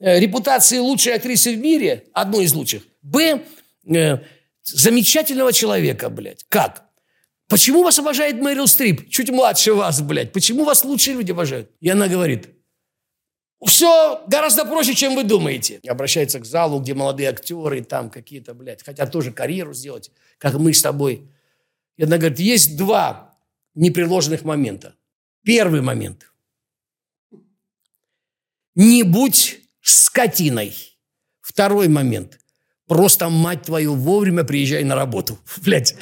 э, 0.01 0.19
репутации 0.19 0.79
лучшей 0.79 1.15
актрисы 1.15 1.55
в 1.55 1.59
мире, 1.59 2.09
одной 2.12 2.45
из 2.45 2.55
лучших, 2.55 2.83
б, 3.03 3.45
э, 3.87 4.19
замечательного 4.65 5.53
человека, 5.53 6.11
блядь, 6.11 6.45
как? 6.49 6.83
Почему 7.49 7.85
вас 7.85 8.01
обожает 8.01 8.41
Мэрил 8.41 8.66
Стрип, 8.66 9.09
чуть 9.11 9.31
младше 9.31 9.74
вас, 9.74 10.03
блядь, 10.03 10.33
почему 10.33 10.65
вас 10.65 10.85
лучшие 10.85 11.15
люди 11.15 11.31
обожают? 11.31 11.70
И 11.81 11.89
она 11.89 12.09
говорит, 12.09 12.49
все 13.65 14.24
гораздо 14.27 14.65
проще, 14.65 14.95
чем 14.95 15.15
вы 15.15 15.23
думаете. 15.23 15.79
Обращается 15.87 16.41
к 16.41 16.45
залу, 16.45 16.81
где 16.81 16.95
молодые 16.95 17.29
актеры, 17.29 17.85
там 17.85 18.11
какие-то, 18.11 18.55
блядь, 18.55 18.83
хотят 18.83 19.12
тоже 19.12 19.31
карьеру 19.31 19.73
сделать, 19.73 20.11
как 20.39 20.55
мы 20.55 20.74
с 20.74 20.83
тобой. 20.83 21.31
И 21.97 22.03
она 22.03 22.19
говорит, 22.19 22.41
есть 22.41 22.77
два 22.77 23.39
непреложных 23.77 24.43
момента. 24.43 24.97
Первый 25.44 25.81
момент. 25.81 26.32
Не 28.74 29.02
будь 29.02 29.60
скотиной. 29.81 30.73
Второй 31.40 31.89
момент. 31.89 32.39
Просто, 32.86 33.28
мать 33.28 33.62
твою, 33.62 33.94
вовремя 33.94 34.44
приезжай 34.44 34.85
на 34.85 34.94
работу. 34.94 35.39
Блядь. 35.59 35.94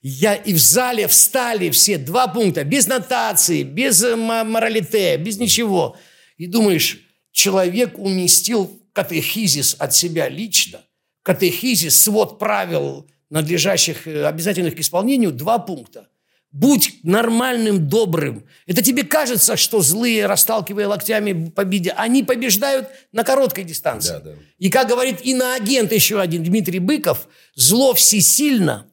Я 0.00 0.34
и 0.34 0.54
в 0.54 0.58
зале 0.58 1.08
встали 1.08 1.70
все 1.70 1.98
два 1.98 2.28
пункта, 2.28 2.62
без 2.62 2.86
нотации, 2.86 3.64
без 3.64 4.02
э, 4.02 4.14
моралите, 4.14 5.16
без 5.16 5.38
ничего. 5.38 5.96
И 6.36 6.46
думаешь, 6.46 7.00
человек 7.32 7.98
уместил 7.98 8.80
катехизис 8.92 9.74
от 9.76 9.94
себя 9.94 10.28
лично, 10.28 10.82
катехизис, 11.22 12.00
свод 12.00 12.38
правил, 12.38 13.10
надлежащих, 13.28 14.06
э, 14.06 14.24
обязательных 14.24 14.76
к 14.76 14.80
исполнению, 14.80 15.32
два 15.32 15.58
пункта. 15.58 16.08
Будь 16.50 17.00
нормальным, 17.02 17.88
добрым. 17.88 18.44
Это 18.66 18.82
тебе 18.82 19.02
кажется, 19.02 19.56
что 19.56 19.82
злые, 19.82 20.26
расталкивая 20.26 20.88
локтями 20.88 21.50
победе, 21.50 21.90
они 21.90 22.22
побеждают 22.22 22.88
на 23.12 23.22
короткой 23.22 23.64
дистанции. 23.64 24.12
Да, 24.12 24.20
да. 24.20 24.34
И 24.58 24.70
как 24.70 24.88
говорит 24.88 25.20
иноагент 25.22 25.92
еще 25.92 26.18
один 26.20 26.42
Дмитрий 26.42 26.78
Быков, 26.78 27.28
зло 27.54 27.92
всесильно 27.92 28.86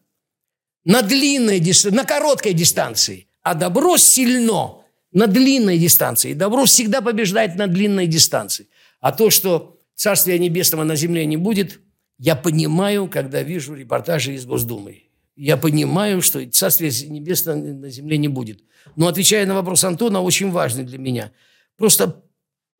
на 0.83 1.01
длинной 1.01 1.59
дис- 1.59 1.89
на 1.91 2.03
короткой 2.03 2.53
дистанции, 2.53 3.27
а 3.41 3.53
добро 3.53 3.95
сильно 3.97 4.81
на 5.13 5.27
длинной 5.27 5.77
дистанции. 5.77 6.31
И 6.31 6.33
добро 6.33 6.65
всегда 6.65 6.99
побеждает 6.99 7.55
на 7.55 7.67
длинной 7.67 8.05
дистанции. 8.07 8.67
А 8.99 9.13
то, 9.13 9.29
что 9.29 9.79
Царствия 9.95 10.37
Небесного 10.37 10.83
на 10.83 10.97
земле 10.97 11.25
не 11.25 11.37
будет, 11.37 11.79
я 12.17 12.35
понимаю, 12.35 13.07
когда 13.07 13.41
вижу 13.41 13.75
репортажи 13.75 14.35
из 14.35 14.45
Госдумы. 14.45 15.03
Я 15.35 15.57
понимаю, 15.57 16.21
что 16.21 16.45
Царствия 16.49 16.91
Небесного 17.09 17.57
на 17.57 17.89
земле 17.89 18.17
не 18.17 18.27
будет. 18.27 18.63
Но 18.95 19.07
отвечая 19.07 19.45
на 19.45 19.53
вопрос 19.53 19.83
Антона, 19.83 20.21
очень 20.21 20.51
важный 20.51 20.83
для 20.83 20.97
меня. 20.97 21.31
Просто 21.77 22.23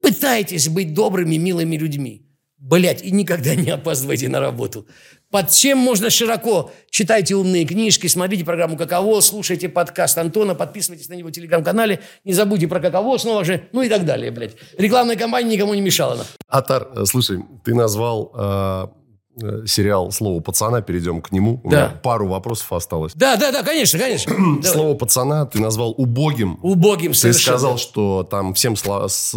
пытайтесь 0.01 0.69
быть 0.69 0.93
добрыми, 0.93 1.35
милыми 1.35 1.75
людьми. 1.75 2.21
Блять, 2.57 3.03
и 3.03 3.11
никогда 3.11 3.53
не 3.53 3.69
опаздывайте 3.69 4.29
на 4.29 4.39
работу. 4.39 4.87
Под 5.29 5.51
чем 5.51 5.77
можно 5.77 6.09
широко? 6.09 6.71
Читайте 6.89 7.35
умные 7.35 7.65
книжки, 7.65 8.07
смотрите 8.07 8.45
программу 8.45 8.77
«Каково», 8.77 9.19
слушайте 9.19 9.67
подкаст 9.67 10.17
Антона, 10.17 10.55
подписывайтесь 10.55 11.09
на 11.09 11.15
него 11.15 11.29
в 11.29 11.31
телеграм-канале, 11.33 11.99
не 12.23 12.33
забудьте 12.33 12.67
про 12.67 12.79
«Каково» 12.79 13.17
снова 13.17 13.43
же, 13.43 13.67
ну 13.73 13.81
и 13.81 13.89
так 13.89 14.05
далее, 14.05 14.31
блядь. 14.31 14.55
Рекламная 14.77 15.17
кампания 15.17 15.51
никому 15.51 15.73
не 15.73 15.81
мешала. 15.81 16.25
Атар, 16.47 16.87
э, 16.95 17.05
слушай, 17.05 17.43
ты 17.65 17.75
назвал 17.75 18.31
э, 18.33 18.87
сериал 19.65 20.11
«Слово 20.11 20.39
пацана», 20.39 20.81
перейдем 20.81 21.21
к 21.21 21.31
нему. 21.31 21.59
У 21.63 21.69
Да. 21.69 21.75
меня 21.87 21.89
пару 22.01 22.27
вопросов 22.27 22.71
осталось. 22.73 23.13
Да, 23.15 23.35
да, 23.35 23.51
да, 23.51 23.63
конечно, 23.63 23.99
конечно. 23.99 24.33
Слово 24.63 24.95
пацана 24.95 25.45
ты 25.45 25.59
назвал 25.59 25.93
убогим. 25.97 26.59
Убогим 26.61 27.11
Ты 27.11 27.17
совершенно. 27.17 27.57
сказал, 27.57 27.77
что 27.77 28.23
там 28.23 28.53
всем 28.53 28.75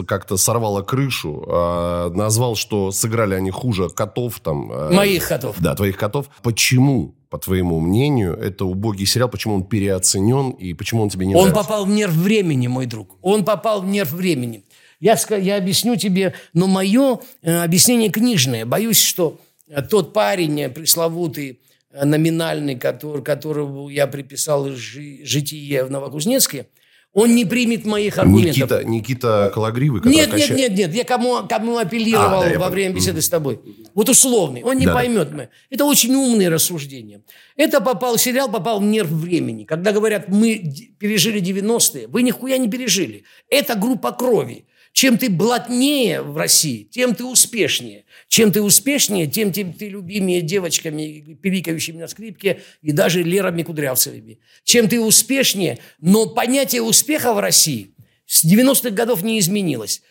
как-то 0.07 0.37
сорвало 0.37 0.83
крышу. 0.83 1.45
э, 1.49 2.11
назвал, 2.15 2.55
что 2.57 2.91
сыграли 2.93 3.35
они 3.35 3.51
хуже 3.51 3.89
котов. 3.89 4.41
Там, 4.41 4.71
э, 4.71 4.93
Моих 4.93 5.29
котов. 5.29 5.57
Да, 5.59 5.75
твоих 5.75 5.97
котов. 5.97 6.27
Почему, 6.43 7.15
по 7.31 7.39
твоему 7.39 7.81
мнению, 7.81 8.35
это 8.37 8.65
убогий 8.65 9.07
сериал? 9.07 9.29
Почему 9.29 9.55
он 9.57 9.65
переоценен? 9.65 10.51
И 10.51 10.75
почему 10.75 11.03
он 11.03 11.09
тебе 11.09 11.27
не 11.27 11.35
Он 11.35 11.49
нравится? 11.49 11.63
попал 11.65 11.85
в 11.87 11.89
нерв 11.91 12.13
времени, 12.13 12.67
мой 12.69 12.87
друг. 12.87 13.17
Он 13.23 13.45
попал 13.45 13.83
в 13.83 13.87
нерв 13.87 14.13
времени. 14.13 14.65
Я, 15.01 15.17
я 15.39 15.57
объясню 15.57 15.97
тебе, 15.97 16.35
но 16.55 16.67
мое 16.67 17.19
э, 17.43 17.63
объяснение 17.63 18.11
книжное. 18.11 18.67
Боюсь, 18.67 19.01
что 19.01 19.37
э, 19.39 19.48
тот 19.91 20.13
парень 20.13 20.61
э, 20.63 20.69
пресловутый, 20.69 21.61
э, 21.93 22.05
номинальный, 22.05 22.77
который, 22.77 23.23
которого 23.23 23.89
я 23.91 24.07
приписал 24.07 24.69
жи- 24.71 25.21
житие 25.25 25.85
в 25.85 25.91
Новокузнецке, 25.91 26.67
Он 27.15 27.35
не 27.35 27.47
примет 27.47 27.87
моих 27.87 28.19
аргументов. 28.19 28.57
Никита, 28.57 28.85
Никита 28.85 29.51
Калагривый, 29.55 30.01
который 30.03 30.15
Нет, 30.15 30.27
нет, 30.29 30.41
качает- 30.43 30.59
нет, 30.59 30.79
нет. 30.79 30.95
Я 30.95 31.05
кому, 31.05 31.39
кому 31.49 31.79
апеллировал 31.79 32.43
А, 32.43 32.51
да, 32.51 32.59
во 32.59 32.69
время 32.69 32.95
беседы 32.95 33.23
с 33.23 33.29
тобой. 33.31 33.59
Вот 33.95 34.09
условный. 34.11 34.63
Он 34.63 34.77
не 34.77 34.85
Да, 34.85 34.93
да. 34.93 34.99
поймет. 34.99 35.33
мы. 35.33 35.49
Это 35.71 35.87
очень 35.87 36.15
умные 36.15 36.51
рассуждения. 36.51 37.23
Это 37.57 37.81
попал, 37.81 38.19
сериал 38.19 38.51
попал 38.51 38.79
в 38.81 38.85
нерв 38.85 39.09
времени. 39.09 39.65
Когда 39.65 39.93
говорят, 39.93 40.29
мы 40.29 40.63
пережили 40.99 41.41
90-е, 41.41 42.09
вы 42.09 42.23
нихуя 42.23 42.59
не 42.59 42.69
пережили. 42.69 43.25
Это 43.49 43.75
группа 43.75 44.13
крови. 44.13 44.67
Чем 44.99 45.17
ты 45.17 45.31
блатнее 45.31 46.23
в 46.23 46.37
России, 46.37 46.83
тем 46.83 47.15
ты 47.15 47.25
успешнее. 47.25 48.05
Чем 48.27 48.51
ты 48.51 48.61
успешнее, 48.61 49.29
тем 49.29 49.53
ты, 49.53 49.65
ты 49.65 49.91
любимее 49.91 50.43
девочками, 50.43 51.39
пиликающими 51.41 51.99
на 51.99 52.09
скрипке 52.09 52.63
и 52.83 52.91
даже 52.91 53.23
Лерами 53.23 53.63
Кудрявцевыми. 53.63 54.41
Чем 54.65 54.89
ты 54.89 55.01
успешнее, 55.01 55.79
но 56.01 56.27
понятие 56.27 56.83
успеха 56.83 57.33
в 57.33 57.39
России 57.39 57.95
с 58.27 58.45
90-х 58.45 58.91
годов 58.91 59.23
не 59.23 59.39
изменилось. 59.39 60.03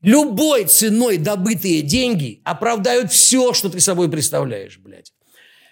Любой 0.00 0.66
ценой 0.66 1.16
добытые 1.16 1.82
деньги 1.82 2.40
оправдают 2.44 3.10
все, 3.10 3.52
что 3.52 3.68
ты 3.68 3.80
собой 3.80 4.08
представляешь, 4.08 4.78
блядь. 4.78 5.12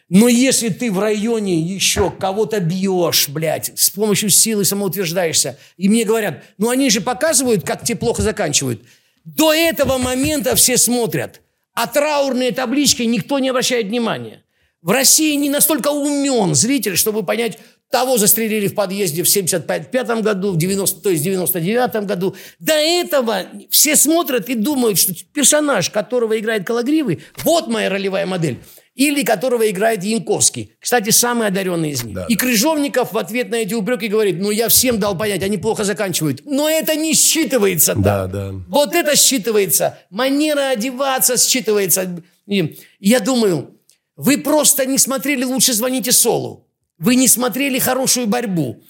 Но 0.09 0.29
если 0.29 0.69
ты 0.69 0.93
в 0.93 0.99
районе 0.99 1.59
еще 1.59 2.11
кого-то 2.11 2.61
бьешь, 2.61 3.29
блядь, 3.29 3.73
с 3.75 3.91
помощью 3.91 4.31
силы 4.31 4.65
самоутверждаешься, 4.65 5.59
и 5.77 5.89
мне 5.89 6.05
говорят, 6.05 6.45
ну 6.59 6.69
они 6.69 6.91
же 6.91 7.01
показывают, 7.01 7.65
как 7.65 7.85
тебе 7.85 7.99
плохо 7.99 8.23
заканчивают. 8.23 8.83
До 9.25 9.53
этого 9.53 9.97
момента 9.97 10.55
все 10.57 10.77
смотрят, 10.77 11.41
а 11.73 11.87
траурные 11.87 12.53
таблички 12.53 13.03
никто 13.03 13.39
не 13.39 13.49
обращает 13.49 13.87
внимания. 13.87 14.43
В 14.83 14.91
России 14.91 15.35
не 15.37 15.49
настолько 15.49 15.89
умен 15.89 16.55
зритель, 16.55 16.99
чтобы 16.99 17.23
понять, 17.23 17.59
того 17.91 18.19
застрелили 18.19 18.67
в 18.67 18.75
подъезде 18.75 19.23
в 19.23 19.29
75 19.29 20.21
году, 20.21 20.51
в 20.51 20.59
90, 20.59 21.01
то 21.01 21.11
есть 21.11 21.23
в 21.23 21.25
99 21.25 22.07
году. 22.07 22.35
До 22.59 22.75
этого 22.75 23.47
все 23.71 23.97
смотрят 23.97 24.49
и 24.49 24.55
думают, 24.55 24.99
что 24.99 25.15
персонаж, 25.33 25.91
которого 25.91 26.39
играет 26.39 26.67
Калагривый, 26.67 27.23
вот 27.45 27.69
моя 27.69 27.89
ролевая 27.89 28.27
модель. 28.27 28.59
Или 28.95 29.25
которого 29.25 29.69
играет 29.69 30.05
Янковский. 30.05 30.73
Кстати, 30.79 31.11
самый 31.11 31.49
одаренный 31.49 31.91
из 31.91 32.05
них. 32.05 32.15
Да. 32.15 32.27
И 32.29 32.37
Крыжовников 32.37 33.13
в 33.13 33.19
ответ 33.19 33.51
на 33.51 33.57
эти 33.57 33.75
упреки 33.75 34.07
говорит, 34.07 34.37
ну 34.39 34.51
я 34.51 34.69
всем 34.69 35.01
дал 35.01 35.19
понять, 35.19 35.43
они 35.43 35.59
плохо 35.59 35.83
заканчивают. 35.83 36.43
Но 36.45 36.69
это 36.69 36.95
не 36.95 37.13
считывается. 37.13 37.95
Да, 37.97 38.23
так. 38.23 38.33
да. 38.33 38.53
Вот 38.69 38.95
это 38.95 39.13
считывается. 39.13 39.95
Манера 40.11 40.71
одеваться 40.71 41.35
считывается. 41.35 42.23
И 42.47 42.79
я 43.01 43.19
думаю, 43.19 43.81
вы 44.17 44.39
просто 44.39 44.87
не 44.87 44.99
смотрели 44.99 45.43
«Лучше 45.43 45.73
звоните 45.73 46.13
Солу». 46.13 46.69
Вы 46.99 47.17
не 47.17 47.27
смотрели 47.27 47.81
«Хорошую 47.81 48.29
борьбу». 48.29 48.81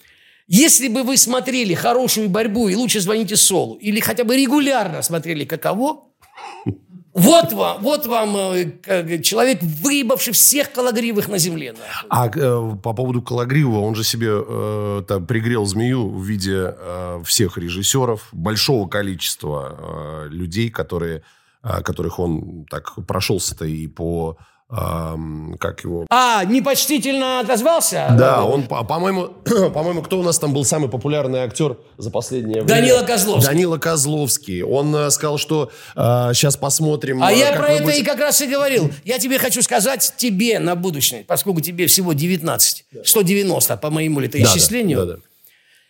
Если 0.47 0.89
бы 0.89 1.03
вы 1.03 1.17
смотрели 1.17 1.73
«Хорошую 1.73 2.29
борьбу» 2.29 2.69
и 2.69 2.75
«Лучше 2.75 3.01
звоните 3.01 3.37
Солу», 3.37 3.77
или 3.77 4.01
хотя 4.01 4.25
бы 4.25 4.37
регулярно 4.37 5.01
смотрели 5.01 5.47
«Каково», 5.47 6.11
вот 7.15 7.53
вам, 7.53 7.81
вот 7.81 8.07
вам 8.07 8.37
э, 8.37 9.23
человек, 9.23 9.63
выебавший 9.63 10.33
всех 10.33 10.73
калагривых 10.73 11.29
на 11.29 11.39
земле. 11.39 11.75
А 12.09 12.27
э, 12.27 12.77
по 12.83 12.93
поводу 12.93 13.23
Калагривого, 13.23 13.81
он 13.81 13.95
же 13.95 14.03
себе 14.03 14.31
э, 14.31 15.03
там 15.07 15.25
пригрел 15.25 15.65
змею 15.65 16.09
в 16.09 16.25
виде 16.25 16.75
э, 16.77 17.23
всех 17.25 17.57
режиссеров, 17.57 18.29
большого 18.33 18.89
количества 18.89 19.77
э, 19.79 20.29
людей, 20.31 20.71
которые, 20.71 21.23
э, 21.63 21.83
которых 21.83 22.19
он 22.19 22.67
так 22.69 22.95
прошелся-то 23.07 23.65
и 23.65 23.87
по... 23.87 24.37
как 24.69 25.85
его... 25.85 26.07
А, 26.11 26.45
непочтительно 26.45 27.41
отозвался? 27.41 28.09
Да, 28.19 28.45
он, 28.45 28.65
по- 28.67 28.83
по-моему, 28.85 29.27
по-моему, 29.73 30.03
кто 30.03 30.19
у 30.19 30.23
нас 30.23 30.39
там 30.39 30.53
был 30.53 30.65
самый 30.65 30.89
популярный 30.89 31.41
актер 31.41 31.79
за 31.99 32.11
последнее 32.11 32.63
время? 32.63 32.69
Данила 32.81 33.03
Козловский. 33.03 33.47
Данила 33.53 33.79
Козловский. 33.79 34.63
Он 34.63 34.95
э, 34.97 35.11
сказал, 35.11 35.39
что 35.39 35.71
сейчас 35.95 36.57
посмотрим... 36.57 37.23
А 37.23 37.33
э, 37.33 37.39
я 37.39 37.53
про 37.53 37.69
это 37.71 37.85
будете- 37.85 38.01
и 38.01 38.05
как 38.05 38.19
раз 38.19 38.41
и 38.41 38.47
говорил. 38.47 38.91
Я 39.05 39.19
тебе 39.19 39.39
хочу 39.39 39.63
сказать 39.63 40.15
тебе 40.17 40.59
на 40.59 40.75
будущее, 40.75 41.25
поскольку 41.27 41.61
тебе 41.61 41.87
всего 41.87 42.13
19, 42.13 42.85
190 43.05 43.77
по 43.77 43.91
моему 43.91 44.21
Да, 44.21 44.27
да, 44.29 44.39
летоисчислению. 44.39 44.99
да, 45.07 45.13
да. 45.15 45.19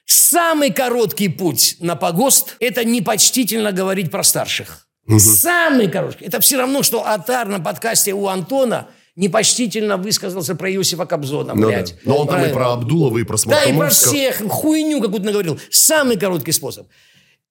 Самый 0.06 0.70
короткий 0.70 1.28
путь 1.28 1.76
на 1.80 1.96
погост– 1.96 2.56
это 2.60 2.84
непочтительно 2.84 3.72
говорить 3.72 4.10
про 4.10 4.22
старших. 4.22 4.86
Самый 5.18 5.88
короткий. 5.88 6.24
Это 6.24 6.40
все 6.40 6.56
равно, 6.56 6.82
что 6.82 7.06
Атар 7.06 7.48
на 7.48 7.60
подкасте 7.60 8.12
у 8.14 8.26
Антона 8.28 8.88
непочтительно 9.16 9.96
высказался 9.96 10.54
про 10.54 10.70
Иосифа 10.72 11.06
Кобзона, 11.06 11.54
Ну 11.54 11.62
да. 11.62 11.66
блядь. 11.68 11.94
Но 12.04 12.16
он 12.18 12.28
там 12.28 12.44
и 12.44 12.52
про 12.52 12.72
Абдулова, 12.72 13.18
и 13.18 13.24
про 13.24 13.36
Да, 13.46 13.62
и 13.64 13.76
про 13.76 13.88
всех 13.90 14.42
хуйню 14.48 15.00
какую-то 15.00 15.26
наговорил. 15.26 15.58
Самый 15.70 16.18
короткий 16.18 16.52
способ. 16.52 16.86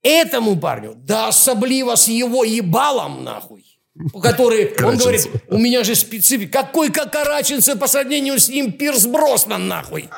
Этому 0.01 0.57
парню, 0.57 0.95
да 0.97 1.29
особливо 1.29 1.95
с 1.95 2.09
его 2.09 2.43
ебалом, 2.43 3.23
нахуй, 3.23 3.63
который, 4.21 4.73
он 4.83 4.97
говорит, 4.97 5.29
у 5.47 5.57
меня 5.57 5.85
же 5.85 5.95
специфика. 5.95 6.63
Какой 6.63 6.91
как 6.91 7.13
Караченцев 7.13 7.79
по 7.79 7.87
сравнению 7.87 8.37
с 8.37 8.49
ним 8.49 8.73
Пирс 8.73 9.05
Броснан, 9.05 9.69
нахуй? 9.69 10.09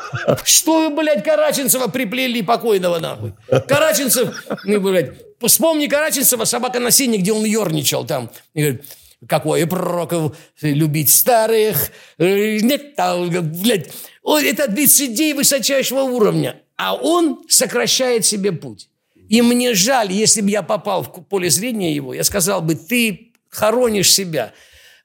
Что 0.44 0.90
вы, 0.90 0.96
блядь, 0.96 1.24
Караченцева 1.24 1.88
приплели 1.90 2.42
покойного, 2.42 2.98
нахуй? 2.98 3.34
Караченцев, 3.68 4.44
ну, 4.64 4.80
блядь, 4.82 5.12
вспомни 5.40 5.88
Караченцева, 5.88 6.46
собака 6.46 6.80
на 6.80 6.92
сене, 6.92 7.18
где 7.18 7.34
он 7.34 7.44
ерничал 7.46 8.06
там. 8.06 8.30
И 8.54 8.62
говорит, 8.62 8.86
какой 9.28 9.66
прокол 9.66 10.36
любить 10.62 11.10
старых, 11.10 11.92
э, 12.18 12.60
нет, 12.60 12.96
там, 12.96 13.30
блядь. 13.30 13.92
Это 14.24 14.72
лицедей 14.72 15.34
высочайшего 15.34 16.02
уровня. 16.02 16.62
А 16.78 16.96
он 16.96 17.42
сокращает 17.48 18.26
себе 18.26 18.52
путь. 18.52 18.90
И 19.30 19.42
мне 19.42 19.74
жаль, 19.74 20.12
если 20.12 20.42
бы 20.42 20.50
я 20.50 20.62
попал 20.62 21.04
в 21.04 21.12
поле 21.24 21.50
зрения 21.50 21.94
его, 21.94 22.14
я 22.14 22.24
сказал 22.24 22.62
бы, 22.62 22.76
ты 22.76 23.32
хоронишь 23.50 24.14
себя. 24.14 24.54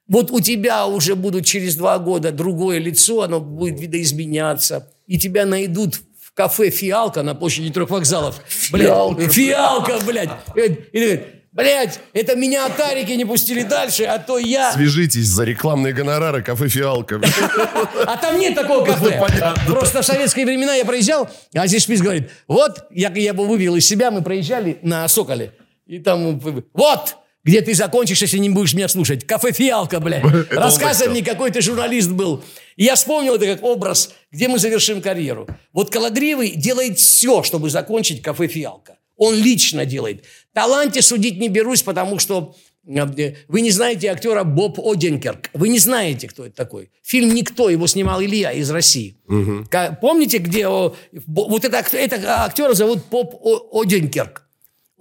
Вот 0.07 0.29
у 0.29 0.41
тебя 0.41 0.85
уже 0.87 1.15
будут 1.15 1.45
через 1.45 1.75
два 1.75 1.97
года 1.97 2.31
другое 2.31 2.79
лицо, 2.79 3.21
оно 3.21 3.39
будет 3.39 3.79
видоизменяться, 3.79 4.91
и 5.07 5.17
тебя 5.17 5.45
найдут 5.45 6.01
в 6.33 6.37
кафе 6.37 6.69
«Фиалка» 6.69 7.23
на 7.23 7.35
площади 7.35 7.71
трех 7.71 7.89
вокзалов. 7.89 8.39
Блядь, 8.71 8.87
Фиалка. 8.87 9.29
«Фиалка», 9.29 9.99
блядь. 10.05 10.29
И 10.93 11.25
блядь, 11.51 11.99
это 12.13 12.35
меня 12.35 12.65
атарики 12.65 13.11
не 13.11 13.25
пустили 13.25 13.63
дальше, 13.63 14.03
а 14.05 14.17
то 14.17 14.37
я... 14.37 14.71
Свяжитесь 14.71 15.27
за 15.27 15.43
рекламные 15.43 15.93
гонорары 15.93 16.41
кафе 16.41 16.69
«Фиалка». 16.69 17.19
А 18.05 18.17
там 18.17 18.39
нет 18.39 18.55
такого 18.55 18.85
кафе. 18.85 19.19
понятно. 19.19 19.63
Просто 19.67 20.01
в 20.01 20.05
советские 20.05 20.45
времена 20.45 20.73
я 20.75 20.85
проезжал, 20.85 21.29
а 21.53 21.67
здесь 21.67 21.83
Шпиц 21.83 22.01
говорит, 22.01 22.29
вот, 22.47 22.85
я, 22.91 23.09
его 23.09 23.43
вывел 23.43 23.75
из 23.75 23.85
себя, 23.85 24.09
мы 24.09 24.21
проезжали 24.21 24.79
на 24.81 25.07
Соколе. 25.09 25.51
И 25.85 25.99
там, 25.99 26.39
вот, 26.73 27.17
где 27.43 27.61
ты 27.61 27.73
закончишь, 27.73 28.21
если 28.21 28.37
не 28.37 28.49
будешь 28.49 28.73
меня 28.73 28.87
слушать. 28.87 29.25
Кафе 29.25 29.51
«Фиалка», 29.51 29.99
блядь. 29.99 30.23
Рассказывай 30.51 31.09
мне, 31.11 31.23
какой 31.23 31.51
ты 31.51 31.61
журналист 31.61 32.09
был. 32.11 32.43
И 32.75 32.83
я 32.83 32.95
вспомнил 32.95 33.35
это 33.35 33.45
как 33.45 33.63
образ, 33.63 34.13
где 34.31 34.47
мы 34.47 34.59
завершим 34.59 35.01
карьеру. 35.01 35.47
Вот 35.73 35.89
Калагривый 35.91 36.51
делает 36.51 36.99
все, 36.99 37.43
чтобы 37.43 37.69
закончить 37.69 38.21
кафе 38.21 38.47
«Фиалка». 38.47 38.97
Он 39.17 39.35
лично 39.35 39.85
делает. 39.85 40.23
Таланте 40.53 41.01
судить 41.01 41.39
не 41.39 41.47
берусь, 41.47 41.83
потому 41.83 42.17
что 42.17 42.55
э, 42.87 43.35
вы 43.47 43.61
не 43.61 43.69
знаете 43.69 44.09
актера 44.09 44.43
Боб 44.43 44.79
Оденкерк. 44.79 45.49
Вы 45.53 45.69
не 45.69 45.77
знаете, 45.79 46.27
кто 46.27 46.45
это 46.45 46.55
такой. 46.55 46.89
Фильм 47.03 47.33
«Никто», 47.33 47.69
его 47.69 47.85
снимал 47.87 48.21
Илья 48.23 48.51
из 48.51 48.69
России. 48.71 49.17
Ка- 49.69 49.97
Помните, 50.01 50.37
где... 50.39 50.67
Вот 50.67 51.65
это, 51.65 51.83
это 51.97 52.43
актера 52.45 52.73
зовут 52.73 52.99
Боб 53.11 53.35
Оденкерк. 53.73 54.47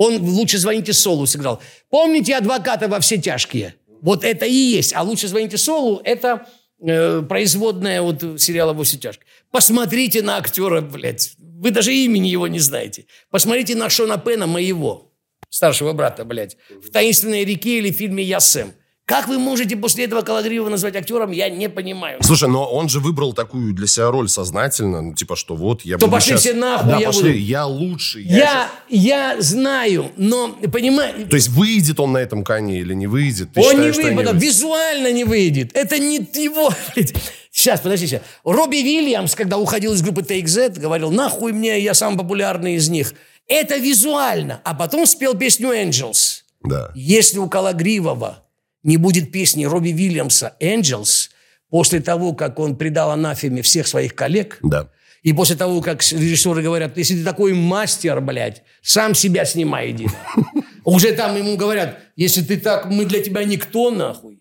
Он 0.00 0.16
«Лучше 0.16 0.56
звоните 0.56 0.94
Солу» 0.94 1.26
сыграл. 1.26 1.60
Помните 1.90 2.34
«Адвоката 2.34 2.88
во 2.88 3.00
все 3.00 3.18
тяжкие»? 3.18 3.74
Вот 4.00 4.24
это 4.24 4.46
и 4.46 4.54
есть. 4.54 4.94
А 4.94 5.02
«Лучше 5.02 5.28
звоните 5.28 5.58
Солу»– 5.58 6.00
это 6.04 6.46
э, 6.82 7.20
производная 7.20 8.00
вот 8.00 8.40
сериала 8.40 8.72
«Во 8.72 8.82
все 8.82 8.96
тяжкие». 8.96 9.26
Посмотрите 9.50 10.22
на 10.22 10.38
актера, 10.38 10.80
блядь. 10.80 11.34
Вы 11.38 11.70
даже 11.70 11.92
имени 11.94 12.28
его 12.28 12.46
не 12.48 12.60
знаете. 12.60 13.04
Посмотрите 13.30 13.74
на 13.74 13.90
Шона 13.90 14.16
Пена, 14.16 14.46
моего, 14.46 15.12
старшего 15.50 15.92
брата, 15.92 16.24
блядь. 16.24 16.56
В 16.70 16.90
«Таинственной 16.90 17.44
реке» 17.44 17.76
или 17.76 17.92
в 17.92 17.96
фильме 17.96 18.24
«Я 18.24 18.40
Сэм». 18.40 18.72
Как 19.10 19.26
вы 19.26 19.40
можете 19.40 19.74
после 19.76 20.04
этого 20.04 20.22
Калагриева 20.22 20.68
назвать 20.68 20.94
актером, 20.94 21.32
я 21.32 21.50
не 21.50 21.68
понимаю. 21.68 22.20
Слушай, 22.22 22.48
но 22.48 22.64
он 22.64 22.88
же 22.88 23.00
выбрал 23.00 23.32
такую 23.32 23.74
для 23.74 23.88
себя 23.88 24.08
роль 24.08 24.28
сознательно, 24.28 25.02
ну, 25.02 25.14
типа, 25.14 25.34
что 25.34 25.56
вот 25.56 25.84
я 25.84 25.98
То 25.98 26.06
буду 26.06 26.12
пошли 26.12 26.34
щас- 26.34 26.42
все 26.42 26.54
нахуй, 26.54 26.92
Да, 26.92 26.98
я 26.98 27.06
пошли, 27.08 27.22
буду- 27.32 27.34
я 27.38 27.66
лучший. 27.66 28.22
Я, 28.22 28.68
я 28.88 29.34
знаю, 29.40 30.12
но, 30.16 30.50
понимаете... 30.72 31.24
То 31.24 31.34
есть 31.34 31.48
выйдет 31.48 31.98
он 31.98 32.12
на 32.12 32.18
этом 32.18 32.44
коне 32.44 32.78
или 32.78 32.94
не 32.94 33.08
выйдет? 33.08 33.52
Ты 33.52 33.60
Он 33.60 33.72
считаешь, 33.72 33.96
не 33.96 34.10
выйдет, 34.14 34.32
визуально 34.40 35.10
не 35.10 35.24
выйдет. 35.24 35.72
Это 35.74 35.98
не 35.98 36.18
его. 36.18 36.72
блядь. 36.94 37.12
Сейчас, 37.50 37.80
подождите. 37.80 38.22
Робби 38.44 38.76
Вильямс, 38.76 39.34
когда 39.34 39.58
уходил 39.58 39.92
из 39.92 40.02
группы 40.02 40.20
Take 40.22 40.46
Z, 40.46 40.74
говорил, 40.76 41.10
нахуй 41.10 41.52
мне, 41.52 41.80
я 41.80 41.94
самый 41.94 42.16
популярный 42.16 42.76
из 42.76 42.88
них. 42.88 43.14
Это 43.48 43.76
визуально. 43.76 44.60
А 44.62 44.72
потом 44.72 45.04
спел 45.04 45.34
песню 45.34 45.70
Angels. 45.70 46.42
Да. 46.62 46.92
Если 46.94 47.38
у 47.38 47.48
Калагривого 47.48 48.44
не 48.82 48.96
будет 48.96 49.32
песни 49.32 49.64
Робби 49.64 49.90
Вильямса 49.90 50.56
«Angels», 50.60 51.30
после 51.70 52.00
того, 52.00 52.32
как 52.34 52.58
он 52.58 52.76
предал 52.76 53.10
анафеме 53.10 53.62
всех 53.62 53.86
своих 53.86 54.14
коллег, 54.14 54.58
Да. 54.62 54.88
И 55.22 55.34
после 55.34 55.54
того, 55.54 55.82
как 55.82 56.02
режиссеры 56.02 56.62
говорят, 56.62 56.96
если 56.96 57.14
ты 57.14 57.24
такой 57.24 57.52
мастер, 57.52 58.22
блядь, 58.22 58.62
сам 58.80 59.14
себя 59.14 59.44
снимай, 59.44 59.90
иди. 59.90 60.08
Уже 60.84 61.12
там 61.12 61.36
ему 61.36 61.58
говорят, 61.58 61.98
если 62.16 62.40
ты 62.40 62.56
так, 62.56 62.86
мы 62.86 63.04
для 63.04 63.22
тебя 63.22 63.44
никто, 63.44 63.90
нахуй. 63.90 64.40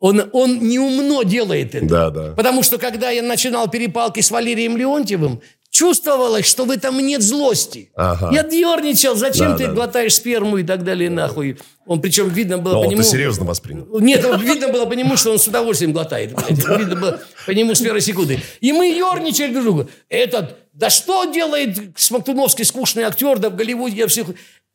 Он, 0.00 0.28
он 0.32 0.58
неумно 0.68 1.24
делает 1.24 1.76
это. 1.76 1.86
Да, 1.86 2.10
да. 2.10 2.32
Потому 2.32 2.64
что 2.64 2.78
когда 2.78 3.10
я 3.10 3.22
начинал 3.22 3.68
перепалки 3.68 4.20
с 4.20 4.32
Валерием 4.32 4.76
Леонтьевым, 4.76 5.40
чувствовалось, 5.74 6.46
что 6.46 6.64
в 6.66 6.70
этом 6.70 7.04
нет 7.04 7.20
злости. 7.20 7.90
Ага. 7.96 8.30
Я 8.32 8.44
дерничал, 8.44 9.16
зачем 9.16 9.50
Да, 9.50 9.56
ты 9.56 9.66
да. 9.66 9.72
глотаешь 9.72 10.14
сперму 10.14 10.58
и 10.58 10.62
так 10.62 10.84
далее, 10.84 11.10
нахуй. 11.10 11.58
Он 11.84 12.00
причем 12.00 12.28
видно 12.28 12.58
было 12.58 12.74
Но 12.74 12.82
по 12.82 12.84
он 12.84 12.90
нему... 12.90 13.02
ты 13.02 13.08
серьезно 13.08 13.44
воспринял. 13.44 13.86
Нет, 13.98 14.24
видно 14.40 14.68
было 14.68 14.86
по 14.86 14.92
нему, 14.92 15.16
что 15.16 15.32
он 15.32 15.38
с 15.40 15.48
удовольствием 15.48 15.92
глотает. 15.92 16.30
Видно 16.48 16.94
было 16.94 17.20
по 17.44 17.50
нему 17.50 17.74
с 17.74 17.80
первой 17.80 18.02
секунды. 18.02 18.40
И 18.60 18.72
мы 18.72 18.86
ерничали 18.86 19.52
друг 19.52 19.64
другу. 19.64 19.90
Этот, 20.08 20.56
да 20.72 20.90
что 20.90 21.24
делает 21.24 21.76
Смоктуновский 21.96 22.64
скучный 22.64 23.02
актер, 23.02 23.38
да 23.40 23.50
в 23.50 23.56
Голливуде 23.56 23.96
я 23.96 24.06
всех... 24.06 24.28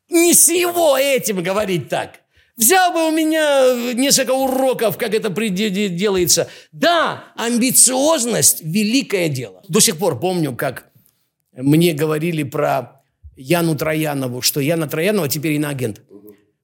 Не 0.10 0.34
с 0.34 0.50
его 0.50 0.98
этим 0.98 1.42
говорить 1.42 1.88
так. 1.88 2.20
Взял 2.58 2.92
бы 2.92 3.08
у 3.08 3.12
меня 3.12 3.94
несколько 3.94 4.32
уроков, 4.32 4.98
как 4.98 5.14
это 5.14 5.30
делается. 5.30 6.50
Да, 6.74 7.24
амбициозность– 7.38 8.62
великое 8.64 9.30
дело. 9.30 9.62
До 9.70 9.80
сих 9.80 9.98
пор 9.98 10.20
помню, 10.20 10.54
как 10.54 10.89
мне 11.56 11.94
говорили 11.94 12.44
про 12.44 13.02
Яну 13.36 13.76
Троянову, 13.76 14.42
что 14.42 14.60
Яна 14.60 14.88
Троянова 14.88 15.28
теперь 15.30 15.54
иноагент 15.54 16.02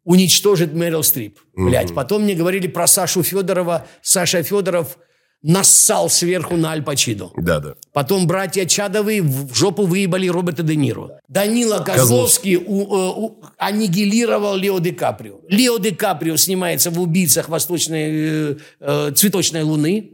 уничтожит 0.03 0.73
Мэрил 0.73 1.03
Стрип. 1.03 1.39
Блядь. 1.55 1.93
Потом 1.93 2.23
мне 2.23 2.35
говорили 2.35 2.67
про 2.67 2.85
Сашу 2.87 3.23
Федорова. 3.23 3.87
Саша 4.01 4.43
Федоров 4.43 4.97
нассал 5.41 6.09
сверху 6.09 6.55
на 6.57 6.71
Аль 6.71 6.83
Пачино. 6.83 7.31
Да, 7.37 7.59
да. 7.59 7.75
Потом 7.93 8.27
братья 8.27 8.65
Чадовы 8.65 9.21
в 9.21 9.53
жопу 9.55 9.85
выебали 9.85 10.27
Роберта 10.27 10.63
Де 10.63 10.75
Ниро. 10.75 11.19
Данила 11.27 11.79
Козловский 11.83 12.55
у- 12.57 12.61
э, 12.61 13.13
у- 13.15 13.43
аннигилировал 13.57 14.55
Лео 14.55 14.79
Ди 14.79 14.91
Каприо. 14.91 15.39
Лео 15.49 15.77
Ди 15.77 15.91
Каприо 15.91 16.35
снимается 16.37 16.89
в 16.91 16.99
«Убийцах 16.99 17.49
Восточной 17.49 18.51
э, 18.51 18.55
э, 18.79 19.11
цветочной 19.15 19.63
луны». 19.63 20.11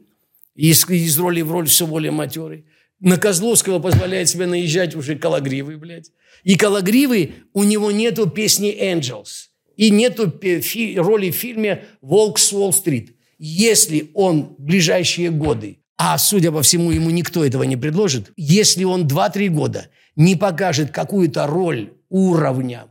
Из, 0.53 0.87
из 0.89 1.17
роли 1.17 1.41
в 1.41 1.51
роль 1.51 1.67
все 1.67 1.87
более 1.87 2.11
матерый. 2.11 2.65
На 3.01 3.17
Козловского 3.17 3.79
позволяет 3.79 4.29
себе 4.29 4.45
наезжать 4.45 4.95
уже 4.95 5.15
Калагривый, 5.15 5.75
блядь. 5.75 6.11
И 6.43 6.55
Калагривый, 6.55 7.33
у 7.53 7.63
него 7.63 7.91
нету 7.91 8.29
песни 8.29 8.75
«Angels». 8.79 9.49
И 9.75 9.89
нету 9.89 10.31
фи- 10.61 10.97
роли 10.97 11.31
в 11.31 11.35
фильме 11.35 11.85
«Волк 12.01 12.37
с 12.37 12.53
Уолл-стрит». 12.53 13.15
Если 13.39 14.11
он 14.13 14.55
в 14.57 14.61
ближайшие 14.61 15.31
годы, 15.31 15.79
а 15.97 16.17
судя 16.19 16.51
по 16.51 16.61
всему, 16.61 16.91
ему 16.91 17.09
никто 17.09 17.43
этого 17.43 17.63
не 17.63 17.75
предложит, 17.75 18.31
если 18.37 18.83
он 18.83 19.07
2-3 19.07 19.47
года 19.49 19.87
не 20.15 20.35
покажет 20.35 20.91
какую-то 20.91 21.47
роль 21.47 21.93
уровня 22.09 22.85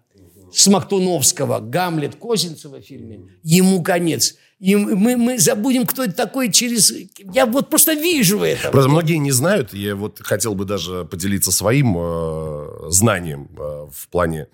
Смоктуновского, 0.53 1.61
Гамлет, 1.61 2.17
Козинцева 2.17 2.81
в 2.81 2.85
фильме, 2.85 3.21
ему 3.45 3.83
конец. 3.85 4.37
И 4.61 4.77
мы, 4.77 5.17
мы 5.17 5.39
забудем, 5.39 5.87
кто 5.87 6.05
это 6.05 6.13
такой 6.13 6.53
через... 6.53 6.93
Я 7.33 7.47
вот 7.47 7.71
просто 7.71 7.95
вижу 7.95 8.43
это. 8.43 8.71
Просто 8.71 8.91
многие 8.91 9.15
не 9.15 9.33
знают. 9.33 9.73
Я 9.73 9.97
вот 9.97 10.21
хотел 10.21 10.55
бы 10.55 10.67
даже 10.67 11.07
поделиться 11.07 11.51
своим 11.51 11.97
э, 11.99 12.91
знанием 12.91 13.49
э, 13.57 13.87
в 13.91 14.09
плане 14.11 14.49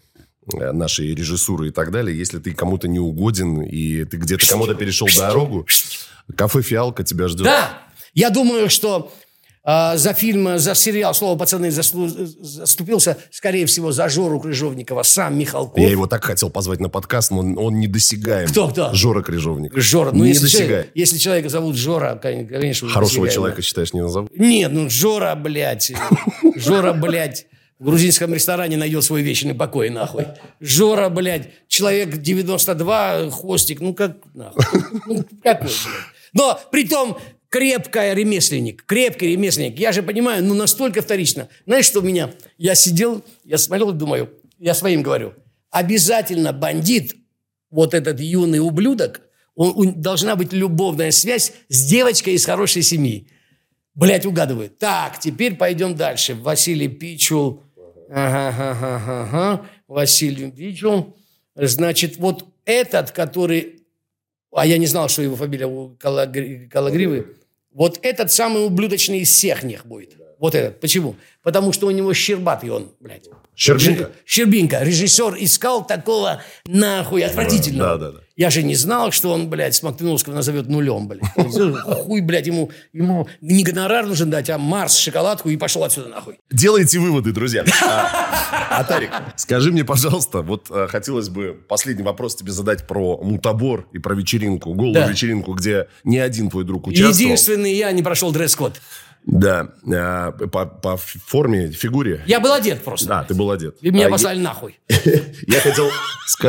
э, 0.53 0.71
нашей 0.71 1.13
режиссуры 1.13 1.69
и 1.69 1.71
так 1.73 1.91
далее. 1.91 2.17
Если 2.17 2.39
ты 2.39 2.53
кому-то 2.53 2.87
не 2.87 3.01
угоден, 3.01 3.63
и 3.63 4.05
ты 4.05 4.17
где-то 4.17 4.47
кому-то 4.47 4.77
перешел 4.77 5.09
дорогу, 5.17 5.67
кафе 6.37 6.63
«Фиалка» 6.63 7.03
тебя 7.03 7.27
ждет. 7.27 7.47
Да, 7.47 7.83
я 8.15 8.31
думаю, 8.31 8.71
что 8.71 9.13
за 9.67 10.15
фильм, 10.15 10.59
за 10.59 10.75
сериал 10.77 11.13
«Слово 11.13 11.37
пацаны» 11.37 11.71
заступился, 11.73 13.19
скорее 13.31 13.67
всего, 13.67 13.91
за 13.93 14.09
Жору 14.09 14.39
Крыжовникова 14.41 15.03
сам 15.03 15.37
Михалков. 15.39 15.79
Я 15.83 15.89
его 15.91 16.07
так 16.07 16.25
хотел 16.25 16.51
позвать 16.51 16.79
на 16.81 16.89
подкаст, 16.89 17.31
но 17.33 17.41
он, 17.41 17.81
недосягаем. 17.81 18.49
Кто, 18.49 18.69
кто? 18.69 18.95
Жора 18.95 19.23
Крыжовник. 19.23 19.77
Жора, 19.77 20.13
ну 20.13 20.25
если, 20.25 20.47
человек- 20.47 20.91
если 20.95 21.19
человека 21.19 21.49
зовут 21.49 21.77
Жора, 21.77 22.19
кон- 22.23 22.47
конечно, 22.47 22.89
Хорошего 22.89 23.29
человека, 23.29 23.61
считаешь, 23.63 23.93
не 23.93 24.03
назову? 24.03 24.29
Нет, 24.37 24.71
ну 24.73 24.89
Жора, 24.89 25.35
блядь. 25.35 25.93
Жора, 26.55 26.93
блядь. 26.93 27.47
В 27.79 27.85
грузинском 27.85 28.33
ресторане 28.33 28.79
найдет 28.79 29.05
свой 29.05 29.21
вечный 29.21 29.53
покой, 29.55 29.91
нахуй. 29.91 30.27
Жора, 30.61 31.11
блядь. 31.11 31.51
Человек 31.69 32.17
92, 32.17 33.31
хвостик. 33.31 33.81
Ну, 33.81 33.93
как, 33.95 34.17
нахуй. 34.33 34.63
Ну, 35.07 35.25
какой, 35.43 35.67
блядь. 35.67 35.73
Но, 36.33 36.59
притом, 36.71 37.19
крепкая 37.57 38.13
ремесленник. 38.13 38.85
Крепкий 38.85 39.29
ремесленник. 39.29 39.79
Я 39.79 39.93
же 39.93 40.03
понимаю, 40.03 40.45
ну, 40.45 40.53
настолько 40.53 41.01
вторично. 41.01 41.49
Знаешь, 41.65 41.87
что 41.87 42.01
у 42.01 42.03
меня? 42.03 42.31
Я 42.59 42.75
сидел, 42.75 43.25
я 43.45 43.57
смотрел 43.57 43.91
и 43.93 43.95
думаю, 43.95 44.31
я 44.59 44.75
своим 44.75 45.03
говорю. 45.03 45.33
Обязательно 45.71 46.53
бандит, 46.53 47.17
вот 47.71 47.95
этот 47.95 48.21
юный 48.21 48.59
ублюдок, 48.61 49.23
он, 49.55 49.73
у- 49.75 49.93
должна 49.93 50.37
быть 50.37 50.53
любовная 50.53 51.11
связь 51.13 51.53
с 51.71 51.87
девочкой 51.87 52.35
из 52.35 52.45
хорошей 52.45 52.83
семьи. 52.83 53.27
Блять, 53.95 54.27
угадывает. 54.27 54.77
Так, 54.77 55.19
теперь 55.19 55.57
пойдем 55.57 55.95
дальше. 55.95 56.35
Василий 56.35 56.89
Пичул. 56.89 57.63
Ага, 58.11 58.55
ага, 58.71 59.03
ага. 59.23 59.67
Василий 59.89 60.51
Пичул. 60.51 61.17
Значит, 61.55 62.19
вот 62.19 62.45
этот, 62.67 63.13
который... 63.13 63.81
А 64.53 64.67
я 64.67 64.77
не 64.77 64.87
знал, 64.87 65.09
что 65.09 65.23
его 65.23 65.37
фамилия 65.37 65.69
Калагривы. 65.99 67.37
Вот 67.77 67.99
этот 68.01 68.33
самый 68.33 68.65
ублюдочный 68.65 69.19
из 69.19 69.31
всех 69.31 69.63
них 69.63 69.85
будет. 69.85 70.17
Вот 70.39 70.55
этот. 70.55 70.81
Почему? 70.81 71.17
Потому 71.43 71.73
что 71.73 71.87
у 71.87 71.91
него 71.91 72.13
щербатый 72.13 72.71
он, 72.71 72.91
блядь. 73.01 73.29
Щербинка? 73.55 74.11
Щербинка. 74.27 74.83
Режиссер 74.83 75.37
искал 75.39 75.87
такого 75.87 76.43
нахуй 76.67 77.23
отвратительного. 77.23 77.97
Да, 77.97 78.07
да, 78.07 78.13
да. 78.13 78.21
Я 78.37 78.51
же 78.51 78.63
не 78.63 78.75
знал, 78.75 79.13
что 79.13 79.31
он, 79.33 79.49
блядь, 79.49 79.75
Смоктуновского 79.75 80.35
назовет 80.35 80.69
нулем, 80.69 81.09
блядь. 81.09 81.23
Хуй, 82.05 82.21
блядь, 82.21 82.47
ему, 82.47 82.71
ему 82.93 83.29
не 83.41 83.65
гонорар 83.65 84.05
нужен 84.05 84.29
дать, 84.29 84.51
а 84.51 84.59
Марс, 84.59 84.97
шоколадку 84.99 85.49
и 85.49 85.57
пошел 85.57 85.85
отсюда 85.85 86.09
нахуй. 86.09 86.39
Делайте 86.51 86.99
выводы, 86.99 87.33
друзья. 87.33 87.65
А, 88.69 88.81
Атарик, 88.81 89.11
скажи 89.37 89.73
мне, 89.73 89.85
пожалуйста, 89.85 90.43
вот 90.43 90.67
а, 90.71 90.87
хотелось 90.87 91.29
бы 91.29 91.57
последний 91.69 92.03
вопрос 92.03 92.37
тебе 92.37 92.53
задать 92.53 92.87
про 92.87 93.19
мутабор 93.23 93.89
и 93.93 93.99
про 93.99 94.15
вечеринку, 94.15 94.73
голую 94.75 94.95
Да. 94.95 95.09
вечеринку, 95.09 95.53
где 95.55 95.89
ни 96.05 96.17
один 96.19 96.49
твой 96.51 96.65
друг 96.65 96.87
участвовал. 96.87 97.15
Единственный 97.19 97.75
я 97.75 97.91
не 97.93 98.03
прошел 98.03 98.31
дресс-код. 98.33 98.81
Да, 99.27 99.73
а, 99.93 100.31
по, 100.31 100.67
по 100.67 100.97
форме, 100.97 101.71
фигуре. 101.73 102.23
Я 102.27 102.39
был 102.39 102.53
одет 102.53 102.83
просто. 102.83 103.09
Да, 103.09 103.25
ты 103.25 103.35
был 103.35 103.51
одет. 103.51 103.77
И 103.81 103.91
меня 103.91 104.07
А, 104.07 104.11
послали 104.11 104.39
нахуй. 104.39 104.79
Я 104.89 105.61
хотел 105.61 105.91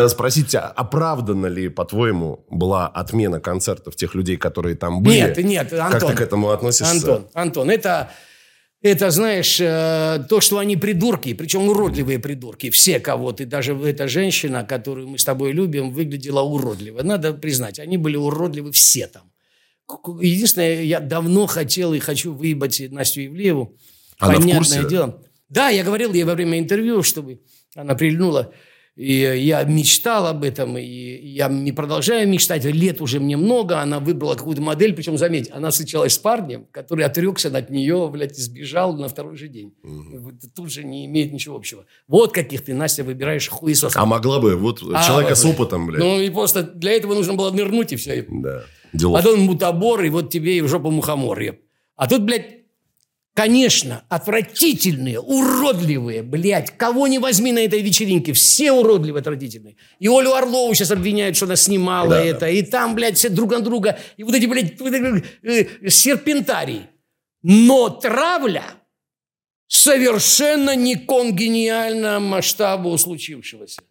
спросить 0.09 0.49
тебя, 0.49 0.67
оправдана 0.67 1.47
ли, 1.47 1.69
по-твоему, 1.69 2.45
была 2.51 2.87
отмена 2.87 3.39
концертов 3.39 3.95
тех 3.95 4.13
людей, 4.13 4.37
которые 4.37 4.75
там 4.75 5.01
были? 5.01 5.15
Нет, 5.15 5.37
нет, 5.37 5.73
Антон. 5.73 5.99
Как 5.99 6.09
ты 6.11 6.15
к 6.17 6.21
этому 6.21 6.51
относишься? 6.51 6.91
Антон, 6.91 7.27
Антон, 7.33 7.71
это, 7.71 8.11
это 8.83 9.09
знаешь, 9.09 9.59
э, 9.59 10.23
то, 10.29 10.39
что 10.39 10.59
они 10.59 10.77
придурки, 10.77 11.33
причем 11.33 11.69
уродливые 11.69 12.19
придурки. 12.19 12.69
Все 12.69 12.99
кого 12.99 13.31
ты, 13.31 13.47
даже 13.47 13.73
эта 13.73 14.07
женщина, 14.07 14.63
которую 14.63 15.07
мы 15.07 15.17
с 15.17 15.25
тобой 15.25 15.51
любим, 15.51 15.89
выглядела 15.89 16.41
уродливо. 16.41 17.01
Надо 17.01 17.33
признать, 17.33 17.79
они 17.79 17.97
были 17.97 18.17
уродливы 18.17 18.71
все 18.71 19.07
там. 19.07 19.31
Единственное, 20.21 20.83
я 20.83 20.99
давно 20.99 21.45
хотел 21.47 21.93
и 21.93 21.99
хочу 21.99 22.33
выебать 22.33 22.81
Настю 22.91 23.25
Ивлееву. 23.25 23.77
Она 24.19 24.33
в 24.33 24.35
Понятное 24.41 24.57
курсе? 24.57 24.89
дело. 24.89 25.23
Да, 25.49 25.69
я 25.69 25.83
говорил 25.83 26.13
ей 26.13 26.23
во 26.23 26.35
время 26.35 26.59
интервью, 26.59 27.03
чтобы 27.03 27.41
она 27.75 27.95
прильнула. 27.95 28.53
И 28.97 29.13
я 29.13 29.63
мечтал 29.63 30.25
об 30.25 30.43
этом, 30.43 30.75
и 30.75 30.83
я 30.83 31.49
не 31.49 31.71
продолжаю 31.71 32.27
мечтать. 32.27 32.65
Лет 32.65 32.99
уже 32.99 33.19
мне 33.19 33.37
много. 33.37 33.79
Она 33.79 33.99
выбрала 33.99 34.33
какую-то 34.33 34.61
модель. 34.63 34.93
Причем, 34.93 35.19
заметь, 35.19 35.51
она 35.51 35.69
встречалась 35.69 36.13
с 36.13 36.17
парнем, 36.17 36.65
который 36.71 37.05
отрекся 37.05 37.55
от 37.55 37.69
нее, 37.69 38.09
блядь, 38.11 38.39
и 38.39 38.41
сбежал 38.41 38.97
на 38.97 39.07
второй 39.07 39.37
же 39.37 39.49
день. 39.49 39.75
Вот 39.83 40.33
Тут 40.55 40.71
же 40.71 40.83
не 40.83 41.05
имеет 41.05 41.31
ничего 41.31 41.55
общего. 41.55 41.85
Вот 42.07 42.33
каких 42.33 42.65
ты, 42.65 42.73
Настя, 42.73 43.03
выбираешь 43.03 43.47
хуесосов. 43.49 44.01
А 44.01 44.05
могла 44.07 44.39
бы, 44.39 44.55
вот 44.55 44.81
А, 44.91 45.05
человека 45.05 45.35
с 45.35 45.45
опытом, 45.45 45.85
блядь. 45.85 45.99
Ну 45.99 46.19
и 46.19 46.31
просто 46.31 46.63
для 46.63 46.93
этого 46.93 47.13
нужно 47.13 47.35
было 47.35 47.51
нырнуть 47.51 47.93
и 47.93 47.97
все. 47.97 48.25
Да, 48.27 48.63
делов. 48.93 49.21
Потом 49.21 49.41
мутабор, 49.41 50.03
и 50.05 50.09
вот 50.09 50.31
тебе 50.31 50.57
и 50.57 50.61
в 50.61 50.67
жопу 50.67 50.89
мухоморье. 50.89 51.59
А 51.95 52.07
тут, 52.07 52.23
блядь, 52.23 52.56
конечно, 53.37 54.03
отвратительные, 54.09 55.19
уродливые, 55.19 56.23
блядь. 56.23 56.75
Кого 56.75 57.07
не 57.07 57.19
возьми 57.19 57.51
на 57.51 57.59
этой 57.59 57.83
вечеринке, 57.83 58.33
все 58.33 58.71
уродливые, 58.71 59.19
отвратительные. 59.19 59.75
И 59.99 60.07
Олю 60.07 60.33
Орлову 60.33 60.73
сейчас 60.73 60.89
обвиняют, 60.89 61.35
что 61.35 61.45
она 61.45 61.55
снимала 61.55 62.09
Да, 62.09 62.23
это. 62.23 62.47
И 62.49 62.63
там, 62.63 62.95
блядь, 62.95 63.15
все 63.15 63.29
друг 63.29 63.51
на 63.51 63.59
друга. 63.59 63.99
И 64.17 64.23
вот 64.23 64.33
эти, 64.33 64.47
блядь, 64.47 64.79
вот 64.79 64.91
эти, 64.91 65.23
э, 65.43 65.87
серпентарий. 65.87 66.87
Но 67.43 67.89
травля 67.89 68.63
совершенно 69.67 70.75
не 70.75 70.95
конгениальна 70.95 72.19
масштабу 72.19 72.97
случившегося. 72.97 73.81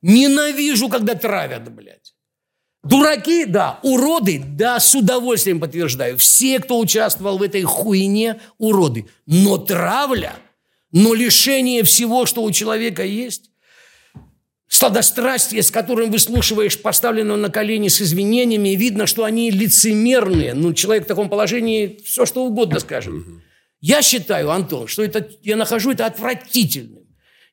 Ненавижу, 0.00 0.88
когда 0.88 1.14
травят, 1.14 1.70
блядь. 1.70 2.14
Дураки, 2.84 3.46
да. 3.46 3.78
Уроды, 3.82 4.42
да, 4.44 4.78
с 4.78 4.94
удовольствием 4.94 5.58
подтверждаю. 5.58 6.18
Все, 6.18 6.58
кто 6.58 6.78
участвовал 6.78 7.38
в 7.38 7.42
этой 7.42 7.62
хуйне, 7.62 8.40
уроды. 8.58 9.06
Но 9.26 9.56
травля, 9.58 10.36
но 10.92 11.14
лишение 11.14 11.82
всего, 11.82 12.26
что 12.26 12.42
у 12.42 12.50
человека 12.50 13.02
есть, 13.02 13.50
сладострастие, 14.68 15.62
с 15.62 15.70
которым 15.70 16.10
выслушиваешь 16.10 16.80
поставленного 16.80 17.36
на 17.36 17.48
колени 17.48 17.88
с 17.88 18.02
извинениями, 18.02 18.70
видно, 18.70 19.06
что 19.06 19.24
они 19.24 19.50
лицемерные. 19.50 20.52
Ну, 20.52 20.74
человек 20.74 21.04
в 21.04 21.08
таком 21.08 21.30
положении 21.30 22.00
все, 22.04 22.26
что 22.26 22.44
угодно 22.44 22.80
скажет. 22.80 23.14
Я 23.80 24.02
считаю, 24.02 24.50
Антон, 24.50 24.88
что 24.88 25.02
это, 25.02 25.28
я 25.42 25.56
нахожу 25.56 25.92
это 25.92 26.06
отвратительным, 26.06 27.04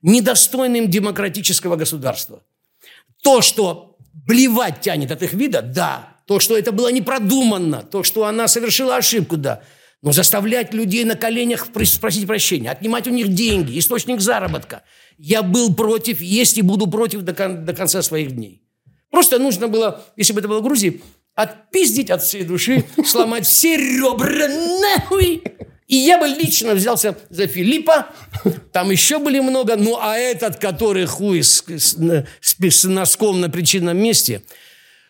недостойным 0.01 0.89
демократического 0.89 1.75
государства. 1.75 2.43
То, 3.21 3.41
что 3.41 3.90
блевать 4.13 4.81
тянет 4.81 5.11
от 5.11 5.23
их 5.23 5.33
вида, 5.33 5.61
да. 5.61 6.15
То, 6.27 6.39
что 6.39 6.57
это 6.57 6.71
было 6.71 6.91
не 6.91 7.01
продуманно, 7.01 7.83
то, 7.83 8.03
что 8.03 8.25
она 8.25 8.47
совершила 8.47 8.95
ошибку, 8.95 9.37
да. 9.37 9.61
Но 10.01 10.11
заставлять 10.11 10.73
людей 10.73 11.03
на 11.03 11.15
коленях 11.15 11.67
спросить 11.85 12.25
прощения, 12.25 12.71
отнимать 12.71 13.07
у 13.07 13.11
них 13.11 13.29
деньги, 13.29 13.77
источник 13.77 14.19
заработка. 14.21 14.83
Я 15.17 15.43
был 15.43 15.73
против, 15.75 16.21
есть 16.21 16.57
и 16.57 16.61
буду 16.61 16.87
против 16.87 17.21
до, 17.21 17.33
кон- 17.33 17.65
до 17.65 17.73
конца 17.73 18.01
своих 18.01 18.31
дней. 18.31 18.63
Просто 19.11 19.37
нужно 19.37 19.67
было, 19.67 20.03
если 20.15 20.33
бы 20.33 20.39
это 20.39 20.47
было 20.47 20.59
в 20.59 20.63
Грузии, 20.63 21.01
отпиздить 21.35 22.09
от 22.09 22.23
всей 22.23 22.43
души, 22.43 22.85
сломать 23.05 23.45
все 23.45 23.77
ребра 23.77 24.47
нахуй. 24.47 25.43
И 25.91 25.97
я 25.97 26.17
бы 26.17 26.25
лично 26.25 26.73
взялся 26.73 27.17
за 27.29 27.47
Филиппа. 27.47 28.07
Там 28.71 28.91
еще 28.91 29.19
были 29.19 29.41
много. 29.41 29.75
Ну, 29.75 29.97
а 29.99 30.15
этот, 30.15 30.55
который 30.55 31.05
хуй 31.05 31.43
с, 31.43 31.65
с, 31.67 31.97
с 32.39 32.83
носком 32.85 33.41
на 33.41 33.49
причинном 33.49 33.97
месте, 33.97 34.41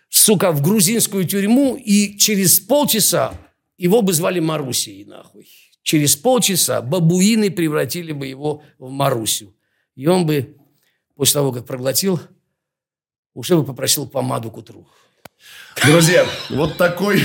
сука, 0.09 0.51
в 0.51 0.63
грузинскую 0.63 1.25
тюрьму, 1.25 1.75
и 1.75 2.17
через 2.17 2.59
полчаса 2.59 3.35
его 3.77 4.01
бы 4.01 4.11
звали 4.11 4.39
Марусей, 4.39 5.05
нахуй. 5.05 5.47
Через 5.83 6.15
полчаса 6.15 6.81
бабуины 6.81 7.51
превратили 7.51 8.11
бы 8.11 8.25
его 8.25 8.63
в 8.79 8.89
Марусю. 8.89 9.55
И 9.95 10.07
он 10.07 10.25
бы, 10.25 10.57
после 11.15 11.33
того, 11.33 11.51
как 11.51 11.67
проглотил, 11.67 12.19
уже 13.35 13.55
бы 13.55 13.63
попросил 13.63 14.07
помаду 14.07 14.49
к 14.49 14.57
утру. 14.57 14.87
Друзья, 15.85 16.25
вот 16.49 16.77
такой 16.77 17.21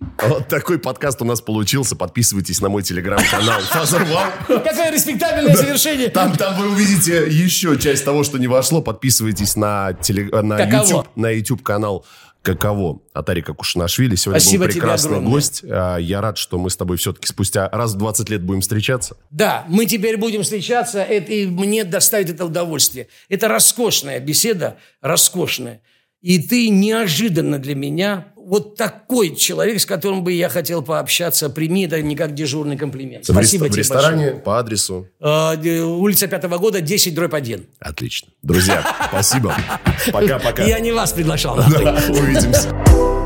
вот 0.00 0.48
такой 0.48 0.78
подкаст 0.78 1.20
у 1.22 1.24
нас 1.24 1.40
получился. 1.40 1.96
Подписывайтесь 1.96 2.60
на 2.60 2.68
мой 2.68 2.82
телеграм-канал 2.82 3.60
Father 3.70 4.04
Wow. 4.04 4.30
Какое 4.62 4.92
респектабельное 4.92 5.56
завершение. 5.56 6.08
Там, 6.08 6.36
там 6.36 6.56
вы 6.56 6.70
увидите 6.70 7.26
еще 7.28 7.76
часть 7.78 8.04
того, 8.04 8.22
что 8.22 8.38
не 8.38 8.46
вошло. 8.46 8.80
Подписывайтесь 8.80 9.56
на, 9.56 9.94
теле, 9.94 10.28
на, 10.30 10.60
YouTube, 10.60 11.08
на 11.16 11.30
YouTube 11.30 11.62
канал 11.62 12.06
Каково 12.42 13.00
Отарика 13.12 13.52
Кушанашвили. 13.52 14.14
Сегодня 14.14 14.40
Спасибо 14.40 14.64
был 14.64 14.72
прекрасный 14.72 15.20
гость. 15.20 15.64
А, 15.68 15.96
я 15.96 16.20
рад, 16.20 16.38
что 16.38 16.58
мы 16.58 16.70
с 16.70 16.76
тобой 16.76 16.96
все-таки 16.96 17.26
спустя 17.26 17.68
раз 17.68 17.94
в 17.94 17.98
20 17.98 18.30
лет 18.30 18.42
будем 18.42 18.60
встречаться. 18.60 19.16
Да, 19.30 19.64
мы 19.68 19.86
теперь 19.86 20.16
будем 20.16 20.44
встречаться, 20.44 21.02
это, 21.02 21.32
и 21.32 21.46
мне 21.46 21.84
доставит 21.84 22.30
это 22.30 22.44
удовольствие. 22.44 23.08
Это 23.28 23.48
роскошная 23.48 24.20
беседа, 24.20 24.78
роскошная. 25.00 25.80
И 26.20 26.38
ты 26.40 26.68
неожиданно 26.68 27.58
для 27.58 27.74
меня 27.74 28.32
вот 28.48 28.76
такой 28.76 29.36
человек, 29.36 29.78
с 29.78 29.86
которым 29.86 30.24
бы 30.24 30.32
я 30.32 30.48
хотел 30.48 30.82
пообщаться. 30.82 31.50
Прими 31.50 31.84
это 31.84 32.00
не 32.00 32.16
как 32.16 32.34
дежурный 32.34 32.76
комплимент. 32.76 33.24
В 33.28 33.32
Спасибо 33.32 33.64
в 33.64 33.68
тебе 33.68 33.80
ресторане 33.82 34.24
большое. 34.24 34.42
по 34.42 34.58
адресу? 34.58 35.08
Э, 35.20 35.82
улица 35.82 36.26
Пятого 36.28 36.56
года, 36.56 36.80
10, 36.80 37.14
дробь 37.14 37.34
1. 37.34 37.66
Отлично. 37.78 38.28
Друзья, 38.42 38.82
спасибо. 39.08 39.54
Пока-пока. 40.12 40.64
Я 40.64 40.80
не 40.80 40.92
вас 40.92 41.12
приглашал. 41.12 41.58
Увидимся. 41.58 43.17